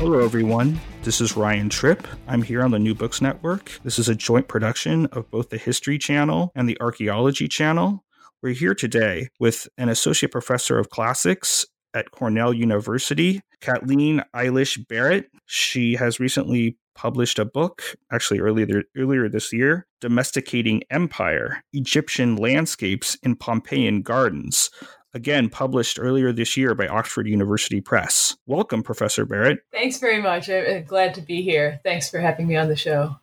Hello, 0.00 0.18
everyone. 0.18 0.80
This 1.02 1.20
is 1.20 1.36
Ryan 1.36 1.68
Tripp. 1.68 2.08
I'm 2.26 2.40
here 2.40 2.62
on 2.62 2.70
the 2.70 2.78
New 2.78 2.94
Books 2.94 3.20
Network. 3.20 3.70
This 3.84 3.98
is 3.98 4.08
a 4.08 4.14
joint 4.14 4.48
production 4.48 5.04
of 5.12 5.30
both 5.30 5.50
the 5.50 5.58
History 5.58 5.98
Channel 5.98 6.52
and 6.54 6.66
the 6.66 6.80
Archaeology 6.80 7.48
Channel. 7.48 8.02
We're 8.42 8.54
here 8.54 8.74
today 8.74 9.28
with 9.38 9.68
an 9.76 9.90
associate 9.90 10.32
professor 10.32 10.78
of 10.78 10.88
classics 10.88 11.66
at 11.92 12.12
Cornell 12.12 12.54
University, 12.54 13.42
Kathleen 13.60 14.24
Eilish 14.34 14.88
Barrett. 14.88 15.30
She 15.44 15.96
has 15.96 16.18
recently 16.18 16.78
published 16.94 17.38
a 17.38 17.44
book, 17.44 17.82
actually 18.10 18.40
earlier 18.40 18.84
earlier 18.96 19.28
this 19.28 19.52
year, 19.52 19.86
Domesticating 20.00 20.82
Empire: 20.88 21.62
Egyptian 21.74 22.36
Landscapes 22.36 23.18
in 23.22 23.36
Pompeian 23.36 24.00
Gardens, 24.00 24.70
again 25.14 25.48
published 25.48 25.98
earlier 26.00 26.32
this 26.32 26.56
year 26.56 26.74
by 26.74 26.86
Oxford 26.86 27.26
University 27.26 27.80
Press. 27.80 28.36
Welcome, 28.46 28.82
Professor 28.82 29.24
Barrett. 29.24 29.60
Thanks 29.72 29.98
very 29.98 30.20
much. 30.22 30.48
I'm 30.48 30.84
glad 30.84 31.14
to 31.14 31.20
be 31.20 31.42
here. 31.42 31.80
Thanks 31.82 32.10
for 32.10 32.20
having 32.20 32.46
me 32.46 32.56
on 32.56 32.68
the 32.68 32.76
show. 32.76 33.16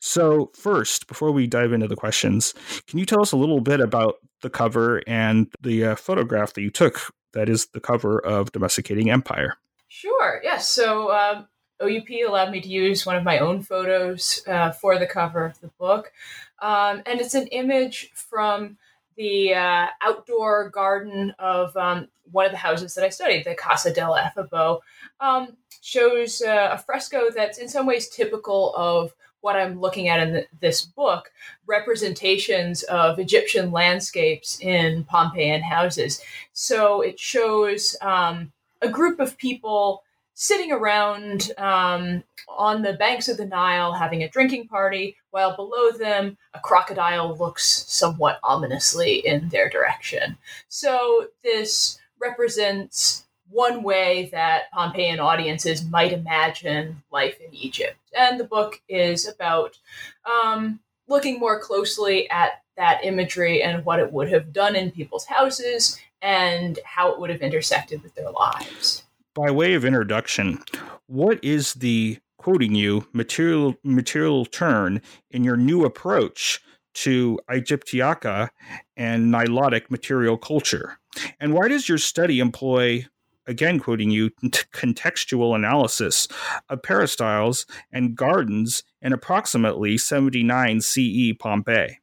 So, 0.00 0.50
first, 0.54 1.06
before 1.06 1.30
we 1.30 1.46
dive 1.46 1.72
into 1.72 1.88
the 1.88 1.96
questions, 1.96 2.52
can 2.86 2.98
you 2.98 3.06
tell 3.06 3.22
us 3.22 3.32
a 3.32 3.38
little 3.38 3.60
bit 3.60 3.80
about 3.80 4.16
the 4.42 4.50
cover 4.50 5.02
and 5.06 5.50
the 5.62 5.84
uh, 5.86 5.96
photograph 5.96 6.52
that 6.52 6.60
you 6.60 6.70
took 6.70 7.00
that 7.32 7.48
is 7.48 7.68
the 7.68 7.80
cover 7.80 8.18
of 8.18 8.52
Domesticating 8.52 9.10
Empire? 9.10 9.56
Sure, 9.88 10.40
yes. 10.42 10.68
So, 10.68 11.10
um, 11.10 11.48
OUP 11.80 12.08
allowed 12.26 12.50
me 12.50 12.60
to 12.60 12.68
use 12.68 13.06
one 13.06 13.16
of 13.16 13.24
my 13.24 13.38
own 13.38 13.62
photos 13.62 14.42
uh, 14.46 14.72
for 14.72 14.98
the 14.98 15.06
cover 15.06 15.46
of 15.46 15.58
the 15.60 15.68
book. 15.78 16.12
Um, 16.60 17.02
and 17.06 17.20
it's 17.20 17.34
an 17.34 17.46
image 17.48 18.10
from 18.14 18.76
the 19.16 19.54
uh, 19.54 19.86
outdoor 20.02 20.70
garden 20.70 21.34
of 21.38 21.76
um, 21.76 22.08
one 22.30 22.46
of 22.46 22.52
the 22.52 22.58
houses 22.58 22.94
that 22.94 23.04
I 23.04 23.08
studied, 23.10 23.44
the 23.44 23.54
Casa 23.54 23.92
del 23.92 24.14
Efebo, 24.14 24.80
um, 25.20 25.56
shows 25.80 26.42
uh, 26.42 26.70
a 26.72 26.78
fresco 26.78 27.30
that's 27.34 27.58
in 27.58 27.68
some 27.68 27.86
ways 27.86 28.08
typical 28.08 28.74
of 28.74 29.14
what 29.40 29.56
I'm 29.56 29.78
looking 29.78 30.08
at 30.08 30.26
in 30.26 30.44
this 30.60 30.80
book 30.80 31.30
representations 31.66 32.82
of 32.84 33.18
Egyptian 33.18 33.70
landscapes 33.70 34.58
in 34.60 35.04
Pompeian 35.04 35.62
houses. 35.62 36.22
So 36.54 37.02
it 37.02 37.20
shows 37.20 37.94
um, 38.00 38.52
a 38.80 38.88
group 38.88 39.20
of 39.20 39.36
people 39.36 40.02
sitting 40.32 40.72
around 40.72 41.52
um, 41.58 42.24
on 42.48 42.82
the 42.82 42.94
banks 42.94 43.28
of 43.28 43.36
the 43.36 43.46
Nile 43.46 43.92
having 43.92 44.22
a 44.22 44.28
drinking 44.28 44.66
party, 44.66 45.16
while 45.34 45.56
below 45.56 45.90
them 45.90 46.38
a 46.54 46.60
crocodile 46.60 47.36
looks 47.36 47.84
somewhat 47.88 48.38
ominously 48.44 49.16
in 49.26 49.48
their 49.48 49.68
direction. 49.68 50.38
So 50.68 51.26
this 51.42 51.98
represents 52.20 53.24
one 53.50 53.82
way 53.82 54.28
that 54.30 54.70
Pompeian 54.72 55.18
audiences 55.18 55.84
might 55.84 56.12
imagine 56.12 57.02
life 57.10 57.36
in 57.40 57.52
Egypt. 57.52 57.98
And 58.16 58.38
the 58.38 58.44
book 58.44 58.80
is 58.88 59.26
about 59.26 59.76
um, 60.24 60.78
looking 61.08 61.40
more 61.40 61.60
closely 61.60 62.30
at 62.30 62.62
that 62.76 63.04
imagery 63.04 63.60
and 63.60 63.84
what 63.84 63.98
it 63.98 64.12
would 64.12 64.30
have 64.30 64.52
done 64.52 64.76
in 64.76 64.92
people's 64.92 65.26
houses 65.26 65.98
and 66.22 66.78
how 66.84 67.10
it 67.12 67.18
would 67.18 67.30
have 67.30 67.42
intersected 67.42 68.04
with 68.04 68.14
their 68.14 68.30
lives 68.30 69.02
by 69.34 69.50
way 69.50 69.74
of 69.74 69.84
introduction, 69.84 70.62
what 71.06 71.42
is 71.42 71.74
the 71.74 72.18
quoting 72.44 72.74
you 72.74 73.08
material 73.14 73.74
material 73.82 74.44
turn 74.44 75.00
in 75.30 75.42
your 75.42 75.56
new 75.56 75.82
approach 75.82 76.60
to 76.92 77.38
Aegyptiaca 77.48 78.50
and 78.98 79.32
Nilotic 79.32 79.90
material 79.90 80.36
culture? 80.36 80.98
And 81.40 81.54
why 81.54 81.68
does 81.68 81.88
your 81.88 81.96
study 81.96 82.40
employ 82.40 83.06
again 83.46 83.80
quoting 83.80 84.10
you 84.10 84.28
contextual 84.74 85.56
analysis 85.56 86.28
of 86.68 86.82
peristyles 86.82 87.64
and 87.90 88.14
gardens 88.14 88.84
in 89.00 89.14
approximately 89.14 89.96
79 89.96 90.82
CE 90.82 91.32
Pompeii? 91.38 92.00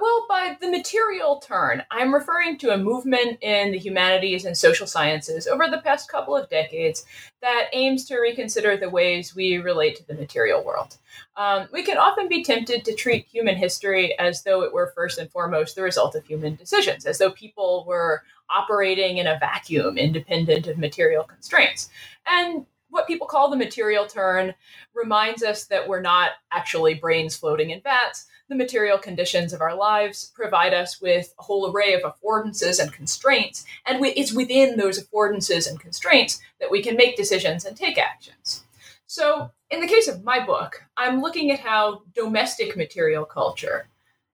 Well, 0.00 0.26
by 0.28 0.56
the 0.60 0.70
material 0.70 1.40
turn, 1.40 1.82
I'm 1.90 2.12
referring 2.14 2.58
to 2.58 2.72
a 2.72 2.78
movement 2.78 3.38
in 3.42 3.72
the 3.72 3.78
humanities 3.78 4.44
and 4.44 4.56
social 4.56 4.86
sciences 4.86 5.46
over 5.46 5.68
the 5.68 5.82
past 5.82 6.10
couple 6.10 6.36
of 6.36 6.48
decades 6.48 7.04
that 7.42 7.68
aims 7.72 8.04
to 8.06 8.18
reconsider 8.18 8.76
the 8.76 8.90
ways 8.90 9.34
we 9.34 9.58
relate 9.58 9.96
to 9.96 10.06
the 10.06 10.14
material 10.14 10.64
world. 10.64 10.96
Um, 11.36 11.68
we 11.72 11.82
can 11.82 11.98
often 11.98 12.28
be 12.28 12.42
tempted 12.44 12.84
to 12.84 12.94
treat 12.94 13.26
human 13.26 13.56
history 13.56 14.18
as 14.18 14.42
though 14.42 14.62
it 14.62 14.72
were 14.72 14.92
first 14.94 15.18
and 15.18 15.30
foremost 15.30 15.76
the 15.76 15.82
result 15.82 16.14
of 16.14 16.26
human 16.26 16.56
decisions, 16.56 17.06
as 17.06 17.18
though 17.18 17.30
people 17.30 17.84
were 17.86 18.22
operating 18.50 19.18
in 19.18 19.26
a 19.26 19.38
vacuum 19.38 19.98
independent 19.98 20.66
of 20.66 20.78
material 20.78 21.24
constraints. 21.24 21.88
And 22.26 22.66
what 22.94 23.06
people 23.06 23.26
call 23.26 23.50
the 23.50 23.56
material 23.56 24.06
turn 24.06 24.54
reminds 24.94 25.42
us 25.42 25.64
that 25.64 25.88
we're 25.88 26.00
not 26.00 26.30
actually 26.52 26.94
brains 26.94 27.36
floating 27.36 27.70
in 27.70 27.80
vats 27.80 28.26
the 28.48 28.54
material 28.54 28.98
conditions 28.98 29.52
of 29.52 29.60
our 29.60 29.74
lives 29.74 30.30
provide 30.34 30.74
us 30.74 31.00
with 31.00 31.34
a 31.38 31.42
whole 31.42 31.70
array 31.70 31.94
of 31.94 32.02
affordances 32.02 32.78
and 32.78 32.92
constraints, 32.92 33.64
and 33.86 34.04
it's 34.04 34.34
within 34.34 34.76
those 34.76 35.02
affordances 35.02 35.68
and 35.68 35.80
constraints 35.80 36.40
that 36.60 36.70
we 36.70 36.82
can 36.82 36.96
make 36.96 37.16
decisions 37.16 37.64
and 37.64 37.76
take 37.76 37.96
actions. 37.96 38.64
So, 39.06 39.50
in 39.70 39.80
the 39.80 39.86
case 39.86 40.08
of 40.08 40.24
my 40.24 40.44
book, 40.44 40.84
I'm 40.96 41.22
looking 41.22 41.50
at 41.50 41.60
how 41.60 42.02
domestic 42.14 42.76
material 42.76 43.24
culture, 43.24 43.88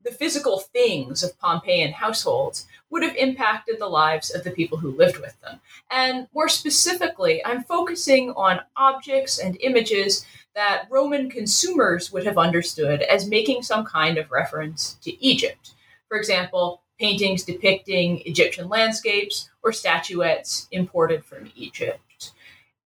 the 0.04 0.12
physical 0.12 0.60
things 0.60 1.22
of 1.22 1.38
Pompeian 1.38 1.92
households, 1.92 2.66
would 2.90 3.02
have 3.02 3.14
impacted 3.16 3.78
the 3.78 3.86
lives 3.86 4.34
of 4.34 4.42
the 4.44 4.50
people 4.50 4.78
who 4.78 4.96
lived 4.96 5.18
with 5.18 5.40
them. 5.40 5.60
And 5.90 6.26
more 6.34 6.48
specifically, 6.48 7.44
I'm 7.44 7.62
focusing 7.62 8.30
on 8.32 8.60
objects 8.76 9.38
and 9.38 9.56
images 9.60 10.26
that 10.54 10.86
Roman 10.90 11.30
consumers 11.30 12.12
would 12.12 12.26
have 12.26 12.38
understood 12.38 13.02
as 13.02 13.28
making 13.28 13.62
some 13.62 13.84
kind 13.84 14.18
of 14.18 14.30
reference 14.30 14.94
to 15.02 15.24
Egypt. 15.24 15.74
For 16.08 16.16
example, 16.16 16.82
paintings 16.98 17.44
depicting 17.44 18.20
Egyptian 18.26 18.68
landscapes 18.68 19.50
or 19.62 19.72
statuettes 19.72 20.68
imported 20.70 21.24
from 21.24 21.50
Egypt. 21.54 22.32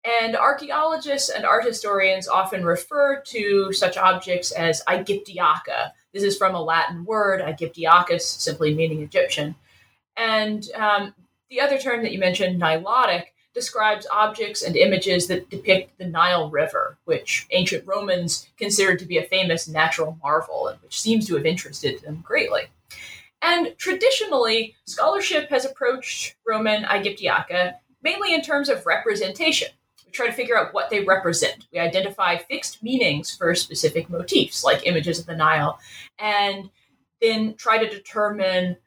And 0.05 0.35
archaeologists 0.35 1.29
and 1.29 1.45
art 1.45 1.65
historians 1.65 2.27
often 2.27 2.65
refer 2.65 3.21
to 3.21 3.71
such 3.71 3.97
objects 3.97 4.51
as 4.51 4.83
Aegyptiaca. 4.87 5.93
This 6.13 6.23
is 6.23 6.37
from 6.37 6.55
a 6.55 6.61
Latin 6.61 7.05
word, 7.05 7.41
Aegyptiacus, 7.41 8.21
simply 8.21 8.73
meaning 8.73 9.01
Egyptian. 9.01 9.55
And 10.15 10.65
um, 10.75 11.13
the 11.49 11.59
other 11.59 11.77
term 11.77 12.03
that 12.03 12.11
you 12.11 12.19
mentioned, 12.19 12.61
Nilotic, 12.61 13.25
describes 13.53 14.07
objects 14.11 14.63
and 14.63 14.75
images 14.75 15.27
that 15.27 15.49
depict 15.49 15.97
the 15.97 16.05
Nile 16.05 16.49
River, 16.49 16.97
which 17.05 17.45
ancient 17.51 17.85
Romans 17.87 18.47
considered 18.57 18.99
to 18.99 19.05
be 19.05 19.17
a 19.17 19.23
famous 19.23 19.67
natural 19.67 20.17
marvel 20.23 20.67
and 20.67 20.81
which 20.81 20.99
seems 20.99 21.27
to 21.27 21.35
have 21.35 21.45
interested 21.45 22.01
them 22.01 22.23
greatly. 22.25 22.63
And 23.41 23.77
traditionally, 23.77 24.75
scholarship 24.85 25.49
has 25.49 25.65
approached 25.65 26.35
Roman 26.47 26.83
Aegyptiaca 26.85 27.75
mainly 28.01 28.33
in 28.33 28.41
terms 28.41 28.69
of 28.69 28.85
representation. 28.85 29.69
Try 30.13 30.27
to 30.27 30.33
figure 30.33 30.57
out 30.57 30.73
what 30.73 30.89
they 30.89 31.03
represent. 31.03 31.67
We 31.73 31.79
identify 31.79 32.37
fixed 32.37 32.81
meanings 32.81 33.35
for 33.35 33.53
specific 33.55 34.09
motifs, 34.09 34.63
like 34.63 34.87
images 34.87 35.19
of 35.19 35.25
the 35.25 35.35
Nile, 35.35 35.79
and 36.19 36.69
then 37.21 37.55
try 37.55 37.77
to 37.77 37.89
determine 37.89 38.77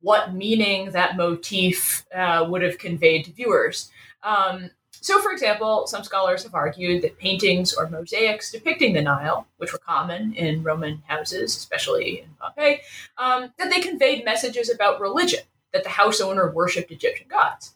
what 0.00 0.34
meaning 0.34 0.90
that 0.90 1.16
motif 1.16 2.04
uh, 2.14 2.44
would 2.48 2.62
have 2.62 2.78
conveyed 2.78 3.24
to 3.24 3.32
viewers. 3.32 3.90
Um, 4.22 4.70
so, 4.90 5.20
for 5.20 5.32
example, 5.32 5.86
some 5.86 6.04
scholars 6.04 6.44
have 6.44 6.54
argued 6.54 7.02
that 7.02 7.18
paintings 7.18 7.74
or 7.74 7.88
mosaics 7.88 8.52
depicting 8.52 8.92
the 8.92 9.02
Nile, 9.02 9.48
which 9.56 9.72
were 9.72 9.78
common 9.78 10.32
in 10.34 10.62
Roman 10.62 11.02
houses, 11.06 11.56
especially 11.56 12.20
in 12.20 12.28
Pompeii, 12.40 12.80
um, 13.18 13.52
that 13.58 13.70
they 13.70 13.80
conveyed 13.80 14.24
messages 14.24 14.70
about 14.70 15.00
religion, 15.00 15.40
that 15.72 15.82
the 15.82 15.90
house 15.90 16.20
owner 16.20 16.52
worshipped 16.52 16.92
Egyptian 16.92 17.26
gods. 17.28 17.74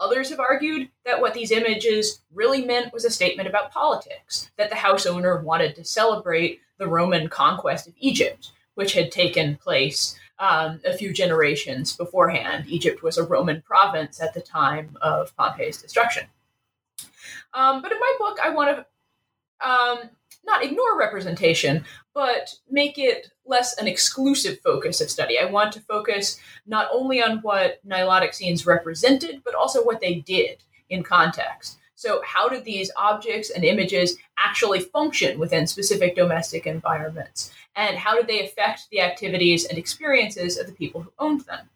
Others 0.00 0.30
have 0.30 0.40
argued 0.40 0.88
that 1.04 1.20
what 1.20 1.34
these 1.34 1.50
images 1.50 2.22
really 2.32 2.64
meant 2.64 2.92
was 2.92 3.04
a 3.04 3.10
statement 3.10 3.48
about 3.48 3.72
politics, 3.72 4.50
that 4.56 4.70
the 4.70 4.76
house 4.76 5.06
owner 5.06 5.42
wanted 5.42 5.74
to 5.74 5.84
celebrate 5.84 6.60
the 6.78 6.86
Roman 6.86 7.28
conquest 7.28 7.88
of 7.88 7.94
Egypt, 7.98 8.52
which 8.74 8.92
had 8.92 9.10
taken 9.10 9.56
place 9.56 10.16
um, 10.38 10.80
a 10.84 10.96
few 10.96 11.12
generations 11.12 11.96
beforehand. 11.96 12.64
Egypt 12.68 13.02
was 13.02 13.18
a 13.18 13.24
Roman 13.26 13.60
province 13.62 14.20
at 14.20 14.34
the 14.34 14.40
time 14.40 14.96
of 15.02 15.36
Pompeii's 15.36 15.82
destruction. 15.82 16.26
Um, 17.54 17.82
but 17.82 17.90
in 17.90 17.98
my 17.98 18.14
book, 18.18 18.38
I 18.40 18.50
want 18.50 18.76
to 18.76 19.68
um, 19.68 20.10
not 20.48 20.64
ignore 20.64 20.98
representation, 20.98 21.84
but 22.14 22.52
make 22.68 22.98
it 22.98 23.30
less 23.46 23.78
an 23.78 23.86
exclusive 23.86 24.58
focus 24.60 25.00
of 25.00 25.10
study. 25.10 25.38
I 25.38 25.44
want 25.44 25.72
to 25.74 25.80
focus 25.80 26.40
not 26.66 26.88
only 26.92 27.22
on 27.22 27.38
what 27.38 27.86
Nilotic 27.86 28.34
scenes 28.34 28.66
represented, 28.66 29.42
but 29.44 29.54
also 29.54 29.84
what 29.84 30.00
they 30.00 30.16
did 30.16 30.64
in 30.90 31.02
context. 31.04 31.78
So, 31.94 32.22
how 32.24 32.48
did 32.48 32.64
these 32.64 32.92
objects 32.96 33.50
and 33.50 33.64
images 33.64 34.16
actually 34.38 34.80
function 34.80 35.38
within 35.38 35.66
specific 35.66 36.14
domestic 36.14 36.66
environments? 36.66 37.50
And 37.74 37.96
how 37.96 38.16
did 38.16 38.28
they 38.28 38.44
affect 38.44 38.88
the 38.90 39.00
activities 39.00 39.64
and 39.64 39.76
experiences 39.78 40.58
of 40.58 40.66
the 40.66 40.72
people 40.72 41.02
who 41.02 41.12
owned 41.18 41.40
them? 41.42 41.68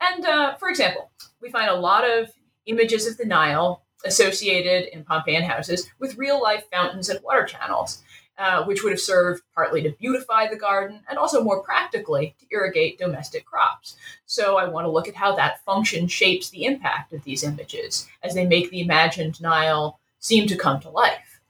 And 0.00 0.24
uh, 0.24 0.54
for 0.56 0.68
example, 0.68 1.10
we 1.40 1.50
find 1.50 1.70
a 1.70 1.74
lot 1.74 2.08
of 2.08 2.30
images 2.66 3.06
of 3.06 3.16
the 3.16 3.24
Nile 3.24 3.82
associated 4.04 4.92
in 4.92 5.04
Pompeian 5.04 5.42
houses 5.42 5.88
with 5.98 6.16
real 6.16 6.40
life 6.42 6.64
fountains 6.72 7.08
and 7.08 7.20
water 7.22 7.44
channels. 7.44 8.02
Uh, 8.38 8.62
which 8.66 8.84
would 8.84 8.92
have 8.92 9.00
served 9.00 9.42
partly 9.52 9.82
to 9.82 9.90
beautify 9.98 10.46
the 10.46 10.54
garden 10.54 11.00
and 11.08 11.18
also 11.18 11.42
more 11.42 11.60
practically 11.60 12.36
to 12.38 12.46
irrigate 12.52 12.96
domestic 12.96 13.44
crops. 13.44 13.96
So 14.26 14.56
I 14.58 14.68
want 14.68 14.84
to 14.84 14.92
look 14.92 15.08
at 15.08 15.16
how 15.16 15.34
that 15.34 15.64
function 15.64 16.06
shapes 16.06 16.48
the 16.48 16.64
impact 16.64 17.12
of 17.12 17.24
these 17.24 17.42
images 17.42 18.06
as 18.22 18.34
they 18.34 18.46
make 18.46 18.70
the 18.70 18.80
imagined 18.80 19.40
Nile 19.40 19.98
seem 20.20 20.46
to 20.46 20.56
come 20.56 20.78
to 20.82 20.88
life. 20.88 21.40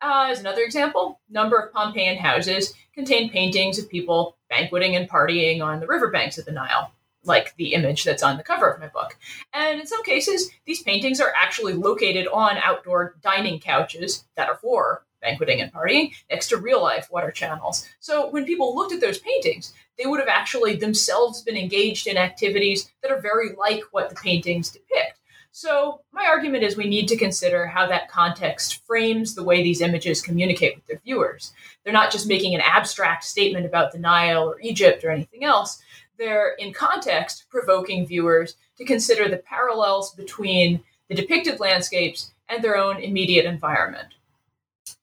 Uh, 0.00 0.28
as 0.30 0.38
another 0.38 0.62
example, 0.62 1.18
number 1.28 1.58
of 1.58 1.72
Pompeian 1.72 2.18
houses 2.18 2.72
contain 2.94 3.30
paintings 3.30 3.76
of 3.80 3.90
people 3.90 4.36
banqueting 4.48 4.94
and 4.94 5.10
partying 5.10 5.60
on 5.60 5.80
the 5.80 5.88
riverbanks 5.88 6.38
of 6.38 6.44
the 6.44 6.52
Nile, 6.52 6.92
like 7.24 7.56
the 7.56 7.74
image 7.74 8.04
that's 8.04 8.22
on 8.22 8.36
the 8.36 8.44
cover 8.44 8.70
of 8.70 8.78
my 8.78 8.86
book. 8.86 9.16
And 9.52 9.80
in 9.80 9.88
some 9.88 10.04
cases, 10.04 10.52
these 10.66 10.84
paintings 10.84 11.20
are 11.20 11.32
actually 11.36 11.72
located 11.72 12.28
on 12.28 12.58
outdoor 12.58 13.16
dining 13.24 13.58
couches 13.58 14.24
that 14.36 14.48
are 14.48 14.58
for 14.58 15.02
banqueting 15.20 15.60
and 15.60 15.72
partying 15.72 16.12
next 16.30 16.48
to 16.48 16.56
real 16.56 16.82
life 16.82 17.08
water 17.10 17.30
channels. 17.30 17.88
So 18.00 18.30
when 18.30 18.44
people 18.44 18.74
looked 18.74 18.92
at 18.92 19.00
those 19.00 19.18
paintings, 19.18 19.72
they 19.98 20.06
would 20.06 20.20
have 20.20 20.28
actually 20.28 20.76
themselves 20.76 21.42
been 21.42 21.56
engaged 21.56 22.06
in 22.06 22.16
activities 22.16 22.90
that 23.02 23.10
are 23.10 23.20
very 23.20 23.54
like 23.58 23.82
what 23.90 24.08
the 24.08 24.16
paintings 24.16 24.70
depict. 24.70 25.18
So 25.50 26.02
my 26.12 26.26
argument 26.26 26.62
is 26.62 26.76
we 26.76 26.88
need 26.88 27.08
to 27.08 27.16
consider 27.16 27.66
how 27.66 27.86
that 27.88 28.08
context 28.08 28.86
frames 28.86 29.34
the 29.34 29.42
way 29.42 29.62
these 29.62 29.80
images 29.80 30.22
communicate 30.22 30.76
with 30.76 30.86
their 30.86 31.00
viewers. 31.04 31.52
They're 31.82 31.92
not 31.92 32.12
just 32.12 32.28
making 32.28 32.54
an 32.54 32.60
abstract 32.60 33.24
statement 33.24 33.66
about 33.66 33.90
the 33.90 33.98
Nile 33.98 34.44
or 34.44 34.60
Egypt 34.60 35.02
or 35.02 35.10
anything 35.10 35.44
else. 35.44 35.82
They're 36.16 36.54
in 36.58 36.72
context 36.72 37.46
provoking 37.50 38.06
viewers 38.06 38.56
to 38.76 38.84
consider 38.84 39.28
the 39.28 39.38
parallels 39.38 40.14
between 40.14 40.80
the 41.08 41.14
depicted 41.14 41.58
landscapes 41.58 42.32
and 42.48 42.62
their 42.62 42.76
own 42.76 42.98
immediate 42.98 43.46
environment. 43.46 44.14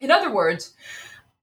In 0.05 0.11
other 0.11 0.31
words, 0.31 0.75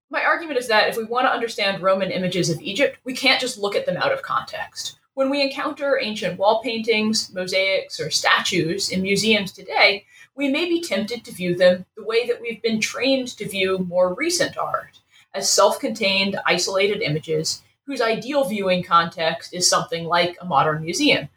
my 0.09 0.23
argument 0.23 0.57
is 0.57 0.69
that 0.69 0.89
if 0.89 0.97
we 0.97 1.03
want 1.03 1.27
to 1.27 1.33
understand 1.33 1.83
Roman 1.83 2.13
images 2.13 2.49
of 2.49 2.61
Egypt, 2.61 2.97
we 3.03 3.13
can't 3.13 3.41
just 3.41 3.59
look 3.59 3.75
at 3.75 3.87
them 3.87 3.97
out 3.97 4.13
of 4.13 4.23
context. 4.23 5.01
When 5.15 5.31
we 5.31 5.43
encounter 5.43 5.99
ancient 6.01 6.39
wall 6.39 6.63
paintings, 6.63 7.35
mosaics, 7.35 7.99
or 7.99 8.09
statues 8.09 8.89
in 8.89 9.03
museums 9.03 9.51
today, 9.51 10.05
we 10.37 10.49
may 10.49 10.67
be 10.67 10.81
tempted 10.81 11.25
to 11.25 11.33
view 11.33 11.57
them 11.57 11.87
the 11.97 12.05
way 12.05 12.25
that 12.25 12.41
we've 12.41 12.63
been 12.63 12.81
trained 12.81 13.37
to 13.37 13.49
view 13.49 13.79
more 13.79 14.15
recent 14.15 14.57
art 14.57 15.01
as 15.35 15.51
self 15.51 15.81
contained, 15.81 16.39
isolated 16.47 17.03
images 17.03 17.63
whose 17.87 18.01
ideal 18.01 18.45
viewing 18.45 18.85
context 18.85 19.53
is 19.53 19.69
something 19.69 20.05
like 20.05 20.37
a 20.41 20.45
modern 20.45 20.85
museum. 20.85 21.29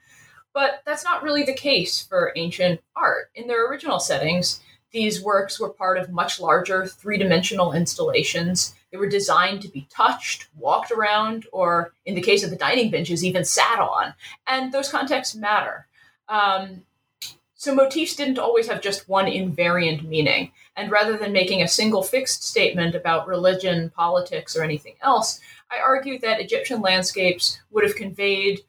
But 0.53 0.83
that's 0.85 1.03
not 1.03 1.23
really 1.23 1.41
the 1.41 1.55
case 1.55 2.03
for 2.03 2.33
ancient 2.35 2.81
art. 2.95 3.31
In 3.33 3.47
their 3.47 3.67
original 3.67 3.99
settings, 3.99 4.61
these 4.95 5.21
works 5.21 5.59
were 5.59 5.69
part 5.69 5.97
of 5.97 6.09
much 6.09 6.39
larger 6.39 6.87
three 6.87 7.17
dimensional 7.17 7.73
installations. 7.73 8.73
They 8.91 8.97
were 8.97 9.09
designed 9.09 9.61
to 9.63 9.67
be 9.67 9.89
touched, 9.91 10.47
walked 10.57 10.89
around, 10.89 11.47
or 11.51 11.91
in 12.05 12.15
the 12.15 12.21
case 12.21 12.45
of 12.45 12.49
the 12.49 12.55
dining 12.55 12.89
benches, 12.89 13.21
even 13.21 13.43
sat 13.43 13.79
on. 13.79 14.13
And 14.47 14.71
those 14.71 14.89
contexts 14.89 15.35
matter. 15.35 15.85
Um, 16.29 16.83
so 17.55 17.75
motifs 17.75 18.15
didn't 18.15 18.39
always 18.39 18.67
have 18.69 18.81
just 18.81 19.09
one 19.09 19.25
invariant 19.25 20.07
meaning. 20.07 20.53
And 20.77 20.89
rather 20.89 21.17
than 21.17 21.33
making 21.33 21.61
a 21.61 21.67
single 21.67 22.01
fixed 22.01 22.43
statement 22.43 22.95
about 22.95 23.27
religion, 23.27 23.89
politics, 23.89 24.55
or 24.55 24.63
anything 24.63 24.95
else, 25.01 25.41
I 25.69 25.79
argue 25.79 26.19
that 26.19 26.39
Egyptian 26.39 26.79
landscapes 26.79 27.59
would 27.71 27.83
have 27.83 27.97
conveyed 27.97 28.61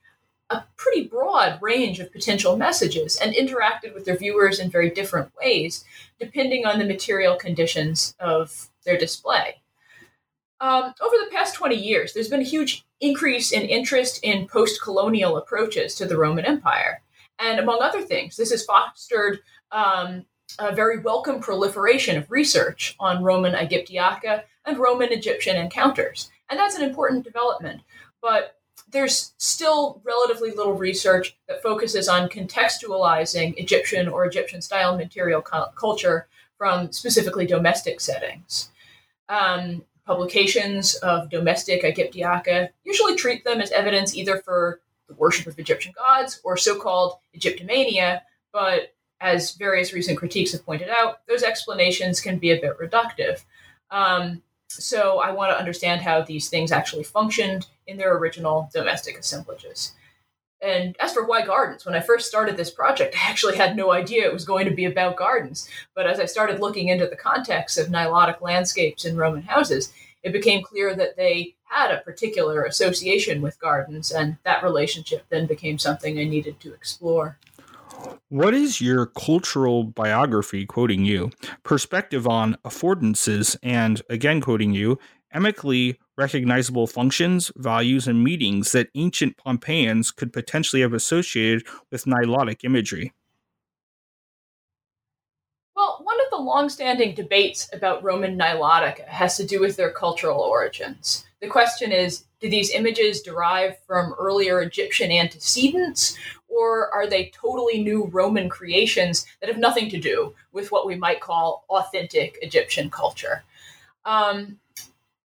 a 0.51 0.63
pretty 0.77 1.07
broad 1.09 1.59
range 1.61 1.99
of 1.99 2.13
potential 2.13 2.57
messages 2.57 3.17
and 3.17 3.35
interacted 3.35 3.95
with 3.95 4.05
their 4.05 4.17
viewers 4.17 4.59
in 4.59 4.71
very 4.71 4.91
different 4.91 5.31
ways, 5.41 5.85
depending 6.21 6.65
on 6.65 6.79
the 6.79 6.85
material 6.85 7.37
conditions 7.37 8.15
of 8.21 8.69
their 8.85 8.97
display. 8.97 9.57
Um, 10.61 10.95
over 11.03 11.17
the 11.17 11.31
past 11.33 11.55
20 11.55 11.75
years, 11.75 12.13
there's 12.13 12.29
been 12.29 12.41
a 12.41 12.45
huge 12.45 12.87
increase 13.01 13.53
in 13.53 13.63
interest 13.63 14.21
in 14.23 14.47
post 14.47 14.81
colonial 14.81 15.37
approaches 15.37 15.95
to 15.97 16.07
the 16.07 16.17
Roman 16.17 16.47
Empire. 16.47 17.03
And 17.39 17.59
among 17.59 17.83
other 17.83 18.01
things, 18.01 18.37
this 18.37 18.51
has 18.51 18.65
fostered 18.65 19.41
um, 19.71 20.25
a 20.59 20.75
very 20.75 21.01
welcome 21.01 21.41
proliferation 21.41 22.17
of 22.17 22.31
research 22.31 22.97
on 22.99 23.23
Roman 23.23 23.55
Aegyptiaca 23.55 24.45
and 24.65 24.79
Roman 24.79 25.13
Egyptian 25.13 25.57
encounters. 25.57 26.31
And 26.49 26.59
that's 26.59 26.77
an 26.77 26.83
important 26.83 27.25
development. 27.25 27.83
But 28.23 28.56
there's 28.91 29.33
still 29.37 30.01
relatively 30.05 30.51
little 30.51 30.75
research 30.75 31.37
that 31.49 31.63
focuses 31.63 32.09
on 32.09 32.29
contextualizing 32.29 33.55
Egyptian 33.57 34.09
or 34.09 34.25
Egyptian 34.25 34.63
style 34.63 34.97
material 34.97 35.43
cu- 35.43 35.71
culture 35.75 36.29
from 36.57 36.93
specifically 36.93 37.47
domestic 37.47 38.01
settings. 38.01 38.71
Um, 39.29 39.85
publications 40.07 40.95
of 40.97 41.29
domestic 41.31 41.83
Egyptiaca 41.83 42.71
usually 42.85 43.17
treat 43.17 43.45
them 43.45 43.61
as 43.61 43.73
evidence 43.73 44.15
either 44.15 44.39
for 44.39 44.81
the 45.09 45.15
worship 45.15 45.47
of 45.47 45.59
Egyptian 45.59 45.93
gods 45.97 46.41
or 46.45 46.57
so 46.57 46.79
called 46.79 47.19
Egyptomania, 47.37 48.23
but 48.53 48.95
as 49.21 49.53
various 49.53 49.93
recent 49.93 50.19
critiques 50.19 50.53
have 50.53 50.65
pointed 50.65 50.89
out, 50.89 51.27
those 51.27 51.43
explanations 51.43 52.21
can 52.21 52.39
be 52.39 52.53
a 52.53 52.61
bit 52.61 52.79
reductive. 52.79 53.43
Um, 53.91 54.43
so 54.69 55.21
I 55.21 55.31
want 55.31 55.53
to 55.53 55.59
understand 55.59 56.01
how 56.03 56.23
these 56.23 56.49
things 56.49 56.73
actually 56.73 57.05
functioned 57.05 57.67
in 57.87 57.97
their 57.97 58.17
original 58.17 58.69
domestic 58.73 59.19
assemblages. 59.19 59.93
And 60.63 60.97
as 61.01 61.13
for 61.13 61.27
why 61.27 61.45
gardens, 61.45 61.85
when 61.85 61.95
I 61.95 62.01
first 62.01 62.29
started 62.29 62.57
this 62.57 62.71
project, 62.71 63.15
I 63.15 63.29
actually 63.29 63.57
had 63.57 63.77
no 63.77 63.93
idea 63.93 64.25
it 64.25 64.33
was 64.33 64.45
going 64.45 64.65
to 64.67 64.75
be 64.75 64.87
about 64.87 65.17
gardens. 65.17 65.69
But 65.95 66.07
as 66.07 66.19
I 66.19 66.25
started 66.25 66.61
looking 66.61 66.89
into 66.89 67.07
the 67.07 67.17
context 67.17 67.79
of 67.79 67.89
Nilotic 67.89 68.41
landscapes 68.41 69.05
in 69.05 69.17
Roman 69.17 69.43
houses, 69.43 69.93
it 70.23 70.33
became 70.33 70.63
clear 70.63 70.95
that 70.95 71.17
they 71.17 71.55
had 71.65 71.91
a 71.91 72.01
particular 72.01 72.65
association 72.65 73.43
with 73.43 73.61
gardens, 73.61 74.11
and 74.11 74.39
that 74.45 74.63
relationship 74.63 75.25
then 75.29 75.47
became 75.47 75.79
something 75.79 76.19
I 76.19 76.25
needed 76.25 76.59
to 76.61 76.73
explore. 76.73 77.39
What 78.29 78.55
is 78.55 78.81
your 78.81 79.07
cultural 79.07 79.85
biography, 79.85 80.67
quoting 80.67 81.05
you, 81.05 81.31
perspective 81.63 82.27
on 82.27 82.57
affordances 82.65 83.57
and, 83.63 84.03
again 84.11 84.41
quoting 84.41 84.73
you, 84.73 84.99
amicably 85.33 85.99
recognizable 86.17 86.87
functions, 86.87 87.53
values, 87.57 88.09
and 88.09 88.25
meanings 88.25 88.73
that 88.73 88.89
ancient 88.95 89.37
Pompeians 89.37 90.11
could 90.11 90.33
potentially 90.33 90.83
have 90.83 90.95
associated 90.95 91.67
with 91.93 92.05
Nilotic 92.05 92.65
imagery? 92.65 93.13
Well, 95.77 96.01
one 96.03 96.17
of 96.21 96.31
the 96.31 96.39
long-standing 96.39 97.15
debates 97.15 97.69
about 97.73 98.03
Roman 98.03 98.39
Nilotic 98.39 99.07
has 99.07 99.37
to 99.37 99.47
do 99.47 99.61
with 99.61 99.77
their 99.77 99.93
cultural 99.93 100.41
origins. 100.41 101.27
The 101.43 101.49
question 101.49 101.93
is, 101.93 102.25
do 102.41 102.49
these 102.49 102.71
images 102.71 103.21
derive 103.21 103.79
from 103.87 104.15
earlier 104.19 104.63
Egyptian 104.63 105.13
antecedents, 105.13 106.17
or 106.57 106.93
are 106.93 107.07
they 107.07 107.31
totally 107.35 107.83
new 107.83 108.07
Roman 108.07 108.49
creations 108.49 109.27
that 109.41 109.49
have 109.49 109.59
nothing 109.59 109.91
to 109.91 110.01
do 110.01 110.35
with 110.53 110.73
what 110.73 110.87
we 110.87 110.95
might 110.95 111.21
call 111.21 111.65
authentic 111.69 112.39
Egyptian 112.41 112.91
culture? 112.91 113.45
Um, 114.05 114.59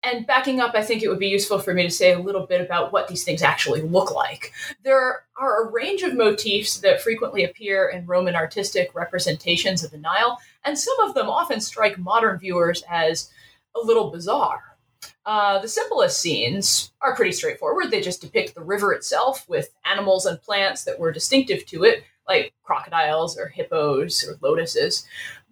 and 0.04 0.28
backing 0.28 0.60
up, 0.60 0.76
I 0.76 0.84
think 0.84 1.02
it 1.02 1.08
would 1.08 1.20
be 1.20 1.30
useful 1.30 1.60
for 1.60 1.74
me 1.74 1.84
to 1.84 1.90
say 1.90 2.12
a 2.12 2.20
little 2.20 2.46
bit 2.46 2.60
about 2.60 2.92
what 2.92 3.08
these 3.08 3.24
things 3.24 3.42
actually 3.42 3.82
look 3.82 4.14
like. 4.14 4.52
There 4.84 5.24
are 5.38 5.64
a 5.64 5.72
range 5.72 6.02
of 6.02 6.14
motifs 6.14 6.78
that 6.80 7.02
frequently 7.02 7.46
appear 7.46 7.88
in 7.88 8.06
Roman 8.06 8.36
artistic 8.36 8.94
representations 8.94 9.82
of 9.82 9.92
the 9.92 9.98
Nile, 9.98 10.38
and 10.66 10.78
some 10.78 11.00
of 11.00 11.14
them 11.14 11.30
often 11.30 11.62
strike 11.62 11.98
modern 11.98 12.38
viewers 12.38 12.84
as 12.90 13.32
a 13.76 13.80
little 13.80 14.12
bizarre. 14.12 14.73
Uh, 15.26 15.60
the 15.60 15.68
simplest 15.68 16.20
scenes 16.22 16.92
are 17.02 17.16
pretty 17.16 17.32
straightforward. 17.32 17.92
They 17.92 18.02
just 18.02 18.22
depict 18.22 18.56
the 18.56 18.62
river 18.64 18.94
itself 18.94 19.48
with 19.50 19.74
animals 19.86 20.26
and 20.26 20.42
plants 20.42 20.84
that 20.86 21.00
were 21.00 21.12
distinctive 21.12 21.66
to 21.68 21.84
it, 21.84 22.04
like 22.28 22.54
crocodiles 22.64 23.38
or 23.38 23.48
hippos 23.48 24.24
or 24.28 24.38
lotuses. 24.42 25.06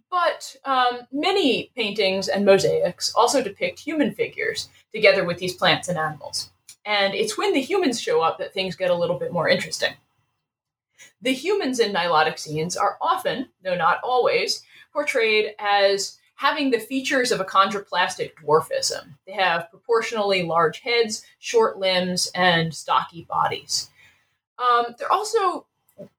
But 0.09 0.55
um, 0.65 1.07
many 1.11 1.71
paintings 1.75 2.27
and 2.27 2.45
mosaics 2.45 3.13
also 3.15 3.41
depict 3.41 3.79
human 3.79 4.13
figures 4.13 4.69
together 4.93 5.23
with 5.23 5.37
these 5.37 5.55
plants 5.55 5.87
and 5.87 5.97
animals. 5.97 6.51
and 6.85 7.13
it's 7.13 7.37
when 7.37 7.53
the 7.53 7.61
humans 7.61 8.01
show 8.01 8.21
up 8.21 8.37
that 8.39 8.53
things 8.53 8.75
get 8.75 8.89
a 8.91 8.95
little 8.95 9.19
bit 9.19 9.31
more 9.31 9.47
interesting. 9.47 9.93
The 11.21 11.33
humans 11.33 11.79
in 11.79 11.93
Nilotic 11.93 12.39
scenes 12.39 12.75
are 12.75 12.97
often, 13.01 13.49
though 13.63 13.75
not 13.75 13.99
always, 14.03 14.63
portrayed 14.93 15.55
as 15.59 16.17
having 16.41 16.71
the 16.71 16.79
features 16.79 17.31
of 17.31 17.39
achondroplastic 17.39 18.31
dwarfism. 18.43 19.13
They 19.27 19.33
have 19.33 19.69
proportionally 19.69 20.41
large 20.41 20.79
heads, 20.79 21.23
short 21.37 21.77
limbs, 21.77 22.31
and 22.33 22.73
stocky 22.73 23.27
bodies. 23.29 23.91
Um, 24.57 24.95
they're 24.97 25.11
also 25.11 25.67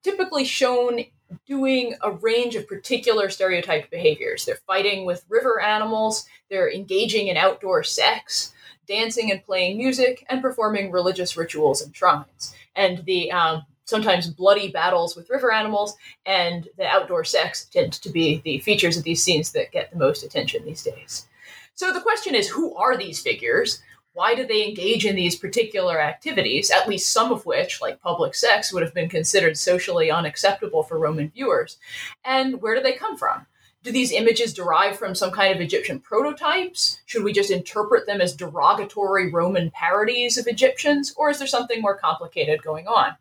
typically 0.01 0.45
shown 0.45 1.01
doing 1.45 1.95
a 2.03 2.11
range 2.11 2.55
of 2.55 2.69
particular 2.69 3.29
stereotyped 3.29 3.91
behaviors. 3.91 4.45
They're 4.45 4.61
fighting 4.65 5.05
with 5.05 5.25
river 5.27 5.59
animals, 5.59 6.25
they're 6.49 6.71
engaging 6.71 7.27
in 7.27 7.35
outdoor 7.35 7.83
sex, 7.83 8.53
dancing 8.87 9.29
and 9.29 9.43
playing 9.43 9.77
music, 9.77 10.25
and 10.29 10.41
performing 10.41 10.89
religious 10.89 11.35
rituals 11.35 11.81
and 11.81 11.93
shrines. 11.93 12.55
And 12.77 13.03
the 13.03 13.29
um, 13.29 13.63
sometimes 13.85 14.29
bloody 14.29 14.69
battles 14.69 15.15
with 15.15 15.29
river 15.29 15.51
animals 15.51 15.95
and 16.25 16.67
the 16.77 16.85
outdoor 16.85 17.23
sex 17.23 17.65
tend 17.65 17.93
to 17.93 18.09
be 18.09 18.41
the 18.43 18.59
features 18.59 18.97
of 18.97 19.03
these 19.03 19.23
scenes 19.23 19.51
that 19.51 19.71
get 19.71 19.91
the 19.91 19.97
most 19.97 20.23
attention 20.23 20.63
these 20.65 20.83
days. 20.83 21.27
So 21.75 21.91
the 21.91 22.01
question 22.01 22.35
is 22.35 22.47
who 22.47 22.75
are 22.75 22.97
these 22.97 23.21
figures? 23.21 23.81
Why 24.13 24.35
do 24.35 24.45
they 24.45 24.67
engage 24.67 25.07
in 25.07 25.15
these 25.15 25.35
particular 25.35 25.99
activities, 25.99 26.69
at 26.69 26.87
least 26.87 27.11
some 27.11 27.31
of 27.31 27.47
which, 27.47 27.81
like 27.81 27.99
public 27.99 28.35
sex, 28.35 28.71
would 28.71 28.83
have 28.83 28.93
been 28.93 29.09
considered 29.09 29.57
socially 29.57 30.11
unacceptable 30.11 30.83
for 30.83 30.99
Roman 30.99 31.31
viewers? 31.31 31.77
And 32.23 32.61
where 32.61 32.75
do 32.75 32.83
they 32.83 32.93
come 32.93 33.17
from? 33.17 33.47
Do 33.81 33.91
these 33.91 34.11
images 34.11 34.53
derive 34.53 34.97
from 34.97 35.15
some 35.15 35.31
kind 35.31 35.53
of 35.53 35.59
Egyptian 35.59 35.99
prototypes? 35.99 37.01
Should 37.07 37.23
we 37.23 37.33
just 37.33 37.49
interpret 37.49 38.05
them 38.05 38.21
as 38.21 38.35
derogatory 38.35 39.31
Roman 39.31 39.71
parodies 39.71 40.37
of 40.37 40.47
Egyptians? 40.47 41.13
Or 41.17 41.31
is 41.31 41.39
there 41.39 41.47
something 41.47 41.81
more 41.81 41.97
complicated 41.97 42.61
going 42.61 42.87
on? 42.87 43.17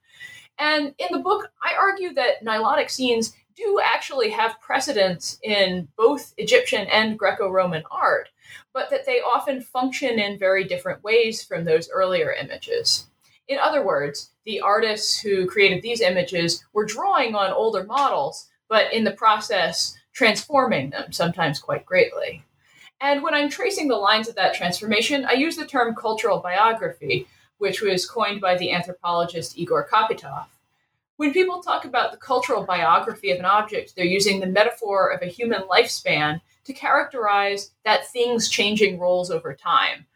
And 0.63 0.95
in 0.97 1.09
the 1.11 1.19
book, 1.19 1.51
I 1.61 1.75
argue 1.77 2.15
that 2.15 2.45
Nilotic 2.45 2.89
scenes 2.89 3.35
do 3.57 3.81
actually 3.85 4.31
have 4.31 4.61
precedents 4.61 5.41
in 5.43 5.89
both 5.97 6.33
Egyptian 6.37 6.87
and 6.87 7.19
Greco 7.19 7.51
Roman 7.51 7.83
art, 7.91 8.29
but 8.73 8.89
that 8.91 9.05
they 9.05 9.21
often 9.21 9.61
function 9.61 10.21
in 10.21 10.39
very 10.39 10.63
different 10.63 11.03
ways 11.03 11.43
from 11.43 11.65
those 11.65 11.91
earlier 11.91 12.33
images. 12.33 13.09
In 13.49 13.59
other 13.59 13.85
words, 13.85 14.31
the 14.47 14.61
artists 14.61 15.19
who 15.19 15.49
created 15.49 15.83
these 15.83 16.01
images 16.01 16.65
were 16.73 16.87
drawing 16.87 17.35
on 17.35 17.51
older 17.51 17.83
models, 17.83 18.49
but 18.69 18.93
in 18.93 19.03
the 19.03 19.11
process, 19.11 19.99
transforming 20.13 20.91
them, 20.91 21.11
sometimes 21.11 21.59
quite 21.59 21.85
greatly. 21.85 22.45
And 23.01 23.25
when 23.25 23.35
I'm 23.35 23.51
tracing 23.51 23.89
the 23.89 23.97
lines 23.97 24.29
of 24.29 24.37
that 24.37 24.55
transformation, 24.55 25.25
I 25.25 25.33
use 25.33 25.57
the 25.57 25.67
term 25.67 25.97
cultural 25.97 26.39
biography, 26.39 27.27
which 27.59 27.81
was 27.81 28.09
coined 28.09 28.41
by 28.41 28.57
the 28.57 28.73
anthropologist 28.73 29.59
Igor 29.59 29.89
Kopytoff. 29.93 30.47
When 31.23 31.33
people 31.33 31.63
talk 31.63 31.85
about 31.85 32.11
the 32.11 32.17
cultural 32.17 32.65
biography 32.65 33.31
of 33.31 33.39
an 33.39 33.45
object, 33.45 33.95
they're 33.95 34.05
using 34.05 34.41
the 34.41 34.47
metaphor 34.49 35.11
of 35.11 35.23
a 35.23 35.27
human 35.27 35.61
lifespan 35.71 36.41
to 36.65 36.73
characterize 36.73 37.71
that 37.85 38.09
thing's 38.09 38.49
changing 38.49 38.99
roles 38.99 39.31
over 39.31 39.55
time, 39.55 40.07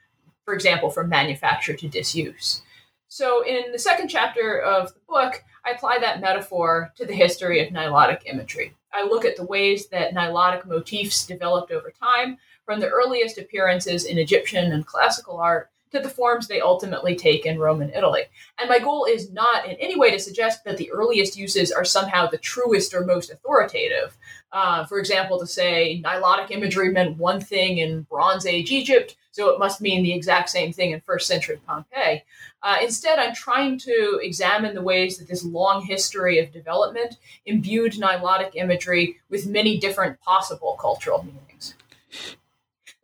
for 0.44 0.52
example, 0.52 0.90
from 0.90 1.08
manufacture 1.08 1.74
to 1.74 1.86
disuse. 1.86 2.62
So, 3.06 3.44
in 3.46 3.70
the 3.70 3.78
second 3.78 4.08
chapter 4.08 4.60
of 4.60 4.94
the 4.94 5.00
book, 5.06 5.44
I 5.64 5.70
apply 5.70 6.00
that 6.00 6.20
metaphor 6.20 6.92
to 6.96 7.06
the 7.06 7.14
history 7.14 7.64
of 7.64 7.72
Nilotic 7.72 8.22
imagery. 8.26 8.74
I 8.92 9.04
look 9.04 9.24
at 9.24 9.36
the 9.36 9.46
ways 9.46 9.86
that 9.90 10.12
Nilotic 10.12 10.66
motifs 10.66 11.24
developed 11.24 11.70
over 11.70 11.92
time, 11.92 12.38
from 12.64 12.80
the 12.80 12.88
earliest 12.88 13.38
appearances 13.38 14.06
in 14.06 14.18
Egyptian 14.18 14.72
and 14.72 14.84
classical 14.84 15.38
art 15.38 15.70
to 15.92 16.00
the 16.00 16.08
forms 16.08 16.46
they 16.46 16.60
ultimately 16.60 17.14
take 17.14 17.46
in 17.46 17.58
Roman 17.58 17.90
Italy. 17.90 18.22
And 18.58 18.68
my 18.68 18.78
goal 18.78 19.06
is 19.08 19.32
not 19.32 19.66
in 19.66 19.76
any 19.76 19.96
way 19.96 20.10
to 20.10 20.18
suggest 20.18 20.64
that 20.64 20.76
the 20.76 20.90
earliest 20.90 21.36
uses 21.36 21.70
are 21.70 21.84
somehow 21.84 22.26
the 22.26 22.38
truest 22.38 22.94
or 22.94 23.04
most 23.04 23.30
authoritative. 23.30 24.16
Uh, 24.52 24.84
for 24.86 24.98
example, 24.98 25.38
to 25.38 25.46
say 25.46 26.02
Nilotic 26.04 26.50
imagery 26.50 26.90
meant 26.90 27.18
one 27.18 27.40
thing 27.40 27.78
in 27.78 28.02
Bronze 28.02 28.46
Age 28.46 28.70
Egypt, 28.70 29.16
so 29.30 29.50
it 29.50 29.58
must 29.58 29.80
mean 29.80 30.02
the 30.02 30.14
exact 30.14 30.48
same 30.48 30.72
thing 30.72 30.92
in 30.92 31.00
first 31.00 31.26
century 31.26 31.60
Pompeii. 31.66 32.24
Uh, 32.62 32.78
instead, 32.82 33.18
I'm 33.18 33.34
trying 33.34 33.78
to 33.80 34.18
examine 34.22 34.74
the 34.74 34.82
ways 34.82 35.18
that 35.18 35.28
this 35.28 35.44
long 35.44 35.84
history 35.84 36.38
of 36.38 36.52
development 36.52 37.16
imbued 37.44 37.92
Nilotic 37.92 38.52
imagery 38.54 39.18
with 39.28 39.46
many 39.46 39.78
different 39.78 40.20
possible 40.20 40.76
cultural 40.80 41.22
meanings. 41.22 41.74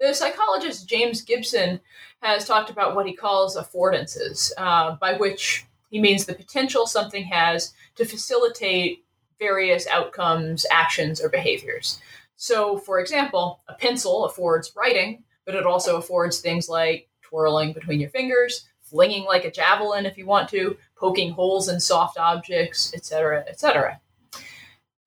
The 0.01 0.15
psychologist 0.15 0.89
James 0.89 1.23
Gibson 1.23 1.81
has 2.23 2.47
talked 2.47 2.71
about 2.71 2.95
what 2.95 3.07
he 3.07 3.13
calls 3.13 3.57
affordances, 3.57 4.53
uh, 4.57 4.97
by 4.97 5.15
which 5.15 5.67
he 5.91 6.01
means 6.01 6.25
the 6.25 6.35
potential 6.35 6.87
something 6.87 7.25
has 7.25 7.75
to 7.97 8.05
facilitate 8.05 9.05
various 9.39 9.87
outcomes, 9.89 10.65
actions, 10.71 11.21
or 11.21 11.29
behaviors. 11.29 12.01
So, 12.37 12.79
for 12.79 13.01
example, 13.01 13.61
a 13.69 13.75
pencil 13.75 14.25
affords 14.25 14.73
writing, 14.77 15.25
but 15.45 15.55
it 15.55 15.67
also 15.67 15.97
affords 15.97 16.39
things 16.41 16.69
like 16.69 17.09
twirling 17.23 17.73
between 17.73 18.01
your 18.01 18.11
fingers, 18.11 18.67
flinging 18.83 19.25
like 19.25 19.45
a 19.45 19.51
javelin 19.51 20.07
if 20.07 20.17
you 20.17 20.27
want 20.27 20.49
to, 20.51 20.77
poking 20.97 21.33
holes 21.33 21.69
in 21.69 21.81
soft 21.81 22.19
objects, 22.19 22.95
etc., 22.95 23.45
etc. 23.49 24.01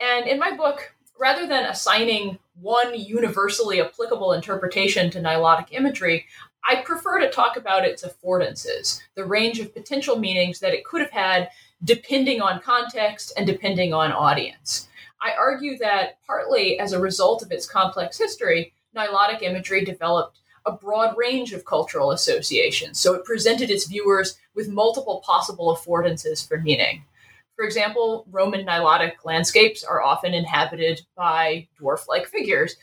And 0.02 0.28
in 0.28 0.38
my 0.38 0.56
book, 0.56 0.94
rather 1.18 1.48
than 1.48 1.66
assigning 1.66 2.38
one 2.62 2.98
universally 3.00 3.82
applicable 3.82 4.34
interpretation 4.34 5.10
to 5.12 5.20
nilotic 5.20 5.68
imagery, 5.72 6.26
I 6.68 6.78
prefer 6.78 7.20
to 7.20 7.30
talk 7.30 7.58
about 7.58 7.86
its 7.86 8.04
affordances, 8.04 9.00
the 9.14 9.26
range 9.26 9.60
of 9.60 9.74
potential 9.74 10.18
meanings 10.18 10.60
that 10.60 10.74
it 10.74 10.84
could 10.84 11.02
have 11.02 11.12
had 11.12 11.50
depending 11.84 12.42
on 12.42 12.60
context 12.60 13.34
and 13.38 13.46
depending 13.46 13.94
on 13.94 14.12
audience. 14.12 14.88
I 15.22 15.34
argue 15.38 15.78
that 15.78 16.18
partly 16.26 16.80
as 16.80 16.92
a 16.92 17.00
result 17.00 17.44
of 17.44 17.52
its 17.52 17.68
complex 17.68 18.18
history, 18.18 18.74
Nilotic 18.96 19.44
imagery 19.44 19.86
developed 19.86 20.40
a 20.66 20.72
broad 20.72 21.16
range 21.16 21.54
of 21.54 21.66
cultural 21.66 22.12
associations, 22.12 23.00
so 23.00 23.14
it 23.14 23.26
presented 23.26 23.70
its 23.70 23.88
viewers 23.88 24.38
with 24.56 24.68
multiple 24.68 25.22
possible 25.24 25.76
affordances 25.76 26.48
for 26.48 26.58
meaning. 26.58 27.04
For 27.56 27.64
example, 27.64 28.26
Roman 28.32 28.66
Nilotic 28.66 29.24
landscapes 29.24 29.84
are 29.84 30.02
often 30.02 30.34
inhabited 30.34 31.02
by 31.16 31.68
dwarf 31.80 32.08
like 32.08 32.28
figures, 32.28 32.76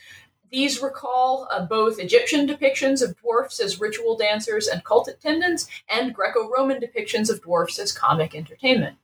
these 0.53 0.83
recall 0.83 1.47
uh, 1.49 1.65
both 1.65 1.99
Egyptian 1.99 2.47
depictions 2.47 3.01
of 3.01 3.17
dwarfs 3.19 3.59
as 3.59 3.81
ritual 3.81 4.15
dancers 4.15 4.67
and 4.67 4.83
cult 4.83 5.07
attendants, 5.07 5.67
and 5.89 6.13
Greco 6.13 6.47
Roman 6.47 6.79
depictions 6.79 7.31
of 7.31 7.41
dwarfs 7.41 7.79
as 7.79 7.91
comic 7.91 8.35
entertainment. 8.35 8.95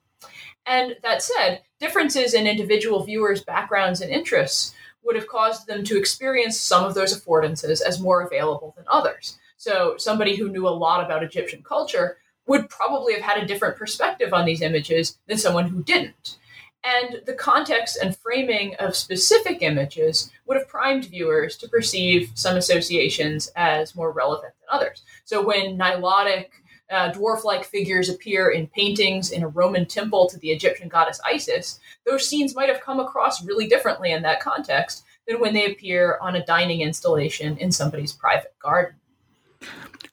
And 0.67 0.97
that 1.01 1.23
said, 1.23 1.63
differences 1.79 2.35
in 2.35 2.45
individual 2.45 3.03
viewers' 3.03 3.43
backgrounds 3.43 3.99
and 3.99 4.11
interests 4.11 4.75
would 5.03 5.15
have 5.15 5.27
caused 5.27 5.65
them 5.65 5.83
to 5.85 5.97
experience 5.97 6.59
some 6.59 6.85
of 6.85 6.93
those 6.93 7.19
affordances 7.19 7.81
as 7.81 7.99
more 7.99 8.21
available 8.21 8.75
than 8.77 8.85
others. 8.87 9.39
So, 9.57 9.95
somebody 9.97 10.35
who 10.35 10.49
knew 10.49 10.67
a 10.67 10.69
lot 10.69 11.03
about 11.03 11.23
Egyptian 11.23 11.63
culture 11.63 12.17
would 12.45 12.69
probably 12.69 13.13
have 13.15 13.23
had 13.23 13.41
a 13.41 13.47
different 13.47 13.75
perspective 13.75 14.33
on 14.33 14.45
these 14.45 14.61
images 14.61 15.17
than 15.25 15.39
someone 15.39 15.67
who 15.67 15.83
didn't. 15.83 16.37
And 16.83 17.21
the 17.25 17.33
context 17.33 17.97
and 18.01 18.15
framing 18.15 18.75
of 18.75 18.95
specific 18.95 19.61
images 19.61 20.31
would 20.45 20.57
have 20.57 20.67
primed 20.69 21.05
viewers 21.05 21.57
to 21.57 21.67
perceive 21.67 22.31
some 22.35 22.55
associations 22.55 23.51
as 23.55 23.95
more 23.95 24.11
relevant 24.11 24.53
than 24.59 24.79
others. 24.79 25.03
So 25.25 25.45
when 25.45 25.77
Nilotic 25.77 26.47
uh, 26.89 27.11
dwarf 27.11 27.43
like 27.43 27.65
figures 27.65 28.09
appear 28.09 28.51
in 28.51 28.67
paintings 28.67 29.31
in 29.31 29.43
a 29.43 29.47
Roman 29.47 29.85
temple 29.85 30.27
to 30.29 30.39
the 30.39 30.51
Egyptian 30.51 30.87
goddess 30.87 31.19
Isis, 31.25 31.79
those 32.05 32.27
scenes 32.27 32.55
might 32.55 32.69
have 32.69 32.81
come 32.81 32.99
across 32.99 33.45
really 33.45 33.67
differently 33.67 34.11
in 34.11 34.23
that 34.23 34.39
context 34.39 35.03
than 35.27 35.39
when 35.39 35.53
they 35.53 35.71
appear 35.71 36.17
on 36.21 36.35
a 36.35 36.45
dining 36.45 36.81
installation 36.81 37.57
in 37.57 37.71
somebody's 37.71 38.13
private 38.13 38.55
garden. 38.59 38.95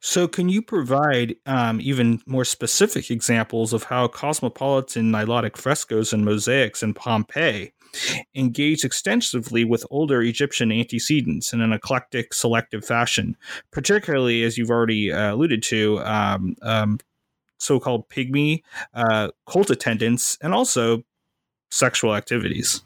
So, 0.00 0.26
can 0.28 0.48
you 0.48 0.62
provide 0.62 1.36
um, 1.46 1.80
even 1.80 2.20
more 2.26 2.44
specific 2.44 3.10
examples 3.10 3.72
of 3.72 3.84
how 3.84 4.08
cosmopolitan 4.08 5.10
Nilotic 5.12 5.56
frescoes 5.56 6.12
and 6.12 6.24
mosaics 6.24 6.82
in 6.82 6.94
Pompeii 6.94 7.72
engage 8.34 8.84
extensively 8.84 9.64
with 9.64 9.86
older 9.90 10.22
Egyptian 10.22 10.70
antecedents 10.70 11.52
in 11.52 11.60
an 11.60 11.72
eclectic, 11.72 12.34
selective 12.34 12.84
fashion, 12.84 13.36
particularly, 13.70 14.42
as 14.42 14.58
you've 14.58 14.70
already 14.70 15.12
uh, 15.12 15.34
alluded 15.34 15.62
to, 15.64 16.00
um, 16.00 16.56
um, 16.62 16.98
so 17.58 17.80
called 17.80 18.08
pygmy 18.08 18.62
uh, 18.94 19.28
cult 19.48 19.70
attendants 19.70 20.36
and 20.42 20.52
also 20.52 21.02
sexual 21.70 22.14
activities? 22.14 22.82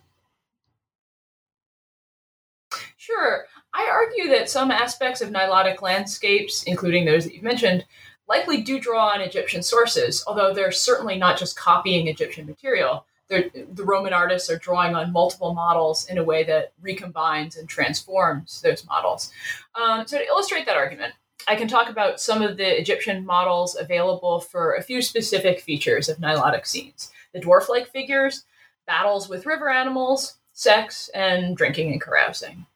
Sure. 2.97 3.47
I 3.73 3.89
argue 3.91 4.29
that 4.31 4.51
some 4.51 4.71
aspects 4.71 5.21
of 5.21 5.31
Nilotic 5.31 5.83
landscapes, 5.83 6.63
including 6.65 7.05
those 7.05 7.25
that 7.25 7.35
you've 7.35 7.43
mentioned, 7.43 7.85
likely 8.29 8.63
do 8.63 8.81
draw 8.81 9.09
on 9.09 9.21
Egyptian 9.21 9.63
sources, 9.63 10.25
although 10.27 10.55
they're 10.55 10.73
certainly 10.73 11.19
not 11.19 11.39
just 11.39 11.57
copying 11.57 12.07
Egyptian 12.07 12.47
material. 12.47 13.05
They're, 13.29 13.51
the 13.73 13.85
Roman 13.85 14.13
artists 14.13 14.51
are 14.51 14.59
drawing 14.59 14.95
on 14.95 15.13
multiple 15.13 15.55
models 15.55 16.07
in 16.09 16.19
a 16.19 16.25
way 16.25 16.43
that 16.45 16.73
recombines 16.83 17.59
and 17.59 17.69
transforms 17.69 18.61
those 18.61 18.85
models. 18.87 19.31
Um, 19.75 20.07
so, 20.07 20.19
to 20.19 20.25
illustrate 20.25 20.67
that 20.67 20.77
argument, 20.77 21.15
I 21.47 21.57
can 21.57 21.69
talk 21.69 21.89
about 21.89 22.21
some 22.21 22.43
of 22.43 22.57
the 22.57 22.79
Egyptian 22.79 23.25
models 23.25 23.77
available 23.79 24.41
for 24.41 24.75
a 24.75 24.83
few 24.83 25.01
specific 25.01 25.61
features 25.61 26.09
of 26.09 26.19
Nilotic 26.19 26.67
scenes 26.67 27.13
the 27.33 27.41
dwarf 27.41 27.69
like 27.69 27.89
figures, 27.93 28.45
battles 28.89 29.29
with 29.29 29.47
river 29.47 29.69
animals, 29.69 30.39
sex, 30.53 31.09
and 31.15 31.57
drinking 31.57 31.93
and 31.93 32.01
carousing. 32.01 32.67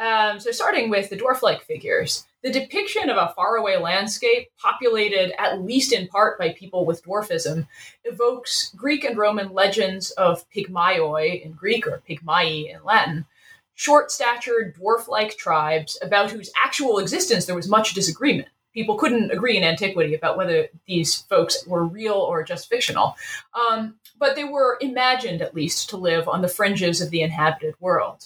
Um, 0.00 0.40
so, 0.40 0.50
starting 0.50 0.88
with 0.88 1.10
the 1.10 1.16
dwarf 1.16 1.42
like 1.42 1.62
figures, 1.62 2.26
the 2.42 2.50
depiction 2.50 3.10
of 3.10 3.18
a 3.18 3.34
faraway 3.36 3.76
landscape 3.76 4.48
populated 4.58 5.38
at 5.38 5.60
least 5.62 5.92
in 5.92 6.08
part 6.08 6.38
by 6.38 6.54
people 6.54 6.86
with 6.86 7.04
dwarfism 7.04 7.66
evokes 8.04 8.72
Greek 8.74 9.04
and 9.04 9.18
Roman 9.18 9.52
legends 9.52 10.10
of 10.12 10.48
pygmaioi 10.50 11.42
in 11.44 11.52
Greek 11.52 11.86
or 11.86 12.02
pygmai 12.08 12.74
in 12.74 12.82
Latin, 12.82 13.26
short 13.74 14.10
statured, 14.10 14.74
dwarf 14.74 15.06
like 15.06 15.36
tribes 15.36 15.98
about 16.00 16.30
whose 16.30 16.50
actual 16.64 16.98
existence 16.98 17.44
there 17.44 17.54
was 17.54 17.68
much 17.68 17.92
disagreement. 17.92 18.48
People 18.72 18.96
couldn't 18.96 19.32
agree 19.32 19.58
in 19.58 19.64
antiquity 19.64 20.14
about 20.14 20.38
whether 20.38 20.68
these 20.86 21.16
folks 21.22 21.66
were 21.66 21.84
real 21.84 22.14
or 22.14 22.42
just 22.42 22.70
fictional, 22.70 23.16
um, 23.52 23.96
but 24.18 24.34
they 24.34 24.44
were 24.44 24.78
imagined 24.80 25.42
at 25.42 25.54
least 25.54 25.90
to 25.90 25.98
live 25.98 26.26
on 26.26 26.40
the 26.40 26.48
fringes 26.48 27.02
of 27.02 27.10
the 27.10 27.20
inhabited 27.20 27.74
world. 27.80 28.24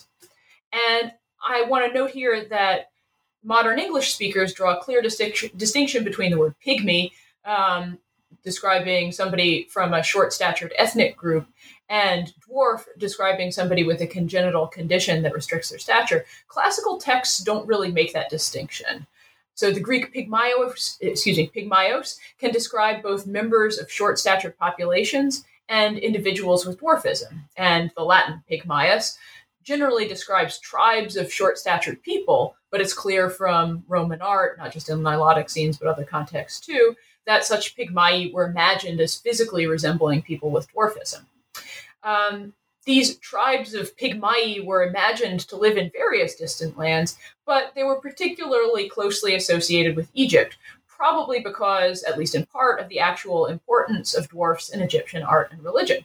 And 0.72 1.12
I 1.44 1.62
want 1.62 1.86
to 1.86 1.98
note 1.98 2.10
here 2.10 2.46
that 2.50 2.90
modern 3.42 3.78
English 3.78 4.14
speakers 4.14 4.54
draw 4.54 4.76
a 4.76 4.82
clear 4.82 5.02
distinction, 5.02 5.50
distinction 5.56 6.02
between 6.04 6.30
the 6.30 6.38
word 6.38 6.54
pygmy, 6.66 7.10
um, 7.44 7.98
describing 8.42 9.12
somebody 9.12 9.64
from 9.70 9.92
a 9.92 10.02
short 10.02 10.32
statured 10.32 10.72
ethnic 10.78 11.16
group, 11.16 11.46
and 11.88 12.32
dwarf 12.48 12.84
describing 12.98 13.50
somebody 13.50 13.84
with 13.84 14.00
a 14.00 14.06
congenital 14.06 14.66
condition 14.66 15.22
that 15.22 15.34
restricts 15.34 15.70
their 15.70 15.78
stature, 15.78 16.24
classical 16.48 16.98
texts 16.98 17.38
don't 17.38 17.66
really 17.66 17.92
make 17.92 18.12
that 18.14 18.30
distinction. 18.30 19.06
So 19.54 19.70
the 19.70 19.80
Greek 19.80 20.12
pygmaios, 20.12 20.96
excuse 21.00 21.36
me, 21.36 21.50
pygmaios 21.54 22.18
can 22.38 22.50
describe 22.50 23.02
both 23.02 23.26
members 23.26 23.78
of 23.78 23.90
short-statured 23.90 24.58
populations 24.58 25.44
and 25.68 25.98
individuals 25.98 26.66
with 26.66 26.80
dwarfism, 26.80 27.44
and 27.56 27.90
the 27.96 28.02
Latin 28.02 28.42
pygmaeus 28.48 29.16
generally 29.64 30.06
describes 30.06 30.58
tribes 30.60 31.16
of 31.16 31.32
short-statured 31.32 32.02
people, 32.02 32.56
but 32.70 32.80
it's 32.80 32.94
clear 32.94 33.28
from 33.30 33.82
Roman 33.88 34.20
art, 34.20 34.58
not 34.58 34.72
just 34.72 34.88
in 34.88 34.98
Nilotic 34.98 35.50
scenes 35.50 35.78
but 35.78 35.88
other 35.88 36.04
contexts 36.04 36.64
too, 36.64 36.94
that 37.26 37.44
such 37.44 37.74
pygmai 37.76 38.30
were 38.32 38.46
imagined 38.46 39.00
as 39.00 39.16
physically 39.16 39.66
resembling 39.66 40.22
people 40.22 40.50
with 40.50 40.72
dwarfism. 40.72 41.24
Um, 42.02 42.52
these 42.84 43.16
tribes 43.16 43.72
of 43.72 43.96
Pygmai 43.96 44.62
were 44.62 44.86
imagined 44.86 45.40
to 45.48 45.56
live 45.56 45.78
in 45.78 45.90
various 45.90 46.34
distant 46.34 46.76
lands, 46.76 47.16
but 47.46 47.72
they 47.74 47.82
were 47.82 48.00
particularly 48.00 48.90
closely 48.90 49.34
associated 49.34 49.96
with 49.96 50.10
Egypt, 50.12 50.58
probably 50.86 51.40
because, 51.40 52.02
at 52.02 52.18
least 52.18 52.34
in 52.34 52.44
part, 52.46 52.80
of 52.80 52.88
the 52.90 52.98
actual 52.98 53.46
importance 53.46 54.14
of 54.14 54.28
dwarfs 54.28 54.68
in 54.68 54.82
Egyptian 54.82 55.22
art 55.22 55.50
and 55.50 55.64
religion. 55.64 56.04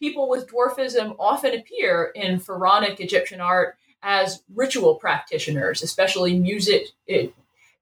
People 0.00 0.30
with 0.30 0.50
dwarfism 0.50 1.14
often 1.18 1.54
appear 1.54 2.10
in 2.14 2.40
pharaonic 2.40 3.00
Egyptian 3.00 3.40
art 3.40 3.76
as 4.02 4.42
ritual 4.54 4.94
practitioners, 4.94 5.82
especially 5.82 6.38
music, 6.38 6.86
eh, 7.06 7.28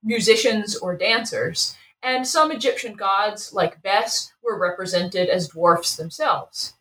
musicians 0.02 0.76
or 0.76 0.96
dancers. 0.96 1.76
And 2.02 2.26
some 2.26 2.50
Egyptian 2.50 2.94
gods, 2.94 3.52
like 3.52 3.82
Bes, 3.82 4.32
were 4.42 4.58
represented 4.58 5.28
as 5.28 5.48
dwarfs 5.48 5.96
themselves. 5.96 6.74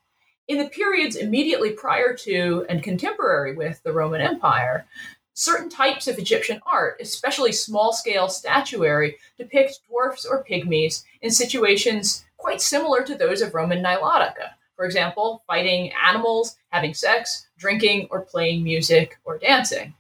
In 0.48 0.58
the 0.58 0.70
periods 0.70 1.16
immediately 1.16 1.72
prior 1.72 2.16
to 2.16 2.66
and 2.68 2.82
contemporary 2.82 3.54
with 3.56 3.84
the 3.84 3.94
Roman 3.94 4.22
Empire, 4.22 4.88
certain 5.36 5.70
types 5.70 6.08
of 6.08 6.18
Egyptian 6.18 6.62
art, 6.66 6.98
especially 7.00 7.52
small 7.52 7.94
scale 7.94 8.28
statuary, 8.28 9.18
depict 9.38 9.82
dwarfs 9.88 10.26
or 10.26 10.44
pygmies 10.44 11.04
in 11.22 11.30
situations 11.30 12.26
quite 12.38 12.62
similar 12.62 13.04
to 13.04 13.14
those 13.14 13.42
of 13.42 13.54
Roman 13.54 13.84
Nilotica. 13.84 14.57
For 14.78 14.86
example, 14.86 15.44
fighting 15.48 15.92
animals, 16.08 16.56
having 16.70 16.94
sex, 16.94 17.48
drinking, 17.58 18.08
or 18.12 18.22
playing 18.22 18.64
music 18.64 19.18
or 19.26 19.38
dancing. 19.38 19.96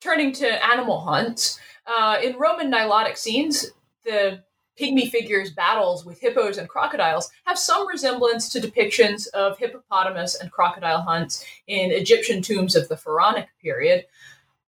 Turning 0.00 0.32
to 0.34 0.64
animal 0.64 1.00
hunts, 1.00 1.58
uh, 1.88 2.18
in 2.22 2.36
Roman 2.36 2.70
Nilotic 2.70 3.16
scenes, 3.16 3.66
the 4.04 4.42
pygmy 4.78 5.10
figures' 5.10 5.50
battles 5.50 6.04
with 6.04 6.20
hippos 6.20 6.58
and 6.58 6.68
crocodiles 6.68 7.30
have 7.44 7.58
some 7.58 7.88
resemblance 7.88 8.48
to 8.50 8.60
depictions 8.60 9.26
of 9.28 9.58
hippopotamus 9.58 10.36
and 10.36 10.52
crocodile 10.52 11.00
hunts 11.00 11.44
in 11.66 11.90
Egyptian 11.90 12.42
tombs 12.42 12.76
of 12.76 12.88
the 12.88 12.96
Pharaonic 12.96 13.48
period. 13.60 14.04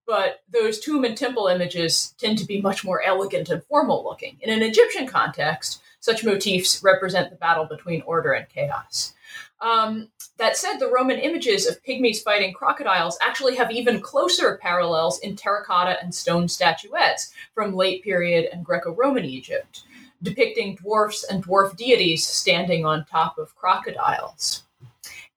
But 0.07 0.41
those 0.51 0.79
tomb 0.79 1.05
and 1.05 1.15
temple 1.15 1.47
images 1.47 2.13
tend 2.17 2.39
to 2.39 2.45
be 2.45 2.59
much 2.59 2.83
more 2.83 3.01
elegant 3.01 3.49
and 3.49 3.63
formal 3.63 4.03
looking. 4.03 4.37
In 4.41 4.49
an 4.49 4.63
Egyptian 4.63 5.07
context, 5.07 5.81
such 6.01 6.25
motifs 6.25 6.83
represent 6.83 7.29
the 7.29 7.37
battle 7.37 7.65
between 7.65 8.01
order 8.01 8.33
and 8.33 8.49
chaos. 8.49 9.13
Um, 9.61 10.09
that 10.37 10.57
said, 10.57 10.77
the 10.77 10.91
Roman 10.91 11.19
images 11.19 11.67
of 11.67 11.81
pygmies 11.83 12.23
fighting 12.23 12.53
crocodiles 12.53 13.17
actually 13.21 13.55
have 13.55 13.71
even 13.71 14.01
closer 14.01 14.57
parallels 14.61 15.19
in 15.19 15.35
terracotta 15.35 16.01
and 16.01 16.13
stone 16.13 16.49
statuettes 16.49 17.31
from 17.53 17.75
late 17.75 18.03
period 18.03 18.49
and 18.51 18.65
Greco 18.65 18.93
Roman 18.93 19.23
Egypt 19.23 19.83
depicting 20.23 20.75
dwarfs 20.75 21.23
and 21.23 21.43
dwarf 21.43 21.75
deities 21.75 22.25
standing 22.25 22.85
on 22.85 23.05
top 23.05 23.37
of 23.37 23.55
crocodiles. 23.55 24.63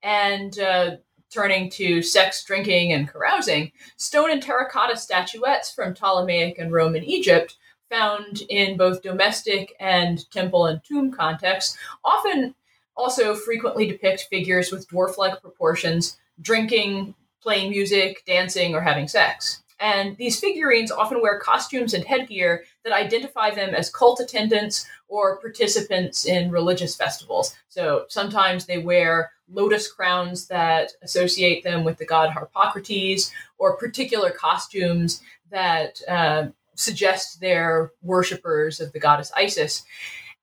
And 0.03 0.59
uh, 0.59 0.97
turning 1.31 1.71
to 1.71 2.03
sex, 2.03 2.45
drinking, 2.45 2.93
and 2.93 3.09
carousing, 3.09 3.73
stone 3.97 4.31
and 4.31 4.43
terracotta 4.43 4.97
statuettes 4.97 5.73
from 5.73 5.95
Ptolemaic 5.95 6.59
and 6.59 6.73
Roman 6.73 7.03
Egypt, 7.03 7.57
found 7.95 8.43
in 8.49 8.77
both 8.77 9.03
domestic 9.03 9.75
and 9.79 10.29
temple 10.31 10.67
and 10.67 10.83
tomb 10.85 11.13
contexts, 11.13 11.77
often 12.05 12.55
also 12.97 13.35
frequently 13.35 13.87
depict 13.87 14.27
figures 14.31 14.71
with 14.71 14.89
dwarf 14.89 15.17
like 15.17 15.41
proportions, 15.41 16.19
drinking, 16.41 17.15
playing 17.43 17.71
music, 17.71 18.23
dancing, 18.27 18.75
or 18.75 18.81
having 18.81 19.09
sex. 19.09 19.63
And 19.81 20.17
these 20.17 20.41
figurines 20.41 20.91
often 20.91 21.21
wear 21.21 21.39
costumes 21.41 21.95
and 21.95 22.05
headgear 22.05 22.65
that 22.85 22.93
identify 22.93 23.51
them 23.51 23.75
as 23.75 23.91
cult 23.91 24.21
attendants 24.21 24.87
or 25.09 25.41
participants 25.41 26.25
in 26.25 26.51
religious 26.51 26.97
festivals. 26.97 27.55
So 27.69 28.05
sometimes 28.09 28.67
they 28.67 28.79
wear 28.79 29.33
lotus 29.53 29.91
crowns 29.91 30.47
that 30.47 30.93
associate 31.03 31.65
them 31.65 31.85
with 31.85 31.99
the 31.99 32.07
god 32.07 32.31
Harpocrates, 32.31 33.33
or 33.59 33.77
particular 33.77 34.31
costumes 34.31 35.21
that 35.51 36.01
uh, 36.09 36.47
suggest 36.75 37.41
they're 37.41 37.93
worshippers 38.03 38.81
of 38.81 38.93
the 38.93 39.01
goddess 39.01 39.33
Isis. 39.37 39.85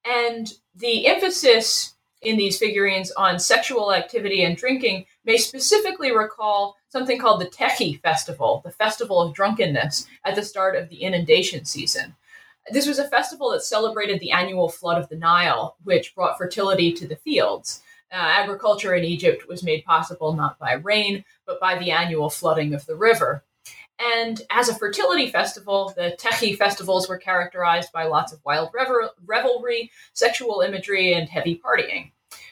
And 0.06 0.52
the 0.76 1.08
emphasis 1.08 1.96
in 2.22 2.38
these 2.38 2.58
figurines 2.58 3.12
on 3.12 3.40
sexual 3.40 3.94
activity 3.94 4.44
and 4.44 4.56
drinking 4.56 5.06
may 5.26 5.38
specifically 5.38 6.16
recall 6.16 6.76
something 6.90 7.20
called 7.20 7.42
the 7.42 7.48
Techi 7.48 8.00
Festival, 8.02 8.62
the 8.64 8.72
festival 8.72 9.22
of 9.22 9.34
drunkenness, 9.34 10.08
at 10.26 10.36
the 10.36 10.44
start 10.44 10.76
of 10.76 10.90
the 10.90 11.02
inundation 11.04 11.66
season. 11.66 12.16
This 12.72 12.88
was 12.88 13.00
a 13.00 13.08
festival 13.08 13.52
that 13.52 13.64
celebrated 13.64 14.20
the 14.20 14.32
annual 14.32 14.70
flood 14.70 15.02
of 15.02 15.10
the 15.10 15.18
Nile, 15.18 15.78
which 15.84 16.14
brought 16.14 16.38
fertility 16.38 16.94
to 16.94 17.08
the 17.08 17.16
fields. 17.16 17.82
Uh, 18.12 18.16
agriculture 18.16 18.94
in 18.94 19.04
Egypt 19.04 19.48
was 19.48 19.64
made 19.64 19.86
possible 19.86 20.34
not 20.34 20.60
by 20.60 20.74
rain, 20.74 21.24
but 21.46 21.60
by 21.60 21.78
the 21.78 21.92
annual 21.92 22.30
flooding 22.30 22.74
of 22.74 22.86
the 22.86 22.96
river. 22.96 23.44
And 24.02 24.42
as 24.50 24.68
a 24.68 24.76
fertility 24.76 25.30
festival, 25.30 25.94
the 25.96 26.18
Techi 26.20 26.58
festivals 26.58 27.08
were 27.08 27.18
characterized 27.18 27.92
by 27.92 28.06
lots 28.06 28.34
of 28.34 28.40
wild 28.44 28.70
revelry, 28.74 29.92
sexual 30.14 30.62
imagery, 30.62 31.14
and 31.14 31.30
heavy 31.30 31.62
partying. 31.64 32.12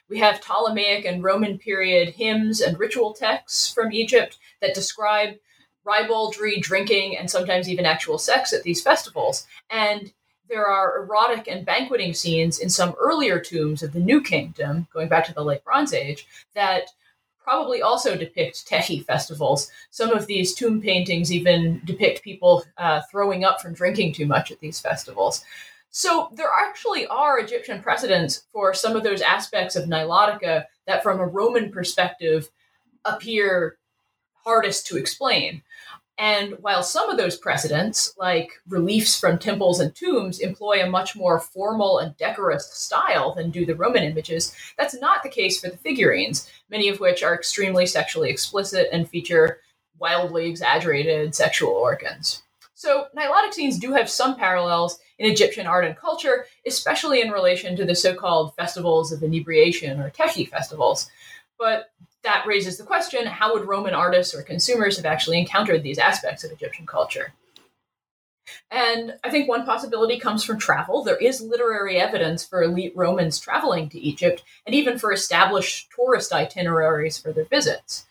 We 0.09 0.19
have 0.19 0.41
Ptolemaic 0.41 1.05
and 1.05 1.23
Roman 1.23 1.57
period 1.57 2.09
hymns 2.09 2.61
and 2.61 2.79
ritual 2.79 3.13
texts 3.13 3.71
from 3.71 3.91
Egypt 3.91 4.37
that 4.59 4.73
describe 4.73 5.35
ribaldry, 5.83 6.59
drinking, 6.59 7.17
and 7.17 7.29
sometimes 7.29 7.69
even 7.69 7.85
actual 7.85 8.17
sex 8.17 8.53
at 8.53 8.63
these 8.63 8.81
festivals. 8.81 9.47
And 9.69 10.11
there 10.49 10.65
are 10.65 11.03
erotic 11.03 11.47
and 11.47 11.65
banqueting 11.65 12.13
scenes 12.13 12.59
in 12.59 12.69
some 12.69 12.95
earlier 12.99 13.39
tombs 13.39 13.83
of 13.83 13.93
the 13.93 13.99
New 13.99 14.21
Kingdom, 14.21 14.87
going 14.91 15.07
back 15.07 15.25
to 15.25 15.33
the 15.33 15.43
Late 15.43 15.63
Bronze 15.63 15.93
Age, 15.93 16.27
that 16.55 16.89
probably 17.49 17.81
also 17.81 18.15
depict 18.15 18.69
Techi 18.69 19.03
festivals. 19.03 19.71
Some 19.89 20.11
of 20.11 20.27
these 20.27 20.53
tomb 20.53 20.79
paintings 20.79 21.31
even 21.31 21.81
depict 21.83 22.21
people 22.21 22.63
uh, 22.77 23.01
throwing 23.09 23.43
up 23.43 23.59
from 23.59 23.73
drinking 23.73 24.13
too 24.13 24.27
much 24.27 24.51
at 24.51 24.59
these 24.59 24.79
festivals. 24.79 25.43
So 25.89 26.29
there 26.31 26.51
actually 26.55 27.07
are 27.07 27.39
Egyptian 27.39 27.81
precedents 27.81 28.43
for 28.53 28.75
some 28.75 28.95
of 28.95 29.01
those 29.01 29.21
aspects 29.21 29.75
of 29.75 29.85
Nilotica 29.85 30.65
that, 30.85 31.01
from 31.01 31.19
a 31.19 31.25
Roman 31.25 31.71
perspective, 31.71 32.51
appear 33.03 33.79
hardest 34.45 34.85
to 34.85 34.97
explain. 34.97 35.63
And 36.19 36.57
while 36.59 36.83
some 36.83 37.09
of 37.09 37.15
those 37.15 37.37
precedents, 37.37 38.13
like 38.17 38.51
reliefs 38.67 39.17
from 39.17 39.39
temples 39.39 39.79
and 39.79 39.95
tombs, 39.95 40.39
employ 40.39 40.83
a 40.83 40.89
much 40.89 41.15
more 41.15 41.39
formal 41.39 41.99
and 41.99 42.15
decorous 42.17 42.69
style 42.73 43.33
than 43.33 43.51
do 43.51 43.65
the 43.65 43.73
Roman 43.73 44.03
images, 44.03 44.53
that's 44.77 44.99
not 44.99 45.23
the 45.23 45.29
case 45.29 45.61
for 45.61 45.69
the 45.69 45.77
figurines, 45.77 46.51
many 46.69 46.89
of 46.89 46.99
which 46.99 47.23
are 47.23 47.33
extremely 47.33 47.85
sexually 47.85 48.29
explicit 48.29 48.89
and 48.91 49.09
feature 49.09 49.61
wildly 49.97 50.49
exaggerated 50.49 51.33
sexual 51.33 51.71
organs. 51.71 52.43
So, 52.73 53.07
Nilotic 53.15 53.53
scenes 53.53 53.79
do 53.79 53.93
have 53.93 54.09
some 54.09 54.35
parallels 54.35 54.99
in 55.19 55.31
Egyptian 55.31 55.67
art 55.67 55.85
and 55.85 55.95
culture, 55.95 56.45
especially 56.65 57.21
in 57.21 57.31
relation 57.31 57.77
to 57.77 57.85
the 57.85 57.95
so 57.95 58.13
called 58.13 58.55
festivals 58.55 59.13
of 59.13 59.23
inebriation 59.23 60.01
or 60.01 60.09
Teshi 60.09 60.49
festivals. 60.49 61.09
But 61.57 61.91
that 62.29 62.45
raises 62.45 62.77
the 62.77 62.83
question 62.83 63.25
how 63.25 63.53
would 63.53 63.67
Roman 63.67 63.95
artists 63.95 64.35
or 64.35 64.43
consumers 64.43 64.97
have 64.97 65.05
actually 65.05 65.39
encountered 65.39 65.81
these 65.81 65.97
aspects 65.97 66.43
of 66.43 66.51
Egyptian 66.51 66.85
culture? 66.85 67.33
And 68.69 69.15
I 69.23 69.31
think 69.31 69.49
one 69.49 69.65
possibility 69.65 70.19
comes 70.19 70.43
from 70.43 70.59
travel. 70.59 71.03
There 71.03 71.17
is 71.17 71.41
literary 71.41 71.97
evidence 71.97 72.45
for 72.45 72.61
elite 72.61 72.93
Romans 72.95 73.39
traveling 73.39 73.89
to 73.89 73.99
Egypt 73.99 74.43
and 74.67 74.75
even 74.75 74.99
for 74.99 75.11
established 75.11 75.89
tourist 75.95 76.31
itineraries 76.31 77.17
for 77.17 77.33
their 77.33 77.45
visits. 77.45 78.05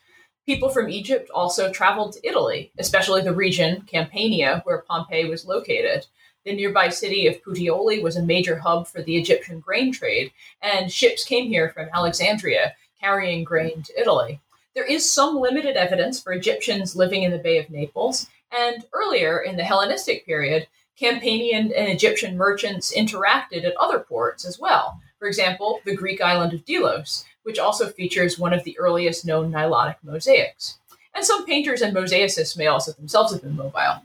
People 0.47 0.69
from 0.69 0.89
Egypt 0.89 1.31
also 1.33 1.71
traveled 1.71 2.15
to 2.15 2.27
Italy, 2.27 2.73
especially 2.77 3.23
the 3.23 3.33
region, 3.33 3.83
Campania, 3.83 4.63
where 4.65 4.83
Pompeii 4.89 5.31
was 5.31 5.47
located. 5.47 6.07
The 6.45 6.57
nearby 6.57 6.89
city 6.89 7.29
of 7.29 7.41
Puteoli 7.45 8.03
was 8.03 8.17
a 8.17 8.23
major 8.23 8.59
hub 8.59 8.89
for 8.89 9.01
the 9.01 9.17
Egyptian 9.17 9.61
grain 9.61 9.93
trade, 9.93 10.33
and 10.61 10.91
ships 10.91 11.25
came 11.25 11.49
here 11.49 11.69
from 11.71 11.89
Alexandria 11.95 12.75
carrying 13.01 13.45
grain 13.45 13.83
to 13.83 14.01
Italy. 14.01 14.41
There 14.75 14.85
is 14.85 15.11
some 15.11 15.37
limited 15.37 15.77
evidence 15.77 16.21
for 16.21 16.33
Egyptians 16.33 16.95
living 16.95 17.23
in 17.23 17.33
the 17.33 17.39
Bay 17.39 17.59
of 17.59 17.71
Naples, 17.71 18.29
and 18.57 18.85
earlier 18.93 19.39
in 19.41 19.57
the 19.57 19.65
Hellenistic 19.65 20.25
period, 20.25 20.69
Campanian 20.99 21.73
and 21.77 21.89
Egyptian 21.89 22.37
merchants 22.37 22.97
interacted 22.97 23.65
at 23.65 23.77
other 23.77 24.01
ports 24.01 24.45
as 24.45 24.59
well. 24.59 25.01
For 25.19 25.29
example, 25.29 25.81
the 25.85 25.97
Greek 25.97 26.21
island 26.21 26.53
of 26.53 26.65
Delos, 26.65 27.25
which 27.43 27.59
also 27.59 27.89
features 27.89 28.39
one 28.39 28.53
of 28.53 28.65
the 28.65 28.79
earliest 28.79 29.25
known 29.25 29.53
Nilotic 29.53 29.97
mosaics. 30.03 30.79
And 31.15 31.25
some 31.25 31.47
painters 31.47 31.83
and 31.83 31.95
mosaicists 31.95 32.57
may 32.57 32.67
also 32.67 32.93
themselves 32.93 33.33
have 33.33 33.43
been 33.43 33.57
mobile. 33.57 34.03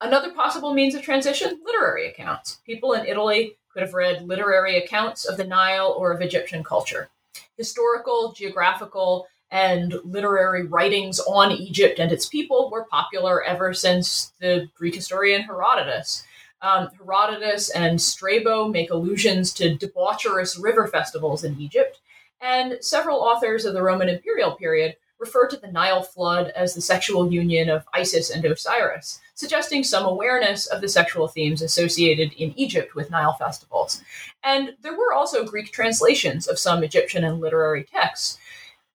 Another 0.00 0.32
possible 0.32 0.74
means 0.74 0.94
of 0.94 1.02
transition 1.02 1.60
literary 1.64 2.08
accounts. 2.08 2.58
People 2.66 2.92
in 2.92 3.06
Italy 3.06 3.56
could 3.72 3.82
have 3.82 3.94
read 3.94 4.26
literary 4.26 4.76
accounts 4.76 5.24
of 5.24 5.36
the 5.36 5.44
Nile 5.44 5.94
or 5.96 6.12
of 6.12 6.20
Egyptian 6.20 6.64
culture. 6.64 7.08
Historical, 7.56 8.32
geographical, 8.32 9.26
and 9.50 9.94
literary 10.04 10.66
writings 10.66 11.20
on 11.20 11.52
Egypt 11.52 11.98
and 11.98 12.10
its 12.10 12.26
people 12.26 12.68
were 12.70 12.84
popular 12.84 13.42
ever 13.44 13.72
since 13.72 14.32
the 14.40 14.68
Greek 14.76 14.94
historian 14.94 15.42
Herodotus. 15.42 16.24
Um, 16.62 16.88
Herodotus 16.98 17.70
and 17.70 18.00
Strabo 18.00 18.68
make 18.68 18.90
allusions 18.90 19.52
to 19.54 19.76
debaucherous 19.76 20.60
river 20.60 20.86
festivals 20.88 21.44
in 21.44 21.60
Egypt, 21.60 22.00
and 22.40 22.78
several 22.80 23.18
authors 23.18 23.64
of 23.64 23.74
the 23.74 23.82
Roman 23.82 24.08
imperial 24.08 24.52
period 24.52 24.96
refer 25.26 25.48
to 25.48 25.56
the 25.56 25.72
Nile 25.72 26.02
flood 26.02 26.52
as 26.54 26.74
the 26.74 26.80
sexual 26.80 27.30
union 27.32 27.68
of 27.68 27.84
Isis 27.92 28.30
and 28.30 28.44
Osiris, 28.44 29.20
suggesting 29.34 29.82
some 29.82 30.06
awareness 30.06 30.66
of 30.66 30.80
the 30.80 30.88
sexual 30.88 31.26
themes 31.26 31.62
associated 31.62 32.32
in 32.34 32.56
Egypt 32.56 32.94
with 32.94 33.10
Nile 33.10 33.34
festivals. 33.34 34.02
And 34.44 34.76
there 34.82 34.96
were 34.96 35.12
also 35.12 35.44
Greek 35.44 35.72
translations 35.72 36.46
of 36.46 36.60
some 36.60 36.84
Egyptian 36.84 37.24
and 37.24 37.40
literary 37.40 37.82
texts, 37.82 38.38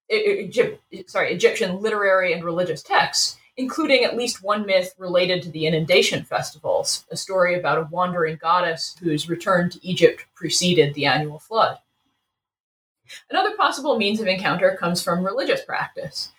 Egypt, 0.10 0.82
sorry, 1.08 1.34
Egyptian 1.34 1.82
literary 1.82 2.32
and 2.34 2.44
religious 2.44 2.82
texts, 2.82 3.38
including 3.58 4.06
at 4.06 4.16
least 4.16 4.44
one 4.44 4.66
myth 4.66 4.94
related 4.98 5.44
to 5.44 5.50
the 5.50 5.68
inundation 5.68 6.24
festivals, 6.24 7.06
a 7.12 7.18
story 7.18 7.60
about 7.60 7.78
a 7.78 7.88
wandering 7.92 8.38
goddess 8.42 8.96
whose 9.02 9.30
return 9.30 9.70
to 9.70 9.86
Egypt 9.86 10.26
preceded 10.34 10.94
the 10.94 11.06
annual 11.06 11.40
flood. 11.40 11.78
Another 13.30 13.56
possible 13.56 13.98
means 13.98 14.20
of 14.20 14.28
encounter 14.28 14.76
comes 14.80 15.02
from 15.02 15.26
religious 15.26 15.64
practice. 15.64 16.32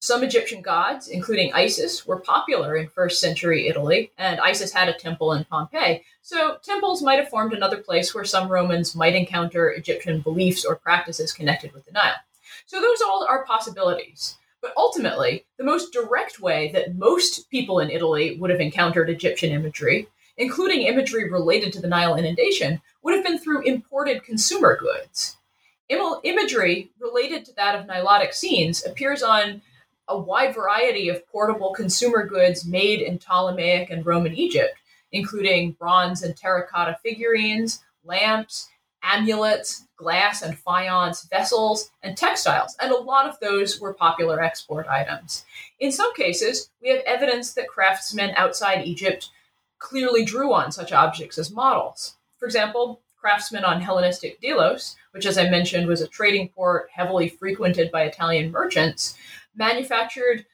Some 0.00 0.22
Egyptian 0.22 0.62
gods, 0.62 1.08
including 1.08 1.52
Isis, 1.52 2.06
were 2.06 2.20
popular 2.20 2.76
in 2.76 2.88
first 2.88 3.18
century 3.18 3.66
Italy, 3.66 4.12
and 4.16 4.38
Isis 4.38 4.72
had 4.72 4.88
a 4.88 4.92
temple 4.92 5.32
in 5.32 5.44
Pompeii, 5.44 6.04
so 6.22 6.58
temples 6.62 7.02
might 7.02 7.18
have 7.18 7.28
formed 7.28 7.52
another 7.52 7.78
place 7.78 8.14
where 8.14 8.24
some 8.24 8.48
Romans 8.48 8.94
might 8.94 9.16
encounter 9.16 9.70
Egyptian 9.70 10.20
beliefs 10.20 10.64
or 10.64 10.76
practices 10.76 11.32
connected 11.32 11.72
with 11.72 11.84
the 11.84 11.90
Nile. 11.90 12.14
So 12.66 12.80
those 12.80 13.00
all 13.00 13.26
are 13.28 13.44
possibilities. 13.44 14.36
But 14.60 14.72
ultimately, 14.76 15.46
the 15.56 15.64
most 15.64 15.92
direct 15.92 16.38
way 16.38 16.70
that 16.74 16.94
most 16.94 17.50
people 17.50 17.80
in 17.80 17.90
Italy 17.90 18.36
would 18.36 18.50
have 18.50 18.60
encountered 18.60 19.10
Egyptian 19.10 19.50
imagery, 19.50 20.06
including 20.36 20.82
imagery 20.82 21.28
related 21.28 21.72
to 21.72 21.80
the 21.80 21.88
Nile 21.88 22.14
inundation, 22.14 22.80
would 23.02 23.16
have 23.16 23.24
been 23.24 23.38
through 23.38 23.62
imported 23.62 24.22
consumer 24.22 24.76
goods 24.76 25.37
imagery 25.90 26.90
related 27.00 27.44
to 27.46 27.54
that 27.54 27.74
of 27.74 27.86
Nilotic 27.86 28.34
scenes 28.34 28.84
appears 28.84 29.22
on 29.22 29.62
a 30.08 30.18
wide 30.18 30.54
variety 30.54 31.08
of 31.08 31.26
portable 31.28 31.72
consumer 31.74 32.26
goods 32.26 32.66
made 32.66 33.00
in 33.00 33.18
Ptolemaic 33.18 33.90
and 33.90 34.04
Roman 34.04 34.34
Egypt, 34.34 34.74
including 35.12 35.72
bronze 35.72 36.22
and 36.22 36.36
terracotta 36.36 36.98
figurines, 37.02 37.82
lamps, 38.04 38.68
amulets, 39.02 39.84
glass 39.96 40.42
and 40.42 40.58
faience 40.58 41.24
vessels, 41.24 41.90
and 42.02 42.16
textiles, 42.16 42.76
and 42.80 42.92
a 42.92 42.96
lot 42.96 43.28
of 43.28 43.38
those 43.40 43.80
were 43.80 43.94
popular 43.94 44.42
export 44.42 44.86
items. 44.88 45.44
In 45.78 45.92
some 45.92 46.14
cases, 46.14 46.70
we 46.82 46.88
have 46.88 47.00
evidence 47.06 47.52
that 47.54 47.68
craftsmen 47.68 48.32
outside 48.36 48.86
Egypt 48.86 49.30
clearly 49.78 50.24
drew 50.24 50.52
on 50.52 50.72
such 50.72 50.92
objects 50.92 51.38
as 51.38 51.52
models. 51.52 52.16
For 52.38 52.46
example, 52.46 53.00
craftsmen 53.28 53.62
on 53.62 53.78
Hellenistic 53.78 54.40
Delos, 54.40 54.96
which, 55.10 55.26
as 55.26 55.36
I 55.36 55.50
mentioned, 55.50 55.86
was 55.86 56.00
a 56.00 56.08
trading 56.08 56.48
port 56.48 56.88
heavily 56.90 57.28
frequented 57.28 57.92
by 57.92 58.04
Italian 58.04 58.50
merchants, 58.50 59.18
manufactured 59.54 60.46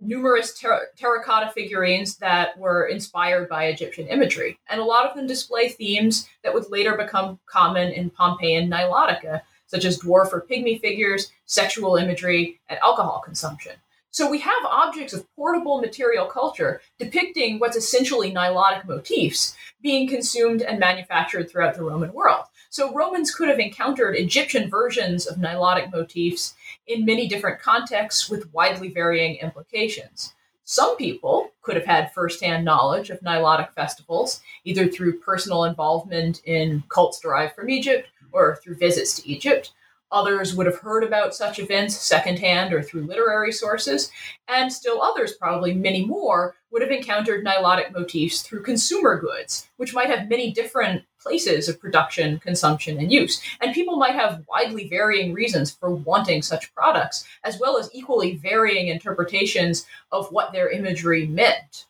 numerous 0.00 0.58
ter- 0.58 0.88
terracotta 0.96 1.52
figurines 1.52 2.16
that 2.16 2.58
were 2.58 2.86
inspired 2.86 3.48
by 3.48 3.66
Egyptian 3.66 4.08
imagery. 4.08 4.58
And 4.68 4.80
a 4.80 4.84
lot 4.84 5.06
of 5.06 5.14
them 5.14 5.28
display 5.28 5.68
themes 5.68 6.28
that 6.42 6.52
would 6.52 6.68
later 6.68 6.96
become 6.96 7.38
common 7.46 7.92
in 7.92 8.10
Pompeian 8.10 8.68
Nilotica, 8.68 9.42
such 9.68 9.84
as 9.84 10.00
dwarf 10.00 10.32
or 10.32 10.44
pygmy 10.50 10.80
figures, 10.80 11.30
sexual 11.44 11.94
imagery, 11.94 12.58
and 12.68 12.80
alcohol 12.80 13.22
consumption. 13.24 13.76
So 14.16 14.30
we 14.30 14.38
have 14.38 14.64
objects 14.64 15.12
of 15.12 15.26
portable 15.36 15.78
material 15.78 16.24
culture 16.24 16.80
depicting 16.98 17.58
what's 17.58 17.76
essentially 17.76 18.32
Nilotic 18.32 18.86
motifs 18.86 19.54
being 19.82 20.08
consumed 20.08 20.62
and 20.62 20.80
manufactured 20.80 21.50
throughout 21.50 21.74
the 21.74 21.84
Roman 21.84 22.14
world. 22.14 22.46
So 22.70 22.94
Romans 22.94 23.30
could 23.30 23.50
have 23.50 23.58
encountered 23.58 24.16
Egyptian 24.16 24.70
versions 24.70 25.26
of 25.26 25.36
Nilotic 25.36 25.92
motifs 25.92 26.54
in 26.86 27.04
many 27.04 27.28
different 27.28 27.60
contexts 27.60 28.30
with 28.30 28.50
widely 28.54 28.88
varying 28.88 29.36
implications. 29.36 30.32
Some 30.64 30.96
people 30.96 31.50
could 31.60 31.76
have 31.76 31.84
had 31.84 32.14
firsthand 32.14 32.64
knowledge 32.64 33.10
of 33.10 33.20
Nilotic 33.20 33.74
festivals, 33.74 34.40
either 34.64 34.88
through 34.88 35.20
personal 35.20 35.64
involvement 35.64 36.40
in 36.46 36.84
cults 36.88 37.20
derived 37.20 37.54
from 37.54 37.68
Egypt 37.68 38.08
or 38.32 38.56
through 38.64 38.76
visits 38.76 39.20
to 39.20 39.28
Egypt. 39.30 39.74
Others 40.16 40.54
would 40.54 40.64
have 40.64 40.78
heard 40.78 41.04
about 41.04 41.34
such 41.34 41.58
events 41.58 41.94
secondhand 41.94 42.72
or 42.72 42.82
through 42.82 43.04
literary 43.04 43.52
sources, 43.52 44.10
and 44.48 44.72
still 44.72 45.02
others, 45.02 45.34
probably 45.34 45.74
many 45.74 46.06
more, 46.06 46.56
would 46.70 46.80
have 46.80 46.90
encountered 46.90 47.44
Nilotic 47.44 47.92
motifs 47.92 48.40
through 48.40 48.62
consumer 48.62 49.20
goods, 49.20 49.68
which 49.76 49.92
might 49.92 50.08
have 50.08 50.30
many 50.30 50.52
different 50.52 51.04
places 51.20 51.68
of 51.68 51.78
production, 51.78 52.38
consumption, 52.38 52.98
and 52.98 53.12
use. 53.12 53.42
And 53.60 53.74
people 53.74 53.96
might 53.96 54.14
have 54.14 54.42
widely 54.48 54.88
varying 54.88 55.34
reasons 55.34 55.70
for 55.70 55.90
wanting 55.90 56.40
such 56.40 56.74
products, 56.74 57.26
as 57.44 57.60
well 57.60 57.76
as 57.76 57.90
equally 57.92 58.36
varying 58.36 58.88
interpretations 58.88 59.84
of 60.12 60.32
what 60.32 60.52
their 60.52 60.70
imagery 60.70 61.26
meant. 61.26 61.85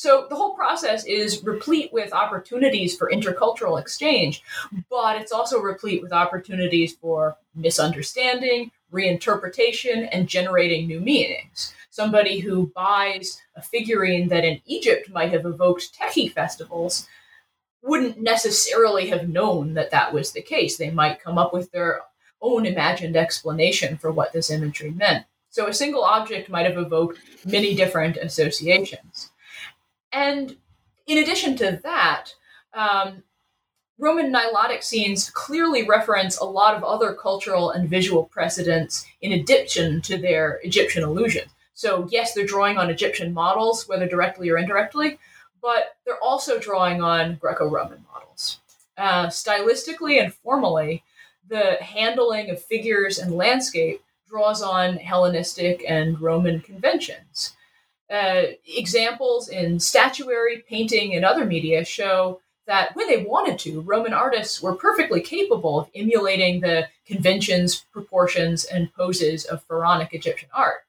So 0.00 0.26
the 0.30 0.34
whole 0.34 0.54
process 0.54 1.04
is 1.04 1.44
replete 1.44 1.92
with 1.92 2.14
opportunities 2.14 2.96
for 2.96 3.10
intercultural 3.10 3.78
exchange, 3.78 4.42
but 4.88 5.20
it's 5.20 5.30
also 5.30 5.60
replete 5.60 6.00
with 6.00 6.10
opportunities 6.10 6.94
for 6.94 7.36
misunderstanding, 7.54 8.70
reinterpretation, 8.90 10.08
and 10.10 10.26
generating 10.26 10.86
new 10.86 11.00
meanings. 11.00 11.74
Somebody 11.90 12.38
who 12.38 12.72
buys 12.74 13.42
a 13.54 13.60
figurine 13.60 14.28
that 14.28 14.42
in 14.42 14.62
Egypt 14.64 15.10
might 15.10 15.32
have 15.32 15.44
evoked 15.44 15.92
Techi 15.94 16.32
festivals 16.32 17.06
wouldn't 17.82 18.18
necessarily 18.18 19.10
have 19.10 19.28
known 19.28 19.74
that 19.74 19.90
that 19.90 20.14
was 20.14 20.32
the 20.32 20.40
case. 20.40 20.78
They 20.78 20.90
might 20.90 21.22
come 21.22 21.36
up 21.36 21.52
with 21.52 21.72
their 21.72 22.00
own 22.40 22.64
imagined 22.64 23.18
explanation 23.18 23.98
for 23.98 24.10
what 24.10 24.32
this 24.32 24.48
imagery 24.50 24.92
meant. 24.92 25.26
So 25.50 25.66
a 25.66 25.74
single 25.74 26.04
object 26.04 26.48
might 26.48 26.64
have 26.64 26.78
evoked 26.78 27.18
many 27.44 27.74
different 27.74 28.16
associations. 28.16 29.29
And 30.12 30.56
in 31.06 31.18
addition 31.18 31.56
to 31.56 31.80
that, 31.82 32.34
um, 32.74 33.22
Roman 33.98 34.32
Nilotic 34.32 34.82
scenes 34.82 35.30
clearly 35.30 35.86
reference 35.86 36.38
a 36.38 36.44
lot 36.44 36.74
of 36.74 36.82
other 36.82 37.14
cultural 37.14 37.70
and 37.70 37.88
visual 37.88 38.24
precedents 38.24 39.06
in 39.20 39.32
addition 39.32 40.00
to 40.02 40.16
their 40.16 40.60
Egyptian 40.64 41.04
allusions. 41.04 41.50
So, 41.74 42.08
yes, 42.10 42.32
they're 42.32 42.46
drawing 42.46 42.78
on 42.78 42.90
Egyptian 42.90 43.32
models, 43.34 43.88
whether 43.88 44.06
directly 44.06 44.48
or 44.48 44.58
indirectly, 44.58 45.18
but 45.62 45.96
they're 46.04 46.22
also 46.22 46.58
drawing 46.58 47.02
on 47.02 47.36
Greco 47.36 47.68
Roman 47.68 48.04
models. 48.12 48.60
Uh, 48.96 49.26
stylistically 49.26 50.22
and 50.22 50.32
formally, 50.32 51.02
the 51.48 51.74
handling 51.80 52.50
of 52.50 52.62
figures 52.62 53.18
and 53.18 53.34
landscape 53.34 54.02
draws 54.28 54.62
on 54.62 54.96
Hellenistic 54.96 55.84
and 55.86 56.20
Roman 56.20 56.60
conventions. 56.60 57.54
Uh, 58.10 58.42
examples 58.66 59.48
in 59.48 59.78
statuary, 59.78 60.64
painting, 60.68 61.14
and 61.14 61.24
other 61.24 61.44
media 61.44 61.84
show 61.84 62.40
that 62.66 62.94
when 62.94 63.08
they 63.08 63.24
wanted 63.24 63.58
to, 63.58 63.80
Roman 63.80 64.12
artists 64.12 64.62
were 64.62 64.74
perfectly 64.74 65.20
capable 65.20 65.80
of 65.80 65.90
emulating 65.94 66.60
the 66.60 66.88
conventions, 67.06 67.84
proportions, 67.92 68.64
and 68.64 68.92
poses 68.94 69.44
of 69.44 69.64
pharaonic 69.64 70.12
Egyptian 70.12 70.48
art. 70.52 70.84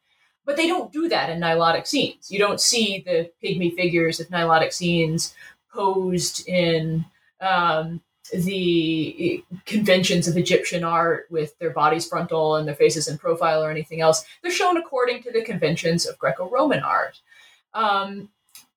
But 0.45 0.57
they 0.57 0.67
don't 0.67 0.91
do 0.91 1.10
that 1.10 1.29
in 1.29 1.39
Nilotic 1.39 1.88
scenes. 1.88 2.31
You 2.31 2.39
don't 2.39 2.60
see 2.60 3.03
the 3.05 3.31
pygmy 3.43 3.75
figures 3.75 4.19
of 4.19 4.27
Nilotic 4.27 4.73
scenes 4.73 5.34
posed 5.73 6.47
in 6.47 7.05
um, 7.39 8.01
the 8.34 9.44
conventions 9.65 10.28
of 10.28 10.38
Egyptian 10.38 10.84
art 10.84 11.28
with 11.30 11.58
their 11.60 11.72
bodies 11.72 12.08
frontal 12.08 12.56
and 12.56 12.67
their 12.67 12.76
faces 12.76 13.08
in 13.08 13.17
profile 13.17 13.63
or 13.63 13.72
anything 13.72 14.02
else. 14.02 14.24
They're 14.41 14.52
shown 14.52 14.78
according 14.78 15.24
to 15.24 15.32
the 15.32 15.41
conventions 15.41 16.06
of 16.06 16.17
Greco 16.17 16.50
Roman 16.50 16.82
art. 16.82 17.20
Um, 17.74 18.30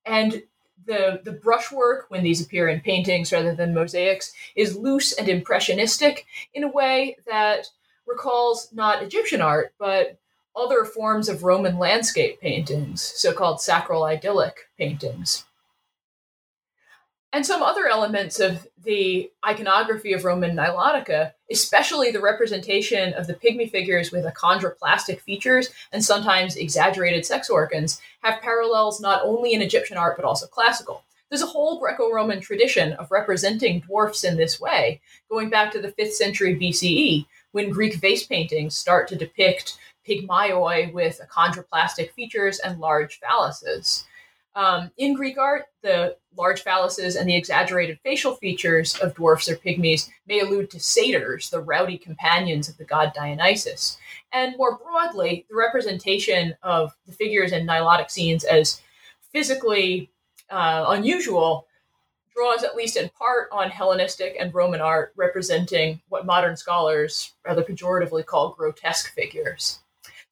and 0.05 0.43
the, 0.87 1.21
the 1.25 1.33
brushwork, 1.33 2.07
when 2.09 2.23
these 2.23 2.45
appear 2.45 2.69
in 2.69 2.81
paintings 2.81 3.33
rather 3.33 3.55
than 3.55 3.75
mosaics, 3.75 4.33
is 4.55 4.77
loose 4.77 5.13
and 5.13 5.29
impressionistic 5.29 6.27
in 6.53 6.65
a 6.65 6.69
way 6.69 7.17
that 7.27 7.67
recalls 8.07 8.71
not 8.73 9.03
Egyptian 9.03 9.41
art, 9.41 9.73
but 9.79 10.19
other 10.57 10.85
forms 10.85 11.29
of 11.29 11.43
Roman 11.43 11.79
landscape 11.79 12.41
paintings, 12.41 13.03
so 13.03 13.33
called 13.33 13.61
sacral 13.61 14.05
idyllic 14.05 14.69
paintings. 14.79 15.45
And 17.35 17.45
some 17.45 17.65
other 17.65 17.89
elements 17.89 18.39
of 18.39 18.69
the 18.85 19.29
iconography 19.45 20.13
of 20.13 20.25
Roman 20.25 20.55
Nilotica, 20.55 21.33
especially 21.51 22.13
the 22.13 22.21
representation 22.21 23.13
of 23.15 23.27
the 23.27 23.35
pygmy 23.35 23.69
figures 23.69 24.13
with 24.13 24.25
achondroplastic 24.25 25.19
features 25.19 25.71
and 25.91 26.05
sometimes 26.05 26.55
exaggerated 26.55 27.27
sex 27.27 27.51
organs, 27.51 28.01
have 28.23 28.41
parallels 28.41 29.01
not 29.01 29.25
only 29.25 29.53
in 29.53 29.63
Egyptian 29.63 29.97
art 29.97 30.15
but 30.15 30.25
also 30.25 30.47
classical. 30.47 31.03
There's 31.29 31.43
a 31.43 31.47
whole 31.47 31.81
Greco 31.81 32.09
Roman 32.13 32.41
tradition 32.41 32.93
of 32.93 33.11
representing 33.11 33.81
dwarfs 33.81 34.23
in 34.23 34.37
this 34.37 34.61
way, 34.61 35.01
going 35.29 35.51
back 35.51 35.73
to 35.73 35.81
the 35.81 35.91
5th 35.91 36.13
century 36.13 36.55
BCE, 36.55 37.27
when 37.51 37.71
Greek 37.71 37.97
vase 37.97 38.25
paintings 38.25 38.77
start 38.77 39.09
to 39.09 39.17
depict 39.17 39.77
pygmaioi 40.09 40.93
with 40.93 41.21
achondroplastic 41.21 42.13
features 42.13 42.61
and 42.61 42.79
large 42.79 43.19
phalluses. 43.19 44.05
Um, 44.57 44.91
in 44.97 45.15
Greek 45.15 45.37
art, 45.37 45.67
the 45.83 46.17
large 46.37 46.63
phalluses 46.63 47.19
and 47.19 47.29
the 47.29 47.37
exaggerated 47.37 47.99
facial 48.03 48.37
features 48.37 48.97
of 48.99 49.15
dwarfs 49.15 49.49
or 49.49 49.57
pygmies 49.57 50.09
may 50.27 50.41
allude 50.41 50.71
to 50.71 50.81
satyrs, 50.81 51.51
the 51.51 51.61
rowdy 51.61 51.99
companions 51.99 52.69
of 52.69 52.77
the 52.77 52.85
god 52.85 53.13
Dionysus. 53.15 53.99
And 54.33 54.57
more 54.57 54.79
broadly, 54.79 55.47
the 55.49 55.57
representation 55.57 56.55
of 56.63 56.93
the 57.07 57.13
figures 57.13 57.53
in 57.53 57.67
Nilotic 57.67 58.11
scenes 58.11 58.45
as 58.45 58.81
physically 59.33 60.11
uh, 60.51 60.87
unusual 60.89 61.67
draws, 62.35 62.65
at 62.65 62.77
least 62.77 62.97
in 62.97 63.09
part, 63.11 63.49
on 63.53 63.71
Hellenistic 63.71 64.37
and 64.39 64.53
Roman 64.55 64.81
art 64.81 65.13
representing 65.17 66.01
what 66.09 66.27
modern 66.27 66.57
scholars 66.57 67.33
rather 67.45 67.63
pejoratively 67.63 68.25
call 68.27 68.55
grotesque 68.55 69.13
figures. 69.15 69.81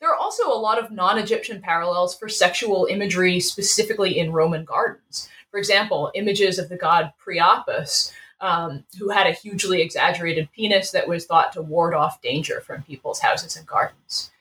There 0.03 0.11
are 0.11 0.17
also 0.19 0.53
a 0.53 0.59
lot 0.59 0.81
of 0.83 0.91
non 0.91 1.17
Egyptian 1.17 1.63
parallels 1.63 2.19
for 2.19 2.29
sexual 2.29 2.87
imagery, 2.87 3.39
specifically 3.39 4.19
in 4.19 4.33
Roman 4.33 4.65
gardens. 4.65 5.29
For 5.53 5.59
example, 5.59 6.11
images 6.17 6.59
of 6.59 6.69
the 6.69 6.77
god 6.77 7.13
Priapus, 7.25 8.13
um, 8.41 8.83
who 8.99 9.11
had 9.11 9.29
a 9.29 9.33
hugely 9.33 9.81
exaggerated 9.81 10.49
penis 10.57 10.91
that 10.91 11.07
was 11.07 11.25
thought 11.25 11.53
to 11.53 11.63
ward 11.63 11.95
off 11.95 12.21
danger 12.21 12.61
from 12.61 12.83
people's 12.83 13.21
houses 13.21 13.57
and 13.57 13.65
gardens. 13.65 14.33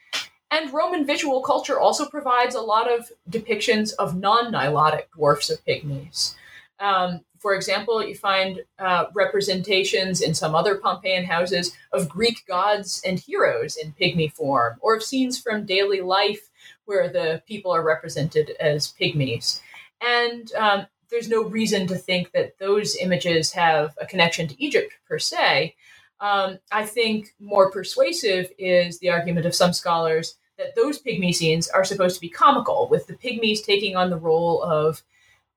And 0.50 0.74
Roman 0.74 1.06
visual 1.06 1.44
culture 1.44 1.80
also 1.80 2.08
provides 2.08 2.56
a 2.56 2.62
lot 2.62 2.92
of 2.92 3.12
depictions 3.30 3.94
of 4.00 4.16
non 4.16 4.52
Nilotic 4.52 5.12
dwarfs 5.14 5.52
of 5.52 5.64
pygmies. 5.64 6.34
Um, 6.80 7.22
for 7.42 7.56
example, 7.56 8.06
you 8.06 8.14
find 8.14 8.62
uh, 8.78 9.06
representations 9.16 10.22
in 10.22 10.36
some 10.36 10.54
other 10.54 10.76
Pompeian 10.76 11.26
houses 11.26 11.76
of 11.92 12.08
Greek 12.08 12.46
gods 12.48 13.02
and 13.04 13.18
heroes 13.20 13.78
in 13.78 13.96
pygmy 14.00 14.32
form, 14.32 14.78
or 14.80 14.96
of 14.96 15.04
scenes 15.04 15.40
from 15.40 15.66
daily 15.66 16.02
life 16.02 16.52
where 16.86 17.10
the 17.10 17.42
people 17.48 17.72
are 17.72 17.84
represented 17.84 18.52
as 18.60 18.94
pygmies. 18.94 19.60
And 20.02 20.54
um, 20.54 20.86
there's 21.10 21.30
no 21.30 21.44
reason 21.44 21.88
to 21.88 21.96
think 21.96 22.32
that 22.34 22.60
those 22.60 22.96
images 22.96 23.52
have 23.54 23.98
a 24.00 24.06
connection 24.06 24.48
to 24.48 24.64
Egypt 24.64 24.94
per 25.08 25.18
se. 25.18 25.76
Um, 26.20 26.60
I 26.72 26.86
think 26.86 27.34
more 27.40 27.72
persuasive 27.72 28.52
is 28.60 29.00
the 29.00 29.10
argument 29.10 29.48
of 29.48 29.56
some 29.56 29.74
scholars 29.74 30.36
that 30.60 30.76
those 30.76 31.02
pygmy 31.02 31.34
scenes 31.34 31.68
are 31.70 31.84
supposed 31.84 32.16
to 32.16 32.22
be 32.22 32.30
comical, 32.30 32.88
with 32.88 33.08
the 33.08 33.16
pygmies 33.16 33.66
taking 33.66 33.96
on 33.96 34.12
the 34.12 34.18
role 34.18 34.62
of 34.62 35.02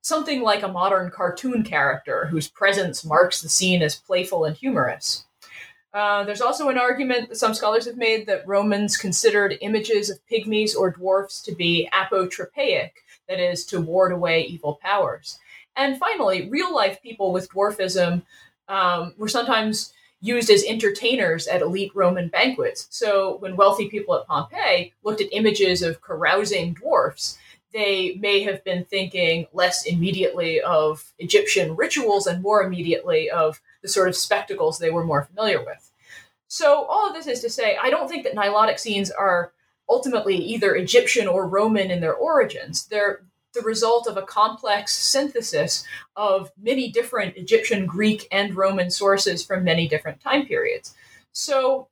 something 0.05 0.43
like 0.43 0.63
a 0.63 0.69
modern 0.69 1.11
cartoon 1.11 1.63
character 1.63 2.27
whose 2.27 2.47
presence 2.47 3.07
marks 3.07 3.41
the 3.41 3.49
scene 3.49 3.81
as 3.81 3.97
playful 3.97 4.45
and 4.45 4.55
humorous. 4.55 5.25
Uh, 5.95 6.25
there's 6.25 6.43
also 6.43 6.69
an 6.69 6.77
argument 6.77 7.31
that 7.31 7.37
some 7.37 7.55
scholars 7.55 7.87
have 7.87 7.97
made 7.97 8.27
that 8.27 8.47
Romans 8.47 8.99
considered 8.99 9.57
images 9.63 10.11
of 10.11 10.19
pygmies 10.31 10.77
or 10.77 10.91
dwarfs 10.91 11.41
to 11.41 11.55
be 11.55 11.89
apotropaic, 11.95 12.91
that 13.29 13.41
is, 13.41 13.65
to 13.65 13.81
ward 13.81 14.13
away 14.13 14.43
evil 14.43 14.79
powers. 14.83 15.39
And 15.75 15.99
finally, 15.99 16.51
real 16.51 16.75
life 16.75 17.01
people 17.01 17.33
with 17.33 17.51
dwarfism 17.51 18.23
um, 18.69 19.15
were 19.17 19.29
sometimes 19.29 19.95
used 20.21 20.51
as 20.51 20.65
entertainers 20.65 21.47
at 21.47 21.63
elite 21.63 21.93
Roman 21.95 22.29
banquets. 22.29 22.89
So 22.91 23.37
when 23.39 23.57
wealthy 23.57 23.89
people 23.89 24.15
at 24.17 24.27
Pompeii 24.27 24.93
looked 25.03 25.23
at 25.23 25.33
images 25.33 25.81
of 25.81 26.03
carousing 26.03 26.75
dwarfs, 26.75 27.39
they 27.75 28.17
may 28.21 28.41
have 28.45 28.63
been 28.65 28.85
thinking 28.85 29.47
less 29.53 29.85
immediately 29.85 30.61
of 30.61 31.13
Egyptian 31.19 31.75
rituals 31.75 32.29
and 32.29 32.41
more 32.41 32.63
immediately 32.63 33.29
of 33.29 33.61
the 33.83 33.89
sort 33.89 34.09
of 34.09 34.17
spectacles 34.17 34.79
they 34.79 34.91
were 34.91 35.05
more 35.05 35.25
familiar 35.25 35.63
with. 35.63 35.91
So, 36.47 36.85
all 36.85 37.09
of 37.09 37.15
this 37.15 37.27
is 37.27 37.41
to 37.41 37.51
say, 37.51 37.77
I 37.77 37.91
don't 37.91 38.09
think 38.09 38.23
that 38.25 38.37
Nilotic 38.37 38.79
scenes 38.79 39.11
are 39.11 39.53
ultimately 39.89 40.37
either 40.37 40.77
Egyptian 40.77 41.27
or 41.27 41.49
Roman 41.49 41.91
in 41.91 42.01
their 42.01 42.15
origins. 42.15 42.87
They're 42.87 43.23
the 43.55 43.63
result 43.63 44.07
of 44.07 44.17
a 44.17 44.23
complex 44.23 44.95
synthesis 44.95 45.85
of 46.17 46.53
many 46.61 46.91
different 46.91 47.37
Egyptian, 47.37 47.87
Greek, 47.87 48.29
and 48.31 48.57
Roman 48.57 48.91
sources 48.91 49.45
from 49.45 49.65
many 49.65 49.89
different 49.89 50.21
time 50.21 50.47
periods. 50.47 50.95
So, 51.33 51.89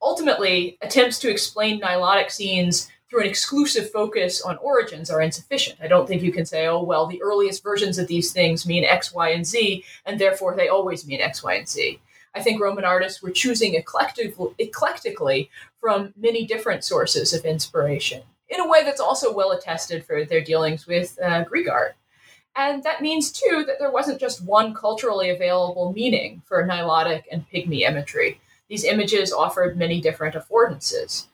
ultimately, 0.00 0.78
attempts 0.80 1.18
to 1.20 1.30
explain 1.30 1.80
Nilotic 1.80 2.30
scenes 2.30 2.88
through 3.08 3.22
an 3.22 3.26
exclusive 3.26 3.90
focus 3.90 4.42
on 4.42 4.58
origins 4.58 5.10
are 5.10 5.22
insufficient. 5.22 5.78
I 5.82 5.88
don't 5.88 6.06
think 6.06 6.22
you 6.22 6.32
can 6.32 6.44
say, 6.44 6.66
oh, 6.66 6.82
well, 6.82 7.06
the 7.06 7.22
earliest 7.22 7.62
versions 7.62 7.98
of 7.98 8.06
these 8.06 8.32
things 8.32 8.66
mean 8.66 8.84
X, 8.84 9.14
Y, 9.14 9.30
and 9.30 9.46
Z, 9.46 9.84
and 10.04 10.20
therefore 10.20 10.54
they 10.54 10.68
always 10.68 11.06
mean 11.06 11.20
X, 11.20 11.42
Y, 11.42 11.54
and 11.54 11.68
Z. 11.68 12.00
I 12.34 12.42
think 12.42 12.60
Roman 12.60 12.84
artists 12.84 13.22
were 13.22 13.30
choosing 13.30 13.74
eclectically 13.74 15.48
from 15.80 16.12
many 16.16 16.46
different 16.46 16.84
sources 16.84 17.32
of 17.32 17.44
inspiration 17.44 18.22
in 18.48 18.60
a 18.60 18.68
way 18.68 18.84
that's 18.84 19.00
also 19.00 19.32
well 19.32 19.52
attested 19.52 20.04
for 20.04 20.24
their 20.24 20.42
dealings 20.42 20.86
with 20.86 21.18
uh, 21.22 21.44
Greek 21.44 21.68
art. 21.68 21.96
And 22.56 22.82
that 22.82 23.02
means, 23.02 23.30
too, 23.30 23.64
that 23.66 23.78
there 23.78 23.90
wasn't 23.90 24.20
just 24.20 24.44
one 24.44 24.74
culturally 24.74 25.30
available 25.30 25.92
meaning 25.92 26.42
for 26.44 26.66
Nilotic 26.66 27.24
and 27.30 27.48
Pygmy 27.50 27.80
imagery. 27.80 28.40
These 28.68 28.84
images 28.84 29.32
offered 29.32 29.78
many 29.78 30.00
different 30.00 30.34
affordances 30.34 31.26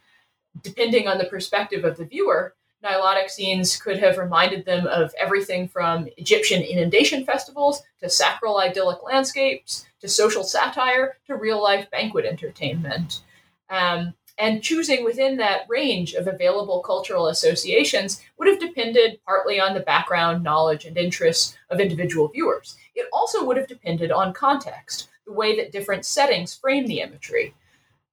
depending 0.62 1.08
on 1.08 1.18
the 1.18 1.24
perspective 1.24 1.84
of 1.84 1.96
the 1.96 2.04
viewer, 2.04 2.54
Nilotic 2.84 3.30
scenes 3.30 3.76
could 3.76 3.98
have 3.98 4.18
reminded 4.18 4.66
them 4.66 4.86
of 4.86 5.14
everything 5.18 5.68
from 5.68 6.06
Egyptian 6.18 6.62
inundation 6.62 7.24
festivals 7.24 7.82
to 8.00 8.10
sacral 8.10 8.58
idyllic 8.58 9.02
landscapes 9.02 9.86
to 10.00 10.08
social 10.08 10.44
satire 10.44 11.16
to 11.26 11.36
real 11.36 11.62
life 11.62 11.90
banquet 11.90 12.26
entertainment. 12.26 13.22
Um, 13.70 14.12
and 14.36 14.62
choosing 14.62 15.04
within 15.04 15.36
that 15.36 15.62
range 15.68 16.12
of 16.14 16.26
available 16.26 16.82
cultural 16.82 17.28
associations 17.28 18.20
would 18.36 18.48
have 18.48 18.60
depended 18.60 19.20
partly 19.24 19.60
on 19.60 19.74
the 19.74 19.80
background, 19.80 20.42
knowledge, 20.42 20.84
and 20.84 20.98
interests 20.98 21.56
of 21.70 21.80
individual 21.80 22.28
viewers. 22.28 22.76
It 22.94 23.08
also 23.12 23.44
would 23.44 23.56
have 23.56 23.68
depended 23.68 24.10
on 24.10 24.34
context, 24.34 25.08
the 25.24 25.32
way 25.32 25.56
that 25.56 25.72
different 25.72 26.04
settings 26.04 26.54
frame 26.54 26.86
the 26.86 27.00
imagery 27.00 27.54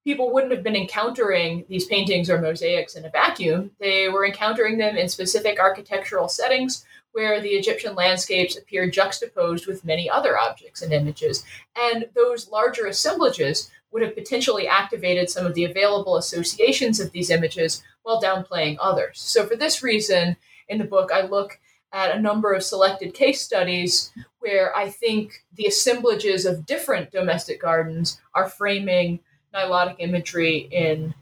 people 0.03 0.33
wouldn't 0.33 0.51
have 0.51 0.63
been 0.63 0.75
encountering 0.75 1.65
these 1.69 1.85
paintings 1.85 2.29
or 2.29 2.41
mosaics 2.41 2.95
in 2.95 3.05
a 3.05 3.09
vacuum. 3.09 3.71
They 3.79 4.09
were 4.09 4.25
encountering 4.25 4.77
them 4.77 4.97
in 4.97 5.09
specific 5.09 5.59
architectural 5.59 6.27
settings 6.27 6.85
where 7.13 7.41
the 7.41 7.49
Egyptian 7.49 7.93
landscapes 7.93 8.57
appear 8.57 8.89
juxtaposed 8.89 9.67
with 9.67 9.85
many 9.85 10.09
other 10.09 10.37
objects 10.37 10.81
and 10.81 10.93
images. 10.93 11.43
And 11.75 12.07
those 12.15 12.49
larger 12.49 12.87
assemblages 12.87 13.69
would 13.91 14.01
have 14.01 14.15
potentially 14.15 14.67
activated 14.67 15.29
some 15.29 15.45
of 15.45 15.53
the 15.53 15.65
available 15.65 16.15
associations 16.15 16.99
of 16.99 17.11
these 17.11 17.29
images 17.29 17.83
while 18.03 18.21
downplaying 18.21 18.77
others. 18.79 19.19
So, 19.19 19.45
for 19.45 19.57
this 19.57 19.83
reason, 19.83 20.37
in 20.69 20.77
the 20.77 20.85
book, 20.85 21.11
I 21.13 21.21
look 21.21 21.59
at 21.91 22.15
a 22.15 22.21
number 22.21 22.53
of 22.53 22.63
selected 22.63 23.13
case 23.13 23.41
studies 23.41 24.13
where 24.39 24.75
I 24.75 24.89
think 24.89 25.43
the 25.53 25.65
assemblages 25.65 26.45
of 26.45 26.65
different 26.65 27.11
domestic 27.11 27.61
gardens 27.61 28.21
are 28.33 28.47
framing 28.47 29.19
nilotic 29.53 29.95
imagery 29.99 30.69
in 30.71 31.13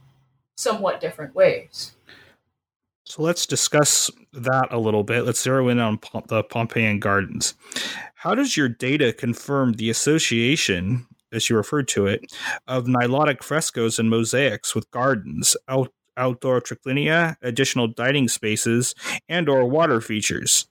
somewhat 0.56 1.02
different 1.02 1.34
ways. 1.36 1.96
So 3.06 3.24
let's 3.24 3.48
discuss 3.48 4.12
that 4.34 4.68
a 4.70 4.78
little 4.78 5.04
bit. 5.04 5.26
Let's 5.26 5.42
zero 5.42 5.68
in 5.70 5.80
on 5.80 6.00
the 6.28 6.44
Pompeian 6.44 7.00
Gardens. 7.00 7.56
How 8.14 8.36
does 8.36 8.56
your 8.56 8.70
data 8.70 9.14
confirm 9.14 9.74
the 9.74 9.90
association, 9.90 11.08
as 11.34 11.50
you 11.50 11.56
referred 11.56 11.88
to 11.90 12.06
it, 12.06 12.32
of 12.68 12.86
nilotic 12.86 13.42
frescoes 13.42 13.98
and 13.98 14.12
mosaics 14.12 14.76
with 14.76 14.92
gardens, 14.92 15.58
out, 15.68 15.92
outdoor 16.18 16.62
triclinia, 16.62 17.38
additional 17.42 17.88
dining 17.88 18.28
spaces, 18.28 18.94
and 19.28 19.50
or 19.50 19.66
water 19.66 20.02
features? 20.02 20.68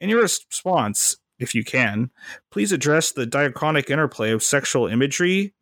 In 0.00 0.08
your 0.08 0.22
response, 0.22 1.16
if 1.38 1.54
you 1.54 1.62
can, 1.62 2.10
please 2.50 2.72
address 2.72 3.12
the 3.12 3.26
diachronic 3.26 3.90
interplay 3.90 4.30
of 4.30 4.42
sexual 4.42 4.86
imagery, 4.86 5.52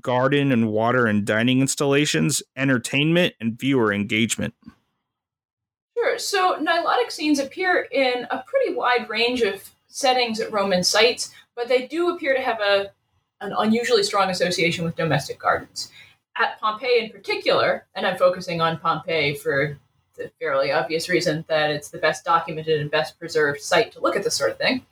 garden 0.00 0.52
and 0.52 0.70
water 0.70 1.06
and 1.06 1.24
dining 1.24 1.60
installations, 1.60 2.42
entertainment, 2.56 3.34
and 3.40 3.58
viewer 3.58 3.92
engagement. 3.92 4.54
Sure. 5.96 6.18
So 6.18 6.58
nilotic 6.62 7.10
scenes 7.10 7.38
appear 7.38 7.88
in 7.90 8.26
a 8.30 8.44
pretty 8.46 8.74
wide 8.74 9.08
range 9.08 9.42
of 9.42 9.68
settings 9.88 10.40
at 10.40 10.52
Roman 10.52 10.84
sites, 10.84 11.32
but 11.56 11.68
they 11.68 11.86
do 11.86 12.10
appear 12.10 12.34
to 12.34 12.42
have 12.42 12.60
a 12.60 12.92
an 13.40 13.54
unusually 13.56 14.02
strong 14.02 14.30
association 14.30 14.84
with 14.84 14.96
domestic 14.96 15.38
gardens. 15.38 15.90
At 16.36 16.58
Pompeii 16.60 17.04
in 17.04 17.10
particular, 17.10 17.86
and 17.94 18.06
I'm 18.06 18.16
focusing 18.16 18.60
on 18.60 18.78
Pompeii 18.78 19.34
for 19.34 19.78
the 20.16 20.30
fairly 20.40 20.72
obvious 20.72 21.08
reason 21.08 21.44
that 21.48 21.70
it's 21.70 21.90
the 21.90 21.98
best 21.98 22.24
documented 22.24 22.80
and 22.80 22.90
best 22.90 23.18
preserved 23.18 23.60
site 23.60 23.92
to 23.92 24.00
look 24.00 24.16
at 24.16 24.24
this 24.24 24.36
sort 24.36 24.50
of 24.50 24.58
thing. 24.58 24.84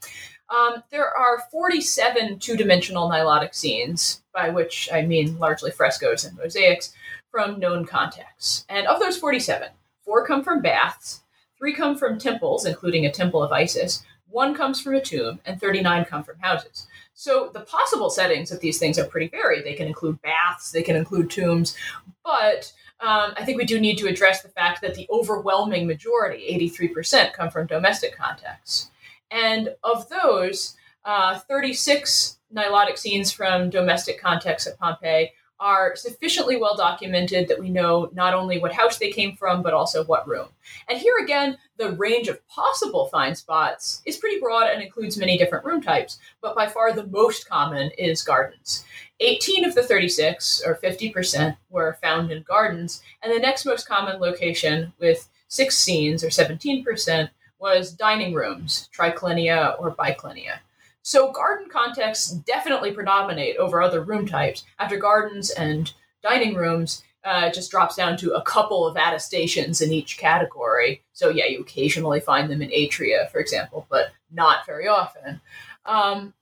Um, 0.48 0.82
there 0.90 1.10
are 1.16 1.42
47 1.50 2.38
two 2.38 2.56
dimensional 2.56 3.10
nilotic 3.10 3.54
scenes, 3.54 4.22
by 4.32 4.48
which 4.50 4.88
I 4.92 5.02
mean 5.02 5.38
largely 5.38 5.70
frescoes 5.70 6.24
and 6.24 6.36
mosaics, 6.36 6.92
from 7.30 7.58
known 7.58 7.84
contexts. 7.84 8.64
And 8.68 8.86
of 8.86 9.00
those 9.00 9.18
47, 9.18 9.68
four 10.04 10.26
come 10.26 10.42
from 10.44 10.62
baths, 10.62 11.22
three 11.58 11.74
come 11.74 11.96
from 11.96 12.18
temples, 12.18 12.64
including 12.64 13.06
a 13.06 13.12
temple 13.12 13.42
of 13.42 13.52
Isis, 13.52 14.04
one 14.28 14.54
comes 14.54 14.80
from 14.80 14.94
a 14.94 15.00
tomb, 15.00 15.40
and 15.46 15.60
39 15.60 16.04
come 16.04 16.22
from 16.22 16.38
houses. 16.38 16.86
So 17.14 17.50
the 17.52 17.60
possible 17.60 18.10
settings 18.10 18.52
of 18.52 18.60
these 18.60 18.78
things 18.78 18.98
are 18.98 19.06
pretty 19.06 19.28
varied. 19.28 19.64
They 19.64 19.74
can 19.74 19.86
include 19.86 20.20
baths, 20.22 20.70
they 20.72 20.82
can 20.82 20.96
include 20.96 21.30
tombs, 21.30 21.76
but 22.24 22.72
um, 23.00 23.34
I 23.36 23.44
think 23.44 23.58
we 23.58 23.66
do 23.66 23.78
need 23.78 23.98
to 23.98 24.08
address 24.08 24.42
the 24.42 24.48
fact 24.48 24.80
that 24.82 24.94
the 24.94 25.06
overwhelming 25.10 25.86
majority, 25.86 26.46
83%, 26.70 27.32
come 27.32 27.50
from 27.50 27.66
domestic 27.66 28.16
contexts. 28.16 28.90
And 29.30 29.74
of 29.82 30.08
those, 30.08 30.76
uh, 31.04 31.38
36 31.38 32.38
nilotic 32.54 32.98
scenes 32.98 33.32
from 33.32 33.70
domestic 33.70 34.20
contexts 34.20 34.68
at 34.68 34.78
Pompeii 34.78 35.32
are 35.58 35.96
sufficiently 35.96 36.56
well 36.56 36.76
documented 36.76 37.48
that 37.48 37.58
we 37.58 37.70
know 37.70 38.10
not 38.12 38.34
only 38.34 38.58
what 38.58 38.72
house 38.72 38.98
they 38.98 39.10
came 39.10 39.34
from, 39.36 39.62
but 39.62 39.72
also 39.72 40.04
what 40.04 40.28
room. 40.28 40.48
And 40.88 40.98
here 40.98 41.16
again, 41.22 41.56
the 41.78 41.92
range 41.92 42.28
of 42.28 42.46
possible 42.48 43.06
find 43.06 43.36
spots 43.36 44.02
is 44.04 44.18
pretty 44.18 44.38
broad 44.38 44.68
and 44.68 44.82
includes 44.82 45.16
many 45.16 45.38
different 45.38 45.64
room 45.64 45.80
types, 45.80 46.18
but 46.42 46.54
by 46.54 46.66
far 46.66 46.92
the 46.92 47.06
most 47.06 47.48
common 47.48 47.90
is 47.96 48.22
gardens. 48.22 48.84
18 49.20 49.64
of 49.64 49.74
the 49.74 49.82
36, 49.82 50.62
or 50.66 50.74
50%, 50.74 51.56
were 51.70 51.98
found 52.02 52.30
in 52.30 52.42
gardens, 52.42 53.02
and 53.22 53.32
the 53.32 53.38
next 53.38 53.64
most 53.64 53.88
common 53.88 54.20
location, 54.20 54.92
with 54.98 55.28
six 55.48 55.78
scenes, 55.78 56.22
or 56.22 56.28
17%, 56.28 57.30
was 57.58 57.92
dining 57.92 58.34
rooms, 58.34 58.88
triclinia 58.94 59.78
or 59.80 59.94
biclinia. 59.94 60.58
So 61.02 61.30
garden 61.30 61.68
contexts 61.70 62.30
definitely 62.30 62.90
predominate 62.92 63.56
over 63.58 63.80
other 63.80 64.02
room 64.02 64.26
types. 64.26 64.64
After 64.78 64.96
gardens 64.96 65.50
and 65.50 65.92
dining 66.22 66.54
rooms, 66.54 67.04
uh, 67.24 67.46
it 67.46 67.54
just 67.54 67.70
drops 67.70 67.96
down 67.96 68.16
to 68.16 68.34
a 68.34 68.42
couple 68.42 68.86
of 68.86 68.96
attestations 68.96 69.80
in 69.80 69.92
each 69.92 70.18
category. 70.18 71.02
So 71.12 71.28
yeah, 71.28 71.46
you 71.46 71.60
occasionally 71.60 72.20
find 72.20 72.50
them 72.50 72.62
in 72.62 72.70
atria, 72.70 73.30
for 73.30 73.38
example, 73.38 73.86
but 73.90 74.12
not 74.32 74.66
very 74.66 74.88
often. 74.88 75.40
Um, 75.84 76.34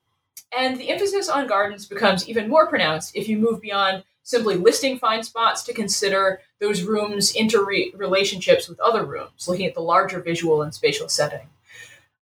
and 0.56 0.78
the 0.78 0.90
emphasis 0.90 1.28
on 1.28 1.46
gardens 1.46 1.86
becomes 1.86 2.28
even 2.28 2.48
more 2.48 2.68
pronounced 2.68 3.16
if 3.16 3.28
you 3.28 3.38
move 3.38 3.60
beyond 3.60 4.04
simply 4.24 4.56
listing 4.56 4.98
find 4.98 5.24
spots 5.24 5.62
to 5.62 5.72
consider 5.72 6.40
those 6.58 6.82
rooms' 6.82 7.32
interrelationships 7.34 8.68
with 8.68 8.80
other 8.80 9.04
rooms, 9.04 9.46
looking 9.46 9.66
at 9.66 9.74
the 9.74 9.80
larger 9.80 10.20
visual 10.20 10.62
and 10.62 10.74
spatial 10.74 11.08
setting. 11.08 11.46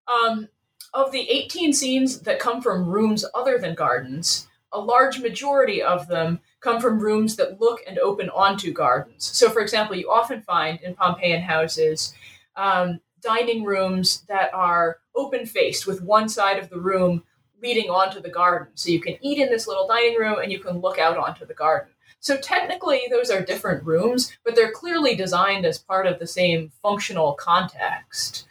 Um, 0.07 0.49
of 0.93 1.11
the 1.13 1.31
18 1.31 1.73
scenes 1.73 2.21
that 2.21 2.39
come 2.39 2.61
from 2.61 2.87
rooms 2.87 3.25
other 3.35 3.57
than 3.57 3.75
gardens, 3.75 4.49
a 4.73 4.81
large 4.81 5.21
majority 5.21 5.81
of 5.81 6.09
them 6.09 6.41
come 6.61 6.81
from 6.81 6.99
rooms 6.99 7.37
that 7.37 7.61
look 7.61 7.81
and 7.87 7.99
open 7.99 8.29
onto 8.31 8.73
gardens. 8.73 9.25
So, 9.25 9.49
for 9.49 9.61
example, 9.61 9.97
you 9.97 10.11
often 10.11 10.43
find 10.43 10.81
in 10.83 10.95
Pompeian 10.95 11.43
houses 11.43 12.15
um, 12.57 13.01
dining 13.21 13.65
rooms 13.65 14.23
that 14.29 14.53
are 14.53 14.99
open 15.15 15.47
faced 15.47 15.87
with 15.87 16.03
one 16.03 16.29
side 16.29 16.59
of 16.59 16.69
the 16.69 16.81
room 16.81 17.23
leading 17.63 17.91
onto 17.91 18.21
the 18.21 18.29
garden. 18.29 18.69
So 18.75 18.91
you 18.91 19.01
can 19.01 19.17
eat 19.21 19.39
in 19.39 19.49
this 19.49 19.67
little 19.67 19.87
dining 19.87 20.19
room 20.19 20.39
and 20.43 20.51
you 20.51 20.59
can 20.59 20.79
look 20.79 20.99
out 20.99 21.17
onto 21.17 21.47
the 21.47 21.55
garden. 21.55 21.93
So 22.21 22.37
technically, 22.37 23.03
those 23.11 23.31
are 23.31 23.41
different 23.41 23.85
rooms, 23.85 24.33
but 24.45 24.55
they're 24.55 24.71
clearly 24.71 25.17
designed 25.17 25.67
as 25.67 25.79
part 25.79 26.07
of 26.07 26.19
the 26.19 26.27
same 26.27 26.71
functional 26.81 27.35
context. 27.35 28.47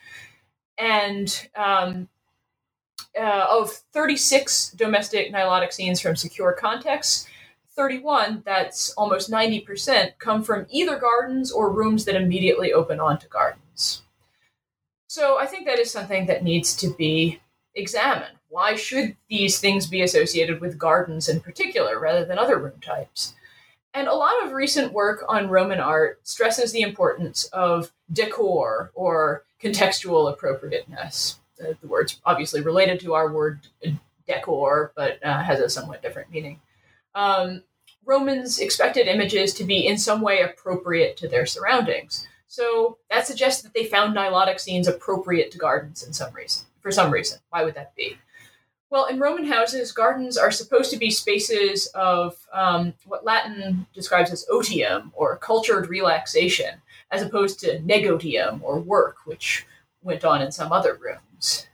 And 0.77 1.47
um, 1.55 2.09
uh, 3.17 3.45
of 3.49 3.71
36 3.93 4.71
domestic 4.71 5.33
nilotic 5.33 5.71
scenes 5.71 6.01
from 6.01 6.15
secure 6.15 6.53
contexts, 6.53 7.27
31, 7.75 8.43
that's 8.45 8.91
almost 8.93 9.31
90%, 9.31 10.11
come 10.19 10.43
from 10.43 10.65
either 10.69 10.97
gardens 10.97 11.51
or 11.51 11.71
rooms 11.71 12.03
that 12.05 12.15
immediately 12.15 12.73
open 12.73 12.99
onto 12.99 13.27
gardens. 13.29 14.01
So 15.07 15.39
I 15.39 15.45
think 15.45 15.65
that 15.65 15.79
is 15.79 15.91
something 15.91 16.25
that 16.25 16.43
needs 16.43 16.75
to 16.77 16.93
be 16.93 17.39
examined. 17.75 18.35
Why 18.51 18.75
should 18.75 19.15
these 19.29 19.59
things 19.59 19.87
be 19.87 20.01
associated 20.01 20.59
with 20.59 20.77
gardens 20.77 21.29
in 21.29 21.39
particular 21.39 21.97
rather 21.97 22.25
than 22.25 22.37
other 22.37 22.59
room 22.59 22.81
types? 22.81 23.33
And 23.93 24.09
a 24.09 24.13
lot 24.13 24.43
of 24.43 24.51
recent 24.51 24.91
work 24.91 25.23
on 25.29 25.49
Roman 25.49 25.79
art 25.79 26.19
stresses 26.27 26.73
the 26.73 26.81
importance 26.81 27.45
of 27.45 27.93
decor 28.11 28.91
or 28.93 29.45
contextual 29.63 30.29
appropriateness. 30.29 31.39
The, 31.57 31.77
the 31.79 31.87
word's 31.87 32.19
obviously 32.25 32.59
related 32.59 32.99
to 33.01 33.13
our 33.13 33.31
word 33.31 33.61
decor, 34.27 34.91
but 34.97 35.25
uh, 35.25 35.41
has 35.43 35.61
a 35.61 35.69
somewhat 35.69 36.01
different 36.01 36.29
meaning. 36.29 36.59
Um, 37.15 37.63
Romans 38.05 38.59
expected 38.59 39.07
images 39.07 39.53
to 39.53 39.63
be 39.63 39.87
in 39.87 39.97
some 39.97 40.19
way 40.19 40.41
appropriate 40.41 41.15
to 41.17 41.29
their 41.29 41.45
surroundings. 41.45 42.27
So 42.47 42.97
that 43.09 43.27
suggests 43.27 43.61
that 43.61 43.73
they 43.73 43.85
found 43.85 44.13
nilotic 44.13 44.59
scenes 44.59 44.89
appropriate 44.89 45.51
to 45.51 45.57
gardens 45.57 46.03
in 46.03 46.11
some 46.11 46.33
reason. 46.33 46.65
For 46.81 46.91
some 46.91 47.11
reason, 47.11 47.39
why 47.49 47.63
would 47.63 47.75
that 47.75 47.95
be? 47.95 48.17
Well, 48.91 49.05
in 49.05 49.19
Roman 49.19 49.45
houses, 49.45 49.93
gardens 49.93 50.37
are 50.37 50.51
supposed 50.51 50.91
to 50.91 50.97
be 50.97 51.09
spaces 51.09 51.87
of 51.95 52.37
um, 52.51 52.93
what 53.05 53.23
Latin 53.23 53.87
describes 53.93 54.31
as 54.31 54.45
otium, 54.51 55.11
or 55.13 55.37
cultured 55.37 55.87
relaxation, 55.87 56.81
as 57.09 57.21
opposed 57.21 57.61
to 57.61 57.81
negotium, 57.83 58.59
or 58.61 58.81
work, 58.81 59.19
which 59.23 59.65
went 60.03 60.25
on 60.25 60.41
in 60.41 60.51
some 60.51 60.73
other 60.73 60.99
rooms. 61.01 61.67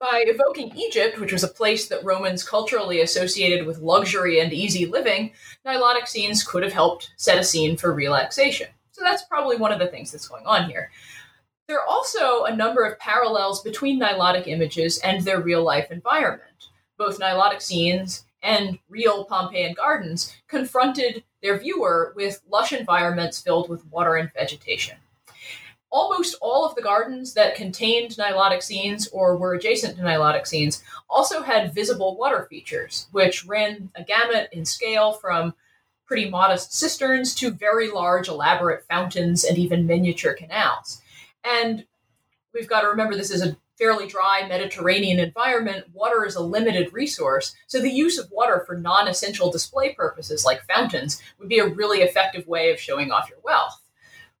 By 0.00 0.24
evoking 0.26 0.76
Egypt, 0.76 1.20
which 1.20 1.32
was 1.32 1.44
a 1.44 1.48
place 1.48 1.86
that 1.86 2.04
Romans 2.04 2.42
culturally 2.42 3.02
associated 3.02 3.64
with 3.64 3.78
luxury 3.78 4.40
and 4.40 4.52
easy 4.52 4.86
living, 4.86 5.34
nilotic 5.64 6.08
scenes 6.08 6.42
could 6.42 6.64
have 6.64 6.72
helped 6.72 7.12
set 7.16 7.38
a 7.38 7.44
scene 7.44 7.76
for 7.76 7.94
relaxation. 7.94 8.68
So 8.90 9.02
that's 9.04 9.24
probably 9.24 9.56
one 9.56 9.72
of 9.72 9.78
the 9.78 9.86
things 9.86 10.10
that's 10.10 10.26
going 10.26 10.46
on 10.46 10.68
here. 10.68 10.90
There 11.68 11.80
are 11.80 11.88
also 11.88 12.44
a 12.44 12.54
number 12.54 12.84
of 12.84 12.98
parallels 13.00 13.60
between 13.60 14.00
nilotic 14.00 14.46
images 14.46 14.98
and 14.98 15.22
their 15.22 15.40
real 15.40 15.64
life 15.64 15.90
environment. 15.90 16.68
Both 16.96 17.18
nilotic 17.18 17.60
scenes 17.60 18.24
and 18.40 18.78
real 18.88 19.24
Pompeian 19.24 19.74
gardens 19.74 20.32
confronted 20.46 21.24
their 21.42 21.58
viewer 21.58 22.12
with 22.14 22.40
lush 22.48 22.72
environments 22.72 23.40
filled 23.40 23.68
with 23.68 23.84
water 23.86 24.14
and 24.14 24.32
vegetation. 24.32 24.96
Almost 25.90 26.36
all 26.40 26.64
of 26.64 26.76
the 26.76 26.82
gardens 26.82 27.34
that 27.34 27.56
contained 27.56 28.12
nilotic 28.12 28.62
scenes 28.62 29.08
or 29.08 29.36
were 29.36 29.54
adjacent 29.54 29.96
to 29.96 30.02
nilotic 30.02 30.46
scenes 30.46 30.84
also 31.10 31.42
had 31.42 31.74
visible 31.74 32.16
water 32.16 32.46
features, 32.48 33.08
which 33.10 33.44
ran 33.44 33.90
a 33.96 34.04
gamut 34.04 34.50
in 34.52 34.64
scale 34.64 35.14
from 35.14 35.52
pretty 36.06 36.30
modest 36.30 36.72
cisterns 36.72 37.34
to 37.34 37.50
very 37.50 37.90
large, 37.90 38.28
elaborate 38.28 38.84
fountains 38.84 39.42
and 39.42 39.58
even 39.58 39.84
miniature 39.84 40.34
canals. 40.34 41.02
And 41.46 41.86
we've 42.52 42.68
got 42.68 42.80
to 42.80 42.88
remember 42.88 43.14
this 43.14 43.30
is 43.30 43.42
a 43.42 43.56
fairly 43.78 44.06
dry 44.06 44.46
Mediterranean 44.48 45.20
environment. 45.20 45.84
Water 45.92 46.24
is 46.24 46.34
a 46.34 46.42
limited 46.42 46.92
resource. 46.92 47.54
So 47.66 47.80
the 47.80 47.90
use 47.90 48.18
of 48.18 48.30
water 48.30 48.64
for 48.66 48.76
non 48.76 49.06
essential 49.06 49.50
display 49.50 49.94
purposes 49.94 50.44
like 50.44 50.66
fountains 50.66 51.22
would 51.38 51.48
be 51.48 51.58
a 51.58 51.68
really 51.68 52.00
effective 52.00 52.46
way 52.48 52.72
of 52.72 52.80
showing 52.80 53.12
off 53.12 53.28
your 53.30 53.38
wealth. 53.44 53.80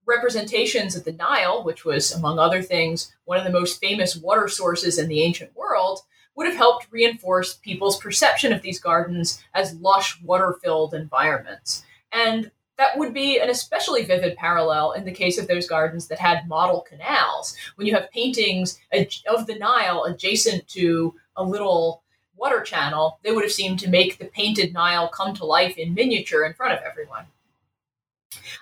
Representations 0.04 0.96
of 0.96 1.04
the 1.04 1.12
Nile, 1.12 1.64
which 1.64 1.84
was, 1.84 2.12
among 2.12 2.38
other 2.38 2.62
things, 2.62 3.12
one 3.24 3.38
of 3.38 3.44
the 3.44 3.50
most 3.50 3.80
famous 3.80 4.16
water 4.16 4.48
sources 4.48 4.98
in 4.98 5.08
the 5.08 5.22
ancient 5.22 5.54
world, 5.56 6.00
would 6.36 6.46
have 6.46 6.56
helped 6.56 6.86
reinforce 6.90 7.54
people's 7.54 7.98
perception 7.98 8.52
of 8.52 8.62
these 8.62 8.78
gardens 8.78 9.42
as 9.54 9.74
lush, 9.74 10.20
water 10.22 10.56
filled 10.62 10.94
environments. 10.94 11.82
And 12.12 12.50
that 12.78 12.98
would 12.98 13.14
be 13.14 13.38
an 13.38 13.50
especially 13.50 14.04
vivid 14.04 14.36
parallel 14.36 14.92
in 14.92 15.04
the 15.04 15.12
case 15.12 15.38
of 15.38 15.48
those 15.48 15.66
gardens 15.66 16.08
that 16.08 16.18
had 16.18 16.48
model 16.48 16.82
canals. 16.82 17.56
When 17.76 17.86
you 17.86 17.94
have 17.94 18.10
paintings 18.10 18.78
of 19.26 19.46
the 19.46 19.56
Nile 19.58 20.04
adjacent 20.04 20.68
to 20.68 21.14
a 21.36 21.42
little 21.42 22.02
water 22.36 22.60
channel, 22.60 23.18
they 23.22 23.32
would 23.32 23.44
have 23.44 23.52
seemed 23.52 23.78
to 23.80 23.90
make 23.90 24.18
the 24.18 24.26
painted 24.26 24.74
Nile 24.74 25.08
come 25.08 25.34
to 25.34 25.46
life 25.46 25.78
in 25.78 25.94
miniature 25.94 26.44
in 26.44 26.52
front 26.52 26.74
of 26.74 26.80
everyone. 26.84 27.24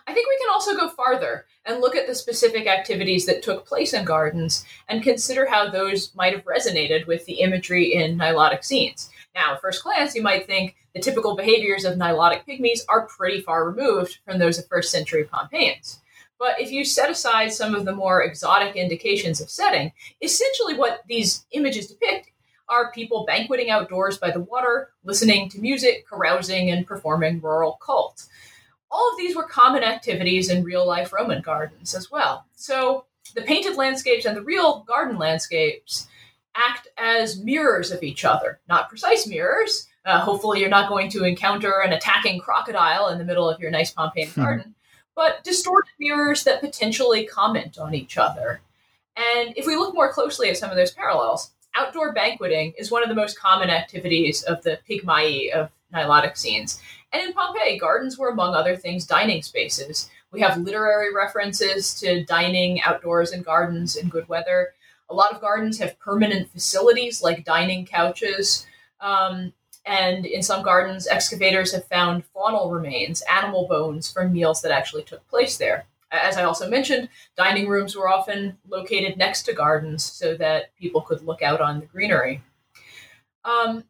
I 0.06 0.14
think 0.14 0.28
we 0.28 0.38
can 0.38 0.50
also 0.50 0.76
go 0.76 0.88
farther 0.90 1.46
and 1.66 1.80
look 1.80 1.96
at 1.96 2.06
the 2.06 2.14
specific 2.14 2.66
activities 2.66 3.26
that 3.26 3.42
took 3.42 3.66
place 3.66 3.92
in 3.94 4.04
gardens 4.04 4.64
and 4.88 5.02
consider 5.02 5.46
how 5.46 5.68
those 5.68 6.14
might 6.14 6.34
have 6.34 6.44
resonated 6.44 7.06
with 7.06 7.24
the 7.26 7.40
imagery 7.40 7.94
in 7.94 8.16
Nilotic 8.16 8.64
scenes. 8.64 9.10
Now, 9.34 9.54
at 9.54 9.60
first 9.60 9.82
glance, 9.82 10.14
you 10.14 10.22
might 10.22 10.46
think 10.46 10.76
the 10.94 11.00
typical 11.00 11.34
behaviors 11.34 11.84
of 11.84 11.98
Nilotic 11.98 12.46
pygmies 12.46 12.80
are 12.88 13.06
pretty 13.06 13.40
far 13.40 13.68
removed 13.68 14.18
from 14.24 14.38
those 14.38 14.58
of 14.58 14.68
first 14.68 14.92
century 14.92 15.24
Pompeians. 15.24 16.00
But 16.38 16.60
if 16.60 16.70
you 16.70 16.84
set 16.84 17.10
aside 17.10 17.52
some 17.52 17.74
of 17.74 17.84
the 17.84 17.94
more 17.94 18.22
exotic 18.22 18.76
indications 18.76 19.40
of 19.40 19.50
setting, 19.50 19.92
essentially 20.20 20.74
what 20.74 21.02
these 21.08 21.46
images 21.52 21.88
depict 21.88 22.30
are 22.68 22.92
people 22.92 23.24
banqueting 23.26 23.70
outdoors 23.70 24.18
by 24.18 24.30
the 24.30 24.40
water, 24.40 24.90
listening 25.04 25.48
to 25.50 25.60
music, 25.60 26.06
carousing, 26.08 26.70
and 26.70 26.86
performing 26.86 27.40
rural 27.40 27.78
cult. 27.84 28.26
All 28.90 29.10
of 29.10 29.18
these 29.18 29.34
were 29.34 29.44
common 29.44 29.82
activities 29.82 30.48
in 30.48 30.64
real 30.64 30.86
life 30.86 31.12
Roman 31.12 31.42
gardens 31.42 31.94
as 31.94 32.10
well. 32.10 32.46
So 32.54 33.06
the 33.34 33.42
painted 33.42 33.76
landscapes 33.76 34.24
and 34.24 34.36
the 34.36 34.42
real 34.42 34.84
garden 34.86 35.18
landscapes 35.18 36.08
act 36.56 36.88
as 36.98 37.42
mirrors 37.42 37.90
of 37.90 38.02
each 38.02 38.24
other, 38.24 38.60
not 38.68 38.88
precise 38.88 39.26
mirrors. 39.26 39.88
Uh, 40.04 40.20
hopefully, 40.20 40.60
you're 40.60 40.68
not 40.68 40.88
going 40.88 41.10
to 41.10 41.24
encounter 41.24 41.80
an 41.80 41.92
attacking 41.92 42.38
crocodile 42.38 43.08
in 43.08 43.18
the 43.18 43.24
middle 43.24 43.48
of 43.48 43.60
your 43.60 43.70
nice 43.70 43.92
Pompeian 43.92 44.28
hmm. 44.28 44.42
garden, 44.42 44.74
but 45.14 45.42
distorted 45.44 45.90
mirrors 45.98 46.44
that 46.44 46.60
potentially 46.60 47.24
comment 47.26 47.78
on 47.78 47.94
each 47.94 48.18
other. 48.18 48.60
And 49.16 49.54
if 49.56 49.66
we 49.66 49.76
look 49.76 49.94
more 49.94 50.12
closely 50.12 50.50
at 50.50 50.56
some 50.56 50.70
of 50.70 50.76
those 50.76 50.90
parallels, 50.90 51.52
outdoor 51.74 52.12
banqueting 52.12 52.74
is 52.78 52.90
one 52.90 53.02
of 53.02 53.08
the 53.08 53.14
most 53.14 53.38
common 53.38 53.70
activities 53.70 54.42
of 54.42 54.62
the 54.62 54.78
pygmai 54.88 55.50
of 55.54 55.70
Nilotic 55.92 56.36
scenes. 56.36 56.80
And 57.12 57.22
in 57.22 57.32
Pompeii, 57.32 57.78
gardens 57.78 58.18
were, 58.18 58.30
among 58.30 58.54
other 58.54 58.76
things, 58.76 59.06
dining 59.06 59.42
spaces. 59.42 60.10
We 60.32 60.40
have 60.40 60.58
literary 60.58 61.14
references 61.14 61.94
to 62.00 62.24
dining 62.24 62.82
outdoors 62.82 63.32
in 63.32 63.42
gardens 63.42 63.94
in 63.94 64.08
good 64.08 64.28
weather. 64.28 64.74
A 65.14 65.22
lot 65.22 65.32
of 65.32 65.40
gardens 65.40 65.78
have 65.78 65.96
permanent 66.00 66.50
facilities 66.50 67.22
like 67.22 67.44
dining 67.44 67.86
couches. 67.86 68.66
Um, 69.00 69.52
and 69.86 70.26
in 70.26 70.42
some 70.42 70.64
gardens, 70.64 71.06
excavators 71.06 71.72
have 71.72 71.86
found 71.86 72.24
faunal 72.34 72.72
remains, 72.72 73.22
animal 73.30 73.68
bones 73.68 74.10
from 74.10 74.32
meals 74.32 74.60
that 74.62 74.72
actually 74.72 75.04
took 75.04 75.24
place 75.28 75.56
there. 75.56 75.86
As 76.10 76.36
I 76.36 76.42
also 76.42 76.68
mentioned, 76.68 77.10
dining 77.36 77.68
rooms 77.68 77.94
were 77.94 78.08
often 78.08 78.58
located 78.68 79.16
next 79.16 79.44
to 79.44 79.52
gardens 79.52 80.02
so 80.02 80.36
that 80.36 80.76
people 80.76 81.00
could 81.00 81.22
look 81.22 81.42
out 81.42 81.60
on 81.60 81.78
the 81.78 81.86
greenery. 81.86 82.42
Um, 83.44 83.84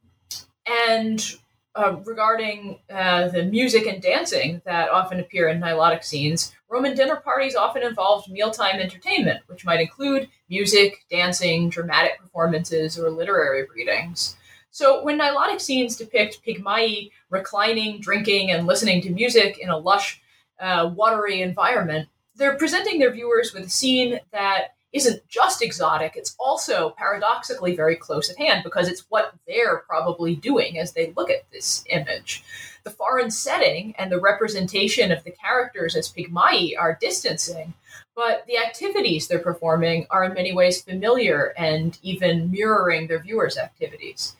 and 0.66 1.36
uh, 1.74 1.96
regarding 2.04 2.80
uh, 2.90 3.28
the 3.28 3.44
music 3.44 3.86
and 3.86 4.02
dancing 4.02 4.60
that 4.66 4.90
often 4.90 5.20
appear 5.20 5.48
in 5.48 5.58
Nilotic 5.58 6.04
scenes, 6.04 6.54
Roman 6.74 6.96
dinner 6.96 7.14
parties 7.14 7.54
often 7.54 7.84
involved 7.84 8.28
mealtime 8.28 8.80
entertainment, 8.80 9.42
which 9.46 9.64
might 9.64 9.78
include 9.78 10.28
music, 10.48 11.04
dancing, 11.08 11.68
dramatic 11.68 12.18
performances, 12.18 12.98
or 12.98 13.10
literary 13.10 13.64
readings. 13.72 14.34
So 14.72 15.04
when 15.04 15.20
Nilotic 15.20 15.60
scenes 15.60 15.96
depict 15.96 16.40
pygmai 16.44 17.10
reclining, 17.30 18.00
drinking, 18.00 18.50
and 18.50 18.66
listening 18.66 19.02
to 19.02 19.10
music 19.10 19.56
in 19.60 19.68
a 19.68 19.78
lush, 19.78 20.20
uh, 20.58 20.90
watery 20.92 21.42
environment, 21.42 22.08
they're 22.34 22.58
presenting 22.58 22.98
their 22.98 23.12
viewers 23.12 23.54
with 23.54 23.66
a 23.66 23.70
scene 23.70 24.18
that 24.32 24.74
isn't 24.92 25.26
just 25.28 25.62
exotic, 25.62 26.14
it's 26.16 26.34
also 26.40 26.90
paradoxically 26.98 27.76
very 27.76 27.94
close 27.94 28.30
at 28.30 28.38
hand 28.38 28.62
because 28.64 28.88
it's 28.88 29.04
what 29.10 29.32
they're 29.46 29.84
probably 29.88 30.34
doing 30.34 30.78
as 30.78 30.92
they 30.92 31.12
look 31.16 31.30
at 31.30 31.48
this 31.52 31.84
image. 31.88 32.42
The 32.84 32.90
foreign 32.90 33.30
setting 33.30 33.94
and 33.98 34.12
the 34.12 34.20
representation 34.20 35.10
of 35.10 35.24
the 35.24 35.30
characters 35.30 35.96
as 35.96 36.08
pygmai 36.08 36.74
are 36.78 36.98
distancing, 37.00 37.74
but 38.14 38.44
the 38.46 38.58
activities 38.58 39.26
they're 39.26 39.38
performing 39.38 40.06
are 40.10 40.24
in 40.24 40.34
many 40.34 40.52
ways 40.52 40.82
familiar 40.82 41.54
and 41.56 41.98
even 42.02 42.50
mirroring 42.50 43.06
their 43.06 43.20
viewers' 43.20 43.58
activities. 43.58 44.36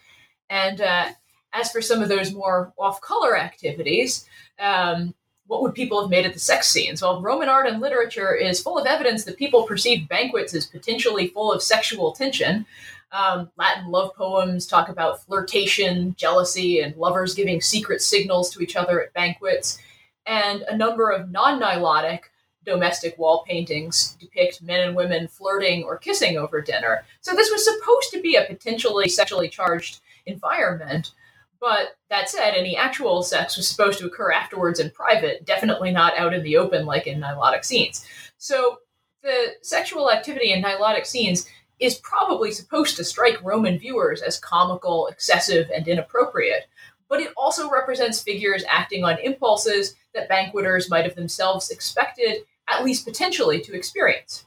And 0.51 0.81
uh, 0.81 1.09
as 1.53 1.73
for 1.73 1.81
some 1.81 2.03
of 2.03 2.09
those 2.09 2.33
more 2.33 2.73
off 2.79 3.01
color 3.01 3.37
activities, 3.37 4.29
um, 4.59 5.15
what 5.47 5.63
would 5.63 5.75
people 5.75 6.01
have 6.01 6.11
made 6.11 6.27
of 6.27 6.33
the 6.33 6.39
sex 6.39 6.71
scenes? 6.71 7.03
Well, 7.03 7.21
Roman 7.21 7.49
art 7.49 7.67
and 7.67 7.81
literature 7.81 8.35
is 8.35 8.63
full 8.63 8.79
of 8.79 8.87
evidence 8.87 9.25
that 9.25 9.37
people 9.37 9.65
perceived 9.65 10.09
banquets 10.09 10.55
as 10.55 10.67
potentially 10.67 11.29
full 11.29 11.53
of 11.53 11.63
sexual 11.63 12.13
tension. 12.13 12.67
Um, 13.15 13.49
Latin 13.57 13.93
love 13.93 14.13
poems 14.17 14.67
talk 14.67 14.89
about 14.89 15.25
flirtation, 15.25 16.17
jealousy, 16.19 16.81
and 16.81 16.97
lovers 16.97 17.33
giving 17.33 17.61
secret 17.61 18.03
signals 18.03 18.51
to 18.51 18.61
each 18.61 18.75
other 18.75 19.01
at 19.01 19.15
banquets. 19.15 19.79
And 20.27 20.63
a 20.63 20.77
number 20.77 21.11
of 21.11 21.31
non 21.31 21.61
Nilotic 21.61 22.23
domestic 22.65 23.17
wall 23.17 23.45
paintings 23.47 24.17
depict 24.19 24.63
men 24.63 24.81
and 24.81 24.97
women 24.97 25.29
flirting 25.29 25.85
or 25.85 25.97
kissing 25.97 26.37
over 26.39 26.61
dinner. 26.61 27.05
So 27.21 27.35
this 27.35 27.51
was 27.53 27.65
supposed 27.65 28.11
to 28.13 28.21
be 28.21 28.35
a 28.35 28.47
potentially 28.47 29.09
sexually 29.09 29.49
charged 29.49 30.01
environment. 30.27 31.13
But 31.61 31.97
that 32.11 32.29
said, 32.29 32.55
any 32.55 32.77
actual 32.77 33.23
sex 33.23 33.57
was 33.57 33.69
supposed 33.69 34.01
to 34.01 34.07
occur 34.07 34.33
afterwards 34.33 34.81
in 34.81 34.91
private, 34.91 35.47
definitely 35.47 35.93
not 35.93 36.19
out 36.19 36.35
in 36.35 36.43
the 36.43 36.57
open 36.57 36.85
like 36.85 37.07
in 37.07 37.21
nilotic 37.21 37.65
scenes. 37.65 38.05
So 38.39 38.79
the 39.23 39.55
sexual 39.63 40.11
activity 40.11 40.53
in 40.53 40.63
nilotic 40.63 41.07
scenes 41.07 41.47
is 41.81 41.97
probably 41.97 42.53
supposed 42.53 42.97
to 42.97 43.05
strike 43.05 43.43
Roman 43.43 43.79
viewers 43.79 44.23
as 44.23 44.39
comical, 44.39 45.09
excessive, 45.09 45.71
and 45.75 45.87
inappropriate, 45.89 46.67
but 47.09 47.21
it 47.21 47.33
also 47.37 47.71
represents 47.71 48.23
figures 48.23 48.65
acting 48.69 49.05
on 49.05 49.19
impulses 49.19 49.95
that 50.15 50.29
banqueters 50.29 50.89
might 50.89 51.05
have 51.05 51.15
themselves 51.15 51.71
expected, 51.71 52.45
at 52.69 52.85
least 52.85 53.05
potentially, 53.05 53.61
to 53.61 53.75
experience. 53.75 54.47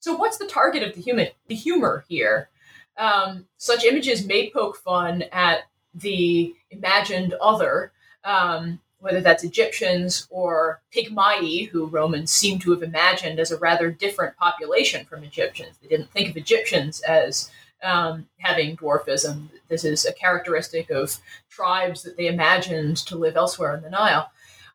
So, 0.00 0.16
what's 0.16 0.38
the 0.38 0.46
target 0.46 0.82
of 0.82 0.94
the, 0.94 1.00
human, 1.00 1.28
the 1.46 1.54
humor 1.54 2.04
here? 2.08 2.48
Um, 2.96 3.46
such 3.56 3.84
images 3.84 4.26
may 4.26 4.50
poke 4.50 4.76
fun 4.76 5.24
at 5.32 5.60
the 5.94 6.54
imagined 6.70 7.34
other, 7.40 7.92
um, 8.24 8.80
whether 9.00 9.20
that's 9.20 9.44
Egyptians 9.44 10.26
or 10.30 10.80
Pygmai, 10.94 11.68
who 11.68 11.86
Romans 11.86 12.30
seem 12.30 12.58
to 12.60 12.70
have 12.70 12.82
imagined 12.82 13.40
as 13.40 13.50
a 13.50 13.58
rather 13.58 13.90
different 13.90 14.36
population 14.36 15.04
from 15.06 15.24
Egyptians. 15.24 15.76
They 15.82 15.88
didn't 15.88 16.10
think 16.12 16.28
of 16.28 16.36
Egyptians 16.36 17.00
as 17.00 17.50
um, 17.82 18.26
having 18.38 18.76
dwarfism. 18.76 19.48
This 19.68 19.84
is 19.84 20.04
a 20.04 20.12
characteristic 20.12 20.90
of 20.90 21.18
tribes 21.48 22.02
that 22.02 22.16
they 22.16 22.26
imagined 22.26 22.98
to 22.98 23.16
live 23.16 23.36
elsewhere 23.36 23.74
in 23.74 23.82
the 23.82 23.90
Nile. 23.90 24.30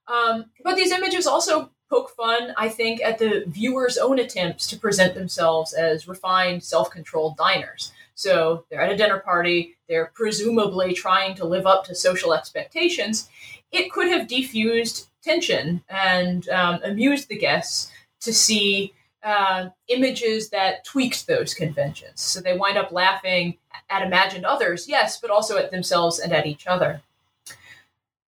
Um, 0.07 0.45
but 0.63 0.75
these 0.75 0.91
images 0.91 1.27
also 1.27 1.69
poke 1.89 2.09
fun, 2.11 2.53
I 2.57 2.69
think, 2.69 3.01
at 3.01 3.19
the 3.19 3.43
viewer's 3.47 3.97
own 3.97 4.19
attempts 4.19 4.67
to 4.67 4.77
present 4.77 5.13
themselves 5.13 5.73
as 5.73 6.07
refined, 6.07 6.63
self 6.63 6.89
controlled 6.89 7.37
diners. 7.37 7.91
So 8.15 8.65
they're 8.69 8.81
at 8.81 8.91
a 8.91 8.97
dinner 8.97 9.19
party, 9.19 9.77
they're 9.87 10.11
presumably 10.15 10.93
trying 10.93 11.35
to 11.35 11.45
live 11.45 11.67
up 11.67 11.83
to 11.85 11.95
social 11.95 12.33
expectations. 12.33 13.29
It 13.71 13.91
could 13.91 14.07
have 14.07 14.27
diffused 14.27 15.09
tension 15.21 15.83
and 15.89 16.47
um, 16.49 16.79
amused 16.83 17.27
the 17.27 17.37
guests 17.37 17.91
to 18.21 18.33
see 18.33 18.93
uh, 19.23 19.69
images 19.87 20.49
that 20.49 20.85
tweaked 20.85 21.27
those 21.27 21.53
conventions. 21.53 22.21
So 22.21 22.39
they 22.39 22.57
wind 22.57 22.77
up 22.77 22.91
laughing 22.91 23.57
at 23.89 24.05
imagined 24.05 24.45
others, 24.45 24.87
yes, 24.87 25.19
but 25.19 25.31
also 25.31 25.57
at 25.57 25.71
themselves 25.71 26.19
and 26.19 26.31
at 26.31 26.45
each 26.45 26.67
other. 26.67 27.01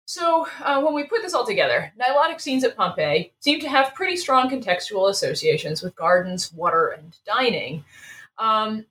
So, 0.08 0.46
uh, 0.62 0.80
when 0.80 0.94
we 0.94 1.02
put 1.02 1.22
this 1.22 1.34
all 1.34 1.44
together, 1.44 1.92
Nilotic 1.98 2.40
scenes 2.40 2.62
at 2.62 2.76
Pompeii 2.76 3.32
seem 3.40 3.58
to 3.60 3.68
have 3.68 3.94
pretty 3.94 4.16
strong 4.16 4.48
contextual 4.48 5.10
associations 5.10 5.82
with 5.82 5.96
gardens, 5.96 6.52
water, 6.52 6.90
and 6.90 7.16
dining. 7.26 7.84
Um, 8.38 8.86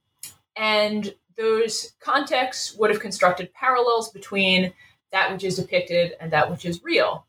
and 0.56 1.14
those 1.38 1.94
contexts 2.00 2.76
would 2.76 2.90
have 2.90 3.00
constructed 3.00 3.54
parallels 3.54 4.10
between 4.10 4.74
that 5.12 5.32
which 5.32 5.44
is 5.44 5.58
depicted 5.58 6.14
and 6.20 6.32
that 6.32 6.50
which 6.50 6.66
is 6.66 6.84
real. 6.84 7.26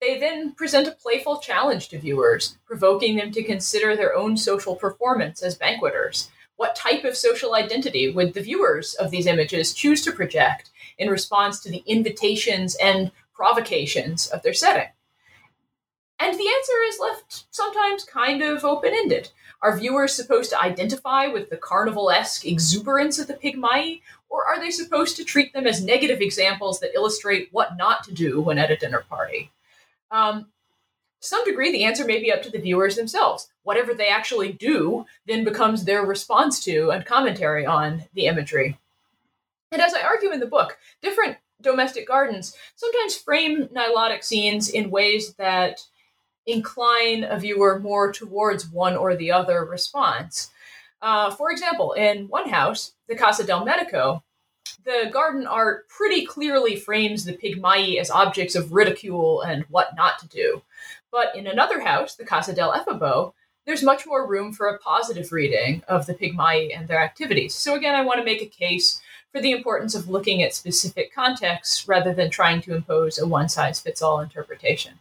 They 0.00 0.18
then 0.18 0.52
present 0.52 0.88
a 0.88 0.92
playful 0.92 1.38
challenge 1.38 1.88
to 1.88 1.98
viewers, 1.98 2.58
provoking 2.66 3.16
them 3.16 3.32
to 3.32 3.42
consider 3.42 3.96
their 3.96 4.14
own 4.14 4.36
social 4.36 4.76
performance 4.76 5.42
as 5.42 5.56
banqueters. 5.56 6.30
What 6.56 6.76
type 6.76 7.04
of 7.04 7.16
social 7.16 7.54
identity 7.54 8.10
would 8.10 8.34
the 8.34 8.42
viewers 8.42 8.94
of 8.94 9.10
these 9.10 9.26
images 9.26 9.72
choose 9.72 10.02
to 10.02 10.12
project 10.12 10.70
in 10.98 11.08
response 11.08 11.60
to 11.60 11.70
the 11.70 11.82
invitations 11.86 12.76
and 12.76 13.10
provocations 13.34 14.28
of 14.28 14.42
their 14.42 14.54
setting? 14.54 14.88
And 16.18 16.38
the 16.38 16.48
answer 16.48 16.82
is 16.86 16.98
left 16.98 17.44
sometimes 17.50 18.04
kind 18.04 18.42
of 18.42 18.64
open 18.64 18.92
ended. 18.94 19.30
Are 19.66 19.76
viewers 19.76 20.14
supposed 20.14 20.50
to 20.50 20.62
identify 20.62 21.26
with 21.26 21.50
the 21.50 21.56
carnival 21.56 22.08
esque 22.08 22.46
exuberance 22.46 23.18
of 23.18 23.26
the 23.26 23.34
pygmai, 23.34 24.00
or 24.28 24.46
are 24.46 24.60
they 24.60 24.70
supposed 24.70 25.16
to 25.16 25.24
treat 25.24 25.52
them 25.52 25.66
as 25.66 25.82
negative 25.82 26.20
examples 26.20 26.78
that 26.78 26.94
illustrate 26.94 27.48
what 27.50 27.76
not 27.76 28.04
to 28.04 28.14
do 28.14 28.40
when 28.40 28.58
at 28.58 28.70
a 28.70 28.76
dinner 28.76 29.04
party? 29.08 29.50
Um, 30.12 30.46
to 31.20 31.26
some 31.28 31.44
degree, 31.44 31.72
the 31.72 31.82
answer 31.82 32.04
may 32.04 32.20
be 32.20 32.30
up 32.30 32.42
to 32.42 32.50
the 32.50 32.60
viewers 32.60 32.94
themselves. 32.94 33.48
Whatever 33.64 33.92
they 33.92 34.06
actually 34.06 34.52
do 34.52 35.04
then 35.26 35.42
becomes 35.42 35.84
their 35.84 36.06
response 36.06 36.62
to 36.62 36.92
and 36.92 37.04
commentary 37.04 37.66
on 37.66 38.04
the 38.14 38.26
imagery. 38.26 38.78
And 39.72 39.82
as 39.82 39.94
I 39.94 40.02
argue 40.02 40.30
in 40.30 40.38
the 40.38 40.46
book, 40.46 40.78
different 41.02 41.38
domestic 41.60 42.06
gardens 42.06 42.54
sometimes 42.76 43.16
frame 43.16 43.66
nilotic 43.74 44.22
scenes 44.22 44.68
in 44.68 44.90
ways 44.90 45.34
that 45.34 45.80
incline 46.46 47.24
a 47.24 47.38
viewer 47.38 47.78
more 47.78 48.12
towards 48.12 48.68
one 48.68 48.96
or 48.96 49.16
the 49.16 49.32
other 49.32 49.64
response. 49.64 50.50
Uh, 51.02 51.30
for 51.30 51.50
example, 51.50 51.92
in 51.92 52.28
one 52.28 52.48
house, 52.48 52.92
the 53.08 53.16
Casa 53.16 53.44
del 53.44 53.64
Medico, 53.64 54.22
the 54.84 55.10
garden 55.12 55.46
art 55.46 55.88
pretty 55.88 56.24
clearly 56.24 56.76
frames 56.76 57.24
the 57.24 57.36
Pygmai 57.36 57.98
as 57.98 58.10
objects 58.10 58.54
of 58.54 58.72
ridicule 58.72 59.42
and 59.42 59.64
what 59.68 59.96
not 59.96 60.18
to 60.20 60.28
do. 60.28 60.62
But 61.10 61.34
in 61.34 61.46
another 61.46 61.80
house, 61.80 62.14
the 62.14 62.24
Casa 62.24 62.52
del 62.52 62.72
Efebo, 62.72 63.32
there's 63.64 63.82
much 63.82 64.06
more 64.06 64.26
room 64.26 64.52
for 64.52 64.68
a 64.68 64.78
positive 64.78 65.32
reading 65.32 65.82
of 65.88 66.06
the 66.06 66.14
Pygmai 66.14 66.70
and 66.72 66.86
their 66.86 67.02
activities. 67.02 67.54
So 67.54 67.74
again, 67.74 67.96
I 67.96 68.02
want 68.02 68.18
to 68.20 68.24
make 68.24 68.42
a 68.42 68.46
case 68.46 69.00
for 69.32 69.40
the 69.40 69.50
importance 69.50 69.94
of 69.94 70.08
looking 70.08 70.42
at 70.42 70.54
specific 70.54 71.12
contexts 71.12 71.88
rather 71.88 72.14
than 72.14 72.30
trying 72.30 72.60
to 72.62 72.74
impose 72.74 73.18
a 73.18 73.26
one 73.26 73.48
size 73.48 73.80
fits 73.80 74.00
all 74.00 74.20
interpretation. 74.20 75.00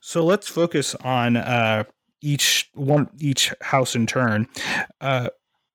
So 0.00 0.24
let's 0.24 0.48
focus 0.48 0.94
on 0.96 1.36
uh, 1.36 1.84
each 2.20 2.70
one, 2.74 3.08
each 3.18 3.52
house 3.60 3.94
in 3.94 4.06
turn. 4.06 4.48
Uh, 5.00 5.28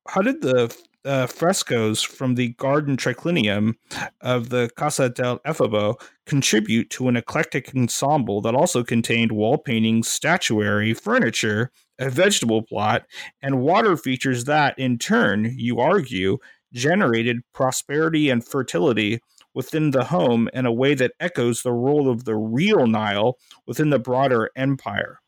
how 0.08 0.22
did 0.22 0.41
the 0.41 0.76
uh, 1.06 1.28
frescoes 1.28 2.01
from 2.01 2.36
the 2.36 2.49
garden 2.54 2.95
triclinium 2.95 3.74
of 4.22 4.49
the 4.49 4.70
Casa 4.76 5.10
del 5.10 5.39
Efebo 5.39 5.95
contribute 6.26 6.89
to 6.91 7.08
an 7.08 7.18
eclectic 7.18 7.76
ensemble 7.76 8.41
that 8.41 8.56
also 8.56 8.84
contained 8.84 9.32
wall 9.32 9.58
paintings, 9.58 10.08
statuary, 10.08 10.93
furniture, 10.93 11.72
a 11.99 12.10
vegetable 12.10 12.62
plot, 12.62 13.04
and 13.41 13.62
water 13.62 13.97
features 13.97 14.45
that, 14.45 14.78
in 14.80 14.97
turn, 14.97 15.54
you 15.58 15.80
argue, 15.80 16.38
generated 16.74 17.41
prosperity 17.54 18.30
and 18.30 18.45
fertility 18.45 19.20
within 19.54 19.91
the 19.91 20.06
home 20.06 20.49
in 20.54 20.66
a 20.66 20.72
way 20.72 20.93
that 20.95 21.14
echoes 21.20 21.62
the 21.62 21.72
role 21.72 22.10
of 22.10 22.26
the 22.26 22.36
real 22.36 22.88
Nile 22.88 23.38
within 23.66 23.89
the 23.89 23.99
broader 23.99 24.49
empire. 24.56 25.20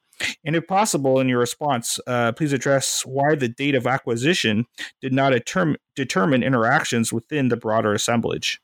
And 0.43 0.55
if 0.55 0.67
possible, 0.67 1.19
in 1.19 1.27
your 1.27 1.39
response, 1.39 1.99
uh, 2.07 2.31
please 2.31 2.53
address 2.53 3.05
why 3.05 3.35
the 3.35 3.49
date 3.49 3.75
of 3.75 3.85
acquisition 3.85 4.65
did 5.01 5.13
not 5.13 5.33
determine, 5.95 6.43
interactions 6.43 7.11
within 7.11 7.49
the 7.49 7.57
broader 7.57 7.93
assemblage. 7.93 8.61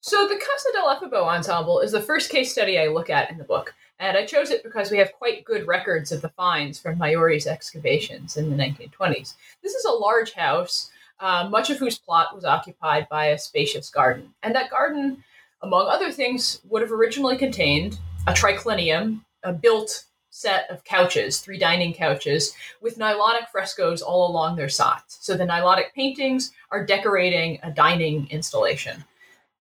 So, 0.00 0.26
the 0.26 0.36
Casa 0.36 0.68
del 0.72 0.94
Efebo 0.94 1.24
ensemble 1.24 1.80
is 1.80 1.92
the 1.92 2.00
first 2.00 2.30
case 2.30 2.50
study 2.50 2.78
I 2.78 2.86
look 2.86 3.10
at 3.10 3.30
in 3.30 3.38
the 3.38 3.44
book, 3.44 3.74
and 3.98 4.16
I 4.16 4.24
chose 4.24 4.50
it 4.50 4.62
because 4.62 4.90
we 4.90 4.98
have 4.98 5.12
quite 5.12 5.44
good 5.44 5.66
records 5.66 6.12
of 6.12 6.22
the 6.22 6.28
finds 6.30 6.78
from 6.78 6.98
Maiuri's 6.98 7.46
excavations 7.46 8.36
in 8.36 8.48
the 8.48 8.56
1920s. 8.56 9.34
This 9.62 9.74
is 9.74 9.84
a 9.84 9.92
large 9.92 10.32
house, 10.32 10.90
uh, 11.20 11.48
much 11.50 11.70
of 11.70 11.78
whose 11.78 11.98
plot 11.98 12.34
was 12.34 12.44
occupied 12.44 13.08
by 13.08 13.26
a 13.26 13.38
spacious 13.38 13.90
garden. 13.90 14.32
And 14.42 14.54
that 14.54 14.70
garden, 14.70 15.22
among 15.62 15.88
other 15.88 16.12
things, 16.12 16.60
would 16.68 16.82
have 16.82 16.92
originally 16.92 17.36
contained 17.36 17.98
a 18.26 18.32
triclinium, 18.32 19.22
a 19.42 19.52
built 19.52 20.04
set 20.30 20.70
of 20.70 20.84
couches, 20.84 21.40
three 21.40 21.58
dining 21.58 21.92
couches, 21.92 22.52
with 22.80 22.98
nilotic 22.98 23.48
frescoes 23.50 24.02
all 24.02 24.30
along 24.30 24.56
their 24.56 24.68
sides. 24.68 25.18
So 25.20 25.36
the 25.36 25.46
nilotic 25.46 25.92
paintings 25.94 26.52
are 26.70 26.86
decorating 26.86 27.58
a 27.62 27.70
dining 27.70 28.28
installation. 28.30 29.04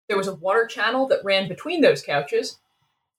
There 0.07 0.17
was 0.17 0.27
a 0.27 0.35
water 0.35 0.67
channel 0.67 1.07
that 1.07 1.23
ran 1.23 1.47
between 1.47 1.81
those 1.81 2.03
couches, 2.03 2.59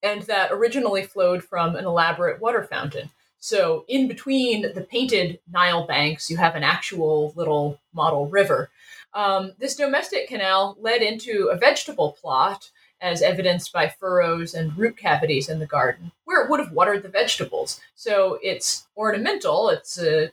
and 0.03 0.23
that 0.23 0.53
originally 0.53 1.03
flowed 1.03 1.43
from 1.43 1.75
an 1.75 1.85
elaborate 1.85 2.41
water 2.41 2.63
fountain. 2.63 3.11
So, 3.41 3.85
in 3.89 4.09
between 4.09 4.63
the 4.75 4.87
painted 4.91 5.39
Nile 5.51 5.87
banks, 5.87 6.31
you 6.31 6.37
have 6.39 6.57
an 6.57 6.65
actual 6.65 7.33
little 7.37 7.79
model 7.93 8.27
river. 8.27 8.71
Um, 9.15 9.53
this 9.59 9.77
domestic 9.77 10.29
canal 10.29 10.77
led 10.81 11.03
into 11.03 11.49
a 11.53 11.57
vegetable 11.57 12.17
plot, 12.21 12.71
as 13.01 13.23
evidenced 13.23 13.73
by 13.73 13.89
furrows 13.89 14.55
and 14.55 14.77
root 14.77 14.97
cavities 14.97 15.49
in 15.49 15.61
the 15.61 15.67
garden, 15.67 16.11
where 16.25 16.43
it 16.45 16.51
would 16.51 16.59
have 16.59 16.73
watered 16.73 17.05
the 17.05 17.09
vegetables. 17.09 17.81
So, 17.95 18.39
it's 18.43 18.89
ornamental, 18.97 19.69
it's 19.71 20.01
a, 20.01 20.33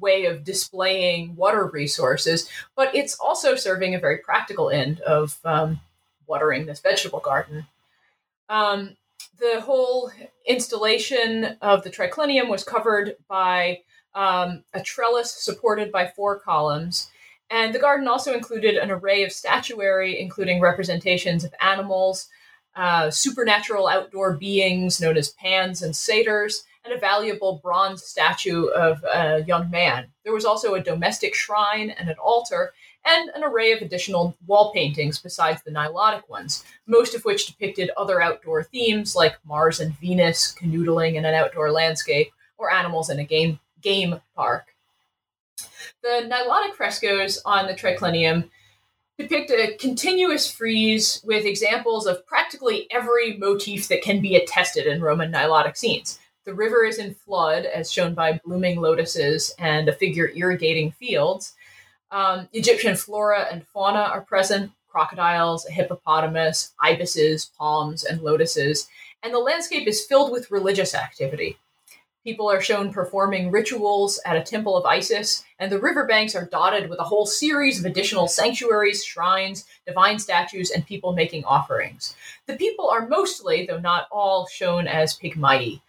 way 0.00 0.26
of 0.26 0.44
displaying 0.44 1.34
water 1.34 1.64
resources, 1.64 2.48
but 2.76 2.94
it's 2.94 3.18
also 3.18 3.54
serving 3.54 3.94
a 3.94 3.98
very 3.98 4.18
practical 4.18 4.68
end 4.68 5.00
of 5.00 5.38
um, 5.44 5.80
watering 6.26 6.66
this 6.66 6.80
vegetable 6.80 7.20
garden. 7.20 7.66
Um, 8.50 8.96
the 9.38 9.60
whole 9.60 10.10
installation 10.46 11.56
of 11.60 11.82
the 11.82 11.90
triclinium 11.90 12.48
was 12.48 12.64
covered 12.64 13.16
by 13.28 13.80
um, 14.14 14.64
a 14.74 14.82
trellis 14.82 15.32
supported 15.32 15.90
by 15.90 16.06
four 16.06 16.38
columns. 16.38 17.10
And 17.50 17.74
the 17.74 17.78
garden 17.78 18.08
also 18.08 18.34
included 18.34 18.76
an 18.76 18.90
array 18.90 19.24
of 19.24 19.32
statuary, 19.32 20.18
including 20.20 20.60
representations 20.60 21.44
of 21.44 21.54
animals, 21.60 22.28
uh, 22.74 23.10
supernatural 23.10 23.88
outdoor 23.88 24.36
beings 24.36 25.00
known 25.00 25.16
as 25.16 25.30
pans 25.30 25.82
and 25.82 25.94
satyrs, 25.94 26.64
and 26.84 26.94
a 26.94 26.98
valuable 26.98 27.60
bronze 27.62 28.02
statue 28.02 28.66
of 28.66 29.04
a 29.04 29.44
young 29.44 29.70
man. 29.70 30.08
There 30.24 30.32
was 30.32 30.44
also 30.44 30.74
a 30.74 30.82
domestic 30.82 31.34
shrine 31.34 31.90
and 31.90 32.08
an 32.08 32.16
altar, 32.16 32.72
and 33.04 33.30
an 33.30 33.44
array 33.44 33.72
of 33.72 33.82
additional 33.82 34.36
wall 34.46 34.72
paintings 34.72 35.18
besides 35.18 35.62
the 35.62 35.70
Nilotic 35.70 36.28
ones, 36.28 36.64
most 36.86 37.14
of 37.14 37.24
which 37.24 37.46
depicted 37.46 37.90
other 37.96 38.20
outdoor 38.20 38.62
themes 38.64 39.16
like 39.16 39.36
Mars 39.44 39.80
and 39.80 39.98
Venus, 39.98 40.54
canoodling 40.54 41.14
in 41.14 41.24
an 41.24 41.34
outdoor 41.34 41.70
landscape, 41.72 42.30
or 42.58 42.70
animals 42.70 43.10
in 43.10 43.18
a 43.18 43.24
game, 43.24 43.58
game 43.80 44.20
park. 44.36 44.74
The 46.02 46.28
Nilotic 46.28 46.74
frescoes 46.74 47.40
on 47.44 47.66
the 47.66 47.74
triclinium 47.74 48.48
depict 49.18 49.50
a 49.50 49.76
continuous 49.78 50.50
frieze 50.50 51.20
with 51.24 51.44
examples 51.44 52.06
of 52.06 52.26
practically 52.26 52.86
every 52.90 53.36
motif 53.36 53.88
that 53.88 54.02
can 54.02 54.20
be 54.20 54.36
attested 54.36 54.86
in 54.86 55.00
Roman 55.00 55.30
Nilotic 55.30 55.76
scenes. 55.76 56.18
The 56.44 56.54
river 56.54 56.84
is 56.84 56.98
in 56.98 57.14
flood, 57.14 57.66
as 57.66 57.92
shown 57.92 58.14
by 58.14 58.40
blooming 58.44 58.80
lotuses 58.80 59.54
and 59.58 59.88
a 59.88 59.92
figure 59.92 60.32
irrigating 60.34 60.90
fields. 60.90 61.54
Um, 62.12 62.48
Egyptian 62.52 62.94
flora 62.94 63.48
and 63.50 63.66
fauna 63.66 64.00
are 64.00 64.20
present 64.20 64.70
crocodiles, 64.88 65.66
a 65.66 65.72
hippopotamus, 65.72 66.74
ibises, 66.78 67.50
palms, 67.58 68.04
and 68.04 68.20
lotuses. 68.20 68.86
And 69.22 69.32
the 69.32 69.38
landscape 69.38 69.88
is 69.88 70.04
filled 70.04 70.30
with 70.30 70.50
religious 70.50 70.94
activity. 70.94 71.56
People 72.22 72.48
are 72.48 72.60
shown 72.60 72.92
performing 72.92 73.50
rituals 73.50 74.20
at 74.24 74.36
a 74.36 74.42
temple 74.42 74.76
of 74.76 74.84
Isis, 74.84 75.42
and 75.58 75.72
the 75.72 75.80
riverbanks 75.80 76.36
are 76.36 76.44
dotted 76.44 76.88
with 76.88 77.00
a 77.00 77.04
whole 77.04 77.26
series 77.26 77.80
of 77.80 77.84
additional 77.84 78.28
sanctuaries, 78.28 79.04
shrines, 79.04 79.64
divine 79.86 80.20
statues, 80.20 80.70
and 80.70 80.86
people 80.86 81.14
making 81.14 81.44
offerings. 81.44 82.14
The 82.46 82.54
people 82.56 82.90
are 82.90 83.08
mostly, 83.08 83.66
though 83.66 83.80
not 83.80 84.06
all, 84.12 84.46
shown 84.46 84.86
as 84.86 85.18
Pygmai, 85.18 85.80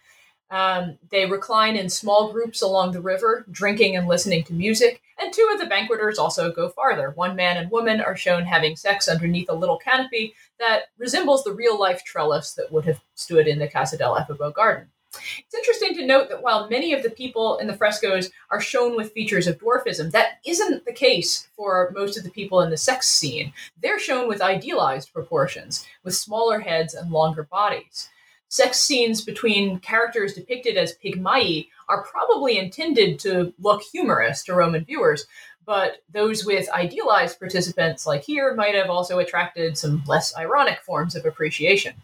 um, 0.50 0.98
they 1.10 1.26
recline 1.26 1.76
in 1.76 1.88
small 1.88 2.32
groups 2.32 2.62
along 2.62 2.92
the 2.92 3.00
river, 3.00 3.44
drinking 3.50 3.96
and 3.96 4.06
listening 4.06 4.44
to 4.44 4.52
music, 4.52 5.00
and 5.20 5.32
two 5.32 5.48
of 5.52 5.58
the 5.58 5.66
banqueters 5.66 6.18
also 6.18 6.52
go 6.52 6.68
farther. 6.68 7.10
One 7.10 7.36
man 7.36 7.56
and 7.56 7.70
woman 7.70 8.00
are 8.00 8.16
shown 8.16 8.44
having 8.44 8.76
sex 8.76 9.08
underneath 9.08 9.48
a 9.48 9.54
little 9.54 9.78
canopy 9.78 10.34
that 10.58 10.84
resembles 10.98 11.44
the 11.44 11.52
real 11.52 11.78
life 11.78 12.04
trellis 12.04 12.54
that 12.54 12.70
would 12.72 12.84
have 12.84 13.00
stood 13.14 13.46
in 13.46 13.58
the 13.58 13.68
Casa 13.68 13.96
del 13.96 14.16
Efebo 14.16 14.52
garden. 14.52 14.88
It's 15.38 15.54
interesting 15.54 15.94
to 15.94 16.06
note 16.06 16.28
that 16.28 16.42
while 16.42 16.68
many 16.68 16.92
of 16.92 17.04
the 17.04 17.10
people 17.10 17.58
in 17.58 17.68
the 17.68 17.76
frescoes 17.76 18.30
are 18.50 18.60
shown 18.60 18.96
with 18.96 19.12
features 19.12 19.46
of 19.46 19.58
dwarfism, 19.58 20.10
that 20.10 20.40
isn't 20.44 20.84
the 20.84 20.92
case 20.92 21.48
for 21.56 21.92
most 21.94 22.18
of 22.18 22.24
the 22.24 22.30
people 22.30 22.60
in 22.62 22.70
the 22.70 22.76
sex 22.76 23.08
scene. 23.08 23.52
They're 23.80 24.00
shown 24.00 24.26
with 24.26 24.42
idealized 24.42 25.12
proportions, 25.12 25.86
with 26.02 26.16
smaller 26.16 26.58
heads 26.58 26.94
and 26.94 27.12
longer 27.12 27.44
bodies 27.44 28.08
sex 28.54 28.80
scenes 28.80 29.20
between 29.20 29.80
characters 29.80 30.32
depicted 30.32 30.76
as 30.76 30.94
pygmai 31.04 31.66
are 31.88 32.04
probably 32.04 32.56
intended 32.56 33.18
to 33.18 33.52
look 33.58 33.82
humorous 33.82 34.44
to 34.44 34.54
Roman 34.54 34.84
viewers, 34.84 35.26
but 35.66 35.96
those 36.12 36.46
with 36.46 36.70
idealized 36.70 37.40
participants, 37.40 38.06
like 38.06 38.22
here, 38.22 38.54
might 38.54 38.76
have 38.76 38.90
also 38.90 39.18
attracted 39.18 39.76
some 39.76 40.04
less 40.06 40.36
ironic 40.36 40.80
forms 40.82 41.16
of 41.16 41.26
appreciation. 41.26 41.94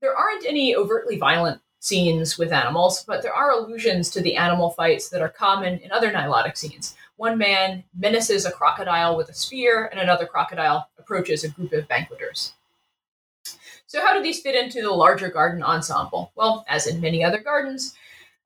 There 0.00 0.14
aren't 0.14 0.46
any 0.46 0.76
overtly 0.76 1.18
violent 1.18 1.60
scenes 1.80 2.38
with 2.38 2.52
animals, 2.52 3.02
but 3.04 3.22
there 3.22 3.34
are 3.34 3.50
allusions 3.50 4.08
to 4.10 4.20
the 4.20 4.36
animal 4.36 4.70
fights 4.70 5.08
that 5.08 5.20
are 5.20 5.28
common 5.28 5.80
in 5.80 5.90
other 5.90 6.12
Nilotic 6.12 6.56
scenes. 6.56 6.94
One 7.16 7.38
man 7.38 7.82
menaces 7.98 8.46
a 8.46 8.52
crocodile 8.52 9.16
with 9.16 9.30
a 9.30 9.34
spear, 9.34 9.86
and 9.86 9.98
another 9.98 10.26
crocodile 10.26 10.88
approaches 10.96 11.42
a 11.42 11.48
group 11.48 11.72
of 11.72 11.88
banqueters. 11.88 12.52
So, 13.96 14.04
how 14.04 14.12
do 14.12 14.22
these 14.22 14.42
fit 14.42 14.54
into 14.54 14.82
the 14.82 14.90
larger 14.90 15.30
garden 15.30 15.62
ensemble? 15.62 16.30
Well, 16.34 16.66
as 16.68 16.86
in 16.86 17.00
many 17.00 17.24
other 17.24 17.38
gardens, 17.38 17.94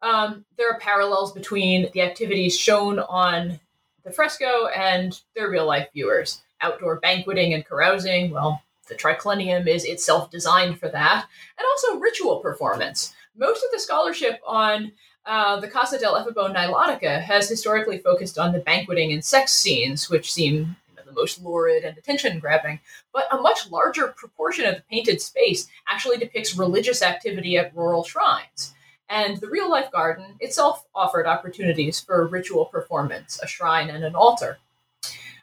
um, 0.00 0.44
there 0.56 0.70
are 0.70 0.78
parallels 0.78 1.32
between 1.32 1.90
the 1.92 2.02
activities 2.02 2.56
shown 2.56 3.00
on 3.00 3.58
the 4.04 4.12
fresco 4.12 4.68
and 4.68 5.20
their 5.34 5.50
real 5.50 5.66
life 5.66 5.88
viewers. 5.92 6.42
Outdoor 6.60 7.00
banqueting 7.00 7.52
and 7.52 7.66
carousing, 7.66 8.30
well, 8.30 8.62
the 8.86 8.94
triclinium 8.94 9.66
is 9.66 9.84
itself 9.84 10.30
designed 10.30 10.78
for 10.78 10.88
that, 10.88 11.26
and 11.58 11.66
also 11.68 11.98
ritual 11.98 12.36
performance. 12.36 13.12
Most 13.36 13.64
of 13.64 13.72
the 13.72 13.80
scholarship 13.80 14.40
on 14.46 14.92
uh, 15.26 15.58
the 15.58 15.66
Casa 15.66 15.98
del 15.98 16.14
Efebo 16.14 16.54
Nilotica 16.54 17.20
has 17.20 17.48
historically 17.48 17.98
focused 17.98 18.38
on 18.38 18.52
the 18.52 18.60
banqueting 18.60 19.12
and 19.12 19.24
sex 19.24 19.52
scenes, 19.52 20.08
which 20.08 20.32
seem 20.32 20.76
the 21.10 21.20
most 21.20 21.42
lurid 21.42 21.84
and 21.84 21.96
attention 21.98 22.38
grabbing. 22.38 22.80
But 23.12 23.26
a 23.32 23.40
much 23.40 23.70
larger 23.70 24.08
proportion 24.08 24.64
of 24.66 24.76
the 24.76 24.82
painted 24.90 25.20
space 25.20 25.68
actually 25.88 26.18
depicts 26.18 26.56
religious 26.56 27.02
activity 27.02 27.58
at 27.58 27.76
rural 27.76 28.04
shrines. 28.04 28.74
And 29.08 29.38
the 29.38 29.48
real 29.48 29.68
life 29.68 29.90
garden 29.90 30.36
itself 30.40 30.86
offered 30.94 31.26
opportunities 31.26 31.98
for 32.00 32.26
ritual 32.26 32.66
performance, 32.66 33.40
a 33.42 33.46
shrine, 33.46 33.90
and 33.90 34.04
an 34.04 34.14
altar. 34.14 34.58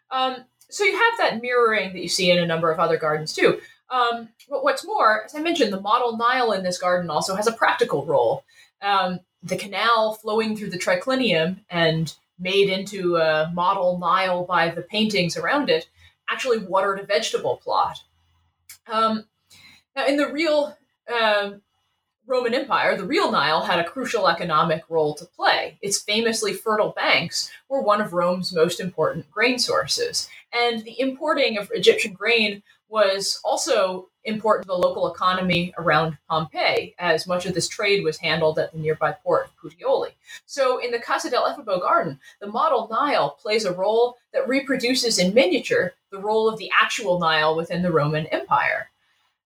Um, 0.09 0.45
so 0.69 0.83
you 0.83 0.93
have 0.93 1.17
that 1.17 1.41
mirroring 1.41 1.93
that 1.93 2.01
you 2.01 2.07
see 2.07 2.31
in 2.31 2.37
a 2.37 2.45
number 2.45 2.71
of 2.71 2.79
other 2.79 2.97
gardens 2.97 3.33
too. 3.33 3.59
Um, 3.89 4.29
but 4.49 4.63
what's 4.63 4.85
more, 4.85 5.25
as 5.25 5.35
I 5.35 5.39
mentioned, 5.39 5.71
the 5.71 5.81
model 5.81 6.17
Nile 6.17 6.51
in 6.53 6.63
this 6.63 6.77
garden 6.77 7.09
also 7.09 7.35
has 7.35 7.47
a 7.47 7.53
practical 7.53 8.05
role. 8.05 8.43
Um, 8.81 9.19
the 9.43 9.57
canal 9.57 10.15
flowing 10.15 10.55
through 10.55 10.71
the 10.71 10.79
triclinium 10.79 11.61
and 11.69 12.13
made 12.39 12.69
into 12.69 13.17
a 13.17 13.51
model 13.53 13.97
Nile 13.97 14.45
by 14.45 14.69
the 14.69 14.81
paintings 14.81 15.37
around 15.37 15.69
it 15.69 15.87
actually 16.29 16.59
watered 16.59 16.99
a 16.99 17.05
vegetable 17.05 17.57
plot. 17.57 17.99
Um, 18.91 19.25
now, 19.95 20.05
in 20.05 20.17
the 20.17 20.31
real 20.31 20.77
uh, 21.11 21.51
Roman 22.25 22.53
Empire, 22.53 22.97
the 22.97 23.05
real 23.05 23.31
Nile 23.31 23.61
had 23.61 23.79
a 23.79 23.89
crucial 23.89 24.27
economic 24.27 24.83
role 24.89 25.15
to 25.15 25.25
play. 25.25 25.77
Its 25.81 26.01
famously 26.01 26.53
fertile 26.53 26.91
banks 26.91 27.49
were 27.69 27.81
one 27.81 28.01
of 28.01 28.13
Rome's 28.13 28.53
most 28.53 28.79
important 28.79 29.31
grain 29.31 29.57
sources, 29.57 30.29
and 30.53 30.83
the 30.83 30.99
importing 30.99 31.57
of 31.57 31.71
Egyptian 31.73 32.13
grain 32.13 32.61
was 32.89 33.39
also 33.43 34.09
important 34.27 34.63
to 34.63 34.67
the 34.67 34.77
local 34.77 35.11
economy 35.11 35.73
around 35.77 36.17
Pompeii, 36.29 36.93
as 36.99 37.25
much 37.25 37.45
of 37.45 37.53
this 37.53 37.67
trade 37.67 38.03
was 38.03 38.17
handled 38.17 38.59
at 38.59 38.71
the 38.71 38.77
nearby 38.77 39.13
port 39.23 39.47
of 39.47 39.57
Puteoli. 39.57 40.11
So, 40.45 40.77
in 40.79 40.91
the 40.91 40.99
Casa 40.99 41.29
del 41.29 41.45
Efebo 41.45 41.79
garden, 41.79 42.19
the 42.39 42.47
model 42.47 42.87
Nile 42.91 43.31
plays 43.41 43.65
a 43.65 43.73
role 43.73 44.17
that 44.33 44.47
reproduces 44.47 45.17
in 45.17 45.33
miniature 45.33 45.93
the 46.11 46.19
role 46.19 46.47
of 46.47 46.59
the 46.59 46.69
actual 46.79 47.19
Nile 47.19 47.55
within 47.55 47.81
the 47.81 47.91
Roman 47.91 48.27
Empire. 48.27 48.89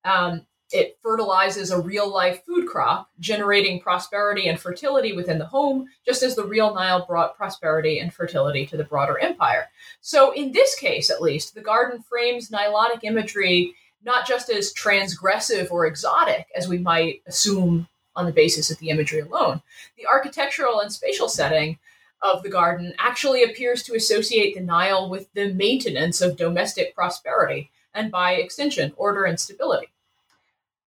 Um, 0.03 0.45
it 0.71 0.97
fertilizes 1.01 1.69
a 1.69 1.82
real 1.82 2.11
life 2.11 2.43
food 2.45 2.67
crop, 2.67 3.09
generating 3.19 3.82
prosperity 3.82 4.47
and 4.47 4.59
fertility 4.59 5.13
within 5.13 5.38
the 5.38 5.45
home, 5.45 5.88
just 6.05 6.23
as 6.23 6.36
the 6.36 6.45
real 6.45 6.73
Nile 6.73 7.05
brought 7.05 7.36
prosperity 7.36 7.99
and 7.99 8.13
fertility 8.13 8.65
to 8.67 8.77
the 8.77 8.84
broader 8.84 9.19
empire. 9.19 9.69
So, 9.99 10.32
in 10.32 10.51
this 10.51 10.75
case, 10.75 11.09
at 11.09 11.21
least, 11.21 11.53
the 11.53 11.61
garden 11.61 12.01
frames 12.01 12.49
Nilotic 12.49 13.03
imagery 13.03 13.75
not 14.04 14.28
just 14.28 14.49
as 14.49 14.74
transgressive 14.74 15.72
or 15.72 15.86
exotic 15.86 16.47
as 16.56 16.68
we 16.68 16.78
might 16.78 17.22
assume 17.28 17.88
on 18.16 18.26
the 18.26 18.32
basis 18.32 18.70
of 18.70 18.78
the 18.80 18.89
imagery 18.89 19.20
alone. 19.20 19.62
The 19.97 20.08
architectural 20.08 20.80
and 20.80 20.91
spatial 20.91 21.30
setting 21.30 21.80
of 22.22 22.43
the 22.43 22.49
garden 22.49 22.93
actually 22.99 23.43
appears 23.43 23.84
to 23.84 23.95
associate 23.95 24.54
the 24.54 24.62
Nile 24.62 25.10
with 25.10 25.32
the 25.34 25.54
maintenance 25.54 26.22
of 26.22 26.38
domestic 26.38 26.93
prosperity 26.93 27.72
and, 27.93 28.12
by 28.12 28.34
extension, 28.34 28.93
order 28.95 29.24
and 29.24 29.39
stability. 29.39 29.88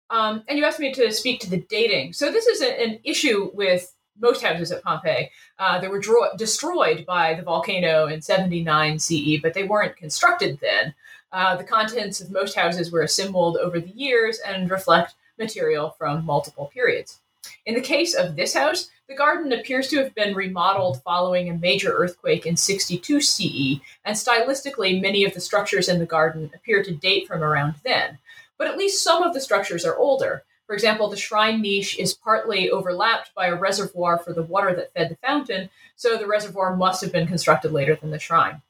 Um, 0.10 0.43
and 0.47 0.57
you 0.57 0.66
asked 0.66 0.80
me 0.80 0.91
to 0.93 1.12
speak 1.12 1.39
to 1.41 1.49
the 1.49 1.66
dating. 1.70 2.14
So 2.14 2.32
this 2.32 2.47
is 2.47 2.62
a, 2.62 2.82
an 2.82 2.99
issue 3.03 3.51
with 3.53 3.93
most 4.20 4.41
houses 4.41 4.72
at 4.72 4.84
Pompeii. 4.84 5.30
Uh, 5.60 5.80
they 5.80 5.88
were 5.88 5.99
dro- 5.99 6.36
destroyed 6.36 7.05
by 7.05 7.36
the 7.36 7.43
volcano 7.43 8.07
in 8.07 8.22
79 8.22 8.99
CE, 8.99 9.39
but 9.41 9.53
they 9.53 9.64
weren't 9.64 9.95
constructed 9.95 10.60
then. 10.62 10.93
Uh, 11.32 11.55
the 11.55 11.63
contents 11.63 12.21
of 12.21 12.32
most 12.32 12.55
houses 12.55 12.91
were 12.91 13.01
assembled 13.01 13.57
over 13.57 13.80
the 13.80 13.91
years 13.91 14.39
and 14.39 14.69
reflect 14.69 15.15
material 15.38 15.95
from 15.97 16.25
multiple 16.25 16.69
periods. 16.73 17.19
In 17.65 17.75
the 17.75 17.82
case 17.82 18.13
of 18.13 18.36
this 18.36 18.53
house, 18.53 18.89
the 19.07 19.15
garden 19.15 19.53
appears 19.53 19.88
to 19.89 19.97
have 19.97 20.13
been 20.13 20.36
remodeled 20.36 21.01
following 21.03 21.49
a 21.49 21.57
major 21.57 21.91
earthquake 21.91 22.45
in 22.45 22.57
62 22.57 23.21
CE, 23.21 23.80
and 24.05 24.15
stylistically, 24.15 25.01
many 25.01 25.23
of 25.23 25.34
the 25.34 25.39
structures 25.39 25.88
in 25.88 25.99
the 25.99 26.05
garden 26.05 26.51
appear 26.53 26.84
to 26.84 26.93
date 26.93 27.27
from 27.27 27.43
around 27.43 27.75
then 27.84 28.19
but 28.59 28.67
at 28.67 28.77
least 28.77 29.03
some 29.03 29.23
of 29.23 29.34
the 29.34 29.41
structures 29.41 29.86
are 29.86 29.97
older. 29.97 30.43
For 30.67 30.75
example, 30.75 31.09
the 31.09 31.17
shrine 31.17 31.61
niche 31.61 31.97
is 31.97 32.13
partly 32.13 32.69
overlapped 32.69 33.34
by 33.34 33.47
a 33.47 33.55
reservoir 33.55 34.19
for 34.19 34.34
the 34.34 34.43
water 34.43 34.75
that 34.75 34.93
fed 34.93 35.09
the 35.09 35.15
fountain, 35.15 35.71
so 35.95 36.15
the 36.15 36.27
reservoir 36.27 36.75
must 36.75 37.01
have 37.01 37.11
been 37.11 37.25
constructed 37.25 37.71
later 37.71 37.95
than 37.95 38.11
the 38.11 38.19
shrine. 38.19 38.61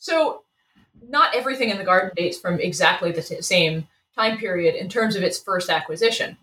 So, 0.00 0.42
not 1.06 1.34
everything 1.34 1.70
in 1.70 1.78
the 1.78 1.84
garden 1.84 2.10
dates 2.16 2.38
from 2.38 2.60
exactly 2.60 3.12
the 3.12 3.22
t- 3.22 3.40
same 3.42 3.86
time 4.14 4.38
period 4.38 4.74
in 4.74 4.88
terms 4.88 5.16
of 5.16 5.22
its 5.22 5.38
first 5.38 5.70
acquisition. 5.70 6.36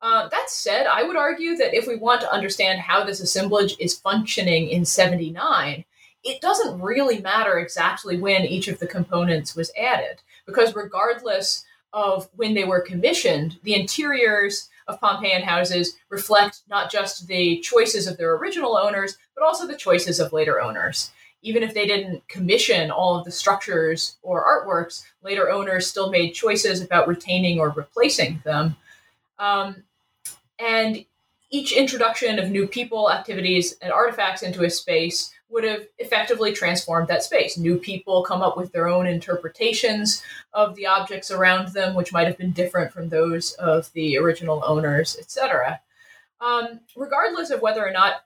Uh, 0.00 0.28
that 0.28 0.50
said, 0.50 0.86
I 0.86 1.04
would 1.04 1.16
argue 1.16 1.56
that 1.56 1.74
if 1.74 1.86
we 1.86 1.94
want 1.94 2.20
to 2.22 2.32
understand 2.32 2.80
how 2.80 3.04
this 3.04 3.20
assemblage 3.20 3.76
is 3.78 3.98
functioning 3.98 4.68
in 4.68 4.84
79, 4.84 5.84
it 6.24 6.40
doesn't 6.40 6.80
really 6.80 7.20
matter 7.20 7.58
exactly 7.58 8.18
when 8.18 8.42
each 8.44 8.68
of 8.68 8.78
the 8.78 8.86
components 8.86 9.54
was 9.54 9.72
added, 9.78 10.20
because 10.46 10.74
regardless 10.74 11.64
of 11.92 12.28
when 12.34 12.54
they 12.54 12.64
were 12.64 12.80
commissioned, 12.80 13.58
the 13.62 13.74
interiors 13.74 14.68
of 14.88 15.00
Pompeian 15.00 15.42
houses 15.42 15.96
reflect 16.08 16.62
not 16.68 16.90
just 16.90 17.26
the 17.26 17.60
choices 17.60 18.06
of 18.06 18.16
their 18.16 18.34
original 18.34 18.76
owners, 18.76 19.16
but 19.36 19.44
also 19.44 19.66
the 19.66 19.76
choices 19.76 20.18
of 20.18 20.32
later 20.32 20.60
owners. 20.60 21.12
Even 21.42 21.62
if 21.62 21.74
they 21.74 21.86
didn't 21.86 22.26
commission 22.28 22.90
all 22.90 23.18
of 23.18 23.24
the 23.24 23.30
structures 23.30 24.16
or 24.22 24.44
artworks, 24.44 25.02
later 25.22 25.50
owners 25.50 25.86
still 25.86 26.10
made 26.10 26.32
choices 26.32 26.80
about 26.80 27.08
retaining 27.08 27.58
or 27.58 27.70
replacing 27.70 28.40
them. 28.44 28.76
Um, 29.38 29.82
and 30.58 31.04
each 31.50 31.72
introduction 31.72 32.38
of 32.38 32.50
new 32.50 32.66
people, 32.66 33.10
activities, 33.10 33.76
and 33.82 33.92
artifacts 33.92 34.42
into 34.42 34.64
a 34.64 34.70
space 34.70 35.32
would 35.50 35.64
have 35.64 35.86
effectively 35.98 36.52
transformed 36.52 37.08
that 37.08 37.22
space. 37.22 37.58
New 37.58 37.78
people 37.78 38.22
come 38.22 38.40
up 38.40 38.56
with 38.56 38.72
their 38.72 38.88
own 38.88 39.06
interpretations 39.06 40.22
of 40.54 40.74
the 40.76 40.86
objects 40.86 41.30
around 41.30 41.68
them, 41.68 41.94
which 41.94 42.12
might 42.12 42.26
have 42.26 42.38
been 42.38 42.52
different 42.52 42.90
from 42.90 43.10
those 43.10 43.52
of 43.54 43.92
the 43.92 44.16
original 44.16 44.62
owners, 44.66 45.16
etc. 45.20 45.80
Um, 46.40 46.80
regardless 46.96 47.50
of 47.50 47.60
whether 47.60 47.86
or 47.86 47.92
not 47.92 48.24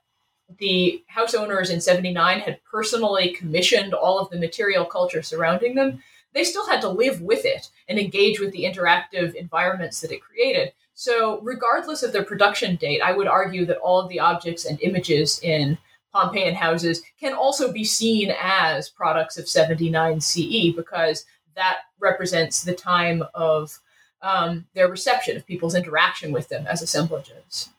the 0.57 1.03
house 1.07 1.33
owners 1.33 1.69
in 1.69 1.81
79 1.81 2.39
had 2.39 2.59
personally 2.63 3.33
commissioned 3.33 3.93
all 3.93 4.19
of 4.19 4.29
the 4.29 4.39
material 4.39 4.85
culture 4.85 5.21
surrounding 5.21 5.75
them, 5.75 6.01
they 6.33 6.43
still 6.43 6.67
had 6.67 6.81
to 6.81 6.89
live 6.89 7.21
with 7.21 7.45
it 7.45 7.69
and 7.87 7.99
engage 7.99 8.39
with 8.39 8.51
the 8.51 8.63
interactive 8.63 9.33
environments 9.33 10.01
that 10.01 10.11
it 10.11 10.21
created. 10.21 10.71
So, 10.93 11.39
regardless 11.41 12.01
of 12.01 12.11
their 12.11 12.23
production 12.23 12.75
date, 12.75 13.01
I 13.01 13.13
would 13.13 13.27
argue 13.27 13.65
that 13.65 13.77
all 13.77 13.99
of 13.99 14.09
the 14.09 14.19
objects 14.19 14.65
and 14.65 14.81
images 14.81 15.39
in 15.43 15.77
Pompeian 16.13 16.55
houses 16.55 17.03
can 17.19 17.33
also 17.33 17.71
be 17.71 17.83
seen 17.83 18.33
as 18.41 18.89
products 18.89 19.37
of 19.37 19.47
79 19.47 20.21
CE 20.21 20.71
because 20.75 21.25
that 21.55 21.79
represents 21.99 22.63
the 22.63 22.73
time 22.73 23.23
of 23.35 23.79
um, 24.21 24.65
their 24.73 24.87
reception, 24.87 25.37
of 25.37 25.45
people's 25.45 25.75
interaction 25.75 26.31
with 26.31 26.49
them 26.49 26.65
as 26.67 26.81
assemblages. 26.81 27.69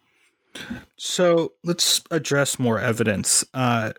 So 0.96 1.52
let's 1.64 2.02
address 2.10 2.58
more 2.58 2.78
evidence. 2.78 3.44
Uh, 3.54 3.92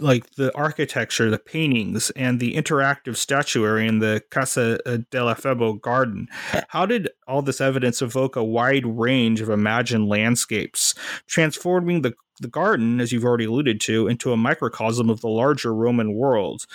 like 0.00 0.30
the 0.36 0.54
architecture, 0.56 1.30
the 1.30 1.38
paintings, 1.38 2.10
and 2.10 2.40
the 2.40 2.54
interactive 2.54 3.16
statuary 3.16 3.86
in 3.86 3.98
the 3.98 4.22
Casa 4.30 4.78
del 5.10 5.26
Efebo 5.26 5.80
garden. 5.80 6.28
How 6.68 6.86
did 6.86 7.10
all 7.26 7.42
this 7.42 7.60
evidence 7.60 8.00
evoke 8.00 8.36
a 8.36 8.44
wide 8.44 8.86
range 8.86 9.40
of 9.40 9.50
imagined 9.50 10.08
landscapes, 10.08 10.94
transforming 11.26 12.02
the 12.02 12.14
the 12.38 12.48
garden, 12.48 13.00
as 13.00 13.12
you've 13.12 13.24
already 13.24 13.46
alluded 13.46 13.80
to, 13.80 14.08
into 14.08 14.30
a 14.30 14.36
microcosm 14.36 15.08
of 15.08 15.20
the 15.22 15.28
larger 15.28 15.74
Roman 15.74 16.14
world? 16.14 16.66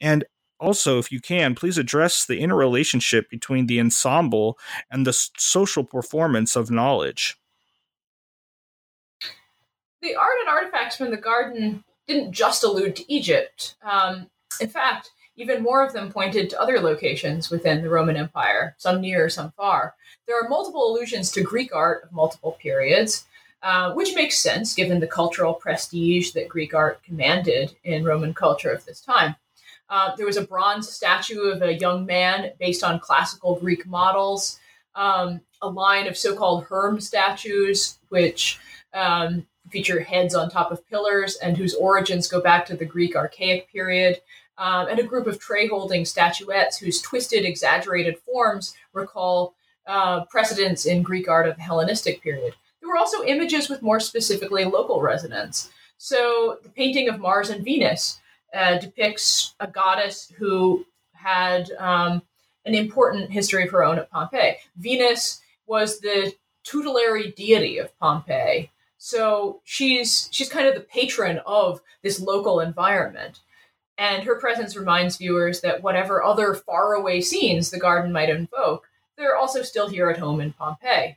And 0.00 0.24
also, 0.58 0.98
if 0.98 1.12
you 1.12 1.20
can, 1.20 1.54
please 1.54 1.78
address 1.78 2.24
the 2.24 2.38
interrelationship 2.38 3.28
between 3.30 3.66
the 3.66 3.80
ensemble 3.80 4.58
and 4.90 5.06
the 5.06 5.12
social 5.36 5.84
performance 5.84 6.56
of 6.56 6.70
knowledge. 6.70 7.36
The 10.02 10.14
art 10.14 10.36
and 10.40 10.48
artifacts 10.48 10.96
from 10.96 11.10
the 11.10 11.16
garden 11.16 11.84
didn't 12.06 12.32
just 12.32 12.62
allude 12.62 12.96
to 12.96 13.12
Egypt. 13.12 13.76
Um, 13.82 14.30
in 14.60 14.68
fact, 14.68 15.10
even 15.36 15.62
more 15.62 15.84
of 15.84 15.92
them 15.92 16.10
pointed 16.10 16.48
to 16.50 16.60
other 16.60 16.80
locations 16.80 17.50
within 17.50 17.82
the 17.82 17.90
Roman 17.90 18.16
Empire, 18.16 18.74
some 18.78 19.00
near, 19.00 19.28
some 19.28 19.52
far. 19.52 19.94
There 20.26 20.42
are 20.42 20.48
multiple 20.48 20.90
allusions 20.90 21.30
to 21.32 21.42
Greek 21.42 21.74
art 21.74 22.04
of 22.04 22.12
multiple 22.12 22.56
periods, 22.60 23.26
uh, 23.62 23.92
which 23.92 24.14
makes 24.14 24.38
sense 24.38 24.74
given 24.74 25.00
the 25.00 25.06
cultural 25.06 25.54
prestige 25.54 26.32
that 26.32 26.48
Greek 26.48 26.74
art 26.74 27.02
commanded 27.02 27.74
in 27.84 28.04
Roman 28.04 28.32
culture 28.32 28.70
of 28.70 28.84
this 28.84 29.00
time. 29.00 29.36
Uh, 29.88 30.16
there 30.16 30.26
was 30.26 30.36
a 30.36 30.46
bronze 30.46 30.88
statue 30.88 31.42
of 31.42 31.62
a 31.62 31.74
young 31.74 32.06
man 32.06 32.52
based 32.58 32.82
on 32.82 32.98
classical 32.98 33.56
Greek 33.56 33.86
models, 33.86 34.58
um, 34.94 35.40
a 35.62 35.68
line 35.68 36.06
of 36.06 36.16
so 36.16 36.34
called 36.34 36.64
Herm 36.64 37.00
statues, 37.00 37.98
which 38.08 38.58
um, 38.94 39.46
feature 39.70 40.00
heads 40.00 40.34
on 40.34 40.48
top 40.48 40.70
of 40.70 40.86
pillars 40.88 41.36
and 41.36 41.56
whose 41.56 41.74
origins 41.74 42.28
go 42.28 42.40
back 42.40 42.66
to 42.66 42.76
the 42.76 42.84
Greek 42.84 43.16
Archaic 43.16 43.70
period. 43.70 44.20
um, 44.58 44.88
and 44.88 44.98
a 44.98 45.04
group 45.04 45.26
of 45.26 45.38
tray 45.38 45.66
holding 45.66 46.04
statuettes 46.04 46.78
whose 46.78 47.00
twisted, 47.02 47.44
exaggerated 47.44 48.18
forms 48.18 48.74
recall 48.92 49.54
uh, 49.86 50.24
precedents 50.26 50.86
in 50.86 51.02
Greek 51.02 51.28
art 51.28 51.48
of 51.48 51.56
the 51.56 51.62
Hellenistic 51.62 52.22
period. 52.22 52.54
There 52.80 52.88
were 52.88 52.96
also 52.96 53.24
images 53.24 53.68
with 53.68 53.82
more 53.82 54.00
specifically 54.00 54.64
local 54.64 55.00
resonance. 55.00 55.70
So 55.98 56.58
the 56.62 56.68
painting 56.68 57.08
of 57.08 57.20
Mars 57.20 57.50
and 57.50 57.64
Venus 57.64 58.20
uh, 58.54 58.78
depicts 58.78 59.54
a 59.60 59.66
goddess 59.66 60.32
who 60.36 60.84
had 61.12 61.70
um, 61.78 62.22
an 62.64 62.74
important 62.74 63.30
history 63.30 63.64
of 63.64 63.70
her 63.70 63.84
own 63.84 63.98
at 63.98 64.10
Pompeii. 64.10 64.56
Venus 64.76 65.40
was 65.66 66.00
the 66.00 66.32
tutelary 66.64 67.32
deity 67.32 67.78
of 67.78 67.96
Pompeii. 67.98 68.70
So 68.98 69.60
she's 69.64 70.28
she's 70.32 70.48
kind 70.48 70.66
of 70.66 70.74
the 70.74 70.80
patron 70.80 71.40
of 71.46 71.80
this 72.02 72.20
local 72.20 72.60
environment. 72.60 73.40
And 73.98 74.24
her 74.24 74.38
presence 74.38 74.76
reminds 74.76 75.16
viewers 75.16 75.62
that 75.62 75.82
whatever 75.82 76.22
other 76.22 76.54
faraway 76.54 77.20
scenes 77.20 77.70
the 77.70 77.78
garden 77.78 78.12
might 78.12 78.28
invoke, 78.28 78.88
they're 79.16 79.36
also 79.36 79.62
still 79.62 79.88
here 79.88 80.10
at 80.10 80.18
home 80.18 80.40
in 80.40 80.52
Pompeii. 80.52 81.16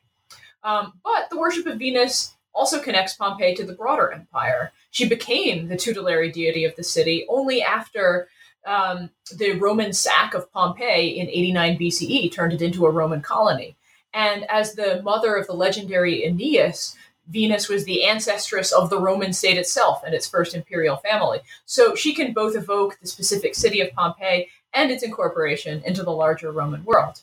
Um, 0.63 0.93
but 1.03 1.29
the 1.29 1.37
worship 1.37 1.65
of 1.65 1.79
Venus 1.79 2.35
also 2.53 2.79
connects 2.79 3.15
Pompeii 3.15 3.55
to 3.55 3.65
the 3.65 3.73
broader 3.73 4.11
empire. 4.11 4.71
She 4.91 5.07
became 5.07 5.67
the 5.67 5.77
tutelary 5.77 6.31
deity 6.31 6.65
of 6.65 6.75
the 6.75 6.83
city 6.83 7.25
only 7.29 7.61
after 7.61 8.29
um, 8.65 9.09
the 9.35 9.53
Roman 9.53 9.93
sack 9.93 10.33
of 10.33 10.51
Pompeii 10.51 11.19
in 11.19 11.27
89 11.27 11.77
BCE 11.77 12.31
turned 12.31 12.53
it 12.53 12.61
into 12.61 12.85
a 12.85 12.91
Roman 12.91 13.21
colony. 13.21 13.75
And 14.13 14.49
as 14.49 14.73
the 14.73 15.01
mother 15.03 15.35
of 15.35 15.47
the 15.47 15.53
legendary 15.53 16.25
Aeneas, 16.25 16.95
Venus 17.29 17.69
was 17.69 17.85
the 17.85 18.01
ancestress 18.05 18.71
of 18.71 18.89
the 18.89 18.99
Roman 18.99 19.33
state 19.33 19.57
itself 19.57 20.01
and 20.05 20.13
its 20.13 20.27
first 20.27 20.55
imperial 20.55 20.97
family. 20.97 21.39
So 21.65 21.95
she 21.95 22.13
can 22.13 22.33
both 22.33 22.55
evoke 22.55 22.99
the 22.99 23.07
specific 23.07 23.55
city 23.55 23.81
of 23.81 23.93
Pompeii 23.93 24.49
and 24.73 24.91
its 24.91 25.03
incorporation 25.03 25.81
into 25.85 26.03
the 26.03 26.11
larger 26.11 26.51
Roman 26.51 26.83
world. 26.83 27.21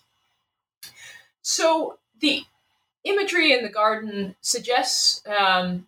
So 1.43 1.99
the 2.21 2.43
imagery 3.05 3.53
in 3.53 3.63
the 3.63 3.69
garden 3.69 4.35
suggests 4.41 5.23
um, 5.27 5.87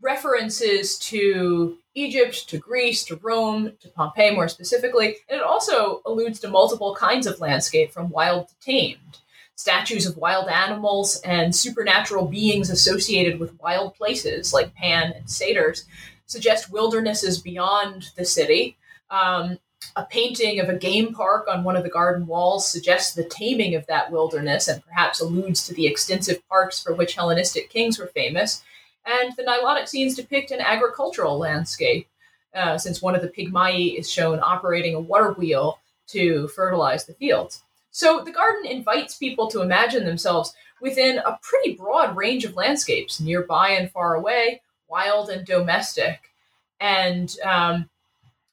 references 0.00 0.98
to 0.98 1.78
Egypt, 1.94 2.48
to 2.48 2.58
Greece, 2.58 3.04
to 3.04 3.16
Rome, 3.16 3.72
to 3.80 3.88
Pompeii 3.88 4.34
more 4.34 4.48
specifically, 4.48 5.16
and 5.28 5.40
it 5.40 5.42
also 5.42 6.02
alludes 6.04 6.40
to 6.40 6.48
multiple 6.48 6.94
kinds 6.94 7.26
of 7.26 7.40
landscape 7.40 7.92
from 7.92 8.10
wild 8.10 8.48
to 8.48 8.54
tamed. 8.60 9.18
Statues 9.56 10.06
of 10.06 10.16
wild 10.16 10.48
animals 10.48 11.20
and 11.20 11.54
supernatural 11.54 12.26
beings 12.26 12.70
associated 12.70 13.38
with 13.38 13.58
wild 13.60 13.94
places 13.94 14.52
like 14.52 14.74
Pan 14.74 15.12
and 15.12 15.30
satyrs 15.30 15.84
suggest 16.26 16.72
wildernesses 16.72 17.40
beyond 17.40 18.10
the 18.16 18.24
city. 18.24 18.76
Um, 19.10 19.58
a 19.96 20.04
painting 20.04 20.58
of 20.60 20.68
a 20.68 20.76
game 20.76 21.14
park 21.14 21.46
on 21.48 21.62
one 21.62 21.76
of 21.76 21.84
the 21.84 21.90
garden 21.90 22.26
walls 22.26 22.68
suggests 22.68 23.14
the 23.14 23.24
taming 23.24 23.74
of 23.74 23.86
that 23.86 24.10
wilderness 24.10 24.66
and 24.66 24.84
perhaps 24.84 25.20
alludes 25.20 25.66
to 25.66 25.74
the 25.74 25.86
extensive 25.86 26.46
parks 26.48 26.82
for 26.82 26.94
which 26.94 27.14
Hellenistic 27.14 27.70
kings 27.70 27.98
were 27.98 28.06
famous. 28.08 28.62
And 29.06 29.32
the 29.36 29.42
Nilotic 29.42 29.86
scenes 29.88 30.16
depict 30.16 30.50
an 30.50 30.60
agricultural 30.60 31.38
landscape, 31.38 32.08
uh, 32.54 32.78
since 32.78 33.02
one 33.02 33.14
of 33.14 33.22
the 33.22 33.28
Pygmaei 33.28 33.98
is 33.98 34.10
shown 34.10 34.40
operating 34.42 34.94
a 34.94 35.00
water 35.00 35.32
wheel 35.32 35.78
to 36.08 36.48
fertilize 36.48 37.04
the 37.04 37.14
fields. 37.14 37.62
So 37.94 38.22
the 38.24 38.32
garden 38.32 38.66
invites 38.66 39.14
people 39.14 39.46
to 39.50 39.62
imagine 39.62 40.04
themselves 40.04 40.52
within 40.80 41.18
a 41.18 41.38
pretty 41.42 41.76
broad 41.76 42.16
range 42.16 42.44
of 42.44 42.56
landscapes, 42.56 43.20
nearby 43.20 43.68
and 43.68 43.88
far 43.88 44.16
away, 44.16 44.62
wild 44.88 45.30
and 45.30 45.46
domestic. 45.46 46.32
And 46.80 47.32
um, 47.44 47.88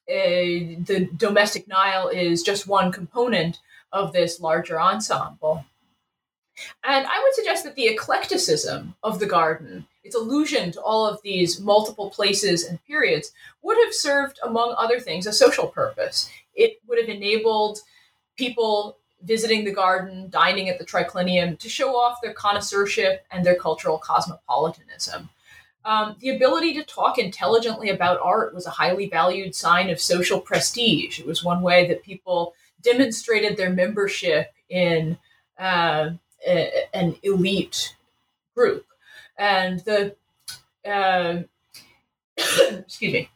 uh, 0.08 0.78
the 0.86 1.08
domestic 1.16 1.66
Nile 1.66 2.06
is 2.06 2.44
just 2.44 2.68
one 2.68 2.92
component 2.92 3.58
of 3.92 4.12
this 4.12 4.38
larger 4.38 4.80
ensemble. 4.80 5.64
And 6.84 7.04
I 7.04 7.20
would 7.20 7.34
suggest 7.34 7.64
that 7.64 7.74
the 7.74 7.88
eclecticism 7.88 8.94
of 9.02 9.18
the 9.18 9.26
garden, 9.26 9.88
its 10.04 10.14
allusion 10.14 10.70
to 10.70 10.80
all 10.80 11.04
of 11.04 11.20
these 11.24 11.58
multiple 11.58 12.10
places 12.10 12.62
and 12.62 12.78
periods, 12.84 13.32
would 13.62 13.76
have 13.84 13.92
served, 13.92 14.38
among 14.44 14.76
other 14.78 15.00
things, 15.00 15.26
a 15.26 15.32
social 15.32 15.66
purpose. 15.66 16.30
It 16.54 16.78
would 16.86 17.00
have 17.00 17.08
enabled 17.08 17.80
people 18.36 18.98
visiting 19.24 19.64
the 19.64 19.72
garden, 19.72 20.28
dining 20.30 20.68
at 20.68 20.78
the 20.78 20.84
triclinium 20.84 21.58
to 21.58 21.68
show 21.68 21.96
off 21.96 22.20
their 22.22 22.34
connoisseurship 22.34 23.24
and 23.30 23.44
their 23.44 23.56
cultural 23.56 23.98
cosmopolitanism. 23.98 25.28
Um, 25.84 26.16
the 26.20 26.30
ability 26.30 26.74
to 26.74 26.84
talk 26.84 27.18
intelligently 27.18 27.90
about 27.90 28.20
art 28.22 28.54
was 28.54 28.66
a 28.66 28.70
highly 28.70 29.08
valued 29.08 29.54
sign 29.54 29.90
of 29.90 30.00
social 30.00 30.40
prestige. 30.40 31.18
It 31.18 31.26
was 31.26 31.42
one 31.42 31.62
way 31.62 31.88
that 31.88 32.04
people 32.04 32.54
demonstrated 32.82 33.56
their 33.56 33.70
membership 33.70 34.52
in 34.68 35.18
uh, 35.58 36.10
a, 36.46 36.84
an 36.94 37.16
elite 37.22 37.96
group. 38.54 38.86
And 39.38 39.80
the, 39.80 40.14
uh, 40.84 41.42
excuse 42.36 43.12
me, 43.12 43.30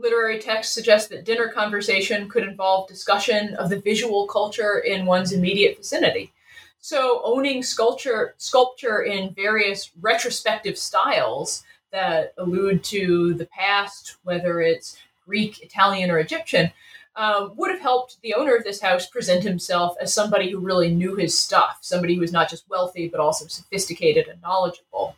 literary 0.00 0.38
texts 0.38 0.74
suggest 0.74 1.10
that 1.10 1.24
dinner 1.24 1.48
conversation 1.48 2.28
could 2.28 2.42
involve 2.42 2.88
discussion 2.88 3.54
of 3.56 3.70
the 3.70 3.80
visual 3.80 4.26
culture 4.26 4.78
in 4.78 5.06
one's 5.06 5.32
immediate 5.32 5.76
vicinity. 5.76 6.32
So 6.80 7.20
owning 7.24 7.62
sculpture 7.62 8.34
sculpture 8.38 9.02
in 9.02 9.34
various 9.34 9.90
retrospective 10.00 10.78
styles 10.78 11.62
that 11.92 12.32
allude 12.38 12.82
to 12.84 13.34
the 13.34 13.46
past, 13.46 14.16
whether 14.22 14.60
it's 14.60 14.96
Greek, 15.26 15.62
Italian, 15.62 16.10
or 16.10 16.18
Egyptian, 16.18 16.72
um, 17.16 17.52
would 17.56 17.70
have 17.70 17.80
helped 17.80 18.20
the 18.22 18.34
owner 18.34 18.54
of 18.54 18.64
this 18.64 18.80
house 18.80 19.06
present 19.06 19.42
himself 19.42 19.96
as 20.00 20.14
somebody 20.14 20.50
who 20.50 20.58
really 20.58 20.94
knew 20.94 21.16
his 21.16 21.38
stuff, 21.38 21.78
somebody 21.82 22.14
who 22.14 22.20
was 22.20 22.32
not 22.32 22.48
just 22.48 22.68
wealthy 22.70 23.08
but 23.08 23.20
also 23.20 23.46
sophisticated 23.46 24.28
and 24.28 24.40
knowledgeable. 24.40 25.16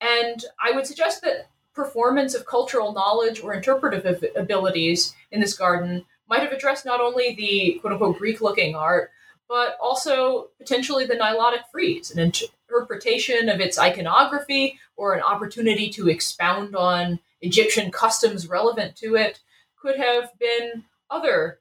And 0.00 0.44
I 0.64 0.72
would 0.72 0.86
suggest 0.86 1.22
that 1.22 1.48
performance 1.74 2.34
of 2.34 2.46
cultural 2.46 2.92
knowledge 2.92 3.42
or 3.42 3.52
interpretive 3.52 4.24
abilities 4.36 5.14
in 5.30 5.40
this 5.40 5.54
garden 5.54 6.04
might 6.28 6.40
have 6.40 6.52
addressed 6.52 6.84
not 6.84 7.00
only 7.00 7.34
the 7.34 7.78
quote 7.80 7.92
unquote 7.92 8.18
Greek 8.18 8.40
looking 8.40 8.74
art, 8.74 9.10
but 9.48 9.76
also 9.80 10.48
potentially 10.58 11.04
the 11.04 11.14
Nilotic 11.14 11.64
frieze, 11.70 12.10
an 12.10 12.18
interpretation 12.18 13.48
of 13.48 13.60
its 13.60 13.78
iconography 13.78 14.78
or 14.96 15.14
an 15.14 15.22
opportunity 15.22 15.90
to 15.90 16.08
expound 16.08 16.74
on 16.74 17.20
Egyptian 17.42 17.90
customs 17.90 18.48
relevant 18.48 18.96
to 18.96 19.16
it 19.16 19.40
could 19.76 19.96
have 19.96 20.30
been 20.38 20.84
other 21.10 21.58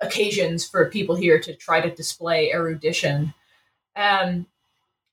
occasions 0.00 0.66
for 0.66 0.90
people 0.90 1.14
here 1.14 1.38
to 1.38 1.54
try 1.54 1.80
to 1.80 1.94
display 1.94 2.50
erudition. 2.50 3.32
Um, 3.94 4.46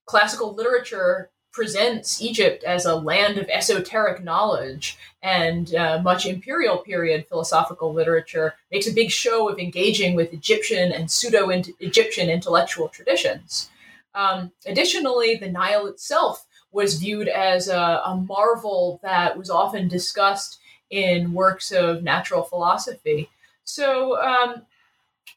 classical 0.06 0.52
literature 0.54 1.30
presents 1.52 2.22
Egypt 2.22 2.62
as 2.64 2.84
a 2.84 2.94
land 2.94 3.38
of 3.38 3.48
esoteric 3.48 4.22
knowledge, 4.22 4.96
and 5.22 5.74
uh, 5.74 6.00
much 6.02 6.26
imperial 6.26 6.78
period 6.78 7.26
philosophical 7.28 7.92
literature 7.92 8.54
makes 8.70 8.86
a 8.86 8.92
big 8.92 9.10
show 9.10 9.48
of 9.48 9.58
engaging 9.58 10.14
with 10.14 10.32
Egyptian 10.32 10.92
and 10.92 11.10
pseudo 11.10 11.48
Egyptian 11.50 12.30
intellectual 12.30 12.88
traditions. 12.88 13.70
Um, 14.14 14.52
additionally, 14.66 15.36
the 15.36 15.50
Nile 15.50 15.86
itself 15.86 16.46
was 16.72 16.98
viewed 16.98 17.28
as 17.28 17.68
a, 17.68 18.02
a, 18.04 18.16
marvel 18.16 19.00
that 19.02 19.36
was 19.36 19.50
often 19.50 19.88
discussed 19.88 20.60
in 20.90 21.32
works 21.32 21.72
of 21.72 22.02
natural 22.02 22.42
philosophy. 22.42 23.28
So, 23.64 24.20
um, 24.20 24.62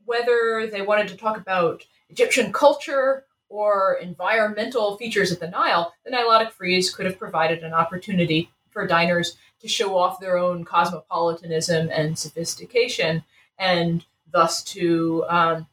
whether 0.05 0.68
they 0.72 0.82
wanted 0.82 1.07
to 1.09 1.18
talk 1.18 1.38
about 1.38 1.84
Egyptian 2.09 2.51
culture 2.51 3.26
or 3.54 3.99
environmental 4.01 4.97
features 4.97 5.32
of 5.32 5.39
the 5.39 5.47
Nile, 5.47 5.93
the 6.04 6.10
Nilotic 6.10 6.51
frieze 6.51 6.93
could 6.93 7.06
have 7.06 7.20
provided 7.20 7.64
an 7.64 7.72
opportunity 7.72 8.49
for 8.72 8.88
diners 8.88 9.38
to 9.62 9.68
show 9.68 9.95
off 9.95 10.20
their 10.20 10.39
own 10.39 10.66
cosmopolitanism 10.66 11.88
and 11.91 12.18
sophistication, 12.18 13.24
and 13.60 14.06
thus 14.32 14.64
to 14.64 15.24
um, 15.30 15.68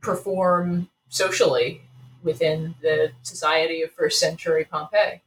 perform 0.00 0.88
socially 1.10 1.82
within 2.22 2.74
the 2.80 3.12
society 3.22 3.82
of 3.82 3.92
first 3.92 4.18
century 4.18 4.64
Pompeii. 4.64 5.20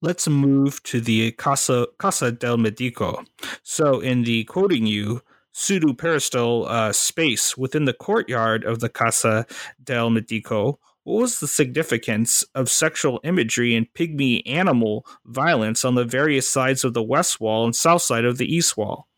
Let's 0.00 0.28
move 0.28 0.80
to 0.84 1.00
the 1.00 1.32
Casa, 1.32 1.88
Casa 1.98 2.30
del 2.30 2.56
Medico. 2.56 3.24
So, 3.64 3.98
in 3.98 4.22
the 4.22 4.44
quoting 4.44 4.86
you, 4.86 5.22
pseudo 5.56 5.94
peristyle 5.94 6.66
uh, 6.66 6.92
space 6.92 7.56
within 7.56 7.86
the 7.86 7.94
courtyard 7.94 8.62
of 8.62 8.80
the 8.80 8.90
Casa 8.90 9.46
del 9.82 10.10
Medico, 10.10 10.78
what 11.04 11.20
was 11.22 11.40
the 11.40 11.48
significance 11.48 12.44
of 12.54 12.68
sexual 12.68 13.20
imagery 13.24 13.74
and 13.74 13.90
pygmy 13.94 14.42
animal 14.44 15.06
violence 15.24 15.82
on 15.82 15.94
the 15.94 16.04
various 16.04 16.46
sides 16.46 16.84
of 16.84 16.92
the 16.92 17.02
west 17.02 17.40
wall 17.40 17.64
and 17.64 17.74
south 17.74 18.02
side 18.02 18.26
of 18.26 18.36
the 18.36 18.54
east 18.54 18.76
wall? 18.76 19.08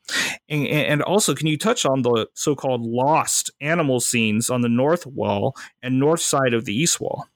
And, 0.49 0.67
and, 0.69 1.03
also, 1.03 1.35
can 1.35 1.49
you 1.49 1.59
touch 1.59 1.85
on 1.85 2.03
the 2.03 2.29
so 2.35 2.55
called 2.55 2.87
lost 2.87 3.51
animal 3.61 3.99
scenes 3.99 4.49
on 4.49 4.61
the 4.61 4.69
north 4.69 5.07
wall 5.07 5.57
and 5.83 5.99
north 5.99 6.21
side 6.21 6.55
of 6.55 6.65
the 6.65 6.75
east 6.75 7.01
wall? 7.01 7.27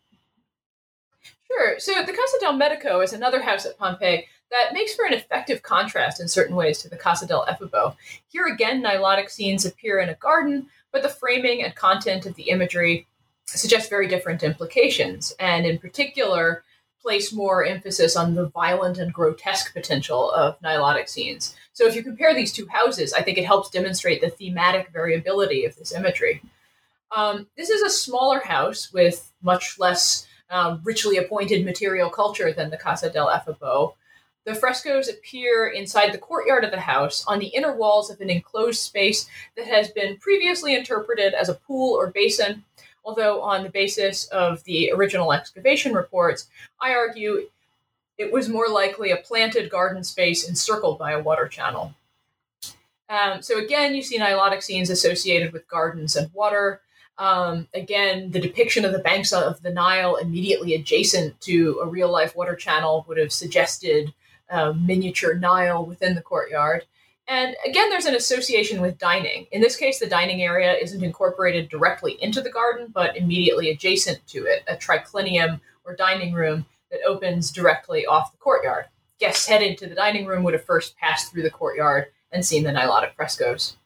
Sure. 1.48 1.78
So, 1.78 1.92
the 2.02 2.12
Casa 2.12 2.38
del 2.40 2.54
Medico 2.54 3.00
is 3.00 3.12
another 3.12 3.42
house 3.42 3.66
at 3.66 3.76
Pompeii 3.76 4.26
that 4.52 4.72
makes 4.72 4.94
for 4.94 5.04
an 5.06 5.14
effective 5.14 5.62
contrast 5.62 6.20
in 6.20 6.28
certain 6.28 6.54
ways 6.54 6.78
to 6.78 6.88
the 6.88 6.96
Casa 6.96 7.26
del 7.26 7.46
Efebo. 7.46 7.96
Here 8.28 8.46
again, 8.46 8.82
Nilotic 8.82 9.30
scenes 9.30 9.64
appear 9.64 9.98
in 9.98 10.10
a 10.10 10.14
garden, 10.14 10.68
but 10.92 11.02
the 11.02 11.08
framing 11.08 11.64
and 11.64 11.74
content 11.74 12.26
of 12.26 12.34
the 12.36 12.50
imagery 12.50 13.06
suggest 13.46 13.90
very 13.90 14.06
different 14.06 14.42
implications, 14.42 15.34
and 15.40 15.66
in 15.66 15.78
particular, 15.78 16.62
place 17.00 17.32
more 17.32 17.64
emphasis 17.64 18.14
on 18.14 18.34
the 18.34 18.46
violent 18.46 18.98
and 18.98 19.12
grotesque 19.12 19.72
potential 19.72 20.30
of 20.30 20.60
Nilotic 20.60 21.08
scenes. 21.08 21.56
So 21.72 21.86
if 21.86 21.96
you 21.96 22.02
compare 22.02 22.32
these 22.32 22.52
two 22.52 22.68
houses, 22.68 23.12
I 23.12 23.22
think 23.22 23.38
it 23.38 23.44
helps 23.44 23.70
demonstrate 23.70 24.20
the 24.20 24.30
thematic 24.30 24.90
variability 24.92 25.64
of 25.64 25.74
this 25.74 25.92
imagery. 25.92 26.42
Um, 27.14 27.48
this 27.56 27.70
is 27.70 27.82
a 27.82 27.90
smaller 27.90 28.40
house 28.40 28.92
with 28.92 29.32
much 29.42 29.78
less 29.78 30.26
um, 30.50 30.80
richly 30.84 31.16
appointed 31.16 31.64
material 31.64 32.08
culture 32.08 32.52
than 32.52 32.70
the 32.70 32.76
Casa 32.76 33.10
del 33.10 33.28
Efebo. 33.28 33.94
The 34.44 34.54
frescoes 34.56 35.08
appear 35.08 35.68
inside 35.68 36.12
the 36.12 36.18
courtyard 36.18 36.64
of 36.64 36.72
the 36.72 36.80
house 36.80 37.24
on 37.28 37.38
the 37.38 37.46
inner 37.46 37.76
walls 37.76 38.10
of 38.10 38.20
an 38.20 38.28
enclosed 38.28 38.80
space 38.80 39.28
that 39.56 39.66
has 39.66 39.90
been 39.90 40.16
previously 40.16 40.74
interpreted 40.74 41.32
as 41.32 41.48
a 41.48 41.54
pool 41.54 41.94
or 41.94 42.08
basin, 42.08 42.64
although, 43.04 43.40
on 43.40 43.62
the 43.62 43.70
basis 43.70 44.24
of 44.26 44.64
the 44.64 44.90
original 44.92 45.32
excavation 45.32 45.94
reports, 45.94 46.48
I 46.80 46.92
argue 46.92 47.48
it 48.18 48.32
was 48.32 48.48
more 48.48 48.68
likely 48.68 49.12
a 49.12 49.16
planted 49.16 49.70
garden 49.70 50.02
space 50.02 50.48
encircled 50.48 50.98
by 50.98 51.12
a 51.12 51.22
water 51.22 51.46
channel. 51.46 51.94
Um, 53.08 53.42
so, 53.42 53.58
again, 53.58 53.94
you 53.94 54.02
see 54.02 54.18
Nilotic 54.18 54.62
scenes 54.62 54.90
associated 54.90 55.52
with 55.52 55.68
gardens 55.68 56.16
and 56.16 56.32
water. 56.34 56.80
Um, 57.18 57.68
again, 57.74 58.32
the 58.32 58.40
depiction 58.40 58.84
of 58.84 58.92
the 58.92 58.98
banks 58.98 59.32
of 59.32 59.62
the 59.62 59.70
Nile 59.70 60.16
immediately 60.16 60.74
adjacent 60.74 61.40
to 61.42 61.78
a 61.80 61.86
real 61.86 62.10
life 62.10 62.34
water 62.34 62.56
channel 62.56 63.04
would 63.06 63.18
have 63.18 63.32
suggested 63.32 64.12
a 64.52 64.74
miniature 64.74 65.34
Nile 65.34 65.84
within 65.84 66.14
the 66.14 66.22
courtyard. 66.22 66.84
And 67.26 67.56
again, 67.66 67.88
there's 67.88 68.04
an 68.04 68.14
association 68.14 68.82
with 68.82 68.98
dining. 68.98 69.46
In 69.52 69.60
this 69.60 69.76
case, 69.76 69.98
the 69.98 70.06
dining 70.06 70.42
area 70.42 70.74
isn't 70.74 71.02
incorporated 71.02 71.68
directly 71.68 72.18
into 72.20 72.42
the 72.42 72.50
garden, 72.50 72.88
but 72.92 73.16
immediately 73.16 73.70
adjacent 73.70 74.26
to 74.28 74.44
it, 74.44 74.62
a 74.68 74.76
triclinium 74.76 75.60
or 75.84 75.96
dining 75.96 76.34
room 76.34 76.66
that 76.90 77.00
opens 77.06 77.50
directly 77.50 78.04
off 78.04 78.32
the 78.32 78.38
courtyard. 78.38 78.86
Guests 79.18 79.46
headed 79.46 79.78
to 79.78 79.86
the 79.86 79.94
dining 79.94 80.26
room 80.26 80.42
would 80.42 80.54
have 80.54 80.64
first 80.64 80.96
passed 80.98 81.32
through 81.32 81.42
the 81.42 81.50
courtyard 81.50 82.08
and 82.30 82.44
seen 82.44 82.64
the 82.64 82.70
Nilotic 82.70 83.14
frescoes. 83.14 83.76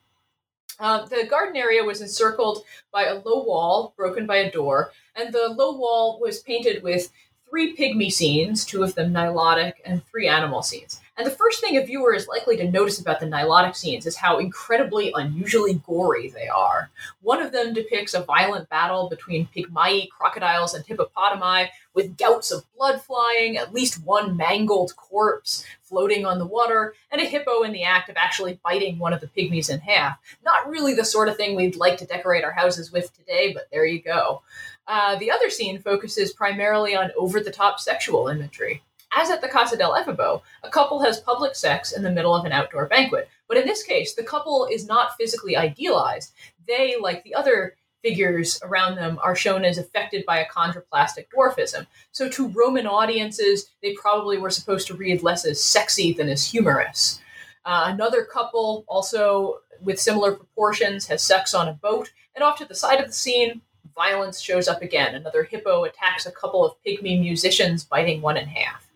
Um, 0.79 1.07
the 1.09 1.25
garden 1.27 1.55
area 1.55 1.83
was 1.83 2.01
encircled 2.01 2.63
by 2.91 3.05
a 3.05 3.15
low 3.15 3.43
wall 3.43 3.93
broken 3.97 4.27
by 4.27 4.37
a 4.37 4.51
door, 4.51 4.91
and 5.15 5.33
the 5.33 5.47
low 5.49 5.75
wall 5.75 6.19
was 6.21 6.39
painted 6.39 6.83
with 6.83 7.11
three 7.49 7.75
pygmy 7.75 8.11
scenes, 8.11 8.65
two 8.65 8.83
of 8.83 8.95
them 8.95 9.13
nilotic, 9.13 9.73
and 9.85 10.05
three 10.05 10.27
animal 10.27 10.61
scenes. 10.61 10.99
And 11.17 11.25
the 11.25 11.31
first 11.31 11.61
thing 11.61 11.77
a 11.77 11.83
viewer 11.83 12.13
is 12.13 12.27
likely 12.27 12.57
to 12.57 12.69
notice 12.69 12.99
about 12.99 13.19
the 13.19 13.25
nilotic 13.25 13.75
scenes 13.75 14.05
is 14.05 14.15
how 14.15 14.37
incredibly 14.37 15.11
unusually 15.15 15.81
gory 15.85 16.29
they 16.29 16.47
are. 16.47 16.91
One 17.21 17.41
of 17.41 17.51
them 17.51 17.73
depicts 17.73 18.13
a 18.13 18.21
violent 18.21 18.69
battle 18.69 19.09
between 19.09 19.47
pygmai, 19.47 20.09
crocodiles, 20.09 20.75
and 20.75 20.85
hippopotami, 20.85 21.69
with 21.95 22.17
gouts 22.17 22.51
of 22.51 22.63
blood 22.77 23.01
flying, 23.01 23.57
at 23.57 23.73
least 23.73 24.05
one 24.05 24.37
mangled 24.37 24.95
corpse 24.95 25.65
floating 25.81 26.23
on 26.23 26.37
the 26.37 26.45
water, 26.45 26.93
and 27.11 27.19
a 27.19 27.25
hippo 27.25 27.63
in 27.63 27.71
the 27.71 27.83
act 27.83 28.09
of 28.09 28.17
actually 28.17 28.59
biting 28.63 28.99
one 28.99 29.13
of 29.13 29.21
the 29.21 29.27
pygmies 29.27 29.71
in 29.71 29.79
half. 29.79 30.19
Not 30.45 30.69
really 30.69 30.93
the 30.93 31.05
sort 31.05 31.29
of 31.29 31.37
thing 31.37 31.55
we'd 31.55 31.77
like 31.77 31.97
to 31.97 32.05
decorate 32.05 32.43
our 32.43 32.51
houses 32.51 32.91
with 32.91 33.11
today, 33.17 33.53
but 33.53 33.67
there 33.71 33.85
you 33.85 34.03
go. 34.03 34.43
Uh, 34.87 35.15
the 35.17 35.29
other 35.29 35.49
scene 35.49 35.79
focuses 35.79 36.31
primarily 36.31 36.95
on 36.95 37.11
over 37.17 37.39
the 37.39 37.51
top 37.51 37.79
sexual 37.79 38.27
imagery. 38.29 38.81
As 39.13 39.29
at 39.29 39.41
the 39.41 39.47
Casa 39.47 39.77
del 39.77 39.93
Efebo, 39.93 40.41
a 40.63 40.69
couple 40.69 41.01
has 41.01 41.19
public 41.19 41.55
sex 41.55 41.91
in 41.91 42.03
the 42.03 42.11
middle 42.11 42.35
of 42.35 42.45
an 42.45 42.51
outdoor 42.51 42.87
banquet. 42.87 43.29
But 43.47 43.57
in 43.57 43.65
this 43.65 43.83
case, 43.83 44.13
the 44.13 44.23
couple 44.23 44.67
is 44.69 44.87
not 44.87 45.15
physically 45.17 45.55
idealized. 45.55 46.33
They, 46.67 46.97
like 46.99 47.23
the 47.23 47.35
other 47.35 47.75
figures 48.03 48.59
around 48.63 48.95
them, 48.95 49.17
are 49.23 49.35
shown 49.35 49.65
as 49.65 49.77
affected 49.77 50.25
by 50.25 50.43
achondroplastic 50.43 51.27
dwarfism. 51.35 51.87
So 52.11 52.29
to 52.29 52.49
Roman 52.49 52.85
audiences, 52.85 53.69
they 53.81 53.93
probably 53.93 54.37
were 54.37 54.49
supposed 54.49 54.87
to 54.87 54.93
read 54.93 55.23
less 55.23 55.45
as 55.45 55.63
sexy 55.63 56.13
than 56.13 56.29
as 56.29 56.45
humorous. 56.45 57.19
Uh, 57.65 57.85
another 57.87 58.23
couple, 58.23 58.85
also 58.87 59.59
with 59.81 59.99
similar 59.99 60.33
proportions, 60.33 61.07
has 61.07 61.21
sex 61.21 61.53
on 61.53 61.67
a 61.67 61.73
boat, 61.73 62.11
and 62.35 62.43
off 62.43 62.57
to 62.59 62.65
the 62.65 62.75
side 62.75 62.99
of 62.99 63.07
the 63.07 63.13
scene, 63.13 63.61
violence 63.97 64.39
shows 64.39 64.69
up 64.69 64.81
again. 64.81 65.15
Another 65.15 65.43
hippo 65.43 65.83
attacks 65.83 66.25
a 66.25 66.31
couple 66.31 66.63
of 66.63 66.75
pygmy 66.85 67.19
musicians, 67.19 67.83
biting 67.83 68.21
one 68.21 68.37
in 68.37 68.47
half. 68.47 68.87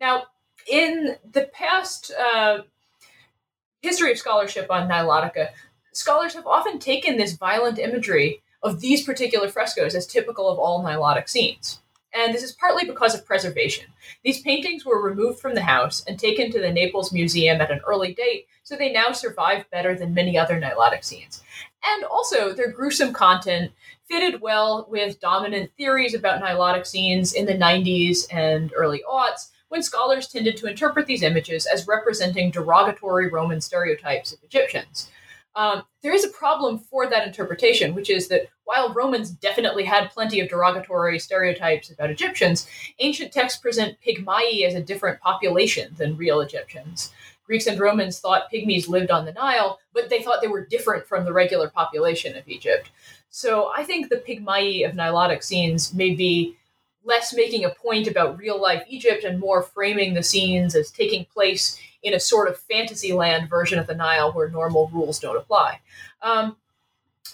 Now, 0.00 0.24
in 0.70 1.16
the 1.32 1.50
past 1.52 2.12
uh, 2.12 2.62
history 3.80 4.12
of 4.12 4.18
scholarship 4.18 4.70
on 4.70 4.88
Nilotica, 4.88 5.48
scholars 5.92 6.34
have 6.34 6.46
often 6.46 6.78
taken 6.78 7.16
this 7.16 7.32
violent 7.32 7.78
imagery 7.78 8.42
of 8.62 8.80
these 8.80 9.04
particular 9.04 9.48
frescoes 9.48 9.94
as 9.94 10.06
typical 10.06 10.48
of 10.48 10.58
all 10.58 10.84
Nilotic 10.84 11.28
scenes. 11.28 11.80
And 12.14 12.34
this 12.34 12.42
is 12.42 12.52
partly 12.52 12.86
because 12.86 13.14
of 13.14 13.24
preservation. 13.24 13.86
These 14.22 14.42
paintings 14.42 14.84
were 14.84 15.02
removed 15.02 15.40
from 15.40 15.54
the 15.54 15.62
house 15.62 16.04
and 16.06 16.18
taken 16.18 16.52
to 16.52 16.60
the 16.60 16.70
Naples 16.70 17.10
Museum 17.10 17.60
at 17.60 17.70
an 17.70 17.80
early 17.86 18.12
date, 18.12 18.46
so 18.62 18.76
they 18.76 18.92
now 18.92 19.12
survive 19.12 19.68
better 19.70 19.96
than 19.96 20.12
many 20.12 20.36
other 20.36 20.60
Nilotic 20.60 21.04
scenes. 21.04 21.42
And 21.84 22.04
also, 22.04 22.52
their 22.52 22.70
gruesome 22.70 23.14
content 23.14 23.72
fitted 24.08 24.40
well 24.40 24.86
with 24.90 25.20
dominant 25.20 25.70
theories 25.76 26.14
about 26.14 26.42
Nilotic 26.42 26.86
scenes 26.86 27.32
in 27.32 27.46
the 27.46 27.54
90s 27.54 28.26
and 28.30 28.72
early 28.76 29.02
aughts, 29.10 29.48
when 29.68 29.82
scholars 29.82 30.28
tended 30.28 30.56
to 30.58 30.66
interpret 30.66 31.06
these 31.06 31.22
images 31.22 31.66
as 31.66 31.88
representing 31.88 32.50
derogatory 32.50 33.30
Roman 33.30 33.60
stereotypes 33.60 34.32
of 34.32 34.42
Egyptians. 34.42 35.08
Um, 35.54 35.82
there 36.02 36.14
is 36.14 36.24
a 36.24 36.28
problem 36.28 36.78
for 36.78 37.08
that 37.08 37.26
interpretation, 37.26 37.94
which 37.94 38.08
is 38.08 38.28
that 38.28 38.48
while 38.64 38.92
Romans 38.92 39.30
definitely 39.30 39.84
had 39.84 40.10
plenty 40.10 40.40
of 40.40 40.48
derogatory 40.48 41.18
stereotypes 41.18 41.90
about 41.90 42.10
Egyptians, 42.10 42.66
ancient 43.00 43.32
texts 43.32 43.60
present 43.60 43.98
Pygmai 44.00 44.64
as 44.66 44.74
a 44.74 44.82
different 44.82 45.20
population 45.20 45.94
than 45.98 46.16
real 46.16 46.40
Egyptians. 46.40 47.12
Greeks 47.44 47.66
and 47.66 47.78
Romans 47.78 48.18
thought 48.18 48.50
pygmies 48.52 48.88
lived 48.88 49.10
on 49.10 49.24
the 49.24 49.32
Nile, 49.32 49.78
but 49.92 50.08
they 50.08 50.22
thought 50.22 50.40
they 50.40 50.48
were 50.48 50.64
different 50.64 51.06
from 51.06 51.24
the 51.24 51.32
regular 51.32 51.68
population 51.68 52.36
of 52.36 52.48
Egypt. 52.48 52.90
So 53.32 53.72
I 53.74 53.82
think 53.82 54.10
the 54.10 54.22
Pygmy 54.28 54.86
of 54.86 54.94
Nilotic 54.94 55.42
scenes 55.42 55.94
may 55.94 56.14
be 56.14 56.54
less 57.02 57.34
making 57.34 57.64
a 57.64 57.70
point 57.70 58.06
about 58.06 58.36
real 58.36 58.60
life 58.60 58.84
Egypt 58.88 59.24
and 59.24 59.40
more 59.40 59.62
framing 59.62 60.12
the 60.12 60.22
scenes 60.22 60.76
as 60.76 60.90
taking 60.90 61.24
place 61.24 61.80
in 62.02 62.12
a 62.12 62.20
sort 62.20 62.46
of 62.46 62.58
fantasy 62.58 63.14
land 63.14 63.48
version 63.48 63.78
of 63.78 63.86
the 63.86 63.94
Nile 63.94 64.32
where 64.32 64.50
normal 64.50 64.90
rules 64.92 65.18
don't 65.18 65.38
apply. 65.38 65.80
Um, 66.20 66.56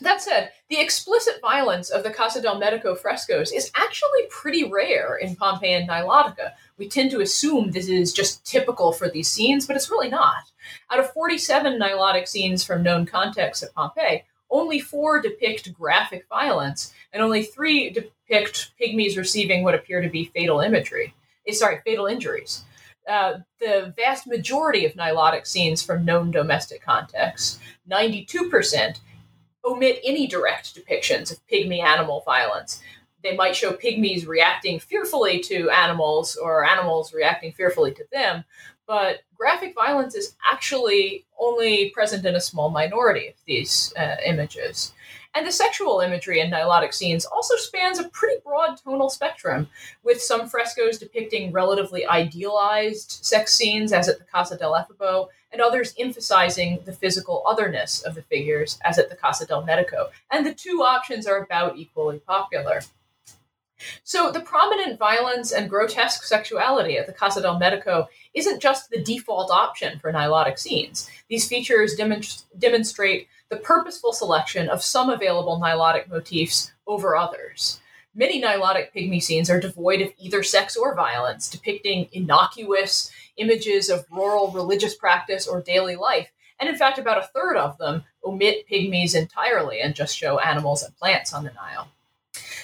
that 0.01 0.23
said, 0.23 0.53
the 0.69 0.81
explicit 0.81 1.41
violence 1.43 1.91
of 1.91 2.05
the 2.05 2.11
Casa 2.11 2.41
del 2.41 2.61
Medico 2.61 2.95
frescoes 2.95 3.51
is 3.51 3.73
actually 3.75 4.27
pretty 4.31 4.71
rare 4.71 5.17
in 5.17 5.35
Pompeian 5.35 5.89
Nilotica. 5.89 6.53
We 6.77 6.89
tend 6.89 7.11
to 7.11 7.23
assume 7.23 7.73
this 7.73 7.89
is 7.89 8.13
just 8.13 8.47
typical 8.47 8.93
for 8.93 9.11
these 9.11 9.27
scenes, 9.27 9.67
but 9.67 9.75
it's 9.75 9.91
really 9.91 10.11
not. 10.11 10.45
Out 10.93 11.01
of 11.01 11.13
47 11.13 11.77
Nilotic 11.77 12.29
scenes 12.29 12.63
from 12.63 12.85
known 12.85 13.05
contexts 13.05 13.65
at 13.65 13.75
Pompeii, 13.75 14.23
only 14.51 14.81
four 14.81 15.21
depict 15.21 15.73
graphic 15.73 16.27
violence, 16.29 16.93
and 17.13 17.23
only 17.23 17.43
three 17.43 17.91
depict 17.91 18.73
pygmies 18.81 19.17
receiving 19.17 19.63
what 19.63 19.75
appear 19.75 20.01
to 20.01 20.09
be 20.09 20.27
fatal 20.27 20.61
imagery. 20.61 21.15
Eh, 21.47 21.53
sorry, 21.53 21.81
fatal 21.85 22.07
injuries. 22.07 22.65
Uh, 23.09 23.39
the 23.59 23.93
vast 23.97 24.27
majority 24.27 24.85
of 24.85 24.93
nilotic 24.93 25.47
scenes 25.47 25.83
from 25.83 26.05
known 26.05 26.31
domestic 26.31 26.83
contexts, 26.83 27.59
92%, 27.91 29.01
omit 29.65 30.01
any 30.05 30.27
direct 30.27 30.75
depictions 30.75 31.31
of 31.33 31.47
pygmy 31.47 31.83
animal 31.83 32.23
violence. 32.25 32.83
They 33.23 33.35
might 33.35 33.57
show 33.57 33.73
pygmies 33.73 34.27
reacting 34.27 34.79
fearfully 34.79 35.41
to 35.41 35.71
animals 35.71 36.37
or 36.37 36.65
animals 36.65 37.13
reacting 37.13 37.53
fearfully 37.53 37.93
to 37.93 38.05
them, 38.13 38.45
but 38.89 39.21
graphic 39.37 39.75
violence 39.75 40.17
is 40.17 40.35
actually 40.51 41.27
only 41.39 41.91
present 41.91 42.25
in 42.25 42.35
a 42.35 42.41
small 42.41 42.71
minority 42.71 43.29
of 43.29 43.35
these 43.47 43.93
uh, 43.97 44.17
images. 44.25 44.93
And 45.35 45.47
the 45.47 45.53
sexual 45.53 46.01
imagery 46.01 46.41
in 46.41 46.51
Nilotic 46.51 46.95
scenes 46.95 47.27
also 47.27 47.55
spans 47.57 47.99
a 47.99 48.09
pretty 48.09 48.41
broad 48.43 48.81
tonal 48.83 49.11
spectrum, 49.11 49.69
with 50.03 50.21
some 50.21 50.49
frescoes 50.49 50.99
depicting 50.99 51.53
relatively 51.53 52.07
idealized 52.07 53.25
sex 53.25 53.55
scenes, 53.55 53.93
as 53.93 54.09
at 54.09 54.19
the 54.19 54.25
Casa 54.25 54.57
del 54.57 54.73
Efebo, 54.73 55.29
and 55.53 55.61
others 55.61 55.95
emphasizing 55.99 56.81
the 56.87 56.93
physical 56.93 57.43
otherness 57.47 58.03
of 58.03 58.15
the 58.15 58.23
figures, 58.23 58.79
as 58.85 58.99
at 58.99 59.11
the 59.11 59.17
Casa 59.17 59.47
del 59.47 59.65
Medico. 59.65 60.09
And 60.31 60.47
the 60.47 60.55
two 60.55 60.83
options 60.83 61.27
are 61.27 61.43
about 61.43 61.77
equally 61.77 62.21
popular. 62.21 62.81
So, 64.05 64.31
the 64.33 64.41
prominent 64.41 64.99
violence 64.99 65.53
and 65.53 65.71
grotesque 65.71 66.25
sexuality 66.25 66.97
at 66.99 67.07
the 67.07 67.13
Casa 67.13 67.41
del 67.41 67.59
Medico 67.59 68.09
isn't 68.35 68.61
just 68.61 68.91
the 68.91 69.03
default 69.03 69.51
option 69.51 69.99
for 69.99 70.13
nilotic 70.13 70.59
scenes. 70.59 71.09
These 71.29 71.49
features 71.49 71.97
demonstrate 71.97 73.29
the 73.51 73.57
purposeful 73.57 74.13
selection 74.13 74.69
of 74.69 74.83
some 74.83 75.11
available 75.11 75.61
nilotic 75.61 76.09
motifs 76.09 76.73
over 76.87 77.17
others. 77.17 77.81
Many 78.15 78.43
Nilotic 78.43 78.93
pygmy 78.93 79.23
scenes 79.23 79.49
are 79.49 79.61
devoid 79.61 80.01
of 80.01 80.13
either 80.19 80.43
sex 80.43 80.77
or 80.77 80.97
violence, 80.97 81.49
depicting 81.49 82.09
innocuous 82.11 83.13
images 83.37 83.91
of 83.91 84.07
rural 84.11 84.51
religious 84.51 84.97
practice 84.97 85.47
or 85.47 85.63
daily 85.63 85.95
life. 85.95 86.33
And 86.59 86.69
in 86.69 86.77
fact, 86.77 86.99
about 86.99 87.19
a 87.19 87.29
third 87.29 87.57
of 87.57 87.79
them 87.79 88.03
omit 88.25 88.67
pygmies 88.69 89.15
entirely 89.15 89.81
and 89.81 89.95
just 89.95 90.17
show 90.17 90.41
animals 90.41 90.83
and 90.83 90.97
plants 90.97 91.33
on 91.33 91.45
the 91.45 91.53
Nile. 91.53 91.89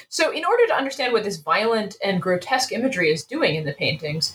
So, 0.08 0.30
in 0.30 0.44
order 0.44 0.66
to 0.66 0.74
understand 0.74 1.12
what 1.12 1.24
this 1.24 1.38
violent 1.38 1.96
and 2.02 2.22
grotesque 2.22 2.72
imagery 2.72 3.10
is 3.10 3.24
doing 3.24 3.54
in 3.56 3.64
the 3.64 3.72
paintings, 3.72 4.34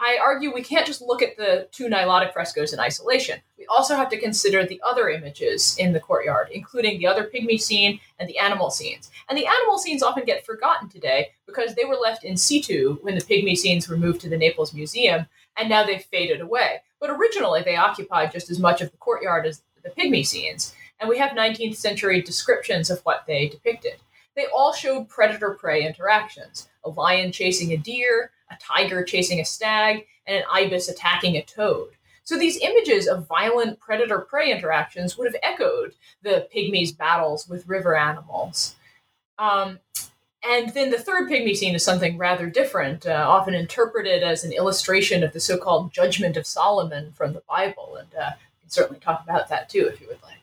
I 0.00 0.18
argue 0.20 0.52
we 0.52 0.62
can't 0.62 0.86
just 0.86 1.02
look 1.02 1.20
at 1.20 1.36
the 1.36 1.68
two 1.72 1.86
Nilotic 1.86 2.32
frescoes 2.32 2.72
in 2.72 2.80
isolation. 2.80 3.38
We 3.58 3.66
also 3.66 3.94
have 3.96 4.08
to 4.10 4.18
consider 4.18 4.64
the 4.64 4.80
other 4.82 5.10
images 5.10 5.76
in 5.78 5.92
the 5.92 6.00
courtyard, 6.00 6.48
including 6.52 6.98
the 6.98 7.06
other 7.06 7.30
pygmy 7.32 7.60
scene 7.60 8.00
and 8.18 8.26
the 8.26 8.38
animal 8.38 8.70
scenes. 8.70 9.10
And 9.28 9.36
the 9.36 9.46
animal 9.46 9.78
scenes 9.78 10.02
often 10.02 10.24
get 10.24 10.46
forgotten 10.46 10.88
today 10.88 11.32
because 11.46 11.74
they 11.74 11.84
were 11.84 11.96
left 11.96 12.24
in 12.24 12.38
situ 12.38 12.98
when 13.02 13.14
the 13.14 13.20
pygmy 13.20 13.54
scenes 13.56 13.88
were 13.88 13.98
moved 13.98 14.22
to 14.22 14.30
the 14.30 14.38
Naples 14.38 14.72
Museum, 14.72 15.26
and 15.58 15.68
now 15.68 15.84
they've 15.84 16.02
faded 16.02 16.40
away. 16.40 16.80
But 16.98 17.10
originally, 17.10 17.62
they 17.62 17.76
occupied 17.76 18.32
just 18.32 18.50
as 18.50 18.58
much 18.58 18.80
of 18.80 18.90
the 18.90 18.96
courtyard 18.96 19.44
as 19.44 19.62
the 19.82 19.90
pygmy 19.90 20.26
scenes, 20.26 20.74
and 20.98 21.10
we 21.10 21.18
have 21.18 21.32
19th 21.32 21.76
century 21.76 22.22
descriptions 22.22 22.88
of 22.88 23.00
what 23.00 23.24
they 23.26 23.48
depicted. 23.48 23.96
They 24.36 24.46
all 24.54 24.72
showed 24.72 25.08
predator 25.08 25.50
prey 25.54 25.86
interactions 25.86 26.68
a 26.84 26.90
lion 26.90 27.30
chasing 27.30 27.72
a 27.72 27.76
deer, 27.76 28.30
a 28.50 28.56
tiger 28.58 29.04
chasing 29.04 29.40
a 29.40 29.44
stag, 29.44 30.06
and 30.26 30.38
an 30.38 30.44
ibis 30.50 30.88
attacking 30.88 31.36
a 31.36 31.42
toad. 31.42 31.90
So 32.24 32.38
these 32.38 32.58
images 32.58 33.06
of 33.08 33.26
violent 33.26 33.80
predator 33.80 34.20
prey 34.20 34.52
interactions 34.52 35.18
would 35.18 35.26
have 35.26 35.40
echoed 35.42 35.94
the 36.22 36.48
pygmies' 36.54 36.96
battles 36.96 37.48
with 37.48 37.68
river 37.68 37.96
animals. 37.96 38.76
Um, 39.38 39.80
and 40.48 40.72
then 40.72 40.90
the 40.90 40.98
third 40.98 41.28
pygmy 41.28 41.54
scene 41.54 41.74
is 41.74 41.84
something 41.84 42.16
rather 42.16 42.48
different, 42.48 43.06
uh, 43.06 43.24
often 43.28 43.54
interpreted 43.54 44.22
as 44.22 44.44
an 44.44 44.52
illustration 44.52 45.22
of 45.22 45.32
the 45.32 45.40
so 45.40 45.58
called 45.58 45.92
judgment 45.92 46.36
of 46.36 46.46
Solomon 46.46 47.12
from 47.12 47.32
the 47.32 47.42
Bible. 47.48 47.96
And 47.96 48.08
uh, 48.14 48.30
we 48.38 48.60
can 48.62 48.70
certainly 48.70 49.00
talk 49.00 49.22
about 49.22 49.48
that 49.48 49.68
too 49.68 49.90
if 49.92 50.00
you 50.00 50.06
would 50.06 50.22
like. 50.22 50.39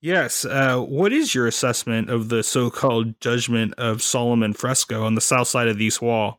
Yes. 0.00 0.44
Uh, 0.44 0.78
what 0.80 1.12
is 1.12 1.34
your 1.34 1.46
assessment 1.46 2.10
of 2.10 2.28
the 2.28 2.42
so 2.42 2.70
called 2.70 3.20
Judgment 3.20 3.74
of 3.74 4.02
Solomon 4.02 4.52
fresco 4.52 5.04
on 5.04 5.14
the 5.14 5.20
south 5.20 5.48
side 5.48 5.68
of 5.68 5.78
the 5.78 5.84
East 5.84 6.02
Wall? 6.02 6.38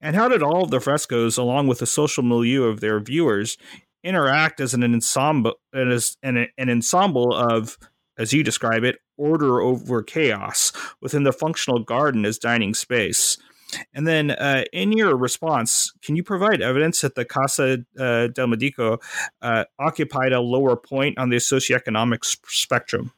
And 0.00 0.16
how 0.16 0.28
did 0.28 0.42
all 0.42 0.64
of 0.64 0.70
the 0.70 0.80
frescoes, 0.80 1.36
along 1.36 1.66
with 1.66 1.78
the 1.78 1.86
social 1.86 2.22
milieu 2.22 2.64
of 2.64 2.80
their 2.80 3.00
viewers, 3.00 3.56
interact 4.02 4.60
as 4.60 4.74
an 4.74 4.82
ensemble, 4.82 5.54
as 5.72 6.16
an, 6.22 6.48
an 6.58 6.70
ensemble 6.70 7.34
of, 7.34 7.78
as 8.18 8.32
you 8.32 8.42
describe 8.42 8.84
it, 8.84 8.98
order 9.16 9.60
over 9.60 10.02
chaos 10.02 10.72
within 11.00 11.22
the 11.22 11.32
functional 11.32 11.80
garden 11.80 12.24
as 12.24 12.38
dining 12.38 12.74
space? 12.74 13.38
And 13.92 14.06
then, 14.06 14.30
uh, 14.30 14.64
in 14.72 14.92
your 14.92 15.16
response, 15.16 15.92
can 16.02 16.16
you 16.16 16.22
provide 16.22 16.60
evidence 16.60 17.00
that 17.00 17.14
the 17.14 17.24
Casa 17.24 17.84
uh, 17.98 18.28
del 18.28 18.46
Medico 18.46 18.98
uh, 19.42 19.64
occupied 19.78 20.32
a 20.32 20.40
lower 20.40 20.76
point 20.76 21.18
on 21.18 21.30
the 21.30 21.36
socioeconomic 21.36 22.24
spectrum? 22.46 23.12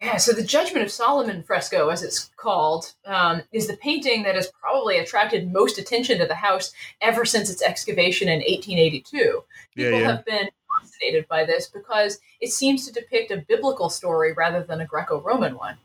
Yeah, 0.00 0.18
so 0.18 0.32
the 0.32 0.44
Judgment 0.44 0.84
of 0.84 0.92
Solomon 0.92 1.42
fresco, 1.42 1.88
as 1.88 2.02
it's 2.02 2.30
called, 2.36 2.92
um, 3.06 3.42
is 3.50 3.66
the 3.66 3.78
painting 3.78 4.24
that 4.24 4.34
has 4.34 4.52
probably 4.60 4.98
attracted 4.98 5.50
most 5.50 5.78
attention 5.78 6.18
to 6.18 6.26
the 6.26 6.34
house 6.34 6.72
ever 7.00 7.24
since 7.24 7.48
its 7.48 7.62
excavation 7.62 8.28
in 8.28 8.40
1882. 8.40 9.16
People 9.16 9.42
yeah, 9.74 9.90
yeah. 9.98 10.06
have 10.06 10.24
been 10.26 10.48
fascinated 10.80 11.26
by 11.28 11.44
this 11.44 11.68
because 11.68 12.18
it 12.40 12.52
seems 12.52 12.86
to 12.86 12.92
depict 12.92 13.30
a 13.30 13.38
biblical 13.38 13.88
story 13.88 14.32
rather 14.34 14.62
than 14.62 14.82
a 14.82 14.86
Greco 14.86 15.20
Roman 15.20 15.56
one. 15.56 15.78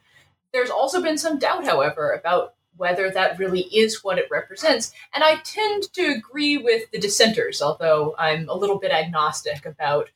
There's 0.51 0.69
also 0.69 1.01
been 1.01 1.17
some 1.17 1.39
doubt, 1.39 1.63
however, 1.63 2.11
about 2.11 2.55
whether 2.81 3.11
that 3.11 3.37
really 3.37 3.61
is 3.61 4.03
what 4.03 4.17
it 4.17 4.27
represents. 4.31 4.91
And 5.13 5.23
I 5.23 5.35
tend 5.43 5.93
to 5.93 6.15
agree 6.17 6.57
with 6.57 6.89
the 6.89 6.97
dissenters, 6.97 7.61
although 7.61 8.15
I'm 8.17 8.49
a 8.49 8.55
little 8.55 8.79
bit 8.79 8.91
agnostic 8.91 9.67
about 9.67 10.09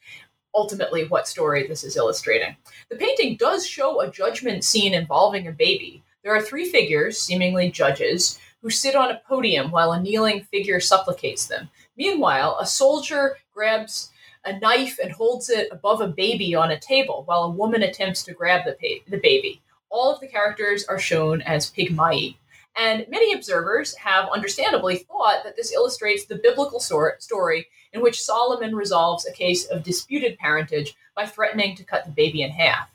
ultimately 0.56 1.08
what 1.08 1.28
story 1.28 1.68
this 1.68 1.84
is 1.84 1.96
illustrating. 1.96 2.56
The 2.90 2.96
painting 2.96 3.38
does 3.38 3.68
show 3.68 4.02
a 4.02 4.10
judgment 4.10 4.64
scene 4.64 4.96
involving 4.96 5.48
a 5.48 5.52
baby. 5.52 6.02
There 6.24 6.36
are 6.36 6.42
three 6.42 6.66
figures, 6.66 7.20
seemingly 7.20 7.70
judges, 7.70 8.40
who 8.64 8.72
sit 8.72 8.96
on 8.96 9.12
a 9.12 9.22
podium 9.30 9.70
while 9.70 9.92
a 9.92 10.02
kneeling 10.02 10.42
figure 10.46 10.80
supplicates 10.80 11.46
them. 11.46 11.70
Meanwhile, 11.96 12.58
a 12.60 12.66
soldier 12.66 13.38
grabs 13.54 14.12
a 14.44 14.58
knife 14.58 14.98
and 14.98 15.12
holds 15.12 15.52
it 15.52 15.68
above 15.72 16.02
a 16.02 16.08
baby 16.08 16.56
on 16.56 16.72
a 16.72 16.80
table 16.80 17.22
while 17.28 17.44
a 17.44 17.50
woman 17.52 17.84
attempts 17.84 18.24
to 18.24 18.34
grab 18.34 18.66
the, 18.66 18.72
pa- 18.72 19.04
the 19.08 19.20
baby. 19.20 19.62
All 19.92 20.12
of 20.12 20.20
the 20.20 20.28
characters 20.28 20.84
are 20.86 20.98
shown 20.98 21.44
as 21.44 21.72
pygmai. 21.72 22.38
And 22.78 23.06
many 23.10 23.34
observers 23.34 23.96
have 23.96 24.30
understandably 24.30 24.98
thought 24.98 25.44
that 25.44 25.56
this 25.56 25.72
illustrates 25.72 26.26
the 26.26 26.36
biblical 26.36 26.80
story 26.80 27.68
in 27.94 28.02
which 28.02 28.22
Solomon 28.22 28.76
resolves 28.76 29.26
a 29.26 29.32
case 29.32 29.66
of 29.66 29.84
disputed 29.84 30.38
parentage 30.38 30.96
by 31.16 31.26
threatening 31.26 31.76
to 31.78 31.86
cut 31.86 32.06
the 32.06 32.12
baby 32.12 32.42
in 32.42 32.52
half. 32.52 32.90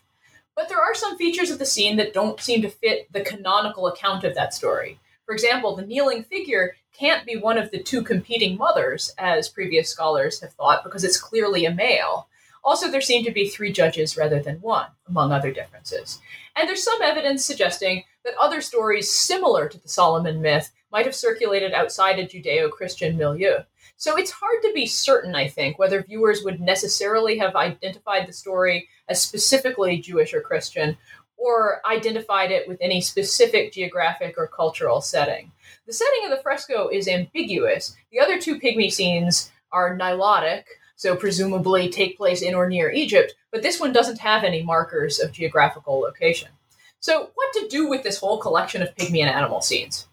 But 0.55 0.69
there 0.69 0.81
are 0.81 0.95
some 0.95 1.17
features 1.17 1.51
of 1.51 1.59
the 1.59 1.65
scene 1.65 1.97
that 1.97 2.13
don't 2.13 2.41
seem 2.41 2.61
to 2.63 2.69
fit 2.69 3.11
the 3.13 3.23
canonical 3.23 3.87
account 3.87 4.25
of 4.25 4.35
that 4.35 4.53
story. 4.53 4.99
For 5.25 5.33
example, 5.33 5.75
the 5.75 5.87
kneeling 5.87 6.25
figure 6.25 6.77
can't 6.93 7.25
be 7.25 7.37
one 7.37 7.57
of 7.57 7.71
the 7.71 7.83
two 7.83 8.03
competing 8.03 8.59
mothers, 8.59 9.15
as 9.17 9.49
previous 9.49 9.89
scholars 9.89 10.41
have 10.41 10.53
thought, 10.53 10.85
because 10.85 11.03
it's 11.03 11.21
clearly 11.21 11.65
a 11.65 11.73
male. 11.73 12.29
Also, 12.63 12.91
there 12.91 13.01
seem 13.01 13.25
to 13.25 13.31
be 13.31 13.49
three 13.49 13.73
judges 13.73 14.19
rather 14.19 14.41
than 14.41 14.57
one, 14.57 14.89
among 15.09 15.33
other 15.33 15.51
differences. 15.51 16.19
And 16.61 16.69
there's 16.69 16.85
some 16.85 17.01
evidence 17.01 17.43
suggesting 17.43 18.05
that 18.23 18.35
other 18.39 18.61
stories 18.61 19.11
similar 19.11 19.67
to 19.67 19.81
the 19.81 19.89
Solomon 19.89 20.43
myth 20.43 20.71
might 20.93 21.07
have 21.07 21.15
circulated 21.15 21.73
outside 21.73 22.19
a 22.19 22.27
Judeo 22.27 22.71
Christian 22.71 23.17
milieu. 23.17 23.61
So 23.97 24.19
it's 24.19 24.31
hard 24.31 24.61
to 24.65 24.73
be 24.75 24.85
certain, 24.85 25.35
I 25.35 25.49
think, 25.49 25.79
whether 25.79 26.03
viewers 26.03 26.45
would 26.45 26.61
necessarily 26.61 27.39
have 27.39 27.57
identified 27.57 28.29
the 28.29 28.35
story 28.35 28.91
as 29.09 29.23
specifically 29.23 30.01
Jewish 30.01 30.35
or 30.35 30.43
Christian, 30.43 30.99
or 31.39 31.81
identified 31.91 32.51
it 32.51 32.69
with 32.69 32.77
any 32.83 33.01
specific 33.01 33.73
geographic 33.73 34.35
or 34.37 34.47
cultural 34.47 35.01
setting. 35.01 35.51
The 35.87 35.95
setting 35.95 36.25
of 36.25 36.31
the 36.31 36.43
fresco 36.43 36.89
is 36.89 37.09
ambiguous. 37.09 37.97
The 38.13 38.21
other 38.21 38.39
two 38.39 38.61
pygmy 38.61 38.93
scenes 38.93 39.51
are 39.73 39.97
Nilotic, 39.97 40.65
so 41.01 41.17
presumably 41.17 41.89
take 41.89 42.19
place 42.19 42.43
in 42.43 42.55
or 42.55 42.69
near 42.69 42.93
Egypt, 42.93 43.35
but 43.51 43.63
this 43.63 43.81
one 43.81 43.91
doesn't 43.91 44.19
have 44.19 44.45
any 44.45 44.63
markers 44.63 45.19
of 45.19 45.33
geographical 45.33 45.99
location. 45.99 46.51
So, 46.99 47.31
what 47.33 47.55
to 47.55 47.69
do 47.69 47.89
with 47.89 48.03
this 48.03 48.19
whole 48.19 48.37
collection 48.37 48.83
of 48.83 48.95
pygmy 48.97 49.21
and 49.21 49.31
animal 49.31 49.63
scenes? 49.63 50.09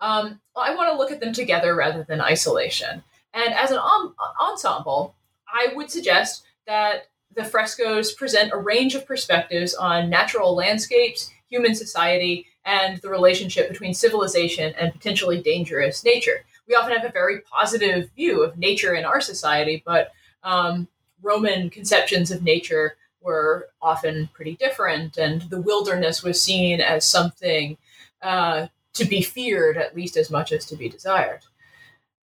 Um, 0.00 0.40
I 0.56 0.74
want 0.74 0.90
to 0.90 0.96
look 0.96 1.10
at 1.12 1.20
them 1.20 1.34
together 1.34 1.74
rather 1.74 2.02
than 2.02 2.22
isolation. 2.22 3.04
And 3.34 3.52
as 3.52 3.72
an 3.72 3.76
om- 3.76 4.14
ensemble, 4.40 5.16
I 5.46 5.74
would 5.74 5.90
suggest 5.90 6.44
that 6.66 7.08
the 7.34 7.44
frescoes 7.44 8.14
present 8.14 8.54
a 8.54 8.56
range 8.56 8.94
of 8.94 9.06
perspectives 9.06 9.74
on 9.74 10.08
natural 10.08 10.54
landscapes, 10.54 11.30
human 11.50 11.74
society, 11.74 12.46
and 12.64 13.02
the 13.02 13.10
relationship 13.10 13.68
between 13.68 13.92
civilization 13.92 14.72
and 14.78 14.94
potentially 14.94 15.42
dangerous 15.42 16.02
nature. 16.04 16.46
We 16.68 16.74
often 16.74 16.96
have 16.96 17.04
a 17.04 17.12
very 17.12 17.40
positive 17.40 18.10
view 18.16 18.42
of 18.42 18.58
nature 18.58 18.94
in 18.94 19.04
our 19.04 19.20
society, 19.20 19.82
but 19.84 20.12
um, 20.42 20.88
Roman 21.22 21.70
conceptions 21.70 22.30
of 22.30 22.42
nature 22.42 22.96
were 23.20 23.68
often 23.80 24.28
pretty 24.34 24.56
different, 24.56 25.16
and 25.16 25.42
the 25.42 25.60
wilderness 25.60 26.22
was 26.22 26.40
seen 26.40 26.80
as 26.80 27.06
something 27.06 27.76
uh, 28.22 28.66
to 28.94 29.04
be 29.04 29.22
feared 29.22 29.76
at 29.76 29.96
least 29.96 30.16
as 30.16 30.30
much 30.30 30.52
as 30.52 30.66
to 30.66 30.76
be 30.76 30.88
desired. 30.88 31.40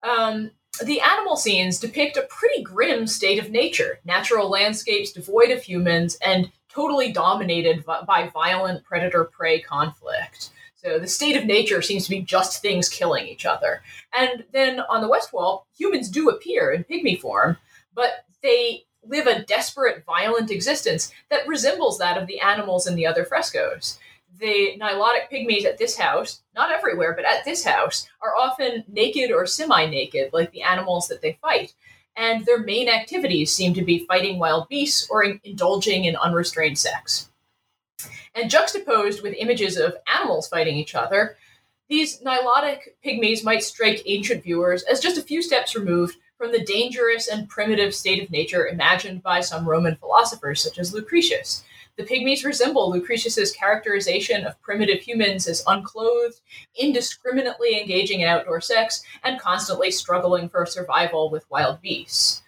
Um, 0.02 0.50
the 0.84 1.00
animal 1.00 1.36
scenes 1.36 1.78
depict 1.78 2.16
a 2.16 2.22
pretty 2.30 2.62
grim 2.62 3.06
state 3.06 3.38
of 3.38 3.50
nature 3.50 3.98
natural 4.04 4.48
landscapes 4.48 5.12
devoid 5.12 5.50
of 5.50 5.62
humans 5.62 6.16
and 6.24 6.50
totally 6.72 7.12
dominated 7.12 7.84
by 7.84 8.30
violent 8.32 8.84
predator 8.84 9.24
prey 9.24 9.60
conflict. 9.60 10.50
So 10.82 10.98
the 10.98 11.06
state 11.06 11.36
of 11.36 11.44
nature 11.44 11.82
seems 11.82 12.04
to 12.04 12.10
be 12.10 12.22
just 12.22 12.62
things 12.62 12.88
killing 12.88 13.26
each 13.26 13.44
other. 13.44 13.82
And 14.16 14.44
then 14.52 14.80
on 14.80 15.02
the 15.02 15.08
west 15.08 15.32
wall, 15.32 15.66
humans 15.76 16.08
do 16.08 16.30
appear 16.30 16.70
in 16.70 16.84
pygmy 16.84 17.20
form, 17.20 17.58
but 17.94 18.24
they 18.42 18.84
live 19.04 19.26
a 19.26 19.42
desperate, 19.44 20.04
violent 20.06 20.50
existence 20.50 21.12
that 21.28 21.46
resembles 21.46 21.98
that 21.98 22.16
of 22.16 22.26
the 22.26 22.40
animals 22.40 22.86
in 22.86 22.94
the 22.94 23.06
other 23.06 23.26
frescoes. 23.26 23.98
The 24.38 24.78
Nilotic 24.80 25.30
pygmies 25.30 25.66
at 25.66 25.76
this 25.76 25.98
house, 25.98 26.40
not 26.54 26.72
everywhere, 26.72 27.12
but 27.14 27.26
at 27.26 27.44
this 27.44 27.62
house, 27.62 28.08
are 28.22 28.36
often 28.36 28.84
naked 28.88 29.30
or 29.30 29.44
semi 29.44 29.84
naked, 29.86 30.32
like 30.32 30.50
the 30.52 30.62
animals 30.62 31.08
that 31.08 31.20
they 31.20 31.38
fight. 31.42 31.74
And 32.16 32.46
their 32.46 32.58
main 32.58 32.88
activities 32.88 33.52
seem 33.52 33.74
to 33.74 33.84
be 33.84 34.06
fighting 34.06 34.38
wild 34.38 34.68
beasts 34.68 35.08
or 35.10 35.22
in- 35.24 35.40
indulging 35.44 36.04
in 36.04 36.16
unrestrained 36.16 36.78
sex. 36.78 37.29
And 38.34 38.50
juxtaposed 38.50 39.22
with 39.22 39.34
images 39.38 39.76
of 39.76 39.96
animals 40.06 40.48
fighting 40.48 40.76
each 40.76 40.94
other, 40.94 41.36
these 41.88 42.20
Nilotic 42.20 42.80
pygmies 43.04 43.42
might 43.42 43.64
strike 43.64 44.02
ancient 44.06 44.44
viewers 44.44 44.84
as 44.84 45.00
just 45.00 45.18
a 45.18 45.22
few 45.22 45.42
steps 45.42 45.74
removed 45.74 46.16
from 46.38 46.52
the 46.52 46.64
dangerous 46.64 47.28
and 47.28 47.48
primitive 47.48 47.94
state 47.94 48.22
of 48.22 48.30
nature 48.30 48.68
imagined 48.68 49.22
by 49.22 49.40
some 49.40 49.68
Roman 49.68 49.96
philosophers, 49.96 50.62
such 50.62 50.78
as 50.78 50.94
Lucretius. 50.94 51.64
the 52.00 52.06
pygmies 52.06 52.44
resemble 52.44 52.90
Lucretius's 52.90 53.52
characterization 53.52 54.46
of 54.46 54.60
primitive 54.62 55.02
humans 55.02 55.46
as 55.46 55.62
unclothed, 55.66 56.40
indiscriminately 56.76 57.78
engaging 57.78 58.20
in 58.20 58.28
outdoor 58.28 58.60
sex, 58.60 59.02
and 59.22 59.40
constantly 59.40 59.90
struggling 59.90 60.48
for 60.48 60.64
survival 60.64 61.30
with 61.30 61.50
wild 61.50 61.80
beasts. 61.80 62.42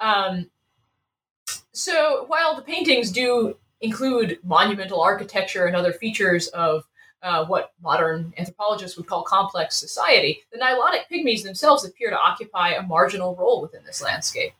Um, 0.00 0.50
so 1.72 2.24
while 2.28 2.56
the 2.56 2.62
paintings 2.62 3.10
do 3.10 3.56
include 3.84 4.38
monumental 4.42 5.00
architecture 5.00 5.66
and 5.66 5.76
other 5.76 5.92
features 5.92 6.48
of 6.48 6.84
uh, 7.22 7.44
what 7.44 7.72
modern 7.82 8.32
anthropologists 8.38 8.96
would 8.96 9.06
call 9.06 9.22
complex 9.22 9.76
society, 9.76 10.42
the 10.52 10.58
Nilotic 10.58 11.02
pygmies 11.10 11.42
themselves 11.42 11.84
appear 11.84 12.10
to 12.10 12.18
occupy 12.18 12.70
a 12.70 12.82
marginal 12.82 13.34
role 13.36 13.62
within 13.62 13.84
this 13.84 14.02
landscape. 14.02 14.52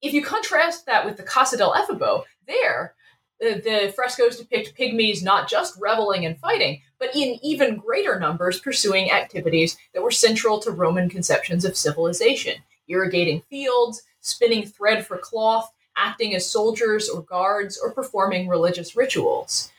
If 0.00 0.12
you 0.12 0.22
contrast 0.22 0.86
that 0.86 1.04
with 1.04 1.16
the 1.16 1.22
Casa 1.22 1.56
del 1.56 1.74
Efebo, 1.74 2.24
there, 2.46 2.94
the, 3.40 3.60
the 3.64 3.92
frescoes 3.94 4.36
depict 4.36 4.76
pygmies 4.76 5.22
not 5.22 5.48
just 5.48 5.80
reveling 5.80 6.26
and 6.26 6.38
fighting, 6.38 6.82
but 6.98 7.14
in 7.14 7.38
even 7.42 7.76
greater 7.76 8.18
numbers 8.18 8.60
pursuing 8.60 9.10
activities 9.10 9.76
that 9.94 10.02
were 10.02 10.10
central 10.10 10.60
to 10.60 10.70
Roman 10.70 11.08
conceptions 11.08 11.64
of 11.64 11.76
civilization 11.76 12.54
irrigating 12.88 13.42
fields, 13.48 14.02
spinning 14.20 14.66
thread 14.66 15.06
for 15.06 15.16
cloth, 15.16 15.72
acting 15.96 16.34
as 16.34 16.48
soldiers 16.48 17.08
or 17.08 17.22
guards, 17.22 17.78
or 17.78 17.92
performing 17.92 18.48
religious 18.48 18.96
rituals. 18.96 19.70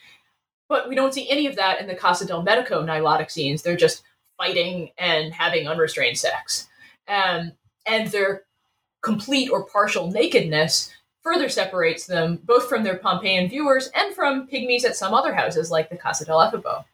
But 0.69 0.89
we 0.89 0.95
don't 0.95 1.13
see 1.13 1.29
any 1.29 1.47
of 1.47 1.55
that 1.55 1.79
in 1.79 1.87
the 1.87 1.95
Casa 1.95 2.25
del 2.25 2.43
Medico 2.43 2.83
Nilotic 2.83 3.31
scenes. 3.31 3.61
They're 3.61 3.75
just 3.75 4.03
fighting 4.37 4.91
and 4.97 5.33
having 5.33 5.67
unrestrained 5.67 6.17
sex. 6.17 6.67
Um, 7.07 7.53
and 7.85 8.07
their 8.07 8.43
complete 9.01 9.49
or 9.49 9.65
partial 9.65 10.09
nakedness 10.09 10.91
further 11.21 11.49
separates 11.49 12.05
them 12.05 12.39
both 12.43 12.67
from 12.67 12.83
their 12.83 12.97
Pompeian 12.97 13.49
viewers 13.49 13.89
and 13.95 14.13
from 14.13 14.47
pygmies 14.47 14.85
at 14.85 14.95
some 14.95 15.13
other 15.13 15.33
houses 15.33 15.71
like 15.71 15.89
the 15.89 15.97
Casa 15.97 16.25
del 16.25 16.39
Efebo. 16.39 16.85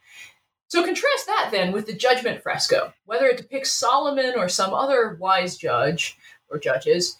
So 0.68 0.84
contrast 0.84 1.26
that 1.26 1.48
then 1.50 1.72
with 1.72 1.86
the 1.86 1.92
judgment 1.92 2.42
fresco. 2.42 2.92
Whether 3.04 3.26
it 3.26 3.38
depicts 3.38 3.72
Solomon 3.72 4.34
or 4.36 4.48
some 4.48 4.72
other 4.72 5.16
wise 5.18 5.56
judge 5.56 6.16
or 6.48 6.58
judges, 6.58 7.18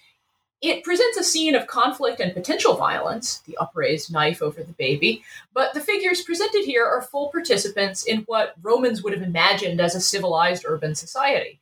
it 0.62 0.84
presents 0.84 1.16
a 1.16 1.24
scene 1.24 1.54
of 1.54 1.66
conflict 1.66 2.20
and 2.20 2.34
potential 2.34 2.76
violence, 2.76 3.38
the 3.46 3.56
upraised 3.56 4.12
knife 4.12 4.42
over 4.42 4.62
the 4.62 4.72
baby, 4.72 5.24
but 5.54 5.72
the 5.72 5.80
figures 5.80 6.22
presented 6.22 6.64
here 6.64 6.84
are 6.84 7.00
full 7.00 7.28
participants 7.30 8.04
in 8.04 8.22
what 8.22 8.54
Romans 8.60 9.02
would 9.02 9.14
have 9.14 9.22
imagined 9.22 9.80
as 9.80 9.94
a 9.94 10.00
civilized 10.00 10.64
urban 10.66 10.94
society. 10.94 11.60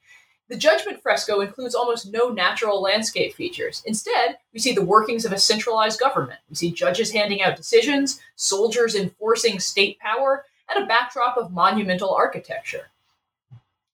The 0.49 0.57
judgment 0.57 1.03
fresco 1.03 1.41
includes 1.41 1.75
almost 1.75 2.11
no 2.11 2.31
natural 2.31 2.81
landscape 2.81 3.35
features. 3.35 3.83
Instead, 3.85 4.39
we 4.53 4.59
see 4.59 4.73
the 4.73 4.85
workings 4.85 5.25
of 5.25 5.33
a 5.33 5.39
centralized 5.39 6.01
government. 6.01 6.41
We 6.49 6.57
see 6.57 6.71
judges 6.73 7.13
handing 7.13 7.43
out 7.43 7.57
decisions, 7.57 8.19
soldiers 8.35 8.95
enforcing 8.95 9.61
state 9.61 9.99
power, 10.01 10.47
and 10.69 10.83
a 10.83 10.87
backdrop 10.87 11.37
of 11.37 11.53
monumental 11.53 12.15
architecture. 12.15 12.89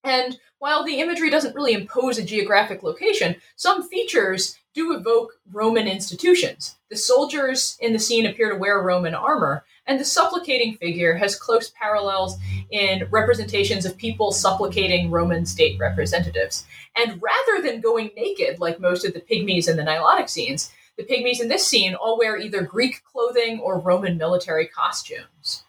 And 0.04 0.38
while 0.60 0.84
the 0.84 1.00
imagery 1.00 1.28
doesn't 1.28 1.54
really 1.54 1.72
impose 1.72 2.18
a 2.18 2.22
geographic 2.22 2.82
location, 2.82 3.36
some 3.56 3.88
features 3.88 4.56
do 4.74 4.92
evoke 4.92 5.34
Roman 5.52 5.86
institutions. 5.86 6.76
The 6.90 6.96
soldiers 6.96 7.78
in 7.80 7.92
the 7.92 7.98
scene 7.98 8.26
appear 8.26 8.50
to 8.50 8.58
wear 8.58 8.82
Roman 8.82 9.14
armor, 9.14 9.64
and 9.86 10.00
the 10.00 10.04
supplicating 10.04 10.76
figure 10.76 11.14
has 11.16 11.36
close 11.36 11.70
parallels 11.70 12.36
in 12.70 13.06
representations 13.10 13.84
of 13.84 13.96
people 13.96 14.32
supplicating 14.32 15.10
Roman 15.10 15.46
state 15.46 15.78
representatives. 15.78 16.66
And 16.96 17.20
rather 17.22 17.62
than 17.62 17.80
going 17.80 18.10
naked 18.16 18.60
like 18.60 18.80
most 18.80 19.04
of 19.04 19.14
the 19.14 19.20
pygmies 19.20 19.68
in 19.68 19.76
the 19.76 19.82
Nilotic 19.82 20.28
scenes, 20.28 20.72
the 20.96 21.04
pygmies 21.04 21.40
in 21.40 21.48
this 21.48 21.66
scene 21.66 21.94
all 21.94 22.18
wear 22.18 22.36
either 22.36 22.62
Greek 22.62 23.02
clothing 23.04 23.60
or 23.60 23.78
Roman 23.78 24.16
military 24.16 24.66
costumes. 24.66 25.63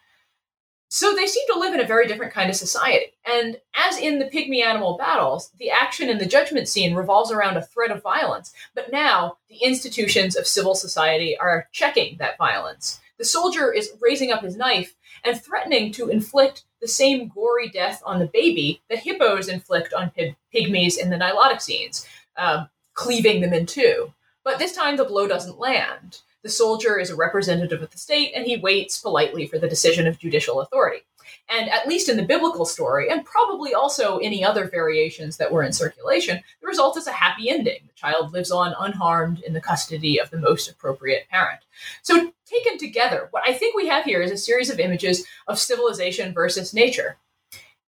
So 0.95 1.13
they 1.13 1.27
seem 1.27 1.45
to 1.47 1.59
live 1.59 1.73
in 1.73 1.81
a 1.81 1.85
very 1.85 2.07
different 2.07 2.31
kind 2.31 2.49
of 2.49 2.55
society. 2.55 3.07
And 3.25 3.59
as 3.75 3.97
in 3.97 4.17
the 4.17 4.29
pygmy 4.29 4.63
animal 4.63 4.97
battles, 4.97 5.51
the 5.59 5.69
action 5.69 6.07
in 6.07 6.19
the 6.19 6.25
judgment 6.25 6.69
scene 6.69 6.95
revolves 6.95 7.33
around 7.33 7.57
a 7.57 7.61
threat 7.61 7.91
of 7.91 8.01
violence. 8.01 8.53
But 8.73 8.93
now 8.93 9.35
the 9.49 9.57
institutions 9.57 10.37
of 10.37 10.47
civil 10.47 10.73
society 10.73 11.37
are 11.37 11.67
checking 11.73 12.15
that 12.19 12.37
violence. 12.37 13.01
The 13.17 13.25
soldier 13.25 13.73
is 13.73 13.91
raising 13.99 14.31
up 14.31 14.41
his 14.41 14.55
knife 14.55 14.95
and 15.25 15.37
threatening 15.37 15.91
to 15.91 16.07
inflict 16.07 16.63
the 16.79 16.87
same 16.87 17.27
gory 17.27 17.67
death 17.67 18.01
on 18.05 18.19
the 18.19 18.27
baby 18.27 18.81
that 18.89 18.99
hippos 18.99 19.49
inflict 19.49 19.93
on 19.93 20.13
pygmies 20.55 20.97
in 20.97 21.09
the 21.09 21.17
Nilotic 21.17 21.61
scenes, 21.61 22.07
uh, 22.37 22.67
cleaving 22.93 23.41
them 23.41 23.51
in 23.51 23.65
two. 23.65 24.13
But 24.45 24.59
this 24.59 24.71
time 24.71 24.95
the 24.95 25.03
blow 25.03 25.27
doesn't 25.27 25.59
land. 25.59 26.21
The 26.45 26.51
soldier 26.51 26.99
is 26.99 27.09
a 27.09 27.15
representative 27.15 27.81
of 27.81 27.89
the 27.89 27.97
state, 27.97 28.33
and 28.35 28.45
he 28.45 28.57
waits 28.57 29.01
politely 29.01 29.47
for 29.47 29.57
the 29.57 29.67
decision 29.67 30.05
of 30.05 30.19
judicial 30.19 30.61
authority. 30.61 31.03
And 31.49 31.71
at 31.71 31.87
least 31.87 32.07
in 32.07 32.17
the 32.17 32.23
biblical 32.23 32.65
story, 32.65 33.09
and 33.09 33.25
probably 33.25 33.73
also 33.73 34.19
any 34.19 34.45
other 34.45 34.69
variations 34.69 35.37
that 35.37 35.51
were 35.51 35.63
in 35.63 35.73
circulation, 35.73 36.39
the 36.61 36.67
result 36.67 36.97
is 36.97 37.07
a 37.07 37.11
happy 37.11 37.49
ending. 37.49 37.79
The 37.87 37.95
child 37.95 38.31
lives 38.31 38.51
on 38.51 38.75
unharmed 38.79 39.39
in 39.39 39.53
the 39.53 39.59
custody 39.59 40.19
of 40.19 40.29
the 40.29 40.37
most 40.37 40.69
appropriate 40.69 41.27
parent. 41.31 41.61
So, 42.03 42.31
taken 42.45 42.77
together, 42.77 43.27
what 43.31 43.41
I 43.47 43.53
think 43.53 43.75
we 43.75 43.87
have 43.87 44.05
here 44.05 44.21
is 44.21 44.29
a 44.29 44.37
series 44.37 44.69
of 44.69 44.79
images 44.79 45.25
of 45.47 45.57
civilization 45.57 46.31
versus 46.31 46.75
nature. 46.75 47.17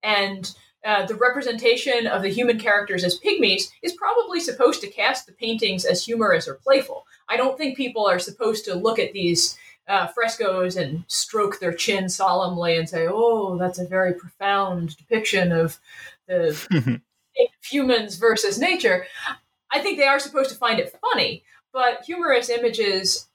And 0.01 0.51
uh, 0.88 1.05
the 1.05 1.15
representation 1.15 2.07
of 2.07 2.21
the 2.21 2.29
human 2.29 2.57
characters 2.57 3.03
as 3.03 3.19
pygmies 3.19 3.69
is 3.81 3.91
probably 3.91 4.39
supposed 4.39 4.79
to 4.79 4.88
cast 4.88 5.25
the 5.25 5.33
paintings 5.33 5.83
as 5.83 6.05
humorous 6.05 6.47
or 6.47 6.53
playful. 6.53 7.05
I 7.27 7.35
don't 7.35 7.57
think 7.57 7.75
people 7.75 8.07
are 8.07 8.19
supposed 8.19 8.63
to 8.65 8.73
look 8.73 8.97
at 8.97 9.11
these 9.11 9.57
uh, 9.89 10.07
frescoes 10.07 10.77
and 10.77 11.03
stroke 11.07 11.59
their 11.59 11.73
chin 11.73 12.07
solemnly 12.07 12.77
and 12.77 12.88
say, 12.88 13.05
"Oh, 13.09 13.57
that's 13.57 13.79
a 13.79 13.85
very 13.85 14.13
profound 14.13 14.95
depiction 14.95 15.51
of 15.51 15.77
the 16.25 17.01
humans 17.61 18.15
versus 18.15 18.57
nature." 18.57 19.05
I 19.69 19.81
think 19.81 19.97
they 19.97 20.07
are 20.07 20.19
supposed 20.19 20.51
to 20.51 20.55
find 20.55 20.79
it 20.79 20.97
funny, 21.01 21.43
but 21.73 22.05
humorous 22.05 22.49
images 22.49 23.26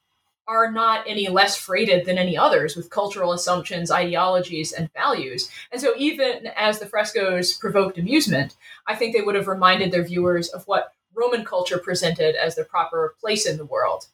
are 0.48 0.70
not 0.70 1.04
any 1.06 1.28
less 1.28 1.56
freighted 1.56 2.04
than 2.04 2.18
any 2.18 2.36
others 2.36 2.76
with 2.76 2.90
cultural 2.90 3.32
assumptions, 3.32 3.90
ideologies, 3.90 4.72
and 4.72 4.92
values. 4.92 5.48
And 5.70 5.80
so, 5.80 5.94
even 5.96 6.48
as 6.56 6.78
the 6.78 6.86
frescoes 6.86 7.52
provoked 7.52 7.98
amusement, 7.98 8.56
I 8.86 8.94
think 8.96 9.14
they 9.14 9.22
would 9.22 9.34
have 9.34 9.48
reminded 9.48 9.92
their 9.92 10.04
viewers 10.04 10.48
of 10.48 10.64
what 10.64 10.92
Roman 11.14 11.44
culture 11.44 11.78
presented 11.78 12.34
as 12.34 12.56
their 12.56 12.64
proper 12.64 13.14
place 13.20 13.46
in 13.46 13.56
the 13.56 13.64
world. 13.64 14.06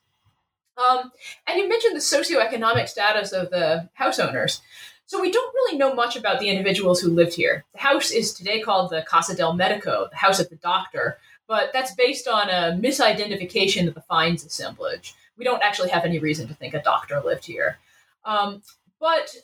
Um, 0.76 1.12
and 1.46 1.58
you 1.58 1.68
mentioned 1.68 1.96
the 1.96 2.00
socioeconomic 2.00 2.88
status 2.88 3.32
of 3.32 3.50
the 3.50 3.88
house 3.94 4.18
owners. 4.18 4.60
So 5.06 5.20
we 5.20 5.32
don't 5.32 5.54
really 5.54 5.78
know 5.78 5.94
much 5.94 6.16
about 6.16 6.38
the 6.38 6.50
individuals 6.50 7.00
who 7.00 7.10
lived 7.10 7.34
here. 7.34 7.64
The 7.72 7.80
house 7.80 8.10
is 8.10 8.34
today 8.34 8.60
called 8.60 8.90
the 8.90 9.02
Casa 9.08 9.34
del 9.34 9.54
Medico, 9.54 10.08
the 10.10 10.16
house 10.16 10.38
of 10.38 10.50
the 10.50 10.56
doctor, 10.56 11.18
but 11.46 11.70
that's 11.72 11.94
based 11.94 12.28
on 12.28 12.50
a 12.50 12.78
misidentification 12.78 13.88
of 13.88 13.94
the 13.94 14.02
finds 14.02 14.44
assemblage. 14.44 15.14
We 15.38 15.44
don't 15.44 15.62
actually 15.62 15.90
have 15.90 16.04
any 16.04 16.18
reason 16.18 16.48
to 16.48 16.54
think 16.54 16.74
a 16.74 16.82
doctor 16.82 17.20
lived 17.24 17.46
here. 17.46 17.78
Um, 18.24 18.62
but 19.00 19.34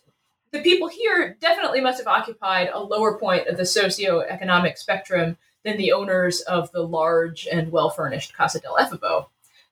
the 0.51 0.63
people 0.63 0.89
here 0.89 1.37
definitely 1.41 1.81
must 1.81 1.99
have 1.99 2.07
occupied 2.07 2.71
a 2.73 2.81
lower 2.81 3.17
point 3.19 3.49
of 3.49 3.57
the 3.57 3.63
socioeconomic 3.63 4.77
spectrum 4.77 5.37
than 5.65 5.77
the 5.77 5.93
owners 5.93 6.41
of 6.43 6.71
the 6.73 6.83
large 6.83 7.49
and 7.51 7.73
well 7.73 7.91
furnished 7.91 8.35
Casa 8.35 8.61
del 8.61 8.77
Efebo. 8.77 9.27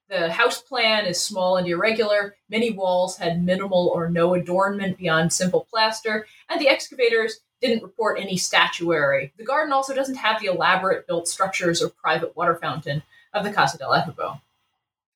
The 0.09 0.31
house 0.31 0.61
plan 0.61 1.07
is 1.07 1.21
small 1.21 1.57
and 1.57 1.67
irregular. 1.67 2.37
Many 2.51 2.71
walls 2.71 3.17
had 3.17 3.43
minimal 3.43 3.89
or 3.95 4.11
no 4.11 4.35
adornment 4.35 4.99
beyond 4.99 5.33
simple 5.33 5.67
plaster, 5.71 6.27
and 6.49 6.61
the 6.61 6.69
excavators 6.69 7.41
didn't 7.63 7.83
report 7.83 8.19
any 8.21 8.37
statuary. 8.37 9.33
The 9.39 9.45
garden 9.45 9.73
also 9.73 9.95
doesn't 9.95 10.17
have 10.17 10.41
the 10.41 10.49
elaborate 10.49 11.07
built 11.07 11.29
structures 11.29 11.81
or 11.81 11.89
private 11.89 12.37
water 12.37 12.57
fountain 12.57 13.03
of 13.33 13.45
the 13.45 13.53
Casa 13.53 13.79
del 13.79 13.93
Efebo. 13.93 14.41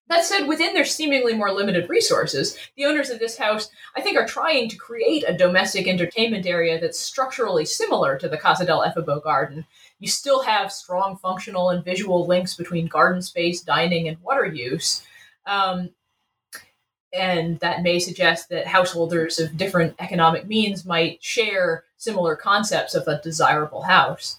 That 0.09 0.25
said, 0.25 0.47
within 0.47 0.73
their 0.73 0.85
seemingly 0.85 1.35
more 1.35 1.51
limited 1.51 1.89
resources, 1.89 2.57
the 2.77 2.85
owners 2.85 3.11
of 3.11 3.19
this 3.19 3.37
house, 3.37 3.71
I 3.97 4.01
think, 4.01 4.17
are 4.17 4.27
trying 4.27 4.69
to 4.69 4.77
create 4.77 5.25
a 5.27 5.37
domestic 5.37 5.89
entertainment 5.89 6.47
area 6.47 6.81
that's 6.81 6.99
structurally 6.99 7.65
similar 7.65 8.17
to 8.19 8.29
the 8.29 8.37
Casa 8.39 8.65
del 8.65 8.83
Efebo 8.83 9.23
garden. 9.23 9.67
You 9.99 10.07
still 10.09 10.43
have 10.43 10.71
strong 10.73 11.17
functional 11.17 11.71
and 11.71 11.85
visual 11.85 12.27
links 12.27 12.55
between 12.55 12.87
garden 12.87 13.21
space, 13.21 13.63
dining, 13.63 14.07
and 14.07 14.23
water 14.23 14.47
use. 14.47 15.03
Um, 15.45 15.91
and 17.13 17.59
that 17.61 17.83
may 17.83 17.99
suggest 17.99 18.49
that 18.51 18.67
householders 18.67 19.41
of 19.41 19.57
different 19.57 19.95
economic 19.99 20.47
means 20.47 20.85
might 20.85 21.23
share 21.23 21.85
similar 21.97 22.37
concepts 22.37 22.95
of 22.95 23.09
a 23.09 23.21
desirable 23.23 23.83
house. 23.83 24.39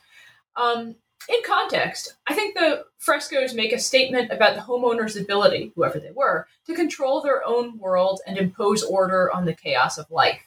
Um, 0.56 0.96
in 1.30 1.42
context, 1.46 2.16
I 2.28 2.34
think 2.34 2.56
the 2.56 2.86
frescoes 3.00 3.54
make 3.54 3.74
a 3.74 3.80
statement 3.80 4.32
about 4.32 4.56
the 4.56 4.62
homeowner's 4.62 5.18
ability, 5.18 5.72
whoever 5.76 6.00
they 6.00 6.12
were, 6.12 6.48
to 6.66 6.74
control 6.74 7.22
their 7.22 7.46
own 7.46 7.78
world 7.80 8.22
and 8.26 8.38
impose 8.38 8.84
order 8.84 9.34
on 9.34 9.46
the 9.46 9.54
chaos 9.54 9.98
of 9.98 10.10
life. 10.10 10.42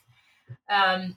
Um, 0.68 1.16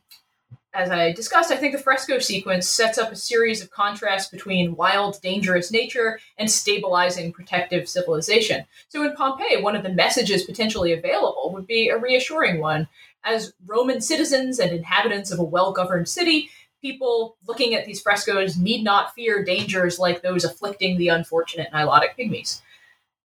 as 0.73 0.89
I 0.89 1.11
discussed, 1.11 1.51
I 1.51 1.55
think 1.55 1.75
the 1.75 1.81
fresco 1.81 2.17
sequence 2.17 2.67
sets 2.67 2.97
up 2.97 3.11
a 3.11 3.15
series 3.15 3.61
of 3.61 3.69
contrasts 3.69 4.29
between 4.29 4.75
wild, 4.75 5.21
dangerous 5.21 5.71
nature 5.71 6.19
and 6.37 6.49
stabilizing, 6.49 7.31
protective 7.31 7.87
civilization. 7.87 8.65
So 8.89 9.03
in 9.03 9.15
Pompeii, 9.15 9.61
one 9.61 9.75
of 9.75 9.83
the 9.83 9.89
messages 9.89 10.43
potentially 10.43 10.91
available 10.91 11.51
would 11.53 11.67
be 11.67 11.89
a 11.89 11.97
reassuring 11.97 12.59
one. 12.59 12.87
As 13.23 13.53
Roman 13.65 14.01
citizens 14.01 14.59
and 14.59 14.71
inhabitants 14.71 15.31
of 15.31 15.39
a 15.39 15.43
well 15.43 15.71
governed 15.71 16.09
city, 16.09 16.49
people 16.83 17.37
looking 17.47 17.73
at 17.73 17.85
these 17.85 18.01
frescoes 18.01 18.57
need 18.57 18.83
not 18.83 19.15
fear 19.15 19.43
dangers 19.43 19.97
like 19.97 20.21
those 20.21 20.43
afflicting 20.43 20.97
the 20.97 21.07
unfortunate 21.07 21.71
Nilotic 21.73 22.17
pygmies. 22.19 22.61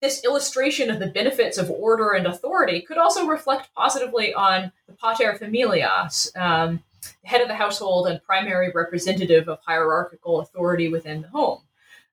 This 0.01 0.23
illustration 0.23 0.91
of 0.91 0.99
the 0.99 1.07
benefits 1.07 1.57
of 1.57 1.69
order 1.71 2.11
and 2.11 2.27
authority 2.27 2.81
could 2.81 2.97
also 2.97 3.25
reflect 3.25 3.73
positively 3.75 4.33
on 4.33 4.71
the 4.87 4.93
pater 4.93 5.33
familias, 5.33 6.33
um, 6.37 6.83
head 7.25 7.41
of 7.41 7.47
the 7.47 7.55
household 7.55 8.07
and 8.07 8.23
primary 8.23 8.71
representative 8.73 9.49
of 9.49 9.59
hierarchical 9.65 10.39
authority 10.41 10.87
within 10.87 11.23
the 11.23 11.27
home. 11.29 11.61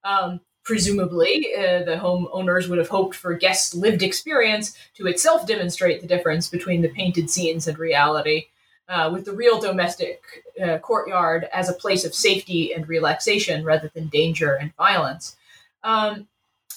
Um, 0.05 0.41
presumably, 0.65 1.55
uh, 1.55 1.85
the 1.85 2.01
homeowners 2.03 2.69
would 2.69 2.79
have 2.79 2.89
hoped 2.89 3.15
for 3.15 3.35
guests' 3.35 3.75
lived 3.75 4.03
experience 4.03 4.77
to 4.95 5.07
itself 5.07 5.47
demonstrate 5.47 6.01
the 6.01 6.09
difference 6.09 6.49
between 6.49 6.81
the 6.81 6.89
painted 6.89 7.31
scenes 7.31 7.69
and 7.69 7.79
reality, 7.79 8.47
uh, 8.89 9.11
with 9.13 9.25
the 9.25 9.33
real 9.33 9.61
domestic 9.61 10.23
uh, 10.63 10.79
courtyard 10.79 11.49
as 11.53 11.69
a 11.69 11.75
place 11.75 12.05
of 12.05 12.15
safety 12.15 12.73
and 12.73 12.89
relaxation 12.89 13.65
rather 13.65 13.91
than 13.95 14.09
danger 14.09 14.55
and 14.55 14.75
violence. 14.77 15.37
Um, 15.83 16.29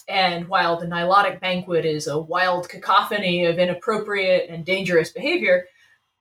and 0.08 0.48
while 0.48 0.76
the 0.76 0.86
Nilotic 0.86 1.40
banquet 1.40 1.84
is 1.84 2.08
a 2.08 2.18
wild 2.18 2.68
cacophony 2.68 3.44
of 3.44 3.58
inappropriate 3.58 4.50
and 4.50 4.64
dangerous 4.64 5.10
behavior, 5.10 5.66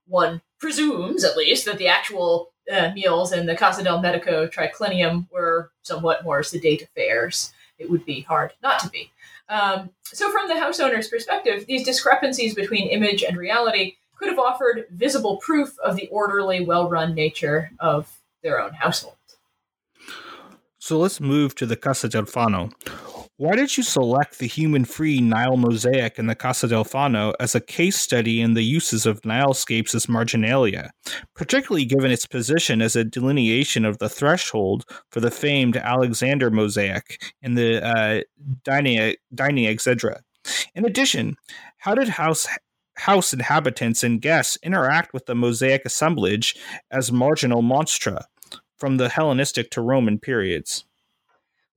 one 0.07 0.41
presumes, 0.59 1.23
at 1.23 1.37
least, 1.37 1.65
that 1.65 1.77
the 1.77 1.87
actual 1.87 2.51
uh, 2.71 2.91
meals 2.93 3.31
in 3.31 3.45
the 3.45 3.55
Casa 3.55 3.83
del 3.83 4.01
Medico 4.01 4.47
triclinium 4.47 5.27
were 5.31 5.71
somewhat 5.81 6.23
more 6.23 6.43
sedate 6.43 6.83
affairs. 6.83 7.51
It 7.79 7.89
would 7.89 8.05
be 8.05 8.21
hard 8.21 8.53
not 8.61 8.79
to 8.79 8.89
be. 8.89 9.11
Um, 9.47 9.89
so, 10.03 10.29
from 10.31 10.47
the 10.47 10.59
house 10.59 10.79
owner's 10.79 11.07
perspective, 11.07 11.65
these 11.65 11.83
discrepancies 11.83 12.53
between 12.53 12.89
image 12.89 13.23
and 13.23 13.37
reality 13.37 13.95
could 14.19 14.29
have 14.29 14.39
offered 14.39 14.85
visible 14.91 15.37
proof 15.37 15.77
of 15.79 15.95
the 15.95 16.07
orderly, 16.09 16.65
well 16.65 16.89
run 16.89 17.15
nature 17.15 17.71
of 17.79 18.19
their 18.43 18.61
own 18.61 18.73
household. 18.73 19.15
So, 20.77 20.97
let's 20.99 21.19
move 21.19 21.55
to 21.55 21.65
the 21.65 21.75
Casa 21.75 22.09
del 22.09 22.23
Fauno. 22.23 22.71
Why 23.37 23.55
did 23.55 23.77
you 23.77 23.83
select 23.83 24.39
the 24.39 24.47
human 24.47 24.83
free 24.83 25.21
Nile 25.21 25.55
mosaic 25.55 26.19
in 26.19 26.27
the 26.27 26.35
Casa 26.35 26.67
del 26.67 26.83
Fauno 26.83 27.33
as 27.39 27.55
a 27.55 27.61
case 27.61 27.95
study 27.95 28.41
in 28.41 28.53
the 28.53 28.63
uses 28.63 29.05
of 29.05 29.21
Nilescapes 29.21 29.95
as 29.95 30.09
marginalia, 30.09 30.91
particularly 31.35 31.85
given 31.85 32.11
its 32.11 32.25
position 32.25 32.81
as 32.81 32.97
a 32.97 33.05
delineation 33.05 33.85
of 33.85 33.99
the 33.99 34.09
threshold 34.09 34.83
for 35.09 35.21
the 35.21 35.31
famed 35.31 35.77
Alexander 35.77 36.51
mosaic 36.51 37.21
in 37.41 37.55
the 37.55 37.81
uh, 37.81 38.21
Dining 38.65 39.15
Exedra? 39.33 40.19
In 40.75 40.85
addition, 40.85 41.35
how 41.77 41.95
did 41.95 42.09
house 42.09 42.45
house 42.99 43.33
inhabitants 43.33 44.03
and 44.03 44.21
guests 44.21 44.57
interact 44.63 45.13
with 45.13 45.25
the 45.25 45.35
mosaic 45.35 45.85
assemblage 45.85 46.55
as 46.91 47.11
marginal 47.11 47.61
monstra 47.61 48.25
from 48.77 48.97
the 48.97 49.09
Hellenistic 49.09 49.71
to 49.71 49.81
Roman 49.81 50.19
periods? 50.19 50.85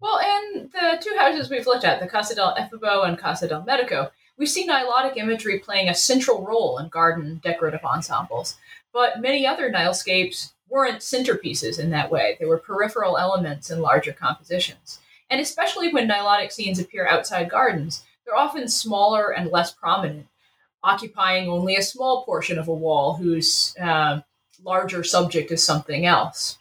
Well, 0.00 0.18
in 0.18 0.70
the 0.72 0.98
two 1.00 1.14
houses 1.16 1.48
we've 1.48 1.66
looked 1.66 1.84
at, 1.84 2.00
the 2.00 2.08
Casa 2.08 2.34
del 2.34 2.54
Efebo 2.56 3.06
and 3.06 3.18
Casa 3.18 3.46
del 3.46 3.64
Medico, 3.64 4.10
we 4.36 4.46
see 4.46 4.66
Nilotic 4.66 5.16
imagery 5.16 5.58
playing 5.60 5.88
a 5.88 5.94
central 5.94 6.44
role 6.44 6.78
in 6.78 6.88
garden 6.88 7.40
decorative 7.42 7.84
ensembles. 7.84 8.56
But 8.92 9.20
many 9.20 9.46
other 9.46 9.70
Nilescapes 9.70 10.52
weren't 10.68 11.00
centerpieces 11.00 11.78
in 11.78 11.90
that 11.90 12.10
way. 12.10 12.36
They 12.40 12.46
were 12.46 12.58
peripheral 12.58 13.18
elements 13.18 13.70
in 13.70 13.80
larger 13.80 14.12
compositions. 14.12 14.98
And 15.30 15.40
especially 15.40 15.92
when 15.92 16.08
Nilotic 16.08 16.50
scenes 16.50 16.78
appear 16.78 17.06
outside 17.06 17.50
gardens, 17.50 18.04
they're 18.24 18.36
often 18.36 18.68
smaller 18.68 19.30
and 19.30 19.50
less 19.50 19.72
prominent, 19.72 20.26
occupying 20.82 21.48
only 21.48 21.76
a 21.76 21.82
small 21.82 22.24
portion 22.24 22.58
of 22.58 22.68
a 22.68 22.74
wall 22.74 23.14
whose 23.14 23.74
uh, 23.80 24.20
larger 24.62 25.04
subject 25.04 25.50
is 25.50 25.64
something 25.64 26.06
else. 26.06 26.58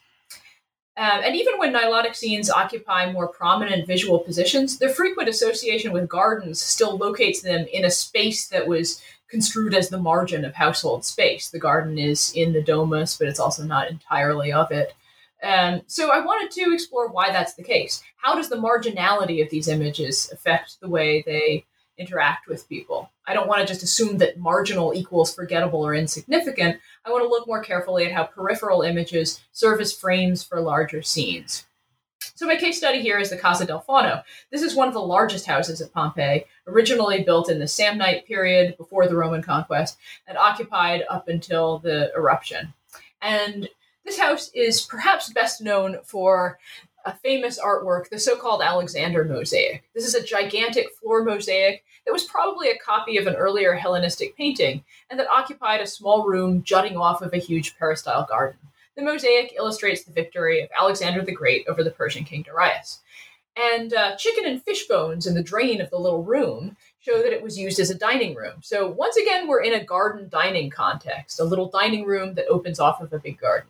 Um, 0.96 1.20
and 1.24 1.34
even 1.34 1.54
when 1.56 1.72
Nilotic 1.72 2.14
scenes 2.14 2.50
occupy 2.50 3.10
more 3.10 3.28
prominent 3.28 3.86
visual 3.86 4.18
positions, 4.18 4.78
their 4.78 4.90
frequent 4.90 5.28
association 5.28 5.90
with 5.92 6.08
gardens 6.08 6.60
still 6.60 6.98
locates 6.98 7.40
them 7.40 7.66
in 7.72 7.84
a 7.84 7.90
space 7.90 8.48
that 8.48 8.66
was 8.66 9.00
construed 9.28 9.74
as 9.74 9.88
the 9.88 9.98
margin 9.98 10.44
of 10.44 10.54
household 10.54 11.06
space. 11.06 11.48
The 11.48 11.58
garden 11.58 11.98
is 11.98 12.32
in 12.34 12.52
the 12.52 12.62
domus, 12.62 13.16
but 13.16 13.28
it's 13.28 13.40
also 13.40 13.64
not 13.64 13.88
entirely 13.88 14.52
of 14.52 14.70
it. 14.70 14.92
Um, 15.42 15.80
so 15.86 16.12
I 16.12 16.20
wanted 16.20 16.50
to 16.52 16.74
explore 16.74 17.08
why 17.08 17.32
that's 17.32 17.54
the 17.54 17.62
case. 17.62 18.02
How 18.16 18.34
does 18.34 18.50
the 18.50 18.56
marginality 18.56 19.42
of 19.42 19.48
these 19.48 19.68
images 19.68 20.30
affect 20.30 20.78
the 20.80 20.90
way 20.90 21.22
they 21.24 21.64
interact 21.96 22.46
with 22.46 22.68
people? 22.68 23.10
I 23.26 23.34
don't 23.34 23.48
want 23.48 23.60
to 23.60 23.66
just 23.66 23.82
assume 23.82 24.18
that 24.18 24.38
marginal 24.38 24.92
equals 24.94 25.34
forgettable 25.34 25.86
or 25.86 25.94
insignificant. 25.94 26.78
I 27.04 27.10
want 27.10 27.22
to 27.24 27.28
look 27.28 27.46
more 27.46 27.62
carefully 27.62 28.04
at 28.04 28.12
how 28.12 28.24
peripheral 28.24 28.82
images 28.82 29.40
serve 29.52 29.80
as 29.80 29.92
frames 29.92 30.42
for 30.42 30.60
larger 30.60 31.02
scenes. 31.02 31.66
So 32.34 32.46
my 32.46 32.56
case 32.56 32.78
study 32.78 33.00
here 33.02 33.18
is 33.18 33.30
the 33.30 33.36
Casa 33.36 33.64
del 33.64 33.84
Fauno. 33.86 34.22
This 34.50 34.62
is 34.62 34.74
one 34.74 34.88
of 34.88 34.94
the 34.94 35.00
largest 35.00 35.46
houses 35.46 35.80
at 35.80 35.92
Pompeii, 35.92 36.44
originally 36.66 37.22
built 37.22 37.50
in 37.50 37.58
the 37.58 37.68
Samnite 37.68 38.26
period 38.26 38.76
before 38.76 39.06
the 39.06 39.16
Roman 39.16 39.42
conquest 39.42 39.98
and 40.26 40.38
occupied 40.38 41.04
up 41.08 41.28
until 41.28 41.78
the 41.78 42.10
eruption. 42.16 42.74
And 43.20 43.68
this 44.04 44.18
house 44.18 44.50
is 44.54 44.80
perhaps 44.80 45.32
best 45.32 45.60
known 45.60 45.98
for 46.04 46.58
a 47.04 47.12
famous 47.12 47.60
artwork, 47.60 48.08
the 48.08 48.18
so-called 48.18 48.62
Alexander 48.62 49.24
mosaic. 49.24 49.84
This 49.94 50.06
is 50.06 50.14
a 50.14 50.22
gigantic 50.22 50.90
floor 50.96 51.24
mosaic 51.24 51.84
that 52.04 52.12
was 52.12 52.24
probably 52.24 52.70
a 52.70 52.78
copy 52.78 53.16
of 53.16 53.26
an 53.26 53.36
earlier 53.36 53.74
Hellenistic 53.74 54.36
painting 54.36 54.84
and 55.10 55.18
that 55.18 55.28
occupied 55.28 55.80
a 55.80 55.86
small 55.86 56.26
room 56.26 56.62
jutting 56.62 56.96
off 56.96 57.22
of 57.22 57.32
a 57.32 57.38
huge 57.38 57.76
peristyle 57.78 58.26
garden. 58.28 58.58
The 58.96 59.02
mosaic 59.02 59.54
illustrates 59.56 60.04
the 60.04 60.12
victory 60.12 60.60
of 60.60 60.70
Alexander 60.78 61.24
the 61.24 61.32
Great 61.32 61.66
over 61.68 61.82
the 61.82 61.90
Persian 61.90 62.24
king 62.24 62.42
Darius. 62.42 63.00
And 63.56 63.92
uh, 63.92 64.16
chicken 64.16 64.46
and 64.46 64.62
fish 64.62 64.86
bones 64.88 65.26
in 65.26 65.34
the 65.34 65.42
drain 65.42 65.80
of 65.80 65.90
the 65.90 65.98
little 65.98 66.22
room 66.22 66.76
show 67.00 67.18
that 67.22 67.32
it 67.32 67.42
was 67.42 67.58
used 67.58 67.80
as 67.80 67.90
a 67.90 67.98
dining 67.98 68.34
room. 68.34 68.56
So 68.62 68.88
once 68.88 69.16
again, 69.16 69.46
we're 69.46 69.62
in 69.62 69.74
a 69.74 69.84
garden 69.84 70.28
dining 70.30 70.70
context, 70.70 71.40
a 71.40 71.44
little 71.44 71.68
dining 71.68 72.06
room 72.06 72.34
that 72.34 72.48
opens 72.48 72.80
off 72.80 73.00
of 73.00 73.12
a 73.12 73.18
big 73.18 73.38
garden. 73.40 73.68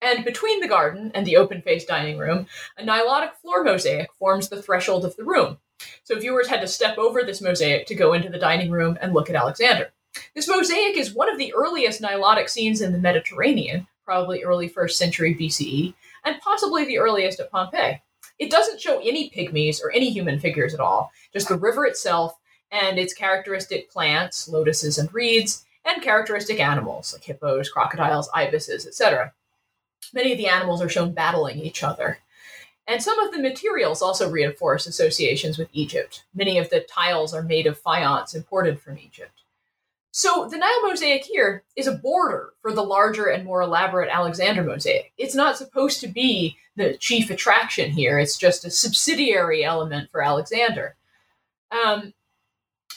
And 0.00 0.24
between 0.24 0.60
the 0.60 0.68
garden 0.68 1.12
and 1.14 1.26
the 1.26 1.36
open 1.36 1.62
faced 1.62 1.88
dining 1.88 2.18
room, 2.18 2.46
a 2.76 2.82
Nilotic 2.82 3.34
floor 3.34 3.62
mosaic 3.62 4.12
forms 4.14 4.48
the 4.48 4.62
threshold 4.62 5.04
of 5.04 5.16
the 5.16 5.24
room. 5.24 5.58
So 6.04 6.18
viewers 6.18 6.48
had 6.48 6.60
to 6.60 6.66
step 6.66 6.98
over 6.98 7.22
this 7.22 7.40
mosaic 7.40 7.86
to 7.86 7.94
go 7.94 8.12
into 8.12 8.28
the 8.28 8.38
dining 8.38 8.70
room 8.70 8.98
and 9.00 9.12
look 9.12 9.30
at 9.30 9.36
Alexander. 9.36 9.92
This 10.34 10.48
mosaic 10.48 10.96
is 10.96 11.14
one 11.14 11.30
of 11.30 11.38
the 11.38 11.54
earliest 11.54 12.02
Nilotic 12.02 12.48
scenes 12.48 12.80
in 12.80 12.92
the 12.92 12.98
Mediterranean, 12.98 13.86
probably 14.04 14.42
early 14.42 14.68
1st 14.68 14.92
century 14.92 15.34
BCE, 15.34 15.94
and 16.24 16.40
possibly 16.40 16.84
the 16.84 16.98
earliest 16.98 17.40
at 17.40 17.50
Pompeii. 17.50 18.02
It 18.38 18.50
doesn't 18.50 18.80
show 18.80 19.00
any 19.00 19.30
pygmies 19.30 19.82
or 19.82 19.90
any 19.90 20.10
human 20.10 20.38
figures 20.38 20.74
at 20.74 20.80
all, 20.80 21.12
just 21.32 21.48
the 21.48 21.56
river 21.56 21.86
itself 21.86 22.38
and 22.70 22.98
its 22.98 23.14
characteristic 23.14 23.90
plants, 23.90 24.48
lotuses 24.48 24.98
and 24.98 25.12
reeds, 25.12 25.64
and 25.84 26.02
characteristic 26.02 26.60
animals 26.60 27.12
like 27.12 27.24
hippos, 27.24 27.68
crocodiles, 27.68 28.30
ibises, 28.34 28.86
etc. 28.86 29.32
Many 30.12 30.32
of 30.32 30.38
the 30.38 30.48
animals 30.48 30.82
are 30.82 30.88
shown 30.88 31.12
battling 31.12 31.58
each 31.58 31.82
other. 31.82 32.18
And 32.86 33.02
some 33.02 33.18
of 33.20 33.32
the 33.32 33.38
materials 33.38 34.02
also 34.02 34.28
reinforce 34.28 34.86
associations 34.86 35.56
with 35.56 35.68
Egypt. 35.72 36.24
Many 36.34 36.58
of 36.58 36.68
the 36.70 36.80
tiles 36.80 37.32
are 37.32 37.42
made 37.42 37.66
of 37.66 37.78
faience 37.78 38.34
imported 38.34 38.80
from 38.80 38.98
Egypt. 38.98 39.42
So 40.10 40.46
the 40.46 40.58
Nile 40.58 40.82
mosaic 40.82 41.24
here 41.24 41.62
is 41.74 41.86
a 41.86 41.92
border 41.92 42.52
for 42.60 42.72
the 42.72 42.84
larger 42.84 43.26
and 43.26 43.44
more 43.44 43.62
elaborate 43.62 44.10
Alexander 44.10 44.62
mosaic. 44.62 45.12
It's 45.16 45.34
not 45.34 45.56
supposed 45.56 46.00
to 46.00 46.08
be 46.08 46.58
the 46.76 46.96
chief 46.98 47.30
attraction 47.30 47.90
here, 47.90 48.18
it's 48.18 48.36
just 48.36 48.64
a 48.64 48.70
subsidiary 48.70 49.64
element 49.64 50.10
for 50.10 50.22
Alexander. 50.22 50.96
Um, 51.70 52.14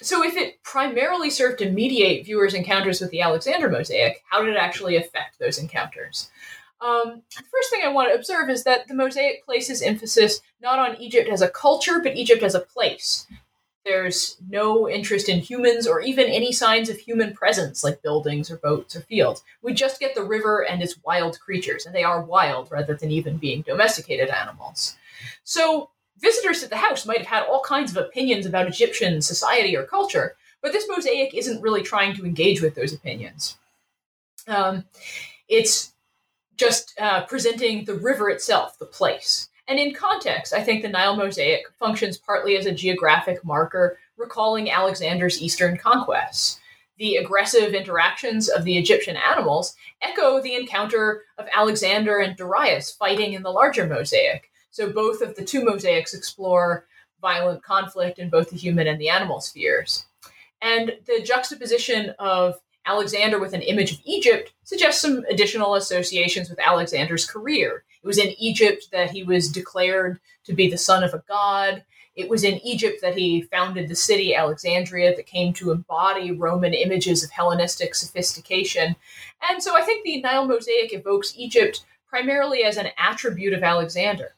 so 0.02 0.24
if 0.24 0.36
it 0.36 0.62
primarily 0.64 1.30
served 1.30 1.60
to 1.60 1.72
mediate 1.72 2.26
viewers' 2.26 2.54
encounters 2.54 3.00
with 3.00 3.12
the 3.12 3.22
Alexander 3.22 3.70
mosaic, 3.70 4.24
how 4.30 4.42
did 4.42 4.54
it 4.54 4.60
actually 4.60 4.98
affect 4.98 5.40
those 5.40 5.58
encounters? 5.58 6.30
Um, 6.86 7.24
the 7.36 7.44
first 7.52 7.72
thing 7.72 7.82
I 7.84 7.88
want 7.88 8.10
to 8.10 8.16
observe 8.16 8.48
is 8.50 8.64
that 8.64 8.88
the 8.88 8.94
mosaic 8.94 9.44
places 9.44 9.82
emphasis 9.82 10.42
not 10.62 10.78
on 10.78 11.02
Egypt 11.02 11.30
as 11.30 11.42
a 11.42 11.50
culture, 11.50 12.00
but 12.00 12.16
Egypt 12.16 12.44
as 12.44 12.54
a 12.54 12.60
place. 12.60 13.26
There's 13.84 14.38
no 14.50 14.88
interest 14.88 15.28
in 15.28 15.40
humans 15.40 15.88
or 15.88 16.02
even 16.02 16.28
any 16.28 16.52
signs 16.52 16.90
of 16.90 16.98
human 16.98 17.34
presence, 17.34 17.84
like 17.84 18.04
buildings 18.04 18.52
or 18.52 18.58
boats 18.58 18.96
or 18.96 19.02
fields. 19.02 19.44
We 19.64 19.74
just 19.74 20.00
get 20.00 20.14
the 20.14 20.24
river 20.24 20.64
and 20.64 20.82
its 20.84 21.04
wild 21.04 21.40
creatures, 21.40 21.86
and 21.88 21.96
they 21.96 22.04
are 22.04 22.22
wild 22.22 22.72
rather 22.72 22.96
than 22.96 23.10
even 23.12 23.38
being 23.38 23.64
domesticated 23.64 24.30
animals. 24.30 24.96
So, 25.44 25.90
visitors 26.20 26.62
to 26.62 26.70
the 26.70 26.78
house 26.78 27.06
might 27.06 27.20
have 27.20 27.28
had 27.28 27.44
all 27.44 27.62
kinds 27.62 27.92
of 27.92 27.98
opinions 27.98 28.46
about 28.46 28.68
Egyptian 28.68 29.22
society 29.22 29.76
or 29.76 29.84
culture, 29.84 30.36
but 30.62 30.72
this 30.72 30.88
mosaic 30.88 31.34
isn't 31.34 31.62
really 31.62 31.82
trying 31.82 32.16
to 32.16 32.26
engage 32.26 32.62
with 32.62 32.76
those 32.76 32.94
opinions. 32.94 33.58
Um, 34.48 34.86
It's 35.48 35.94
just 36.58 36.94
uh, 37.00 37.26
presenting 37.26 37.86
the 37.86 37.96
river 37.96 38.30
itself, 38.30 38.78
the 38.80 38.86
place. 38.86 39.50
And 39.68 39.80
in 39.80 39.94
context, 39.94 40.54
I 40.54 40.64
think 40.64 40.82
the 40.82 40.90
Nile 40.90 41.16
mosaic 41.16 41.64
functions 41.80 42.18
partly 42.18 42.56
as 42.56 42.66
a 42.66 42.72
geographic 42.72 43.44
marker 43.44 43.98
recalling 44.18 44.70
Alexander's 44.70 45.42
eastern 45.42 45.78
conquests. 45.78 46.60
The 46.98 47.18
aggressive 47.18 47.74
interactions 47.74 48.48
of 48.48 48.64
the 48.64 48.78
Egyptian 48.78 49.18
animals 49.18 49.76
echo 50.02 50.42
the 50.42 50.56
encounter 50.56 51.24
of 51.38 51.48
Alexander 51.54 52.20
and 52.20 52.38
Darius 52.38 52.92
fighting 52.92 53.34
in 53.34 53.44
the 53.44 53.52
larger 53.52 53.86
mosaic. 53.86 54.50
So 54.70 54.92
both 54.92 55.22
of 55.22 55.36
the 55.36 55.44
two 55.44 55.64
mosaics 55.66 56.14
explore 56.14 56.86
violent 57.20 57.64
conflict 57.64 58.20
in 58.20 58.30
both 58.30 58.50
the 58.50 58.56
human 58.56 58.88
and 58.88 59.02
the 59.02 59.10
animal 59.10 59.42
spheres. 59.42 60.06
And 60.62 60.94
the 61.06 61.22
juxtaposition 61.24 62.12
of 62.20 62.60
Alexander 62.86 63.40
with 63.40 63.54
an 63.54 63.62
image 63.62 63.94
of 63.94 64.02
Egypt 64.06 64.54
suggests 64.64 65.02
some 65.02 65.24
additional 65.30 65.76
associations 65.76 66.50
with 66.50 66.60
Alexander's 66.60 67.26
career. 67.26 67.84
It 68.04 68.08
was 68.08 68.18
in 68.18 68.36
Egypt 68.38 68.90
that 68.92 69.12
he 69.12 69.24
was 69.24 69.52
declared 69.52 70.20
to 70.46 70.54
be 70.54 70.70
the 70.70 70.78
son 70.78 71.04
of 71.04 71.14
a 71.14 71.24
god. 71.28 71.84
It 72.16 72.30
was 72.30 72.44
in 72.44 72.60
Egypt 72.60 73.00
that 73.02 73.18
he 73.18 73.42
founded 73.42 73.90
the 73.90 73.96
city 73.96 74.36
Alexandria 74.36 75.16
that 75.16 75.26
came 75.26 75.54
to 75.54 75.72
embody 75.72 76.32
Roman 76.32 76.74
images 76.74 77.24
of 77.24 77.32
Hellenistic 77.32 77.96
sophistication. 77.96 78.96
And 79.50 79.62
so 79.62 79.76
I 79.76 79.82
think 79.82 80.04
the 80.04 80.22
Nile 80.22 80.48
mosaic 80.48 80.94
evokes 80.94 81.34
Egypt 81.36 81.84
primarily 82.08 82.64
as 82.64 82.78
an 82.78 82.90
attribute 82.98 83.54
of 83.54 83.64
Alexander. 83.64 84.36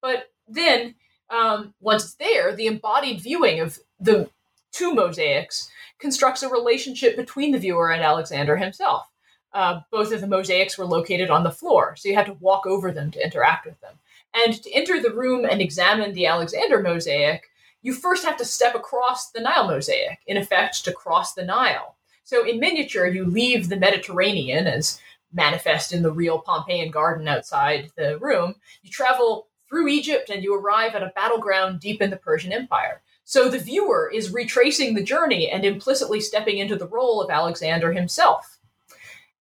But 0.00 0.30
then, 0.48 0.94
um, 1.30 1.74
once 1.80 2.14
there, 2.14 2.54
the 2.54 2.66
embodied 2.66 3.20
viewing 3.20 3.60
of 3.60 3.78
the 4.00 4.30
two 4.76 4.94
mosaics 4.94 5.70
constructs 5.98 6.42
a 6.42 6.48
relationship 6.48 7.16
between 7.16 7.52
the 7.52 7.58
viewer 7.58 7.90
and 7.90 8.02
Alexander 8.02 8.56
himself. 8.56 9.06
Uh, 9.52 9.80
both 9.90 10.12
of 10.12 10.20
the 10.20 10.26
mosaics 10.26 10.76
were 10.76 10.84
located 10.84 11.30
on 11.30 11.42
the 11.42 11.50
floor, 11.50 11.96
so 11.96 12.08
you 12.08 12.14
had 12.14 12.26
to 12.26 12.34
walk 12.34 12.66
over 12.66 12.92
them 12.92 13.10
to 13.10 13.24
interact 13.24 13.64
with 13.64 13.80
them. 13.80 13.94
And 14.34 14.52
to 14.62 14.72
enter 14.74 15.00
the 15.00 15.14
room 15.14 15.46
and 15.46 15.62
examine 15.62 16.12
the 16.12 16.26
Alexander 16.26 16.82
mosaic, 16.82 17.44
you 17.80 17.94
first 17.94 18.24
have 18.26 18.36
to 18.36 18.44
step 18.44 18.74
across 18.74 19.30
the 19.30 19.40
Nile 19.40 19.66
mosaic, 19.66 20.18
in 20.26 20.36
effect, 20.36 20.84
to 20.84 20.92
cross 20.92 21.32
the 21.32 21.44
Nile. 21.44 21.96
So 22.24 22.46
in 22.46 22.60
miniature, 22.60 23.06
you 23.06 23.24
leave 23.24 23.68
the 23.68 23.76
Mediterranean 23.76 24.66
as 24.66 25.00
manifest 25.32 25.92
in 25.92 26.02
the 26.02 26.12
real 26.12 26.40
Pompeian 26.40 26.90
garden 26.90 27.28
outside 27.28 27.90
the 27.96 28.18
room. 28.18 28.56
You 28.82 28.90
travel 28.90 29.48
through 29.68 29.88
Egypt 29.88 30.28
and 30.28 30.42
you 30.42 30.54
arrive 30.54 30.94
at 30.94 31.02
a 31.02 31.12
battleground 31.14 31.80
deep 31.80 32.02
in 32.02 32.10
the 32.10 32.16
Persian 32.16 32.52
Empire. 32.52 33.00
So 33.28 33.48
the 33.48 33.58
viewer 33.58 34.08
is 34.08 34.32
retracing 34.32 34.94
the 34.94 35.02
journey 35.02 35.50
and 35.50 35.64
implicitly 35.64 36.20
stepping 36.20 36.58
into 36.58 36.76
the 36.76 36.86
role 36.86 37.20
of 37.20 37.28
Alexander 37.28 37.92
himself. 37.92 38.60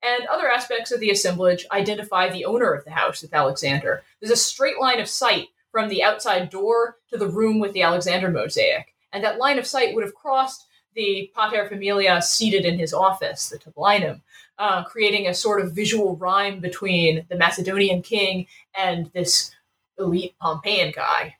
And 0.01 0.25
other 0.25 0.49
aspects 0.49 0.91
of 0.91 0.99
the 0.99 1.11
assemblage 1.11 1.67
identify 1.71 2.27
the 2.27 2.45
owner 2.45 2.73
of 2.73 2.83
the 2.83 2.89
house 2.91 3.21
with 3.21 3.31
Alexander. 3.31 4.01
There's 4.19 4.31
a 4.31 4.35
straight 4.35 4.79
line 4.79 4.99
of 4.99 5.07
sight 5.07 5.49
from 5.71 5.87
the 5.87 6.01
outside 6.01 6.49
door 6.49 6.97
to 7.11 7.17
the 7.17 7.27
room 7.27 7.59
with 7.59 7.73
the 7.73 7.83
Alexander 7.83 8.31
mosaic. 8.31 8.95
And 9.13 9.23
that 9.23 9.37
line 9.37 9.59
of 9.59 9.67
sight 9.67 9.93
would 9.93 10.03
have 10.03 10.15
crossed 10.15 10.65
the 10.95 11.31
pater 11.35 11.69
familias 11.69 12.23
seated 12.23 12.65
in 12.65 12.79
his 12.79 12.91
office, 12.91 13.49
the 13.49 13.59
tablinum, 13.59 14.23
uh, 14.57 14.83
creating 14.85 15.27
a 15.27 15.33
sort 15.35 15.61
of 15.61 15.73
visual 15.73 16.15
rhyme 16.15 16.59
between 16.59 17.23
the 17.29 17.35
Macedonian 17.35 18.01
king 18.01 18.47
and 18.75 19.11
this 19.13 19.51
elite 19.99 20.33
Pompeian 20.41 20.91
guy. 20.91 21.35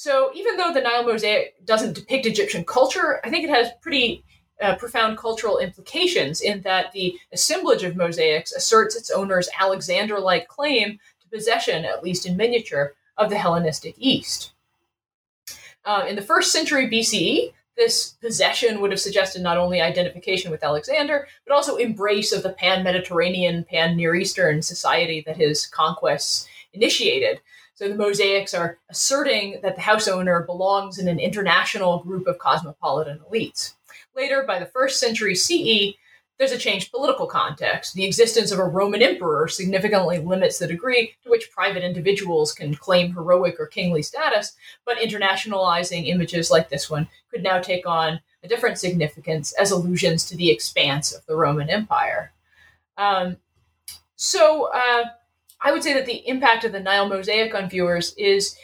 So 0.00 0.30
even 0.34 0.56
though 0.56 0.72
the 0.72 0.80
Nile 0.80 1.04
mosaic 1.04 1.62
doesn't 1.66 1.92
depict 1.92 2.24
Egyptian 2.24 2.64
culture, 2.64 3.20
I 3.22 3.28
think 3.28 3.44
it 3.44 3.50
has 3.50 3.68
pretty 3.82 4.24
uh, 4.58 4.76
profound 4.76 5.18
cultural 5.18 5.58
implications 5.58 6.40
in 6.40 6.62
that 6.62 6.92
the 6.92 7.18
assemblage 7.34 7.82
of 7.82 7.96
mosaics 7.96 8.50
asserts 8.50 8.96
its 8.96 9.10
owner's 9.10 9.50
Alexander 9.60 10.18
like 10.18 10.48
claim 10.48 10.98
to 11.20 11.28
possession, 11.28 11.84
at 11.84 12.02
least 12.02 12.24
in 12.24 12.38
miniature, 12.38 12.94
of 13.18 13.28
the 13.28 13.36
Hellenistic 13.36 13.94
East. 13.98 14.52
Uh, 15.84 16.06
in 16.08 16.16
the 16.16 16.22
first 16.22 16.50
century 16.50 16.88
BCE, 16.88 17.52
this 17.76 18.12
possession 18.22 18.80
would 18.80 18.92
have 18.92 19.00
suggested 19.00 19.42
not 19.42 19.58
only 19.58 19.82
identification 19.82 20.50
with 20.50 20.64
Alexander, 20.64 21.28
but 21.46 21.54
also 21.54 21.76
embrace 21.76 22.32
of 22.32 22.42
the 22.42 22.54
pan 22.54 22.82
Mediterranean, 22.82 23.64
pan 23.64 23.98
Near 23.98 24.14
Eastern 24.14 24.62
society 24.62 25.22
that 25.26 25.36
his 25.36 25.66
conquests 25.66 26.48
initiated. 26.72 27.42
So 27.80 27.88
the 27.88 27.94
mosaics 27.94 28.52
are 28.52 28.76
asserting 28.90 29.60
that 29.62 29.74
the 29.74 29.80
house 29.80 30.06
owner 30.06 30.42
belongs 30.42 30.98
in 30.98 31.08
an 31.08 31.18
international 31.18 32.00
group 32.00 32.26
of 32.26 32.36
cosmopolitan 32.36 33.20
elites. 33.20 33.72
Later, 34.14 34.44
by 34.46 34.58
the 34.58 34.66
first 34.66 35.00
century 35.00 35.34
CE, 35.34 35.96
there's 36.36 36.52
a 36.52 36.58
changed 36.58 36.90
political 36.90 37.26
context. 37.26 37.94
The 37.94 38.04
existence 38.04 38.52
of 38.52 38.58
a 38.58 38.64
Roman 38.64 39.00
emperor 39.00 39.48
significantly 39.48 40.18
limits 40.18 40.58
the 40.58 40.66
degree 40.66 41.14
to 41.22 41.30
which 41.30 41.50
private 41.52 41.82
individuals 41.82 42.52
can 42.52 42.74
claim 42.74 43.14
heroic 43.14 43.58
or 43.58 43.66
kingly 43.66 44.02
status, 44.02 44.52
but 44.84 44.98
internationalizing 44.98 46.06
images 46.06 46.50
like 46.50 46.68
this 46.68 46.90
one 46.90 47.08
could 47.30 47.42
now 47.42 47.60
take 47.60 47.86
on 47.86 48.20
a 48.44 48.48
different 48.48 48.76
significance 48.76 49.54
as 49.54 49.70
allusions 49.70 50.26
to 50.26 50.36
the 50.36 50.50
expanse 50.50 51.12
of 51.12 51.24
the 51.24 51.34
Roman 51.34 51.70
Empire. 51.70 52.32
Um, 52.98 53.38
so, 54.16 54.70
uh, 54.74 55.04
I 55.62 55.72
would 55.72 55.82
say 55.82 55.92
that 55.94 56.06
the 56.06 56.26
impact 56.26 56.64
of 56.64 56.72
the 56.72 56.80
Nile 56.80 57.08
mosaic 57.08 57.54
on 57.54 57.68
viewers 57.68 58.14
is 58.16 58.56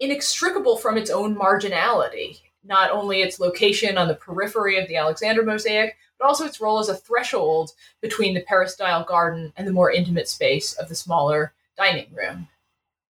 inextricable 0.00 0.76
from 0.76 0.96
its 0.96 1.10
own 1.10 1.34
marginality, 1.34 2.40
not 2.64 2.90
only 2.90 3.22
its 3.22 3.40
location 3.40 3.96
on 3.96 4.08
the 4.08 4.14
periphery 4.14 4.78
of 4.78 4.88
the 4.88 4.96
Alexander 4.96 5.42
mosaic, 5.42 5.96
but 6.18 6.26
also 6.26 6.44
its 6.44 6.60
role 6.60 6.78
as 6.78 6.88
a 6.88 6.96
threshold 6.96 7.70
between 8.00 8.34
the 8.34 8.42
peristyle 8.42 9.04
garden 9.04 9.52
and 9.56 9.66
the 9.66 9.72
more 9.72 9.90
intimate 9.90 10.28
space 10.28 10.74
of 10.74 10.88
the 10.88 10.94
smaller 10.94 11.54
dining 11.76 12.12
room. 12.12 12.48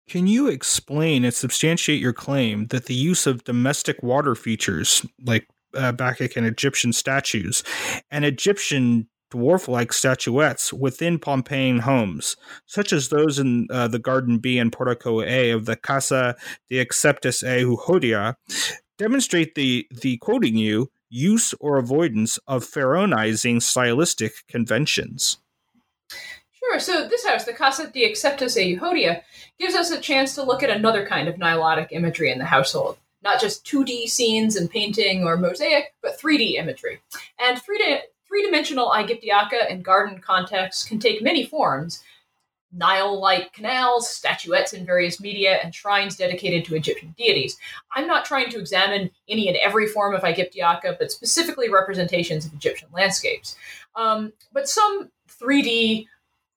Can 0.09 0.27
you 0.27 0.49
explain 0.49 1.25
and 1.25 1.35
substantiate 1.35 2.01
your 2.01 2.13
claim 2.13 2.67
that 2.69 2.87
the 2.87 2.95
use 2.95 3.27
of 3.27 3.45
domestic 3.45 4.03
water 4.03 4.35
features, 4.35 5.05
like 5.25 5.49
uh, 5.75 5.93
Bacchic 5.93 6.37
and 6.37 6.47
Egyptian 6.47 6.93
statues, 6.93 7.65
and 8.11 8.25
Egyptian 8.25 9.09
dwarf 9.31 9.69
like 9.69 9.93
statuettes 9.93 10.73
within 10.73 11.19
Pompeian 11.19 11.81
homes, 11.81 12.37
such 12.67 12.93
as 12.93 13.09
those 13.09 13.39
in 13.39 13.67
uh, 13.71 13.89
the 13.89 13.99
Garden 13.99 14.39
B 14.39 14.59
and 14.59 14.73
Portico 14.73 15.23
A 15.23 15.51
of 15.51 15.67
the 15.67 15.77
Casa 15.77 16.37
de 16.69 16.85
Acceptus 16.85 17.43
e 17.43 17.63
Euhodia, 17.63 18.37
demonstrate 18.99 19.55
the, 19.55 19.87
the 19.91 20.17
quoting 20.19 20.57
you, 20.57 20.91
use 21.09 21.55
or 21.61 21.79
avoidance 21.79 22.39
of 22.47 22.65
pharaonizing 22.65 23.63
stylistic 23.63 24.47
conventions. 24.49 25.39
Sure. 26.53 26.81
So 26.81 27.09
this 27.09 27.25
house, 27.27 27.45
the 27.45 27.53
Casa 27.53 27.89
de 27.89 28.11
Acceptus 28.11 28.57
e 28.57 28.77
Euhodia, 28.77 29.23
gives 29.59 29.75
us 29.75 29.91
a 29.91 30.01
chance 30.01 30.35
to 30.35 30.43
look 30.43 30.63
at 30.63 30.71
another 30.71 31.07
kind 31.07 31.29
of 31.29 31.37
Nilotic 31.37 31.89
imagery 31.91 32.31
in 32.31 32.39
the 32.39 32.45
household. 32.45 32.99
Not 33.23 33.41
just 33.41 33.65
2D 33.67 34.09
scenes 34.09 34.57
and 34.57 34.71
painting 34.71 35.25
or 35.25 35.37
mosaic, 35.37 35.95
but 36.03 36.19
3D 36.19 36.55
imagery. 36.55 37.01
And 37.41 37.59
3D, 37.59 38.01
Three 38.29 38.43
dimensional 38.45 38.91
Aegyptiaca 38.91 39.71
in 39.71 39.83
garden 39.83 40.21
contexts 40.21 40.85
can 40.85 40.99
take 40.99 41.23
many 41.23 41.47
forms 41.47 42.03
Nile 42.73 43.19
like 43.19 43.53
canals, 43.53 44.09
statuettes 44.09 44.73
in 44.73 44.85
various 44.85 45.21
media, 45.21 45.59
and 45.63 45.75
shrines 45.75 46.17
dedicated 46.17 46.65
to 46.65 46.75
Egyptian 46.75 47.15
deities. 47.17 47.57
I'm 47.95 48.07
not 48.07 48.25
trying 48.25 48.51
to 48.51 48.59
examine 48.59 49.11
any 49.29 49.49
and 49.49 49.57
every 49.57 49.87
form 49.87 50.15
of 50.15 50.23
Aegyptiaca, 50.23 50.97
but 50.99 51.11
specifically 51.11 51.71
representations 51.71 52.45
of 52.45 52.53
Egyptian 52.53 52.89
landscapes. 52.93 53.57
Um, 53.95 54.33
but 54.53 54.69
some 54.69 55.11
3D 55.41 56.07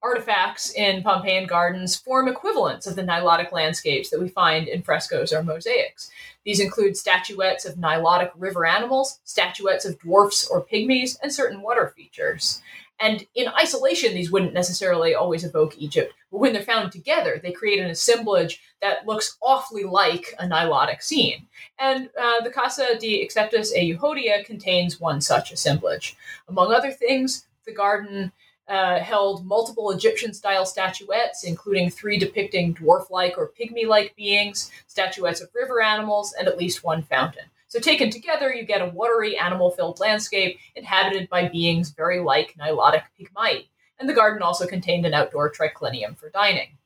artifacts 0.02 0.74
in 0.74 1.04
Pompeian 1.04 1.48
gardens 1.48 1.96
form 1.96 2.28
equivalents 2.28 2.88
of 2.88 2.96
the 2.96 3.04
Nilotic 3.04 3.52
landscapes 3.52 4.10
that 4.10 4.20
we 4.20 4.30
find 4.30 4.68
in 4.68 4.82
frescoes 4.82 5.34
or 5.34 5.44
mosaics. 5.44 6.10
These 6.46 6.60
include 6.60 6.96
statuettes 6.96 7.66
of 7.66 7.76
Nilotic 7.76 8.32
river 8.38 8.66
animals, 8.66 9.20
statuettes 9.24 9.86
of 9.86 10.00
dwarfs 10.00 10.48
or 10.48 10.66
pygmies, 10.66 11.18
and 11.22 11.34
certain 11.34 11.62
water 11.62 11.94
features. 11.96 12.62
And 13.02 13.26
in 13.34 13.48
isolation, 13.48 14.14
these 14.14 14.32
wouldn't 14.32 14.54
necessarily 14.54 15.16
always 15.16 15.46
evoke 15.46 15.78
Egypt, 15.78 16.14
but 16.32 16.40
when 16.40 16.52
they're 16.52 16.62
found 16.62 16.92
together, 16.92 17.40
they 17.42 17.52
create 17.52 17.80
an 17.80 17.90
assemblage 17.90 18.62
that 18.82 19.08
looks 19.08 19.38
awfully 19.42 19.86
like 19.86 20.36
a 20.38 20.46
Nilotic 20.46 21.02
scene. 21.02 21.48
And 21.78 22.10
uh, 22.20 22.42
the 22.42 22.52
Casa 22.52 22.98
de 23.00 23.26
Acceptus 23.26 23.74
e 23.74 23.94
Euhodia 23.94 24.44
contains 24.44 25.00
one 25.00 25.22
such 25.22 25.52
assemblage. 25.52 26.18
Among 26.50 26.74
other 26.74 26.92
things, 26.92 27.46
the 27.66 27.74
garden 27.74 28.34
uh, 28.70 29.00
held 29.00 29.46
multiple 29.46 29.92
Egyptian 29.92 30.34
style 30.34 30.66
statuettes, 30.66 31.44
including 31.44 31.90
three 31.90 32.18
depicting 32.18 32.74
dwarf 32.76 33.10
like 33.10 33.38
or 33.38 33.52
pygmy 33.60 33.88
like 33.88 34.16
beings, 34.16 34.72
statuettes 34.88 35.42
of 35.42 35.50
river 35.54 35.82
animals, 35.82 36.34
and 36.38 36.48
at 36.48 36.58
least 36.58 36.84
one 36.84 37.04
fountain. 37.04 37.46
So, 37.68 37.80
taken 37.80 38.10
together, 38.10 38.54
you 38.54 38.64
get 38.64 38.82
a 38.82 38.88
watery, 38.88 39.38
animal 39.38 39.72
filled 39.72 40.00
landscape 40.00 40.60
inhabited 40.76 41.30
by 41.30 41.50
beings 41.50 41.90
very 41.90 42.20
like 42.20 42.56
Nilotic 42.60 43.04
pygmai. 43.20 43.66
And 44.00 44.08
the 44.08 44.14
garden 44.14 44.42
also 44.42 44.66
contained 44.66 45.06
an 45.06 45.14
outdoor 45.14 45.52
triclinium 45.52 46.18
for 46.18 46.30
dining. 46.30 46.78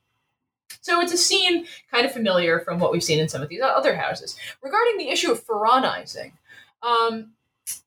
So 0.82 1.00
it's 1.00 1.14
a 1.14 1.18
scene 1.18 1.66
kind 1.92 2.06
of 2.06 2.12
familiar 2.12 2.60
from 2.60 2.80
what 2.80 2.92
we've 2.92 3.04
seen 3.04 3.20
in 3.20 3.30
some 3.30 3.42
of 3.42 3.50
these 3.50 3.62
other 3.62 3.96
houses. 3.96 4.38
Regarding 4.62 4.98
the 4.98 5.10
issue 5.10 5.32
of 5.32 5.46
pharaonizing, 5.46 6.34
um, 6.82 7.33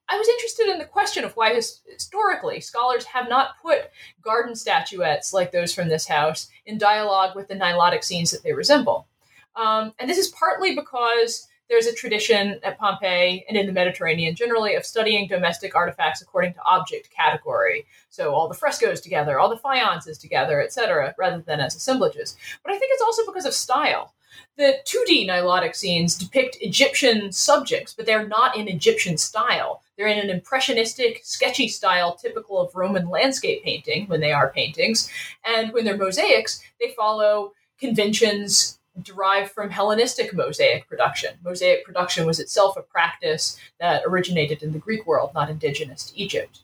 I 0.09 0.17
was 0.17 0.29
interested 0.29 0.69
in 0.69 0.79
the 0.79 0.85
question 0.85 1.25
of 1.25 1.37
why 1.37 1.55
his, 1.55 1.81
historically 1.87 2.61
scholars 2.61 3.05
have 3.05 3.29
not 3.29 3.61
put 3.61 3.91
garden 4.23 4.55
statuettes 4.55 5.33
like 5.33 5.51
those 5.51 5.75
from 5.75 5.89
this 5.89 6.07
house 6.07 6.49
in 6.65 6.79
dialogue 6.79 7.35
with 7.35 7.49
the 7.49 7.55
Nilotic 7.55 8.05
scenes 8.05 8.31
that 8.31 8.43
they 8.43 8.53
resemble. 8.53 9.09
Um, 9.57 9.93
and 9.99 10.09
this 10.09 10.19
is 10.19 10.29
partly 10.29 10.77
because 10.77 11.49
there's 11.69 11.87
a 11.87 11.95
tradition 11.95 12.61
at 12.63 12.79
Pompeii 12.79 13.45
and 13.49 13.57
in 13.57 13.67
the 13.67 13.73
Mediterranean 13.73 14.37
generally 14.37 14.77
of 14.77 14.85
studying 14.85 15.27
domestic 15.27 15.75
artifacts 15.75 16.23
according 16.23 16.55
to 16.55 16.63
object 16.65 17.11
category. 17.11 17.87
So 18.09 18.33
all 18.33 18.49
the 18.49 18.55
frescoes 18.55 19.01
together, 19.01 19.39
all 19.39 19.49
the 19.49 19.57
faiences 19.57 20.19
together, 20.19 20.63
etc., 20.63 21.15
rather 21.19 21.41
than 21.41 21.61
as 21.61 21.75
assemblages. 21.75 22.37
But 22.63 22.73
I 22.73 22.79
think 22.79 22.93
it's 22.93 23.03
also 23.03 23.27
because 23.27 23.47
of 23.47 23.55
style. 23.55 24.15
The 24.57 24.79
2D 24.85 25.29
Nilotic 25.29 25.77
scenes 25.77 26.17
depict 26.17 26.57
Egyptian 26.61 27.31
subjects, 27.31 27.93
but 27.95 28.07
they're 28.07 28.27
not 28.27 28.57
in 28.57 28.69
Egyptian 28.69 29.19
style. 29.19 29.83
They're 29.97 30.07
in 30.07 30.19
an 30.19 30.31
impressionistic, 30.31 31.21
sketchy 31.25 31.69
style 31.69 32.15
typical 32.15 32.61
of 32.61 32.75
Roman 32.75 33.09
landscape 33.09 33.63
painting 33.63 34.07
when 34.07 34.21
they 34.21 34.33
are 34.33 34.51
paintings. 34.51 35.11
And 35.45 35.73
when 35.73 35.85
they're 35.85 35.97
mosaics, 35.97 36.63
they 36.81 36.91
follow 36.91 37.53
conventions 37.79 38.79
derived 39.03 39.51
from 39.51 39.71
Hellenistic 39.71 40.33
mosaic 40.33 40.89
production. 40.89 41.35
Mosaic 41.45 41.85
production 41.85 42.27
was 42.27 42.41
itself 42.41 42.77
a 42.77 42.83
practice 42.83 43.59
that 43.79 44.03
originated 44.07 44.63
in 44.63 44.73
the 44.73 44.79
Greek 44.79 45.07
world, 45.07 45.33
not 45.35 45.51
indigenous 45.51 46.11
to 46.11 46.19
Egypt. 46.19 46.61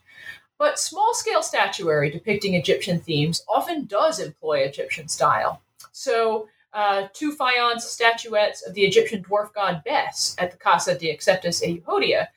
But 0.57 0.79
small 0.79 1.13
scale 1.13 1.43
statuary 1.43 2.09
depicting 2.09 2.55
Egyptian 2.55 2.99
themes 2.99 3.43
often 3.47 3.85
does 3.85 4.19
employ 4.19 4.59
Egyptian 4.59 5.07
style. 5.07 5.61
So 5.91 6.47
uh, 6.73 7.07
two 7.13 7.31
faience 7.33 7.85
statuettes 7.85 8.65
of 8.65 8.73
the 8.73 8.83
Egyptian 8.83 9.23
dwarf 9.23 9.53
god 9.53 9.83
Bes 9.83 10.35
at 10.39 10.51
the 10.51 10.57
Casa 10.57 10.97
de 10.97 11.15
Acceptus 11.15 11.61
e 11.61 11.81
Euhodia 11.81 12.27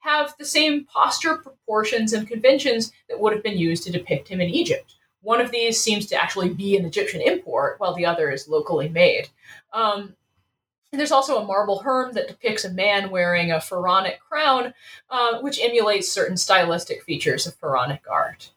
have 0.00 0.34
the 0.38 0.44
same 0.44 0.84
posture, 0.84 1.36
proportions, 1.36 2.12
and 2.12 2.28
conventions 2.28 2.92
that 3.08 3.18
would 3.18 3.32
have 3.32 3.42
been 3.42 3.58
used 3.58 3.82
to 3.84 3.92
depict 3.92 4.28
him 4.28 4.40
in 4.40 4.48
Egypt. 4.48 4.94
One 5.22 5.40
of 5.40 5.50
these 5.50 5.82
seems 5.82 6.06
to 6.06 6.22
actually 6.22 6.50
be 6.50 6.76
an 6.76 6.84
Egyptian 6.84 7.20
import, 7.20 7.80
while 7.80 7.94
the 7.94 8.06
other 8.06 8.30
is 8.30 8.46
locally 8.46 8.88
made. 8.88 9.28
Um, 9.72 10.14
and 10.92 11.00
there's 11.00 11.12
also 11.12 11.42
a 11.42 11.44
marble 11.44 11.80
herm 11.80 12.12
that 12.14 12.28
depicts 12.28 12.64
a 12.64 12.72
man 12.72 13.10
wearing 13.10 13.50
a 13.50 13.60
pharaonic 13.60 14.20
crown, 14.20 14.72
uh, 15.10 15.40
which 15.40 15.60
emulates 15.60 16.10
certain 16.10 16.36
stylistic 16.36 17.02
features 17.02 17.46
of 17.46 17.56
pharaonic 17.56 18.04
art. 18.08 18.52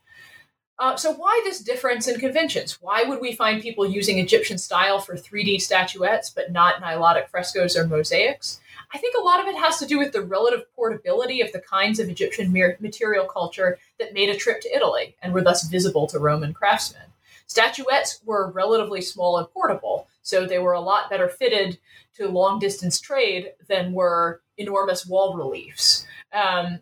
Uh, 0.80 0.95
so, 0.95 1.11
why 1.11 1.41
this 1.43 1.60
difference 1.60 2.07
in 2.07 2.18
conventions? 2.19 2.81
Why 2.81 3.03
would 3.03 3.19
we 3.19 3.35
find 3.35 3.61
people 3.61 3.85
using 3.85 4.18
Egyptian 4.18 4.57
style 4.57 4.99
for 4.99 5.15
3D 5.15 5.60
statuettes, 5.61 6.30
but 6.30 6.53
not 6.53 6.81
Nilotic 6.81 7.27
frescoes 7.27 7.76
or 7.76 7.85
mosaics? 7.85 8.61
I 8.93 8.97
think 8.97 9.15
a 9.15 9.22
lot 9.22 9.41
of 9.41 9.47
it 9.47 9.57
has 9.57 9.77
to 9.80 9.85
do 9.85 9.99
with 9.99 10.14
the 10.14 10.22
relative 10.22 10.73
portability 10.76 11.41
of 11.41 11.51
the 11.51 11.60
kinds 11.60 11.99
of 11.99 12.07
Egyptian 12.07 12.53
material 12.80 13.26
culture 13.26 13.77
that 13.99 14.14
made 14.14 14.30
a 14.30 14.38
trip 14.38 14.61
to 14.61 14.76
Italy 14.76 15.18
and 15.22 15.34
were 15.34 15.43
thus 15.43 15.68
visible 15.68 16.07
to 16.07 16.18
Roman 16.18 16.53
craftsmen. 16.53 17.03
Statuettes 17.45 18.22
were 18.26 18.51
relatively 18.51 19.01
small 19.01 19.38
and 19.38 19.49
portable, 19.49 20.07
so 20.22 20.45
they 20.45 20.60
were 20.60 20.73
a 20.73 20.80
lot 20.80 21.10
better 21.10 21.27
fitted 21.27 21.77
to 22.15 22.30
long 22.30 22.57
distance 22.57 23.01
trade 23.01 23.51
than 23.68 23.91
were 23.91 24.41
enormous 24.57 25.06
wall 25.06 25.35
reliefs. 25.35 26.06
Um, 26.31 26.80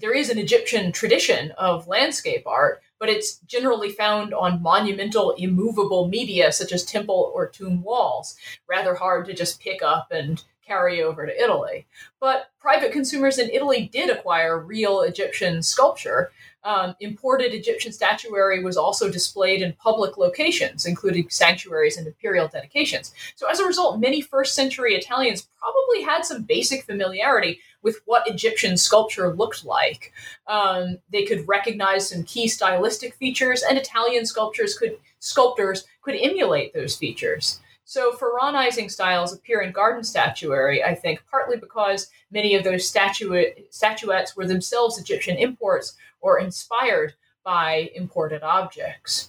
there 0.00 0.14
is 0.14 0.30
an 0.30 0.38
Egyptian 0.38 0.92
tradition 0.92 1.50
of 1.52 1.88
landscape 1.88 2.46
art, 2.46 2.82
but 3.02 3.08
it's 3.08 3.38
generally 3.48 3.90
found 3.90 4.32
on 4.32 4.62
monumental, 4.62 5.32
immovable 5.32 6.06
media 6.06 6.52
such 6.52 6.70
as 6.70 6.84
temple 6.84 7.32
or 7.34 7.48
tomb 7.48 7.82
walls. 7.82 8.36
Rather 8.68 8.94
hard 8.94 9.26
to 9.26 9.34
just 9.34 9.58
pick 9.58 9.82
up 9.82 10.12
and 10.12 10.44
carry 10.64 11.02
over 11.02 11.26
to 11.26 11.42
Italy. 11.42 11.84
But 12.20 12.50
private 12.60 12.92
consumers 12.92 13.40
in 13.40 13.50
Italy 13.50 13.90
did 13.92 14.08
acquire 14.08 14.56
real 14.56 15.00
Egyptian 15.00 15.64
sculpture. 15.64 16.30
Um, 16.64 16.94
imported 17.00 17.52
Egyptian 17.52 17.92
statuary 17.92 18.62
was 18.62 18.76
also 18.76 19.10
displayed 19.10 19.62
in 19.62 19.72
public 19.74 20.16
locations, 20.16 20.86
including 20.86 21.28
sanctuaries 21.28 21.96
and 21.96 22.06
imperial 22.06 22.48
dedications. 22.48 23.12
So, 23.34 23.48
as 23.48 23.58
a 23.58 23.66
result, 23.66 23.98
many 23.98 24.20
first 24.20 24.54
century 24.54 24.94
Italians 24.94 25.48
probably 25.58 26.02
had 26.02 26.24
some 26.24 26.42
basic 26.42 26.84
familiarity 26.84 27.60
with 27.82 28.00
what 28.04 28.28
Egyptian 28.28 28.76
sculpture 28.76 29.34
looked 29.34 29.64
like. 29.64 30.12
Um, 30.46 30.98
they 31.10 31.24
could 31.24 31.46
recognize 31.48 32.08
some 32.08 32.22
key 32.22 32.46
stylistic 32.46 33.14
features, 33.14 33.62
and 33.62 33.76
Italian 33.76 34.24
sculptors 34.24 34.78
could 34.78 34.98
sculptors 35.18 35.84
could 36.02 36.16
emulate 36.20 36.74
those 36.74 36.96
features. 36.96 37.60
So 37.92 38.12
Pharaonizing 38.12 38.90
styles 38.90 39.34
appear 39.34 39.60
in 39.60 39.70
garden 39.70 40.02
statuary, 40.02 40.82
I 40.82 40.94
think, 40.94 41.22
partly 41.30 41.58
because 41.58 42.08
many 42.30 42.54
of 42.54 42.64
those 42.64 42.88
statuette, 42.88 43.58
statuettes 43.68 44.34
were 44.34 44.46
themselves 44.46 44.98
Egyptian 44.98 45.36
imports 45.36 45.92
or 46.22 46.38
inspired 46.38 47.12
by 47.44 47.90
imported 47.94 48.42
objects. 48.42 49.28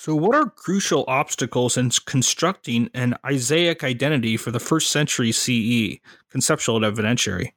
So, 0.00 0.16
what 0.16 0.34
are 0.34 0.50
crucial 0.50 1.04
obstacles 1.06 1.76
in 1.76 1.90
constructing 2.04 2.90
an 2.94 3.14
Isaic 3.24 3.84
identity 3.84 4.36
for 4.36 4.50
the 4.50 4.58
first 4.58 4.90
century 4.90 5.30
CE, 5.30 6.00
conceptual 6.30 6.82
and 6.82 6.84
evidentiary? 6.84 7.52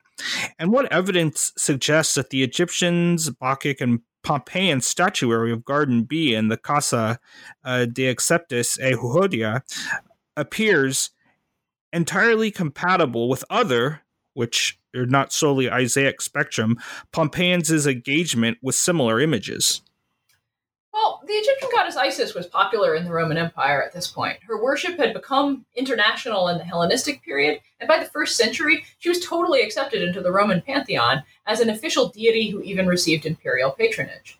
And 0.60 0.72
what 0.72 0.91
evidence 0.91 1.52
suggests 1.57 2.15
that 2.15 2.30
the 2.30 2.44
Egyptians, 2.44 3.30
Bacchic, 3.30 3.81
and 3.81 4.02
Pompeian 4.23 4.81
statuary 4.81 5.52
of 5.52 5.65
Garden 5.65 6.03
B 6.03 6.34
in 6.34 6.48
the 6.48 6.57
Casa 6.57 7.19
uh, 7.64 7.85
de 7.85 8.14
Acceptus 8.14 8.80
e 8.80 8.95
Euhodia 8.95 9.61
appears 10.38 11.11
entirely 11.91 12.49
compatible 12.49 13.30
with 13.30 13.44
other, 13.49 14.02
which 14.34 14.80
are 14.95 15.06
not 15.06 15.34
solely 15.34 15.69
Isaic 15.69 16.22
spectrum, 16.22 16.77
Pompeians' 17.11 17.85
engagement 17.85 18.57
with 18.61 18.76
similar 18.76 19.19
images? 19.19 19.81
Well, 20.93 21.21
the 21.25 21.33
Egyptian 21.33 21.69
goddess 21.71 21.97
Isis 21.97 22.35
was 22.35 22.45
popular 22.45 22.93
in 22.93 23.03
the 23.03 23.11
Roman 23.11 23.37
Empire 23.37 23.81
at 23.81 23.93
this 23.93 24.07
point. 24.07 24.37
Her 24.43 24.61
worship 24.61 24.99
had 24.99 25.11
become 25.11 25.65
international 25.75 26.49
in 26.49 26.59
the 26.59 26.63
Hellenistic 26.63 27.23
period, 27.23 27.61
and 27.79 27.87
by 27.87 27.97
the 27.97 28.09
first 28.09 28.35
century, 28.35 28.85
she 28.99 29.09
was 29.09 29.25
totally 29.25 29.63
accepted 29.63 30.03
into 30.03 30.21
the 30.21 30.31
Roman 30.31 30.61
pantheon 30.61 31.23
as 31.47 31.59
an 31.59 31.71
official 31.71 32.09
deity 32.09 32.51
who 32.51 32.61
even 32.61 32.85
received 32.85 33.25
imperial 33.25 33.71
patronage. 33.71 34.39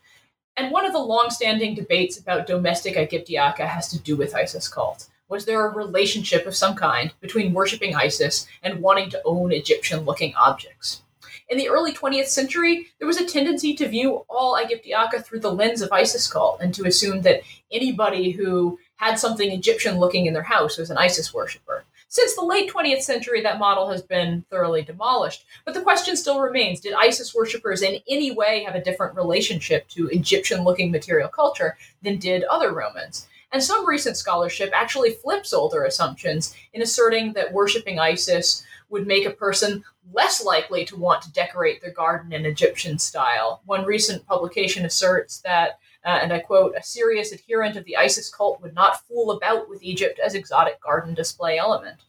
And 0.56 0.70
one 0.70 0.86
of 0.86 0.92
the 0.92 1.00
long-standing 1.00 1.74
debates 1.74 2.18
about 2.18 2.46
domestic 2.46 2.94
Aegyptiaca 2.94 3.66
has 3.66 3.88
to 3.88 3.98
do 3.98 4.16
with 4.16 4.36
Isis 4.36 4.68
cult. 4.68 5.08
Was 5.28 5.46
there 5.46 5.66
a 5.66 5.74
relationship 5.74 6.46
of 6.46 6.54
some 6.54 6.76
kind 6.76 7.12
between 7.20 7.52
worshiping 7.52 7.96
Isis 7.96 8.46
and 8.62 8.80
wanting 8.80 9.10
to 9.10 9.22
own 9.24 9.50
Egyptian-looking 9.50 10.36
objects? 10.36 11.02
In 11.48 11.58
the 11.58 11.68
early 11.68 11.92
20th 11.92 12.28
century, 12.28 12.88
there 12.98 13.06
was 13.06 13.18
a 13.18 13.26
tendency 13.26 13.74
to 13.74 13.88
view 13.88 14.24
all 14.28 14.56
Aegyptiaca 14.56 15.22
through 15.22 15.40
the 15.40 15.52
lens 15.52 15.82
of 15.82 15.92
Isis 15.92 16.26
cult 16.26 16.60
and 16.60 16.72
to 16.74 16.86
assume 16.86 17.20
that 17.22 17.42
anybody 17.70 18.30
who 18.30 18.78
had 18.96 19.18
something 19.18 19.50
Egyptian 19.50 19.98
looking 19.98 20.24
in 20.26 20.32
their 20.32 20.42
house 20.42 20.78
was 20.78 20.90
an 20.90 20.96
Isis 20.96 21.34
worshiper. 21.34 21.84
Since 22.08 22.34
the 22.34 22.44
late 22.44 22.72
20th 22.72 23.02
century, 23.02 23.42
that 23.42 23.58
model 23.58 23.90
has 23.90 24.00
been 24.00 24.44
thoroughly 24.48 24.82
demolished. 24.82 25.44
But 25.64 25.74
the 25.74 25.82
question 25.82 26.16
still 26.16 26.40
remains 26.40 26.80
did 26.80 26.94
Isis 26.94 27.34
worshippers 27.34 27.82
in 27.82 28.00
any 28.08 28.30
way 28.30 28.62
have 28.62 28.76
a 28.76 28.82
different 28.82 29.16
relationship 29.16 29.88
to 29.88 30.08
Egyptian 30.08 30.64
looking 30.64 30.90
material 30.90 31.28
culture 31.28 31.76
than 32.02 32.18
did 32.18 32.44
other 32.44 32.72
Romans? 32.72 33.26
And 33.52 33.62
some 33.62 33.86
recent 33.86 34.16
scholarship 34.16 34.70
actually 34.72 35.10
flips 35.12 35.52
older 35.52 35.84
assumptions 35.84 36.54
in 36.72 36.82
asserting 36.82 37.32
that 37.34 37.52
worshiping 37.52 37.98
Isis 37.98 38.64
would 38.90 39.06
make 39.06 39.26
a 39.26 39.30
person 39.30 39.84
less 40.12 40.44
likely 40.44 40.84
to 40.84 40.96
want 40.96 41.22
to 41.22 41.32
decorate 41.32 41.80
their 41.80 41.92
garden 41.92 42.32
in 42.32 42.46
Egyptian 42.46 42.98
style. 42.98 43.62
One 43.64 43.84
recent 43.84 44.26
publication 44.26 44.84
asserts 44.84 45.40
that, 45.40 45.78
uh, 46.04 46.18
and 46.22 46.32
I 46.32 46.40
quote, 46.40 46.74
a 46.76 46.82
serious 46.82 47.32
adherent 47.32 47.76
of 47.76 47.84
the 47.84 47.96
Isis 47.96 48.32
cult 48.32 48.60
would 48.60 48.74
not 48.74 49.06
fool 49.06 49.32
about 49.32 49.68
with 49.68 49.82
Egypt 49.82 50.18
as 50.18 50.34
exotic 50.34 50.80
garden 50.80 51.14
display 51.14 51.58
element. 51.58 52.00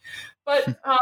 But 0.44 0.64
hmm. 0.64 0.72
um, 0.84 0.98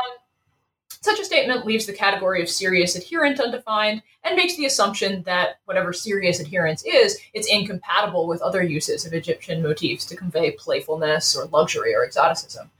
such 1.05 1.21
a 1.21 1.25
statement 1.25 1.67
leaves 1.67 1.85
the 1.85 1.93
category 1.93 2.41
of 2.41 2.49
serious 2.49 2.97
adherent 2.97 3.39
undefined 3.39 4.03
and 4.23 4.37
makes 4.37 4.57
the 4.57 4.65
assumption 4.65 5.23
that 5.25 5.57
whatever 5.67 5.93
serious 5.93 6.41
adherence 6.41 6.83
is, 6.85 7.21
it's 7.35 7.53
incompatible 7.53 8.27
with 8.27 8.41
other 8.41 8.63
uses 8.63 9.05
of 9.05 9.13
Egyptian 9.13 9.63
motifs 9.63 10.07
to 10.07 10.17
convey 10.17 10.53
playfulness 10.53 11.37
or 11.37 11.45
luxury 11.47 11.95
or 11.95 12.05
exoticism. 12.05 12.71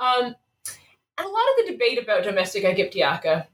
Um, 0.00 0.34
and 1.20 1.28
a 1.28 1.32
lot 1.32 1.42
of 1.50 1.66
the 1.66 1.72
debate 1.72 2.02
about 2.02 2.24
domestic 2.24 2.64
Aegyptiaca 2.64 3.46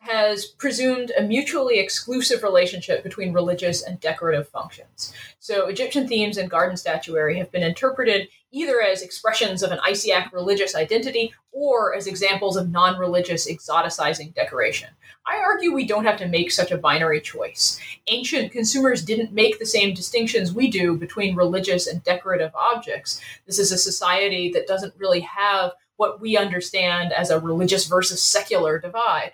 has 0.00 0.44
presumed 0.44 1.10
a 1.16 1.22
mutually 1.22 1.78
exclusive 1.78 2.42
relationship 2.42 3.02
between 3.02 3.32
religious 3.32 3.82
and 3.82 3.98
decorative 3.98 4.46
functions. 4.46 5.14
So, 5.38 5.66
Egyptian 5.66 6.06
themes 6.06 6.36
and 6.36 6.50
garden 6.50 6.76
statuary 6.76 7.38
have 7.38 7.50
been 7.50 7.62
interpreted 7.62 8.28
either 8.50 8.82
as 8.82 9.00
expressions 9.00 9.62
of 9.62 9.72
an 9.72 9.78
Isiac 9.78 10.30
religious 10.32 10.74
identity 10.74 11.32
or 11.52 11.94
as 11.94 12.06
examples 12.06 12.58
of 12.58 12.70
non 12.70 12.98
religious 12.98 13.50
exoticizing 13.50 14.34
decoration. 14.34 14.90
I 15.26 15.38
argue 15.38 15.72
we 15.72 15.86
don't 15.86 16.04
have 16.04 16.18
to 16.18 16.28
make 16.28 16.50
such 16.50 16.70
a 16.70 16.76
binary 16.76 17.22
choice. 17.22 17.80
Ancient 18.08 18.52
consumers 18.52 19.02
didn't 19.02 19.32
make 19.32 19.58
the 19.58 19.64
same 19.64 19.94
distinctions 19.94 20.52
we 20.52 20.68
do 20.68 20.98
between 20.98 21.34
religious 21.34 21.86
and 21.86 22.04
decorative 22.04 22.54
objects. 22.54 23.22
This 23.46 23.58
is 23.58 23.72
a 23.72 23.78
society 23.78 24.52
that 24.52 24.66
doesn't 24.66 24.92
really 24.98 25.20
have 25.20 25.72
what 25.96 26.20
we 26.20 26.36
understand 26.36 27.12
as 27.12 27.30
a 27.30 27.40
religious 27.40 27.86
versus 27.86 28.22
secular 28.22 28.78
divide. 28.78 29.32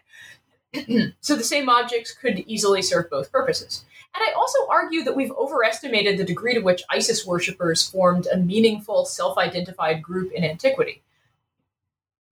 so 1.21 1.35
the 1.35 1.45
same 1.45 1.69
objects 1.69 2.13
could 2.13 2.41
easily 2.41 2.83
serve 2.83 3.11
both 3.11 3.33
purposes. 3.33 3.85
And 4.15 4.25
I 4.29 4.33
also 4.33 4.59
argue 4.69 5.05
that 5.05 5.17
we've 5.17 5.33
overestimated 5.33 6.19
the 6.19 6.25
degree 6.25 6.55
to 6.55 6.61
which 6.61 6.83
Isis 6.91 7.25
worshippers 7.25 7.89
formed 7.89 8.27
a 8.27 8.37
meaningful, 8.37 9.05
self 9.05 9.39
identified 9.39 10.03
group 10.03 10.33
in 10.33 10.45
antiquity. 10.45 11.03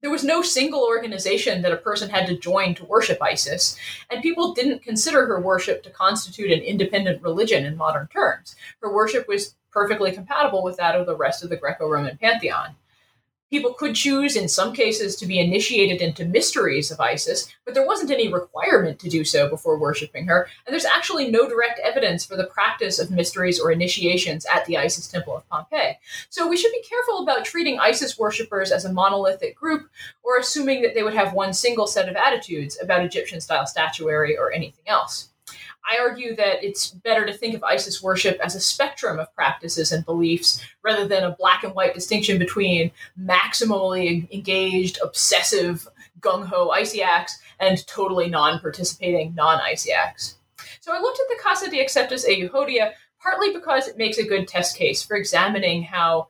There 0.00 0.10
was 0.10 0.22
no 0.22 0.42
single 0.42 0.84
organization 0.84 1.62
that 1.62 1.72
a 1.72 1.76
person 1.76 2.08
had 2.08 2.28
to 2.28 2.38
join 2.38 2.74
to 2.76 2.84
worship 2.84 3.20
Isis, 3.20 3.76
and 4.10 4.22
people 4.22 4.54
didn't 4.54 4.82
consider 4.82 5.26
her 5.26 5.40
worship 5.40 5.82
to 5.82 5.90
constitute 5.90 6.52
an 6.52 6.60
independent 6.60 7.20
religion 7.20 7.64
in 7.64 7.76
modern 7.76 8.06
terms. 8.06 8.54
Her 8.80 8.92
worship 8.94 9.26
was 9.26 9.56
perfectly 9.72 10.12
compatible 10.12 10.62
with 10.62 10.76
that 10.76 10.94
of 10.94 11.06
the 11.06 11.16
rest 11.16 11.42
of 11.42 11.50
the 11.50 11.56
Greco 11.56 11.88
Roman 11.88 12.16
pantheon. 12.16 12.76
People 13.50 13.72
could 13.72 13.94
choose, 13.94 14.36
in 14.36 14.46
some 14.46 14.74
cases, 14.74 15.16
to 15.16 15.26
be 15.26 15.40
initiated 15.40 16.02
into 16.02 16.26
mysteries 16.26 16.90
of 16.90 17.00
Isis, 17.00 17.50
but 17.64 17.72
there 17.72 17.86
wasn't 17.86 18.10
any 18.10 18.30
requirement 18.30 18.98
to 18.98 19.08
do 19.08 19.24
so 19.24 19.48
before 19.48 19.78
worshiping 19.78 20.26
her, 20.26 20.48
and 20.66 20.72
there's 20.72 20.84
actually 20.84 21.30
no 21.30 21.48
direct 21.48 21.80
evidence 21.80 22.26
for 22.26 22.36
the 22.36 22.44
practice 22.44 22.98
of 22.98 23.10
mysteries 23.10 23.58
or 23.58 23.72
initiations 23.72 24.44
at 24.52 24.66
the 24.66 24.76
Isis 24.76 25.08
Temple 25.08 25.36
of 25.36 25.48
Pompeii. 25.48 25.98
So 26.28 26.46
we 26.46 26.58
should 26.58 26.72
be 26.72 26.82
careful 26.82 27.22
about 27.22 27.46
treating 27.46 27.78
Isis 27.78 28.18
worshippers 28.18 28.70
as 28.70 28.84
a 28.84 28.92
monolithic 28.92 29.56
group 29.56 29.88
or 30.22 30.36
assuming 30.36 30.82
that 30.82 30.94
they 30.94 31.02
would 31.02 31.14
have 31.14 31.32
one 31.32 31.54
single 31.54 31.86
set 31.86 32.08
of 32.08 32.16
attitudes 32.16 32.78
about 32.82 33.04
Egyptian 33.04 33.40
style 33.40 33.66
statuary 33.66 34.36
or 34.36 34.52
anything 34.52 34.84
else. 34.86 35.30
I 35.88 35.98
argue 35.98 36.36
that 36.36 36.62
it's 36.62 36.90
better 36.90 37.24
to 37.24 37.32
think 37.32 37.54
of 37.54 37.64
ISIS 37.64 38.02
worship 38.02 38.38
as 38.42 38.54
a 38.54 38.60
spectrum 38.60 39.18
of 39.18 39.34
practices 39.34 39.90
and 39.90 40.04
beliefs 40.04 40.62
rather 40.82 41.08
than 41.08 41.24
a 41.24 41.34
black 41.36 41.64
and 41.64 41.74
white 41.74 41.94
distinction 41.94 42.38
between 42.38 42.90
maximally 43.18 44.30
engaged, 44.30 44.98
obsessive, 45.02 45.88
gung 46.20 46.46
ho 46.46 46.72
Isiacs 46.76 47.32
and 47.60 47.86
totally 47.86 48.28
non 48.28 48.60
participating 48.60 49.34
non 49.34 49.60
Isiacs. 49.60 50.34
So 50.80 50.92
I 50.92 51.00
looked 51.00 51.20
at 51.20 51.28
the 51.28 51.42
Casa 51.42 51.70
de 51.70 51.82
Acceptus 51.82 52.28
e 52.28 52.42
Euhodia 52.42 52.92
partly 53.20 53.52
because 53.52 53.88
it 53.88 53.96
makes 53.96 54.18
a 54.18 54.26
good 54.26 54.46
test 54.46 54.76
case 54.76 55.02
for 55.02 55.16
examining 55.16 55.82
how 55.82 56.28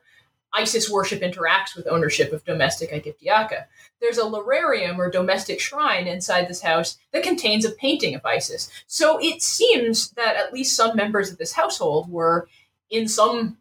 Isis 0.53 0.89
worship 0.89 1.21
interacts 1.21 1.75
with 1.75 1.87
ownership 1.87 2.33
of 2.33 2.43
domestic 2.43 2.91
Aegyptiaca. 2.91 3.67
There's 4.01 4.17
a 4.17 4.23
lararium 4.23 4.97
or 4.97 5.09
domestic 5.09 5.59
shrine 5.59 6.07
inside 6.07 6.47
this 6.47 6.61
house 6.61 6.97
that 7.11 7.23
contains 7.23 7.65
a 7.65 7.71
painting 7.71 8.15
of 8.15 8.25
Isis. 8.25 8.69
So 8.87 9.17
it 9.21 9.41
seems 9.41 10.11
that 10.11 10.35
at 10.35 10.53
least 10.53 10.75
some 10.75 10.95
members 10.95 11.31
of 11.31 11.37
this 11.37 11.53
household 11.53 12.09
were, 12.09 12.47
in 12.89 13.07
some 13.07 13.57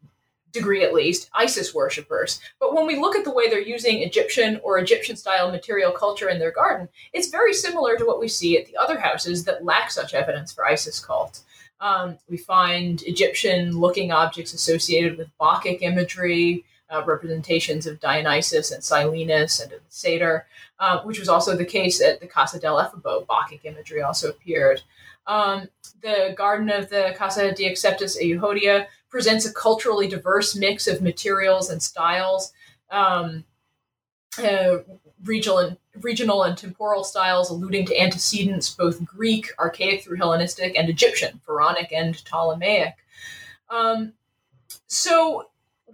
degree 0.52 0.82
at 0.82 0.94
least, 0.94 1.28
Isis 1.34 1.74
worshippers. 1.74 2.40
But 2.58 2.74
when 2.74 2.86
we 2.86 2.98
look 2.98 3.16
at 3.16 3.24
the 3.24 3.32
way 3.32 3.48
they're 3.48 3.60
using 3.60 4.02
Egyptian 4.02 4.60
or 4.62 4.78
Egyptian 4.78 5.16
style 5.16 5.50
material 5.50 5.92
culture 5.92 6.28
in 6.28 6.38
their 6.38 6.52
garden, 6.52 6.88
it's 7.12 7.28
very 7.28 7.52
similar 7.52 7.96
to 7.96 8.04
what 8.04 8.20
we 8.20 8.28
see 8.28 8.58
at 8.58 8.66
the 8.66 8.76
other 8.76 8.98
houses 8.98 9.44
that 9.44 9.64
lack 9.64 9.90
such 9.90 10.14
evidence 10.14 10.52
for 10.52 10.66
Isis 10.66 11.00
cult. 11.00 11.40
Um, 11.80 12.18
we 12.28 12.36
find 12.36 13.02
Egyptian 13.02 13.78
looking 13.78 14.10
objects 14.10 14.52
associated 14.52 15.16
with 15.16 15.28
Bacchic 15.38 15.82
imagery, 15.82 16.64
uh, 16.90 17.02
representations 17.06 17.86
of 17.86 18.00
Dionysus 18.00 18.70
and 18.70 18.82
Silenus 18.82 19.62
and 19.62 19.72
of 19.72 19.80
the 19.80 19.90
satyr, 19.90 20.46
uh, 20.78 21.00
which 21.02 21.18
was 21.18 21.28
also 21.28 21.56
the 21.56 21.64
case 21.64 22.00
at 22.00 22.20
the 22.20 22.26
Casa 22.26 22.58
del 22.58 22.76
Efebo. 22.76 23.26
Bacchic 23.26 23.64
imagery 23.64 24.02
also 24.02 24.30
appeared. 24.30 24.82
Um, 25.26 25.68
the 26.00 26.34
garden 26.36 26.70
of 26.70 26.88
the 26.88 27.14
Casa 27.16 27.52
de 27.52 27.70
Acceptus 27.70 28.16
Euhodia 28.20 28.86
presents 29.10 29.46
a 29.46 29.52
culturally 29.52 30.08
diverse 30.08 30.56
mix 30.56 30.86
of 30.86 31.02
materials 31.02 31.70
and 31.70 31.82
styles. 31.82 32.52
Um, 32.90 33.44
uh, 34.42 34.78
regional 35.24 35.58
and 35.58 35.76
regional 36.00 36.44
and 36.44 36.56
temporal 36.56 37.02
styles 37.02 37.50
alluding 37.50 37.84
to 37.86 38.00
antecedents 38.00 38.72
both 38.74 39.04
Greek, 39.04 39.48
archaic 39.58 40.04
through 40.04 40.16
Hellenistic, 40.16 40.76
and 40.76 40.88
Egyptian, 40.88 41.40
Pharaonic 41.44 41.92
and 41.92 42.14
Ptolemaic. 42.24 42.94
Um, 43.68 44.12
so 44.86 45.48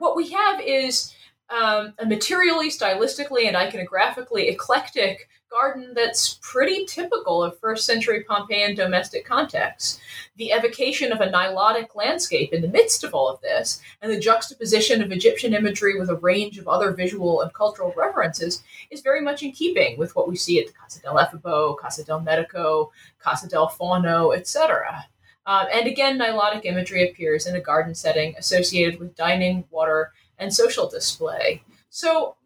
what 0.05 0.17
we 0.17 0.29
have 0.29 0.61
is 0.61 1.15
um, 1.49 1.95
a 1.99 2.07
materially, 2.07 2.69
stylistically, 2.69 3.47
and 3.47 3.57
iconographically 3.57 4.51
eclectic 4.51 5.29
garden 5.51 5.93
that's 5.95 6.39
pretty 6.43 6.85
typical 6.85 7.43
of 7.43 7.59
first 7.59 7.87
century 7.87 8.25
Pompeian 8.29 8.75
domestic 8.75 9.25
contexts. 9.25 10.01
The 10.37 10.51
evocation 10.53 11.13
of 11.13 11.21
a 11.21 11.31
Nilotic 11.31 11.95
landscape 11.95 12.53
in 12.53 12.61
the 12.61 12.69
midst 12.69 13.05
of 13.05 13.15
all 13.15 13.29
of 13.29 13.41
this, 13.41 13.81
and 14.03 14.11
the 14.13 14.19
juxtaposition 14.19 15.01
of 15.01 15.13
Egyptian 15.13 15.55
imagery 15.55 15.99
with 15.99 16.11
a 16.11 16.17
range 16.17 16.59
of 16.59 16.69
other 16.69 16.93
visual 16.93 17.41
and 17.41 17.55
cultural 17.55 17.95
references, 17.97 18.63
is 18.91 19.01
very 19.01 19.21
much 19.21 19.43
in 19.43 19.53
keeping 19.53 19.97
with 19.97 20.15
what 20.17 20.29
we 20.29 20.37
see 20.37 20.61
at 20.61 20.67
the 20.67 20.73
Casa 20.73 21.01
del 21.01 21.17
Efebo, 21.17 21.79
Casa 21.79 22.05
del 22.05 22.21
Medico, 22.21 22.91
Casa 23.21 23.49
del 23.49 23.69
Fauno, 23.69 24.37
etc. 24.37 25.07
Um, 25.47 25.67
and 25.73 25.87
again, 25.87 26.19
Nilotic 26.19 26.65
imagery 26.65 27.09
appears 27.09 27.47
in 27.47 27.57
a 27.57 27.61
garden 27.61 27.95
setting 27.95 28.35
associated 28.39 28.99
with 28.99 29.15
dining, 29.15 29.65
water, 29.71 30.13
and 30.39 30.53
social 30.53 30.89
display. 30.89 31.63
So 31.91 32.37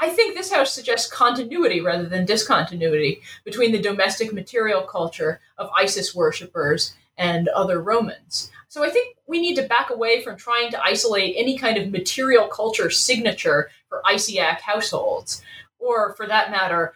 I 0.00 0.10
think 0.10 0.34
this 0.34 0.52
house 0.52 0.72
suggests 0.72 1.10
continuity 1.10 1.80
rather 1.80 2.06
than 2.06 2.24
discontinuity 2.24 3.22
between 3.44 3.72
the 3.72 3.80
domestic 3.80 4.32
material 4.32 4.82
culture 4.82 5.40
of 5.56 5.70
Isis 5.76 6.14
worshippers 6.14 6.94
and 7.16 7.48
other 7.48 7.80
Romans. 7.80 8.50
So 8.68 8.84
I 8.84 8.90
think 8.90 9.16
we 9.26 9.40
need 9.40 9.56
to 9.56 9.62
back 9.62 9.90
away 9.90 10.22
from 10.22 10.36
trying 10.36 10.70
to 10.70 10.82
isolate 10.82 11.34
any 11.36 11.58
kind 11.58 11.78
of 11.78 11.90
material 11.90 12.46
culture 12.46 12.90
signature 12.90 13.70
for 13.88 14.02
Isiac 14.04 14.60
households, 14.60 15.42
or 15.78 16.14
for 16.14 16.26
that 16.26 16.50
matter, 16.50 16.92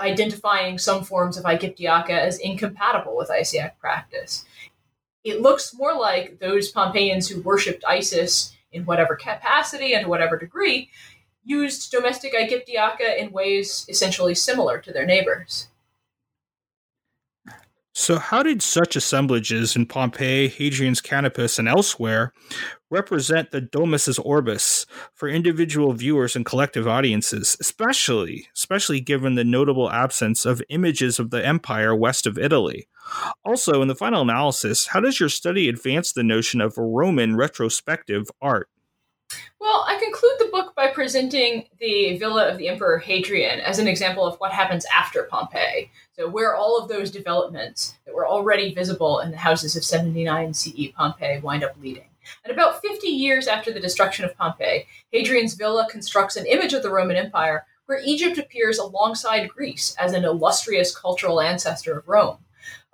identifying 0.00 0.78
some 0.78 1.04
forms 1.04 1.36
of 1.36 1.44
Aegyptiaca 1.44 2.10
as 2.10 2.38
incompatible 2.38 3.16
with 3.16 3.28
Isiac 3.28 3.78
practice 3.78 4.44
it 5.24 5.40
looks 5.40 5.74
more 5.74 5.94
like 5.94 6.38
those 6.38 6.70
Pompeians 6.70 7.28
who 7.28 7.40
worshipped 7.40 7.84
Isis 7.88 8.54
in 8.72 8.84
whatever 8.84 9.16
capacity 9.16 9.94
and 9.94 10.04
to 10.04 10.08
whatever 10.08 10.36
degree 10.36 10.90
used 11.44 11.90
domestic 11.90 12.34
Aegyptiaca 12.34 13.20
in 13.20 13.32
ways 13.32 13.86
essentially 13.88 14.34
similar 14.34 14.78
to 14.78 14.92
their 14.92 15.06
neighbors. 15.06 15.68
So, 17.96 18.18
how 18.18 18.42
did 18.42 18.60
such 18.60 18.96
assemblages 18.96 19.76
in 19.76 19.86
Pompeii, 19.86 20.48
Hadrian's 20.48 21.00
Canopus, 21.00 21.60
and 21.60 21.68
elsewhere 21.68 22.32
represent 22.90 23.52
the 23.52 23.60
Domus 23.60 24.18
Orbis 24.18 24.84
for 25.12 25.28
individual 25.28 25.92
viewers 25.92 26.34
and 26.34 26.44
collective 26.44 26.88
audiences, 26.88 27.56
especially, 27.60 28.48
especially 28.52 29.00
given 29.00 29.36
the 29.36 29.44
notable 29.44 29.88
absence 29.92 30.44
of 30.44 30.60
images 30.70 31.20
of 31.20 31.30
the 31.30 31.46
empire 31.46 31.94
west 31.94 32.26
of 32.26 32.36
Italy? 32.36 32.88
Also, 33.44 33.82
in 33.82 33.88
the 33.88 33.94
final 33.94 34.22
analysis, 34.22 34.88
how 34.88 35.00
does 35.00 35.20
your 35.20 35.28
study 35.28 35.68
advance 35.68 36.12
the 36.12 36.22
notion 36.22 36.60
of 36.60 36.78
Roman 36.78 37.36
retrospective 37.36 38.30
art? 38.40 38.68
Well, 39.60 39.84
I 39.88 39.98
conclude 39.98 40.34
the 40.38 40.50
book 40.52 40.74
by 40.74 40.88
presenting 40.88 41.64
the 41.80 42.18
villa 42.18 42.48
of 42.48 42.58
the 42.58 42.68
Emperor 42.68 42.98
Hadrian 42.98 43.60
as 43.60 43.78
an 43.78 43.88
example 43.88 44.26
of 44.26 44.36
what 44.36 44.52
happens 44.52 44.84
after 44.94 45.24
Pompeii. 45.24 45.90
So, 46.12 46.28
where 46.28 46.54
all 46.54 46.78
of 46.78 46.88
those 46.88 47.10
developments 47.10 47.94
that 48.04 48.14
were 48.14 48.26
already 48.26 48.74
visible 48.74 49.20
in 49.20 49.30
the 49.30 49.36
houses 49.36 49.76
of 49.76 49.84
79 49.84 50.52
CE 50.52 50.92
Pompeii 50.94 51.40
wind 51.40 51.64
up 51.64 51.76
leading. 51.80 52.08
And 52.44 52.52
about 52.52 52.80
50 52.82 53.06
years 53.08 53.46
after 53.46 53.72
the 53.72 53.80
destruction 53.80 54.24
of 54.24 54.36
Pompeii, 54.36 54.86
Hadrian's 55.12 55.54
villa 55.54 55.86
constructs 55.90 56.36
an 56.36 56.46
image 56.46 56.72
of 56.72 56.82
the 56.82 56.90
Roman 56.90 57.16
Empire 57.16 57.66
where 57.86 58.00
Egypt 58.04 58.38
appears 58.38 58.78
alongside 58.78 59.48
Greece 59.48 59.94
as 59.98 60.12
an 60.12 60.24
illustrious 60.24 60.96
cultural 60.96 61.40
ancestor 61.40 61.98
of 61.98 62.08
Rome. 62.08 62.38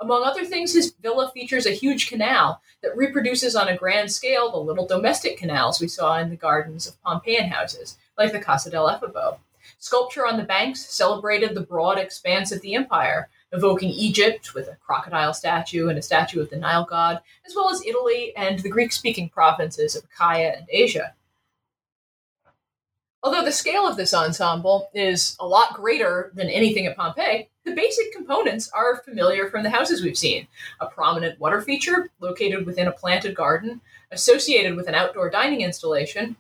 Among 0.01 0.25
other 0.25 0.45
things, 0.45 0.75
his 0.75 0.93
villa 1.03 1.31
features 1.33 1.67
a 1.67 1.71
huge 1.71 2.09
canal 2.09 2.63
that 2.83 2.97
reproduces 2.97 3.55
on 3.55 3.69
a 3.69 3.77
grand 3.77 4.11
scale 4.11 4.51
the 4.51 4.59
little 4.59 4.87
domestic 4.87 5.37
canals 5.37 5.81
we 5.81 5.89
saw 5.89 6.19
in 6.19 6.31
the 6.31 6.37
gardens 6.37 6.87
of 6.87 7.01
Pompeian 7.03 7.49
houses, 7.49 7.99
like 8.17 8.33
the 8.33 8.41
Casa 8.41 8.71
del 8.71 8.89
Efebo. 8.89 9.39
Sculpture 9.79 10.27
on 10.27 10.37
the 10.37 10.45
banks 10.45 10.87
celebrated 10.87 11.55
the 11.55 11.61
broad 11.61 11.99
expanse 11.99 12.53
of 12.53 12.61
the 12.61 12.75
empire, 12.75 13.29
evoking 13.53 13.91
Egypt 13.91 14.55
with 14.55 14.69
a 14.69 14.77
crocodile 14.77 15.35
statue 15.35 15.89
and 15.89 15.99
a 15.99 16.03
statue 16.03 16.41
of 16.41 16.51
the 16.51 16.57
Nile 16.57 16.87
god, 16.89 17.21
as 17.47 17.55
well 17.55 17.71
as 17.71 17.85
Italy 17.85 18.33
and 18.37 18.61
the 18.61 18.71
Greek 18.71 18.93
speaking 18.93 19.29
provinces 19.29 19.97
of 19.97 20.05
Achaia 20.05 20.55
and 20.57 20.67
Asia. 20.71 21.15
Although 23.23 23.45
the 23.45 23.53
scale 23.53 23.87
of 23.87 23.97
this 23.97 24.15
ensemble 24.15 24.89
is 24.95 25.37
a 25.39 25.47
lot 25.47 25.75
greater 25.75 26.31
than 26.35 26.49
anything 26.49 26.87
at 26.87 26.97
Pompeii, 26.97 27.50
the 27.65 27.75
basic 27.75 28.13
components 28.13 28.71
are 28.73 29.03
familiar 29.03 29.49
from 29.49 29.63
the 29.63 29.71
houses 29.71 30.03
we've 30.03 30.17
seen. 30.17 30.47
A 30.81 30.87
prominent 30.87 31.39
water 31.39 31.61
feature 31.61 32.11
located 32.21 32.65
within 32.67 32.89
a 32.89 32.93
planted 32.93 33.35
garden, 33.35 33.81
associated 34.11 34.77
with 34.77 34.89
an 34.89 34.95
outdoor 34.95 35.31
dining 35.31 35.61
installation, 35.61 36.37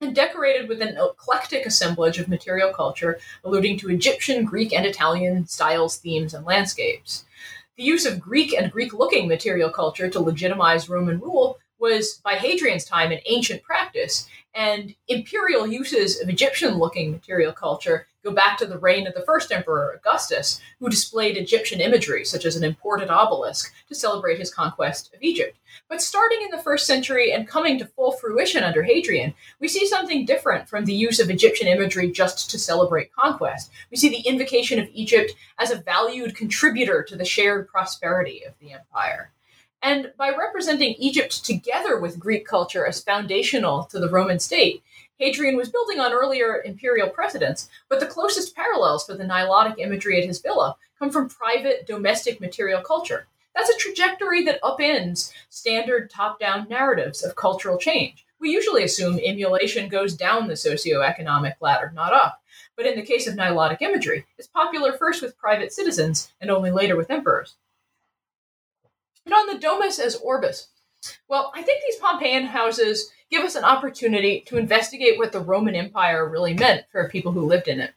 and 0.00 0.14
decorated 0.14 0.68
with 0.68 0.80
an 0.80 0.96
eclectic 0.96 1.66
assemblage 1.66 2.18
of 2.18 2.28
material 2.28 2.72
culture 2.72 3.18
alluding 3.44 3.78
to 3.78 3.90
Egyptian, 3.90 4.44
Greek, 4.44 4.72
and 4.72 4.86
Italian 4.86 5.46
styles, 5.46 5.96
themes, 5.96 6.34
and 6.34 6.44
landscapes. 6.44 7.24
The 7.76 7.84
use 7.84 8.06
of 8.06 8.20
Greek 8.20 8.54
and 8.54 8.70
Greek 8.70 8.92
looking 8.92 9.26
material 9.26 9.70
culture 9.70 10.08
to 10.08 10.20
legitimize 10.20 10.88
Roman 10.88 11.18
rule 11.18 11.58
was, 11.78 12.20
by 12.24 12.34
Hadrian's 12.34 12.84
time, 12.84 13.10
an 13.10 13.20
ancient 13.26 13.62
practice, 13.62 14.28
and 14.54 14.94
imperial 15.08 15.66
uses 15.66 16.20
of 16.20 16.28
Egyptian 16.28 16.78
looking 16.78 17.10
material 17.10 17.52
culture 17.52 18.06
go 18.24 18.32
back 18.32 18.56
to 18.58 18.66
the 18.66 18.78
reign 18.78 19.06
of 19.06 19.14
the 19.14 19.22
first 19.22 19.52
emperor, 19.52 19.92
Augustus, 19.92 20.60
who 20.80 20.88
displayed 20.88 21.36
Egyptian 21.36 21.80
imagery, 21.80 22.24
such 22.24 22.46
as 22.46 22.56
an 22.56 22.64
imported 22.64 23.10
obelisk, 23.10 23.72
to 23.88 23.94
celebrate 23.94 24.38
his 24.38 24.52
conquest 24.52 25.12
of 25.14 25.22
Egypt. 25.22 25.56
But 25.88 26.00
starting 26.00 26.40
in 26.42 26.50
the 26.50 26.62
first 26.62 26.86
century 26.86 27.32
and 27.32 27.46
coming 27.46 27.78
to 27.78 27.86
full 27.86 28.12
fruition 28.12 28.64
under 28.64 28.82
Hadrian, 28.82 29.34
we 29.60 29.68
see 29.68 29.86
something 29.86 30.24
different 30.24 30.68
from 30.68 30.86
the 30.86 30.94
use 30.94 31.20
of 31.20 31.28
Egyptian 31.28 31.68
imagery 31.68 32.10
just 32.10 32.50
to 32.50 32.58
celebrate 32.58 33.12
conquest. 33.12 33.70
We 33.90 33.98
see 33.98 34.08
the 34.08 34.26
invocation 34.28 34.78
of 34.78 34.88
Egypt 34.92 35.32
as 35.58 35.70
a 35.70 35.76
valued 35.76 36.34
contributor 36.34 37.02
to 37.02 37.16
the 37.16 37.24
shared 37.24 37.68
prosperity 37.68 38.42
of 38.44 38.54
the 38.58 38.72
empire. 38.72 39.30
And 39.82 40.12
by 40.16 40.30
representing 40.30 40.94
Egypt 40.94 41.44
together 41.44 42.00
with 42.00 42.18
Greek 42.18 42.46
culture 42.46 42.86
as 42.86 43.02
foundational 43.02 43.84
to 43.84 44.00
the 44.00 44.08
Roman 44.08 44.38
state, 44.38 44.82
Hadrian 45.18 45.56
was 45.56 45.68
building 45.68 46.00
on 46.00 46.12
earlier 46.12 46.62
imperial 46.64 47.08
precedents, 47.08 47.68
but 47.88 48.00
the 48.00 48.06
closest 48.06 48.54
parallels 48.54 49.06
for 49.06 49.14
the 49.14 49.24
Nilotic 49.24 49.78
imagery 49.78 50.18
at 50.18 50.26
his 50.26 50.40
villa 50.40 50.76
come 50.98 51.10
from 51.10 51.28
private 51.28 51.86
domestic 51.86 52.40
material 52.40 52.82
culture. 52.82 53.26
That's 53.54 53.70
a 53.70 53.78
trajectory 53.78 54.42
that 54.44 54.60
upends 54.62 55.32
standard 55.48 56.10
top 56.10 56.40
down 56.40 56.68
narratives 56.68 57.22
of 57.22 57.36
cultural 57.36 57.78
change. 57.78 58.26
We 58.40 58.50
usually 58.50 58.82
assume 58.82 59.20
emulation 59.20 59.88
goes 59.88 60.14
down 60.14 60.48
the 60.48 60.54
socioeconomic 60.54 61.54
ladder, 61.60 61.92
not 61.94 62.12
up. 62.12 62.42
But 62.76 62.86
in 62.86 62.96
the 62.96 63.06
case 63.06 63.28
of 63.28 63.34
Nilotic 63.34 63.80
imagery, 63.80 64.26
it's 64.36 64.48
popular 64.48 64.92
first 64.92 65.22
with 65.22 65.38
private 65.38 65.72
citizens 65.72 66.32
and 66.40 66.50
only 66.50 66.72
later 66.72 66.96
with 66.96 67.10
emperors. 67.10 67.54
And 69.24 69.32
on 69.32 69.46
the 69.46 69.58
Domus 69.58 70.00
as 70.00 70.16
Orbis, 70.16 70.68
well, 71.28 71.52
I 71.54 71.62
think 71.62 71.82
these 71.82 72.00
Pompeian 72.00 72.46
houses 72.46 73.10
give 73.30 73.44
us 73.44 73.56
an 73.56 73.64
opportunity 73.64 74.40
to 74.46 74.58
investigate 74.58 75.18
what 75.18 75.32
the 75.32 75.40
Roman 75.40 75.74
Empire 75.74 76.28
really 76.28 76.54
meant 76.54 76.84
for 76.90 77.08
people 77.08 77.32
who 77.32 77.46
lived 77.46 77.68
in 77.68 77.80
it. 77.80 77.92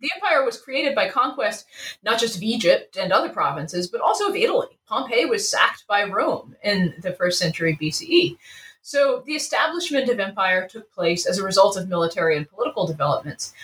The 0.00 0.10
empire 0.16 0.44
was 0.44 0.60
created 0.60 0.94
by 0.94 1.08
conquest 1.08 1.66
not 2.02 2.18
just 2.18 2.36
of 2.36 2.42
Egypt 2.42 2.96
and 2.96 3.12
other 3.12 3.28
provinces, 3.28 3.88
but 3.88 4.00
also 4.00 4.28
of 4.28 4.36
Italy. 4.36 4.78
Pompeii 4.86 5.26
was 5.26 5.48
sacked 5.48 5.86
by 5.86 6.04
Rome 6.04 6.56
in 6.62 6.94
the 7.02 7.12
first 7.12 7.38
century 7.38 7.78
BCE. 7.80 8.36
So 8.82 9.22
the 9.24 9.34
establishment 9.34 10.08
of 10.08 10.18
empire 10.18 10.68
took 10.68 10.92
place 10.92 11.24
as 11.24 11.38
a 11.38 11.44
result 11.44 11.76
of 11.76 11.88
military 11.88 12.36
and 12.36 12.48
political 12.48 12.84
developments. 12.84 13.54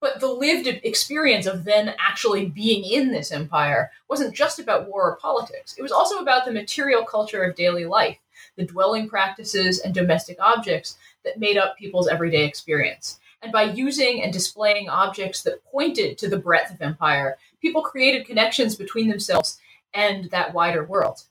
But 0.00 0.20
the 0.20 0.28
lived 0.28 0.68
experience 0.84 1.46
of 1.46 1.64
then 1.64 1.94
actually 1.98 2.46
being 2.46 2.84
in 2.84 3.10
this 3.10 3.32
empire 3.32 3.90
wasn't 4.08 4.34
just 4.34 4.58
about 4.58 4.88
war 4.88 5.10
or 5.10 5.16
politics. 5.16 5.74
It 5.76 5.82
was 5.82 5.92
also 5.92 6.18
about 6.18 6.44
the 6.44 6.52
material 6.52 7.04
culture 7.04 7.42
of 7.42 7.56
daily 7.56 7.84
life, 7.84 8.18
the 8.56 8.64
dwelling 8.64 9.08
practices 9.08 9.80
and 9.80 9.92
domestic 9.92 10.36
objects 10.40 10.98
that 11.24 11.40
made 11.40 11.56
up 11.56 11.76
people's 11.76 12.08
everyday 12.08 12.44
experience. 12.44 13.18
And 13.42 13.52
by 13.52 13.64
using 13.64 14.22
and 14.22 14.32
displaying 14.32 14.88
objects 14.88 15.42
that 15.42 15.64
pointed 15.64 16.18
to 16.18 16.28
the 16.28 16.38
breadth 16.38 16.72
of 16.72 16.80
empire, 16.80 17.36
people 17.60 17.82
created 17.82 18.26
connections 18.26 18.76
between 18.76 19.08
themselves 19.08 19.58
and 19.94 20.30
that 20.30 20.54
wider 20.54 20.84
world. 20.84 21.22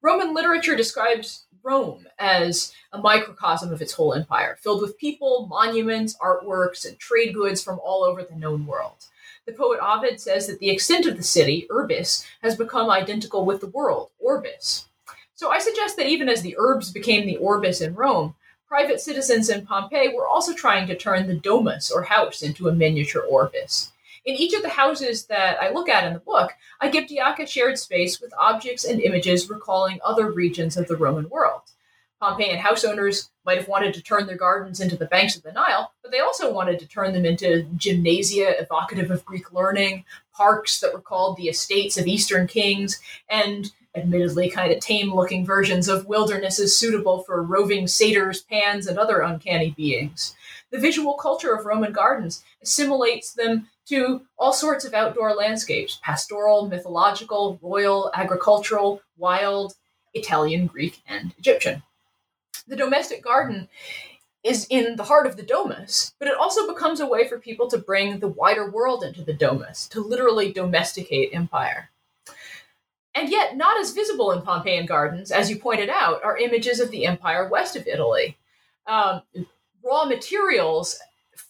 Roman 0.00 0.34
literature 0.34 0.76
describes 0.76 1.44
Rome 1.62 2.06
as 2.18 2.72
a 2.92 2.98
microcosm 2.98 3.72
of 3.72 3.80
its 3.80 3.92
whole 3.92 4.14
empire, 4.14 4.56
filled 4.60 4.82
with 4.82 4.98
people, 4.98 5.46
monuments, 5.48 6.16
artworks, 6.18 6.86
and 6.86 6.98
trade 6.98 7.34
goods 7.34 7.62
from 7.62 7.80
all 7.84 8.04
over 8.04 8.22
the 8.22 8.36
known 8.36 8.66
world. 8.66 9.06
The 9.46 9.52
poet 9.52 9.80
Ovid 9.82 10.20
says 10.20 10.46
that 10.46 10.58
the 10.58 10.70
extent 10.70 11.06
of 11.06 11.16
the 11.16 11.22
city, 11.22 11.66
Urbis, 11.70 12.24
has 12.42 12.56
become 12.56 12.90
identical 12.90 13.44
with 13.44 13.60
the 13.60 13.66
world, 13.68 14.10
Orbis. 14.18 14.86
So 15.34 15.50
I 15.50 15.58
suggest 15.58 15.96
that 15.96 16.06
even 16.06 16.28
as 16.28 16.42
the 16.42 16.56
Urbs 16.58 16.92
became 16.92 17.26
the 17.26 17.38
Orbis 17.38 17.80
in 17.80 17.94
Rome, 17.94 18.34
private 18.68 19.00
citizens 19.00 19.50
in 19.50 19.66
Pompeii 19.66 20.14
were 20.14 20.26
also 20.26 20.54
trying 20.54 20.86
to 20.86 20.96
turn 20.96 21.26
the 21.26 21.34
domus 21.34 21.90
or 21.90 22.04
house 22.04 22.42
into 22.42 22.68
a 22.68 22.74
miniature 22.74 23.22
orbis. 23.22 23.91
In 24.24 24.36
each 24.36 24.54
of 24.54 24.62
the 24.62 24.68
houses 24.68 25.26
that 25.26 25.60
I 25.60 25.70
look 25.70 25.88
at 25.88 26.06
in 26.06 26.12
the 26.12 26.20
book, 26.20 26.52
Aegyptiaca 26.80 27.46
shared 27.46 27.78
space 27.78 28.20
with 28.20 28.32
objects 28.38 28.84
and 28.84 29.00
images 29.00 29.50
recalling 29.50 29.98
other 30.04 30.30
regions 30.30 30.76
of 30.76 30.86
the 30.86 30.96
Roman 30.96 31.28
world. 31.28 31.62
Pompeian 32.20 32.58
house 32.58 32.84
owners 32.84 33.30
might 33.44 33.58
have 33.58 33.66
wanted 33.66 33.92
to 33.94 34.02
turn 34.02 34.26
their 34.26 34.36
gardens 34.36 34.78
into 34.78 34.96
the 34.96 35.06
banks 35.06 35.36
of 35.36 35.42
the 35.42 35.50
Nile, 35.50 35.92
but 36.02 36.12
they 36.12 36.20
also 36.20 36.52
wanted 36.52 36.78
to 36.78 36.86
turn 36.86 37.12
them 37.12 37.24
into 37.24 37.64
gymnasia 37.76 38.60
evocative 38.60 39.10
of 39.10 39.24
Greek 39.24 39.52
learning, 39.52 40.04
parks 40.32 40.78
that 40.78 40.94
recalled 40.94 41.36
the 41.36 41.48
estates 41.48 41.98
of 41.98 42.06
Eastern 42.06 42.46
kings, 42.46 43.00
and 43.28 43.72
admittedly 43.96 44.48
kind 44.48 44.72
of 44.72 44.78
tame 44.78 45.12
looking 45.12 45.44
versions 45.44 45.88
of 45.88 46.06
wildernesses 46.06 46.76
suitable 46.76 47.24
for 47.24 47.42
roving 47.42 47.88
satyrs, 47.88 48.40
pans, 48.40 48.86
and 48.86 48.98
other 48.98 49.20
uncanny 49.20 49.70
beings. 49.70 50.36
The 50.70 50.78
visual 50.78 51.14
culture 51.14 51.52
of 51.52 51.66
Roman 51.66 51.92
gardens 51.92 52.44
assimilates 52.62 53.32
them 53.32 53.68
to 53.86 54.22
all 54.38 54.52
sorts 54.52 54.84
of 54.84 54.94
outdoor 54.94 55.34
landscapes 55.34 55.98
pastoral, 56.02 56.68
mythological, 56.68 57.58
royal, 57.62 58.10
agricultural, 58.14 59.02
wild, 59.16 59.74
Italian, 60.14 60.66
Greek, 60.66 61.02
and 61.06 61.34
Egyptian. 61.38 61.82
The 62.66 62.76
domestic 62.76 63.22
garden 63.22 63.68
is 64.44 64.66
in 64.70 64.96
the 64.96 65.04
heart 65.04 65.26
of 65.26 65.36
the 65.36 65.42
domus, 65.42 66.14
but 66.18 66.28
it 66.28 66.36
also 66.36 66.72
becomes 66.72 67.00
a 67.00 67.06
way 67.06 67.28
for 67.28 67.38
people 67.38 67.68
to 67.68 67.78
bring 67.78 68.18
the 68.18 68.28
wider 68.28 68.68
world 68.70 69.04
into 69.04 69.22
the 69.22 69.32
domus, 69.32 69.88
to 69.88 70.00
literally 70.00 70.52
domesticate 70.52 71.34
empire. 71.34 71.90
And 73.14 73.28
yet, 73.28 73.56
not 73.56 73.78
as 73.78 73.92
visible 73.92 74.32
in 74.32 74.42
Pompeian 74.42 74.86
gardens, 74.86 75.30
as 75.30 75.50
you 75.50 75.58
pointed 75.58 75.90
out, 75.90 76.24
are 76.24 76.38
images 76.38 76.80
of 76.80 76.90
the 76.90 77.06
empire 77.06 77.48
west 77.48 77.76
of 77.76 77.86
Italy. 77.86 78.38
Um, 78.86 79.22
raw 79.84 80.06
materials, 80.06 80.98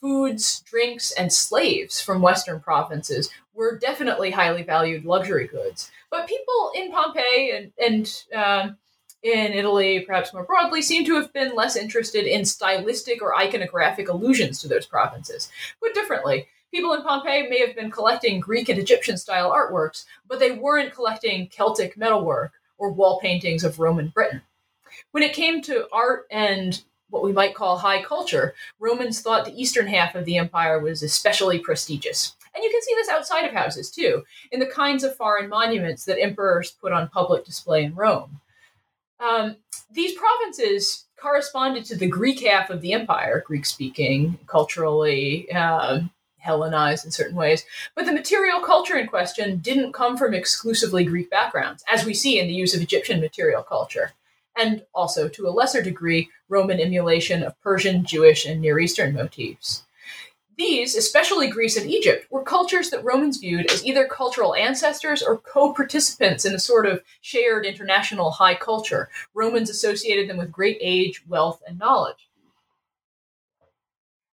foods, 0.03 0.61
drinks, 0.66 1.12
and 1.12 1.33
slaves 1.33 2.01
from 2.01 2.20
Western 2.20 2.61
provinces 2.61 3.31
were 3.55 3.79
definitely 3.79 4.33
highly 4.33 4.65
valued 4.65 5.05
luxury 5.05 5.47
goods. 5.47 5.91
But 6.11 6.29
people 6.29 6.73
in 6.74 6.91
Pompeii 6.91 7.53
and, 7.53 7.73
and 7.79 8.24
um, 8.35 8.77
in 9.23 9.53
Italy, 9.53 10.01
perhaps 10.01 10.35
more 10.35 10.45
broadly, 10.45 10.83
seem 10.83 11.05
to 11.07 11.15
have 11.15 11.33
been 11.33 11.55
less 11.55 11.77
interested 11.77 12.27
in 12.27 12.45
stylistic 12.45 13.23
or 13.23 13.35
iconographic 13.35 14.09
allusions 14.09 14.61
to 14.61 14.69
those 14.69 14.87
provinces. 14.87 15.51
Put 15.81 15.95
differently, 15.95 16.49
people 16.73 16.93
in 16.95 17.03
Pompeii 17.03 17.49
may 17.49 17.65
have 17.65 17.77
been 17.77 17.91
collecting 17.91 18.41
Greek 18.41 18.69
and 18.69 18.81
Egyptian 18.81 19.16
style 19.16 19.53
artworks, 19.53 20.05
but 20.27 20.41
they 20.41 20.51
weren't 20.51 20.93
collecting 20.93 21.47
Celtic 21.47 21.97
metalwork 21.97 22.53
or 22.79 22.91
wall 22.91 23.20
paintings 23.20 23.62
of 23.62 23.79
Roman 23.79 24.09
Britain. 24.09 24.43
When 25.12 25.23
it 25.23 25.33
came 25.33 25.62
to 25.62 25.87
art 25.93 26.27
and 26.31 26.83
what 27.12 27.22
we 27.22 27.32
might 27.32 27.55
call 27.55 27.76
high 27.78 28.02
culture, 28.02 28.55
Romans 28.80 29.20
thought 29.20 29.44
the 29.44 29.60
eastern 29.60 29.86
half 29.86 30.14
of 30.14 30.24
the 30.24 30.39
empire 30.39 30.80
was 30.80 31.02
especially 31.02 31.59
prestigious. 31.59 32.34
And 32.55 32.64
you 32.64 32.70
can 32.70 32.82
see 32.82 32.94
this 32.94 33.09
outside 33.09 33.44
of 33.44 33.52
houses 33.52 33.90
too, 33.90 34.24
in 34.51 34.60
the 34.60 34.66
kinds 34.66 35.05
of 35.05 35.16
foreign 35.16 35.48
monuments 35.48 36.05
that 36.06 36.20
emperors 36.20 36.70
put 36.70 36.93
on 36.93 37.09
public 37.09 37.44
display 37.44 37.84
in 37.84 37.94
Rome. 37.94 38.40
Um, 39.20 39.56
these 39.90 40.14
provinces 40.14 41.05
corresponded 41.16 41.84
to 41.84 41.97
the 41.97 42.09
Greek 42.09 42.44
half 42.44 42.70
of 42.70 42.80
the 42.80 42.94
empire, 42.94 43.44
Greek 43.47 43.66
speaking, 43.66 44.39
culturally, 44.47 45.51
um, 45.52 46.10
Hellenized 46.43 47.05
in 47.05 47.12
certain 47.12 47.36
ways. 47.36 47.64
But 47.94 48.05
the 48.05 48.12
material 48.12 48.59
culture 48.59 48.97
in 48.97 49.06
question 49.06 49.59
didn't 49.59 49.93
come 49.93 50.16
from 50.16 50.34
exclusively 50.34 51.05
Greek 51.05 51.30
backgrounds, 51.30 51.84
as 51.89 52.05
we 52.05 52.14
see 52.14 52.40
in 52.40 52.48
the 52.48 52.52
use 52.52 52.74
of 52.74 52.82
Egyptian 52.82 53.20
material 53.20 53.62
culture, 53.62 54.10
and 54.57 54.85
also, 54.95 55.29
to 55.29 55.47
a 55.47 55.51
lesser 55.51 55.83
degree, 55.83 56.29
Roman 56.49 56.81
emulation 56.81 57.43
of 57.43 57.61
Persian, 57.62 58.05
Jewish, 58.05 58.45
and 58.45 58.61
Near 58.61 58.79
Eastern 58.79 59.15
motifs. 59.15 59.85
These, 60.59 60.95
especially 60.95 61.49
Greece 61.49 61.77
and 61.77 61.91
Egypt, 61.91 62.31
were 62.31 62.43
cultures 62.43 62.91
that 62.91 63.05
Romans 63.05 63.39
viewed 63.39 63.70
as 63.73 63.85
either 63.85 64.07
cultural 64.07 64.55
ancestors 64.55 65.23
or 65.23 65.39
co 65.39 65.73
participants 65.73 66.45
in 66.45 66.55
a 66.55 66.59
sort 66.59 66.87
of 66.87 67.03
shared 67.23 67.65
international 67.65 68.31
high 68.31 68.55
culture. 68.55 69.09
Romans 69.35 69.70
associated 69.70 70.29
them 70.29 70.37
with 70.37 70.53
great 70.53 70.79
age, 70.81 71.24
wealth, 71.27 71.62
and 71.66 71.79
knowledge. 71.79 72.29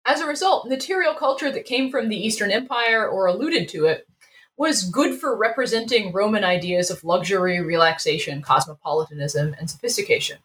As 0.05 0.21
a 0.21 0.27
result, 0.27 0.67
material 0.67 1.15
culture 1.15 1.51
that 1.51 1.65
came 1.65 1.91
from 1.91 2.09
the 2.09 2.17
Eastern 2.17 2.51
Empire 2.51 3.07
or 3.07 3.25
alluded 3.25 3.67
to 3.69 3.85
it 3.85 4.07
was 4.57 4.89
good 4.89 5.19
for 5.19 5.35
representing 5.35 6.11
Roman 6.11 6.43
ideas 6.43 6.89
of 6.89 7.03
luxury, 7.03 7.61
relaxation, 7.61 8.41
cosmopolitanism, 8.41 9.55
and 9.59 9.69
sophistication. 9.69 10.37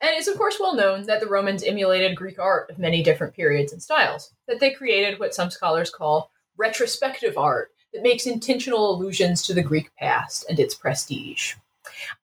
And 0.00 0.10
it's, 0.14 0.28
of 0.28 0.38
course, 0.38 0.58
well 0.60 0.74
known 0.74 1.06
that 1.06 1.20
the 1.20 1.26
Romans 1.26 1.64
emulated 1.64 2.16
Greek 2.16 2.38
art 2.38 2.70
of 2.70 2.78
many 2.78 3.02
different 3.02 3.34
periods 3.34 3.72
and 3.72 3.82
styles, 3.82 4.32
that 4.46 4.60
they 4.60 4.70
created 4.70 5.18
what 5.18 5.34
some 5.34 5.50
scholars 5.50 5.90
call 5.90 6.30
retrospective 6.56 7.36
art 7.36 7.72
that 7.92 8.02
makes 8.02 8.26
intentional 8.26 8.94
allusions 8.94 9.42
to 9.42 9.54
the 9.54 9.62
Greek 9.62 9.90
past 9.96 10.46
and 10.48 10.58
its 10.58 10.74
prestige. 10.74 11.54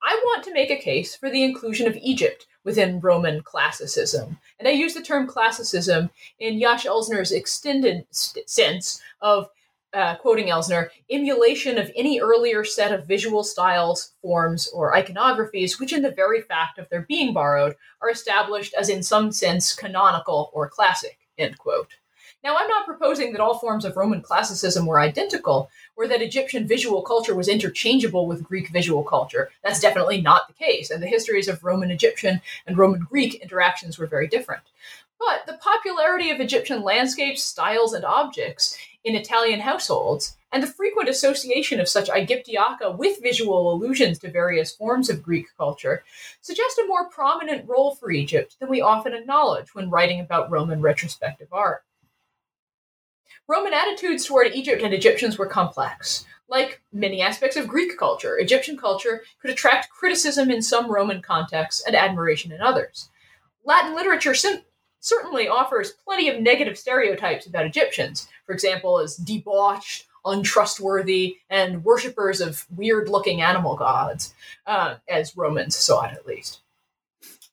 I 0.02 0.22
want 0.26 0.44
to 0.46 0.54
make 0.54 0.70
a 0.72 0.78
case 0.78 1.16
for 1.16 1.30
the 1.30 1.44
inclusion 1.44 1.88
of 1.88 1.98
Egypt 1.98 2.46
within 2.64 3.00
Roman 3.00 3.42
classicism. 3.42 4.38
And 4.60 4.68
I 4.68 4.72
use 4.72 4.94
the 4.94 5.02
term 5.02 5.28
classicism 5.28 6.10
in 6.40 6.60
Jaś 6.60 6.86
Elsner's 6.86 7.32
extended 7.32 8.06
st- 8.12 8.50
sense 8.50 9.02
of, 9.22 9.50
uh, 9.96 10.16
quoting 10.18 10.48
Elsner, 10.48 10.90
emulation 11.10 11.78
of 11.78 11.90
any 11.96 12.20
earlier 12.20 12.64
set 12.64 12.92
of 12.92 13.08
visual 13.08 13.44
styles, 13.44 14.12
forms, 14.22 14.68
or 14.74 14.94
iconographies, 14.94 15.80
which, 15.80 15.94
in 15.94 16.02
the 16.02 16.12
very 16.12 16.42
fact 16.42 16.78
of 16.78 16.90
their 16.90 17.02
being 17.04 17.34
borrowed, 17.34 17.76
are 18.02 18.10
established 18.10 18.74
as 18.74 18.90
in 18.90 19.02
some 19.02 19.32
sense 19.32 19.74
canonical 19.74 20.52
or 20.54 20.70
classic, 20.70 21.18
end 21.38 21.58
quote. 21.58 21.96
Now, 22.44 22.58
I'm 22.58 22.68
not 22.68 22.86
proposing 22.86 23.32
that 23.32 23.42
all 23.42 23.58
forms 23.58 23.86
of 23.86 23.98
Roman 23.98 24.22
classicism 24.22 24.86
were 24.86 25.00
identical, 25.00 25.72
or 25.96 26.08
that 26.08 26.22
Egyptian 26.22 26.68
visual 26.68 27.02
culture 27.02 27.34
was 27.34 27.48
interchangeable 27.48 28.28
with 28.28 28.44
Greek 28.44 28.70
visual 28.70 29.04
culture. 29.04 29.50
That's 29.64 29.80
definitely 29.80 30.22
not 30.22 30.48
the 30.48 30.54
case, 30.54 30.92
and 30.92 31.02
the 31.02 31.08
histories 31.08 31.48
of 31.48 31.64
Roman 31.64 31.90
Egyptian 31.90 32.42
and 32.68 32.78
Roman 32.78 33.00
Greek 33.00 33.36
interactions 33.36 33.98
were 33.98 34.06
very 34.06 34.28
different. 34.28 34.62
But 35.20 35.46
the 35.46 35.60
popularity 35.60 36.30
of 36.30 36.40
Egyptian 36.40 36.84
landscapes, 36.84 37.44
styles, 37.44 37.94
and 37.94 38.04
objects 38.04 38.78
in 39.04 39.16
Italian 39.16 39.60
households, 39.60 40.36
and 40.52 40.64
the 40.64 40.68
frequent 40.68 41.10
association 41.10 41.80
of 41.80 41.88
such 41.88 42.10
Aegyptiaca 42.10 42.92
with 42.92 43.22
visual 43.22 43.72
allusions 43.72 44.20
to 44.20 44.32
various 44.32 44.76
forms 44.76 45.10
of 45.10 45.22
Greek 45.22 45.48
culture, 45.58 46.04
suggest 46.42 46.78
a 46.78 46.88
more 46.88 47.10
prominent 47.10 47.68
role 47.68 47.96
for 47.96 48.12
Egypt 48.12 48.56
than 48.60 48.70
we 48.70 48.82
often 48.82 49.14
acknowledge 49.14 49.76
when 49.76 49.90
writing 49.90 50.20
about 50.20 50.50
Roman 50.50 50.82
retrospective 50.82 51.50
art. 51.52 51.84
Roman 53.48 53.74
attitudes 53.74 54.26
toward 54.26 54.56
Egypt 54.56 54.82
and 54.82 54.94
Egyptians 54.94 55.38
were 55.38 55.46
complex. 55.46 56.26
Like 56.48 56.82
many 56.92 57.22
aspects 57.22 57.58
of 57.58 57.68
Greek 57.68 57.98
culture, 57.98 58.38
Egyptian 58.38 58.78
culture 58.78 59.24
could 59.40 59.52
attract 59.52 59.90
criticism 59.90 60.50
in 60.50 60.62
some 60.62 60.92
Roman 60.92 61.22
contexts 61.22 61.84
and 61.86 61.96
admiration 61.96 62.52
in 62.52 62.62
others. 62.62 63.10
Latin 63.64 63.96
literature 63.96 64.34
sim- 64.34 64.62
certainly 65.06 65.48
offers 65.48 65.94
plenty 66.04 66.30
of 66.30 66.42
negative 66.42 66.78
stereotypes 66.78 67.46
about 67.46 67.66
Egyptians, 67.66 68.28
for 68.44 68.54
example, 68.54 68.98
as 69.00 69.16
debauched, 69.18 70.08
untrustworthy, 70.26 71.38
and 71.52 71.84
worshippers 71.86 72.42
of 72.42 72.66
weird 72.76 73.08
looking 73.08 73.40
animal 73.42 73.76
gods, 73.76 74.34
uh, 74.66 74.96
as 75.08 75.38
Romans 75.38 75.76
saw 75.76 76.06
it 76.06 76.14
at 76.14 76.26
least. 76.26 76.62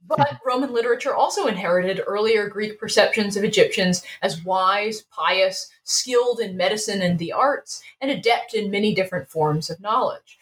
But 0.06 0.40
Roman 0.46 0.72
literature 0.72 1.14
also 1.14 1.46
inherited 1.46 2.00
earlier 2.06 2.48
Greek 2.48 2.80
perceptions 2.80 3.36
of 3.36 3.44
Egyptians 3.44 4.02
as 4.22 4.42
wise, 4.42 5.02
pious, 5.10 5.70
skilled 5.84 6.40
in 6.40 6.56
medicine 6.56 7.02
and 7.02 7.18
the 7.18 7.32
arts, 7.32 7.82
and 8.00 8.10
adept 8.10 8.54
in 8.54 8.70
many 8.70 8.94
different 8.94 9.28
forms 9.28 9.68
of 9.68 9.78
knowledge. 9.78 10.38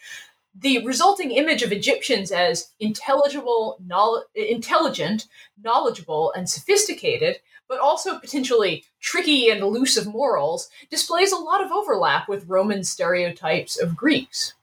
The 0.53 0.85
resulting 0.85 1.31
image 1.31 1.63
of 1.63 1.71
Egyptians 1.71 2.31
as 2.31 2.71
intelligible, 2.79 3.77
knowl- 3.85 4.25
intelligent, 4.35 5.27
knowledgeable, 5.63 6.33
and 6.33 6.49
sophisticated, 6.49 7.37
but 7.69 7.79
also 7.79 8.19
potentially 8.19 8.83
tricky 8.99 9.49
and 9.49 9.61
elusive 9.61 10.05
morals, 10.05 10.69
displays 10.89 11.31
a 11.31 11.37
lot 11.37 11.63
of 11.63 11.71
overlap 11.71 12.27
with 12.27 12.49
Roman 12.49 12.83
stereotypes 12.83 13.79
of 13.79 13.95
Greeks. 13.95 14.53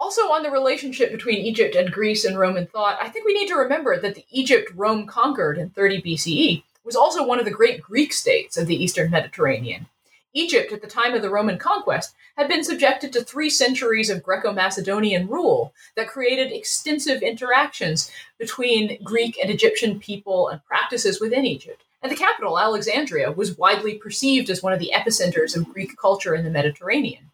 Also, 0.00 0.30
on 0.30 0.42
the 0.42 0.50
relationship 0.50 1.10
between 1.10 1.38
Egypt 1.38 1.74
and 1.74 1.90
Greece 1.90 2.24
and 2.24 2.38
Roman 2.38 2.66
thought, 2.66 2.98
I 3.00 3.08
think 3.08 3.24
we 3.24 3.34
need 3.34 3.48
to 3.48 3.56
remember 3.56 3.98
that 3.98 4.14
the 4.14 4.24
Egypt 4.30 4.70
Rome 4.76 5.06
conquered 5.06 5.58
in 5.58 5.70
30 5.70 6.02
BCE 6.02 6.62
was 6.84 6.94
also 6.94 7.26
one 7.26 7.38
of 7.38 7.44
the 7.44 7.50
great 7.50 7.82
Greek 7.82 8.12
states 8.12 8.56
of 8.56 8.66
the 8.66 8.82
eastern 8.82 9.10
Mediterranean. 9.10 9.86
Egypt, 10.34 10.72
at 10.72 10.82
the 10.82 10.86
time 10.86 11.14
of 11.14 11.22
the 11.22 11.30
Roman 11.30 11.58
conquest, 11.58 12.14
had 12.36 12.48
been 12.48 12.62
subjected 12.62 13.12
to 13.12 13.24
three 13.24 13.50
centuries 13.50 14.10
of 14.10 14.22
Greco 14.22 14.52
Macedonian 14.52 15.26
rule 15.26 15.72
that 15.96 16.08
created 16.08 16.52
extensive 16.52 17.22
interactions 17.22 18.10
between 18.38 19.02
Greek 19.02 19.38
and 19.40 19.50
Egyptian 19.50 19.98
people 19.98 20.48
and 20.48 20.64
practices 20.64 21.20
within 21.20 21.46
Egypt. 21.46 21.82
And 22.02 22.12
the 22.12 22.16
capital, 22.16 22.58
Alexandria, 22.58 23.32
was 23.32 23.58
widely 23.58 23.94
perceived 23.94 24.50
as 24.50 24.62
one 24.62 24.72
of 24.72 24.78
the 24.78 24.92
epicenters 24.94 25.56
of 25.56 25.72
Greek 25.72 25.96
culture 25.96 26.34
in 26.34 26.44
the 26.44 26.50
Mediterranean. 26.50 27.30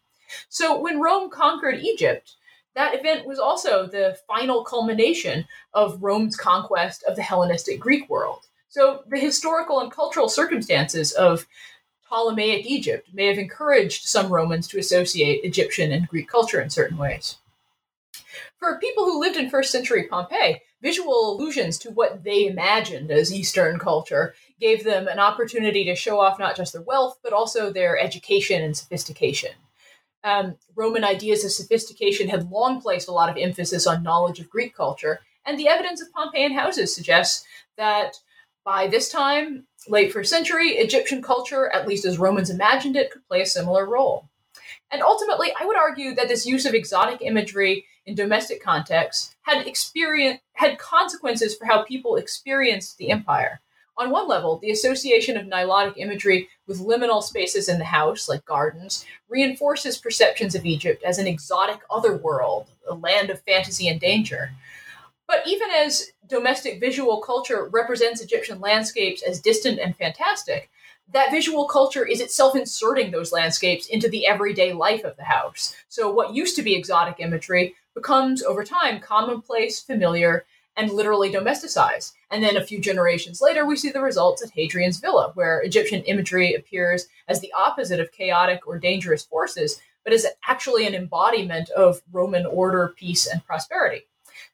So 0.49 0.79
when 0.79 1.01
Rome 1.01 1.29
conquered 1.29 1.79
Egypt, 1.79 2.35
that 2.75 2.95
event 2.95 3.25
was 3.25 3.39
also 3.39 3.85
the 3.85 4.17
final 4.27 4.63
culmination 4.63 5.45
of 5.73 6.01
Rome's 6.01 6.35
conquest 6.35 7.03
of 7.03 7.15
the 7.15 7.21
Hellenistic 7.21 7.79
Greek 7.79 8.09
world. 8.09 8.47
So 8.69 9.03
the 9.07 9.19
historical 9.19 9.79
and 9.79 9.91
cultural 9.91 10.27
circumstances 10.27 11.13
of 11.13 11.47
Ptolemaic 12.15 12.65
Egypt 12.65 13.09
may 13.13 13.25
have 13.25 13.37
encouraged 13.37 14.05
some 14.05 14.31
Romans 14.31 14.67
to 14.69 14.79
associate 14.79 15.43
Egyptian 15.43 15.91
and 15.91 16.07
Greek 16.07 16.29
culture 16.29 16.61
in 16.61 16.69
certain 16.69 16.97
ways. 16.97 17.37
For 18.57 18.79
people 18.79 19.03
who 19.03 19.19
lived 19.19 19.35
in 19.35 19.49
first 19.49 19.71
century 19.71 20.07
Pompeii, 20.07 20.61
visual 20.81 21.33
allusions 21.33 21.77
to 21.79 21.91
what 21.91 22.23
they 22.23 22.47
imagined 22.47 23.11
as 23.11 23.33
Eastern 23.33 23.79
culture 23.79 24.33
gave 24.61 24.83
them 24.83 25.07
an 25.09 25.19
opportunity 25.19 25.83
to 25.85 25.95
show 25.95 26.19
off 26.19 26.39
not 26.39 26.55
just 26.55 26.71
their 26.71 26.81
wealth, 26.81 27.19
but 27.21 27.33
also 27.33 27.71
their 27.71 27.99
education 27.99 28.63
and 28.63 28.77
sophistication 28.77 29.51
um, 30.25 30.57
Roman 30.75 31.03
ideas 31.03 31.45
of 31.45 31.51
sophistication 31.51 32.27
had 32.27 32.49
long 32.49 32.81
placed 32.81 33.07
a 33.07 33.11
lot 33.11 33.29
of 33.29 33.37
emphasis 33.37 33.85
on 33.85 34.03
knowledge 34.03 34.39
of 34.39 34.49
Greek 34.49 34.75
culture, 34.75 35.21
and 35.45 35.57
the 35.57 35.67
evidence 35.67 36.01
of 36.01 36.11
Pompeian 36.11 36.51
houses 36.51 36.93
suggests 36.93 37.45
that 37.77 38.17
by 38.65 38.87
this 38.87 39.09
time, 39.09 39.67
late 39.87 40.11
first 40.11 40.29
century, 40.29 40.69
Egyptian 40.71 41.21
culture, 41.21 41.69
at 41.69 41.87
least 41.87 42.05
as 42.05 42.17
Romans 42.17 42.49
imagined 42.49 42.95
it, 42.95 43.11
could 43.11 43.27
play 43.27 43.41
a 43.41 43.45
similar 43.45 43.85
role. 43.85 44.29
And 44.91 45.01
ultimately, 45.01 45.51
I 45.59 45.65
would 45.65 45.77
argue 45.77 46.13
that 46.15 46.27
this 46.27 46.45
use 46.45 46.65
of 46.65 46.73
exotic 46.73 47.21
imagery 47.21 47.85
in 48.05 48.15
domestic 48.15 48.61
contexts 48.63 49.35
had 49.41 49.65
experience 49.65 50.39
had 50.53 50.77
consequences 50.77 51.55
for 51.55 51.65
how 51.65 51.83
people 51.83 52.15
experienced 52.15 52.97
the 52.97 53.09
empire. 53.09 53.59
On 53.97 54.09
one 54.09 54.27
level, 54.27 54.57
the 54.57 54.71
association 54.71 55.37
of 55.37 55.47
Nilotic 55.47 55.93
imagery 55.97 56.49
with 56.67 56.79
liminal 56.79 57.23
spaces 57.23 57.69
in 57.69 57.77
the 57.79 57.85
house, 57.85 58.27
like 58.27 58.43
gardens, 58.43 59.05
reinforces 59.29 59.97
perceptions 59.97 60.53
of 60.53 60.65
Egypt 60.65 61.01
as 61.03 61.17
an 61.17 61.27
exotic 61.27 61.79
otherworld, 61.89 62.67
a 62.89 62.93
land 62.93 63.29
of 63.29 63.41
fantasy 63.43 63.87
and 63.87 63.99
danger. 63.99 64.51
But 65.27 65.47
even 65.47 65.69
as 65.71 66.11
domestic 66.27 66.79
visual 66.79 67.21
culture 67.21 67.67
represents 67.71 68.21
Egyptian 68.21 68.59
landscapes 68.59 69.23
as 69.23 69.39
distant 69.39 69.79
and 69.79 69.95
fantastic, 69.95 70.69
that 71.11 71.31
visual 71.31 71.67
culture 71.67 72.05
is 72.05 72.21
itself 72.21 72.55
inserting 72.55 73.11
those 73.11 73.31
landscapes 73.31 73.87
into 73.87 74.09
the 74.09 74.25
everyday 74.25 74.73
life 74.73 75.03
of 75.03 75.17
the 75.17 75.23
house. 75.23 75.75
So, 75.87 76.11
what 76.11 76.33
used 76.33 76.55
to 76.55 76.63
be 76.63 76.75
exotic 76.75 77.15
imagery 77.19 77.75
becomes, 77.93 78.43
over 78.43 78.63
time, 78.63 78.99
commonplace, 78.99 79.79
familiar, 79.79 80.45
and 80.77 80.91
literally 80.91 81.31
domesticized. 81.31 82.13
And 82.29 82.43
then 82.43 82.57
a 82.57 82.65
few 82.65 82.79
generations 82.79 83.41
later, 83.41 83.65
we 83.65 83.77
see 83.77 83.91
the 83.91 84.01
results 84.01 84.43
at 84.43 84.51
Hadrian's 84.51 84.99
Villa, 84.99 85.31
where 85.35 85.61
Egyptian 85.61 86.01
imagery 86.03 86.53
appears 86.53 87.07
as 87.27 87.39
the 87.39 87.53
opposite 87.53 87.99
of 87.99 88.11
chaotic 88.11 88.67
or 88.67 88.77
dangerous 88.77 89.23
forces, 89.23 89.79
but 90.03 90.11
is 90.11 90.27
actually 90.47 90.85
an 90.85 90.95
embodiment 90.95 91.69
of 91.69 92.01
Roman 92.11 92.45
order, 92.45 92.93
peace, 92.97 93.25
and 93.25 93.45
prosperity. 93.45 94.05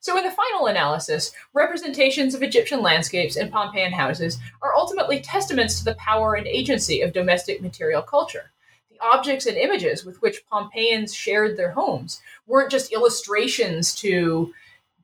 So, 0.02 0.18
in 0.18 0.24
the 0.24 0.32
final 0.32 0.66
analysis, 0.66 1.32
representations 1.54 2.34
of 2.34 2.42
Egyptian 2.42 2.82
landscapes 2.82 3.36
in 3.36 3.52
Pompeian 3.52 3.92
houses 3.92 4.40
are 4.64 4.76
ultimately 4.76 5.22
testaments 5.22 5.78
to 5.78 5.86
the 5.86 5.94
power 5.94 6.34
and 6.34 6.48
agency 6.48 7.02
of 7.02 7.14
domestic 7.14 7.62
material 7.62 8.02
culture. 8.02 8.52
The 8.90 8.98
objects 9.00 9.46
and 9.46 9.56
images 9.58 10.04
with 10.04 10.20
which 10.24 10.44
Pompeians 10.50 11.14
shared 11.14 11.56
their 11.56 11.70
homes 11.70 12.20
weren't 12.48 12.72
just 12.72 12.92
illustrations 12.92 13.94
to 13.96 14.52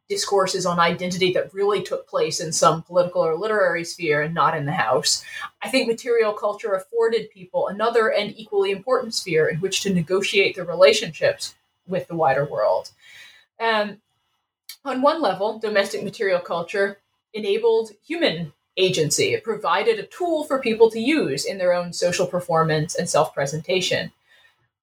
discourses 0.10 0.65
on 0.65 0.80
identity 0.80 1.32
that 1.34 1.53
really 1.53 1.84
took 1.84 2.07
place 2.07 2.40
in 2.40 2.52
some 2.52 2.82
political 2.82 3.24
or 3.24 3.38
literary 3.38 3.84
sphere 3.84 4.24
and 4.24 4.34
not 4.34 4.57
in 4.57 4.65
the 4.65 4.72
house. 4.72 5.24
I 5.61 5.69
think 5.69 5.88
material 5.88 6.34
culture 6.34 6.74
afforded 6.74 7.30
people 7.30 7.68
another 7.68 8.11
and 8.11 8.34
equally 8.36 8.72
important 8.72 9.14
sphere 9.14 9.48
in 9.48 9.60
which 9.60 9.82
to 9.82 9.94
negotiate 9.94 10.56
their 10.56 10.65
relationships 10.65 11.53
with 11.88 12.07
the 12.07 12.15
wider 12.15 12.45
world. 12.45 12.90
And 13.60 13.99
on 14.86 15.02
one 15.02 15.22
level, 15.22 15.60
domestic 15.60 16.04
material 16.04 16.40
culture 16.40 16.99
enabled 17.34 17.91
human 18.06 18.54
agency. 18.78 19.34
It 19.34 19.44
provided 19.44 19.99
a 19.99 20.06
tool 20.06 20.44
for 20.44 20.60
people 20.60 20.90
to 20.91 20.99
use 20.99 21.45
in 21.45 21.58
their 21.58 21.74
own 21.74 21.94
social 21.94 22.28
performance 22.28 22.95
and 22.95 23.10
self 23.10 23.34
presentation. 23.34 24.12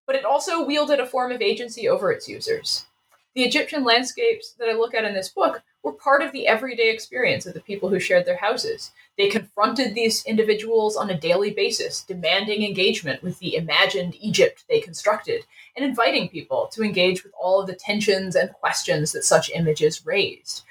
But 0.06 0.16
it 0.16 0.24
also 0.24 0.64
wielded 0.64 1.00
a 1.00 1.06
form 1.06 1.32
of 1.32 1.40
agency 1.40 1.88
over 1.88 2.12
its 2.12 2.28
users. 2.28 2.86
The 3.34 3.44
Egyptian 3.44 3.84
landscapes 3.84 4.52
that 4.58 4.68
I 4.68 4.74
look 4.74 4.94
at 4.94 5.04
in 5.04 5.14
this 5.14 5.28
book 5.28 5.62
were 5.84 5.92
part 5.92 6.22
of 6.22 6.32
the 6.32 6.48
everyday 6.48 6.90
experience 6.90 7.44
of 7.44 7.52
the 7.52 7.60
people 7.60 7.90
who 7.90 8.00
shared 8.00 8.24
their 8.24 8.38
houses. 8.38 8.90
They 9.18 9.28
confronted 9.28 9.94
these 9.94 10.24
individuals 10.24 10.96
on 10.96 11.10
a 11.10 11.20
daily 11.20 11.50
basis, 11.50 12.02
demanding 12.02 12.64
engagement 12.64 13.22
with 13.22 13.38
the 13.38 13.54
imagined 13.54 14.16
Egypt 14.18 14.64
they 14.68 14.80
constructed, 14.80 15.44
and 15.76 15.84
inviting 15.84 16.28
people 16.28 16.68
to 16.72 16.82
engage 16.82 17.22
with 17.22 17.34
all 17.40 17.60
of 17.60 17.66
the 17.66 17.74
tensions 17.76 18.34
and 18.34 18.52
questions 18.54 19.12
that 19.12 19.24
such 19.24 19.50
images 19.50 20.06
raised. 20.06 20.62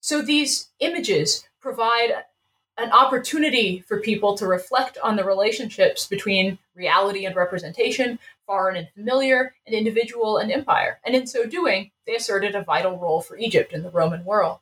So 0.00 0.20
these 0.20 0.68
images 0.80 1.44
provide 1.60 2.24
an 2.76 2.90
opportunity 2.90 3.84
for 3.86 4.00
people 4.00 4.36
to 4.36 4.46
reflect 4.46 4.98
on 5.02 5.14
the 5.14 5.24
relationships 5.24 6.06
between 6.06 6.58
reality 6.74 7.26
and 7.26 7.36
representation, 7.36 8.18
foreign 8.50 8.74
and 8.74 8.88
familiar, 8.96 9.54
and 9.64 9.76
individual 9.76 10.38
and 10.38 10.50
empire. 10.50 10.98
And 11.04 11.14
in 11.14 11.28
so 11.28 11.46
doing, 11.46 11.92
they 12.04 12.16
asserted 12.16 12.56
a 12.56 12.64
vital 12.64 12.98
role 12.98 13.20
for 13.20 13.38
Egypt 13.38 13.72
in 13.72 13.84
the 13.84 13.90
Roman 13.90 14.24
world. 14.24 14.58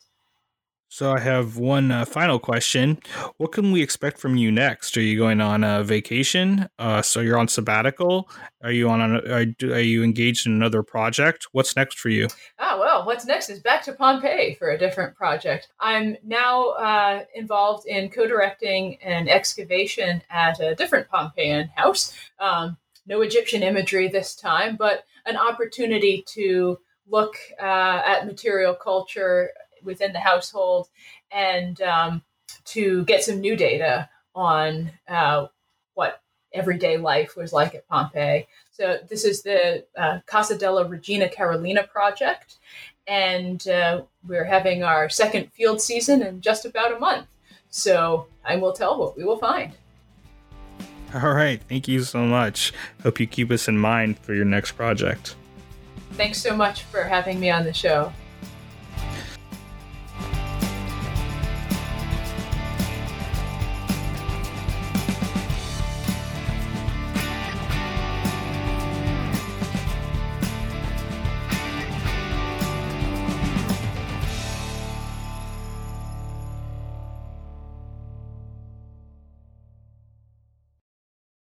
So 0.91 1.13
I 1.13 1.21
have 1.21 1.57
one 1.57 1.91
uh, 1.91 2.05
final 2.05 2.39
question. 2.39 2.99
What 3.39 3.53
can 3.53 3.73
we 3.73 3.83
expect 3.83 4.19
from 4.19 4.37
you 4.37 4.53
next? 4.53 4.97
Are 4.97 5.03
you 5.03 5.17
going 5.17 5.41
on 5.41 5.65
a 5.65 5.83
vacation? 5.83 6.69
Uh, 6.79 7.01
so 7.01 7.21
you're 7.21 7.39
on 7.39 7.49
sabbatical. 7.49 8.29
Are 8.63 8.73
you 8.73 8.91
on? 8.91 9.01
A, 9.01 9.19
are, 9.31 9.75
are 9.75 9.81
you 9.81 10.03
engaged 10.03 10.47
in 10.47 10.53
another 10.53 10.83
project? 10.83 11.47
What's 11.53 11.75
next 11.75 11.99
for 11.99 12.11
you? 12.11 12.29
Ah, 12.59 12.79
well, 12.79 13.07
what's 13.07 13.27
next 13.27 13.49
is 13.49 13.61
back 13.61 13.83
to 13.85 13.93
Pompeii 13.93 14.55
for 14.55 14.71
a 14.71 14.79
different 14.79 15.15
project. 15.15 15.69
I'm 15.79 16.17
now 16.25 16.71
uh, 16.71 17.25
involved 17.35 17.87
in 17.87 18.11
co-directing 18.11 18.99
an 19.03 19.29
excavation 19.29 20.23
at 20.31 20.59
a 20.61 20.75
different 20.75 21.09
Pompeian 21.09 21.69
house. 21.77 22.15
Um, 22.39 22.79
no 23.09 23.23
Egyptian 23.23 23.63
imagery 23.63 24.09
this 24.09 24.37
time, 24.37 24.77
but 24.77 25.05
an 25.27 25.37
opportunity 25.37 26.23
to 26.29 26.79
look 27.09 27.37
uh, 27.61 28.03
at 28.07 28.27
material 28.27 28.75
culture 28.75 29.51
within 29.83 30.13
the 30.13 30.21
household 30.21 30.89
and 31.31 31.81
um, 31.83 32.23
to 32.65 33.05
get 33.05 33.25
some 33.25 33.41
new 33.41 33.57
data 33.57 34.09
on 34.35 34.91
uh, 35.09 35.47
what 35.95 36.21
everyday 36.53 36.97
life 36.97 37.37
was 37.37 37.53
like 37.53 37.75
at 37.75 37.89
Pompeii. 37.89 38.47
So 38.71 38.99
this 39.09 39.25
is 39.25 39.43
the 39.43 39.85
uh, 39.97 40.21
Casa 40.27 40.57
della 40.57 40.87
Regina 40.87 41.29
Carolina 41.29 41.85
project, 41.85 42.59
and 43.07 43.67
uh, 43.69 44.03
we're 44.27 44.45
having 44.45 44.83
our 44.83 45.09
second 45.09 45.53
field 45.53 45.81
season 45.81 46.23
in 46.23 46.41
just 46.41 46.65
about 46.65 46.95
a 46.95 46.99
month. 46.99 47.27
So 47.71 48.27
time 48.45 48.57
will 48.57 48.73
tell 48.73 48.99
what 48.99 49.17
we 49.17 49.25
will 49.25 49.39
find. 49.39 49.73
All 51.15 51.33
right, 51.33 51.61
thank 51.69 51.89
you 51.89 52.03
so 52.03 52.21
much. 52.21 52.73
Hope 53.03 53.19
you 53.19 53.27
keep 53.27 53.51
us 53.51 53.69
in 53.69 53.79
mind 53.79 54.19
for 54.19 54.35
your 54.35 54.45
next 54.45 54.73
project. 54.73 55.37
Thanks 56.13 56.39
so 56.39 56.57
much 56.57 56.83
for 56.83 57.03
having 57.03 57.41
me 57.41 57.51
on 57.51 57.65
the 57.65 57.73
show. 57.73 58.13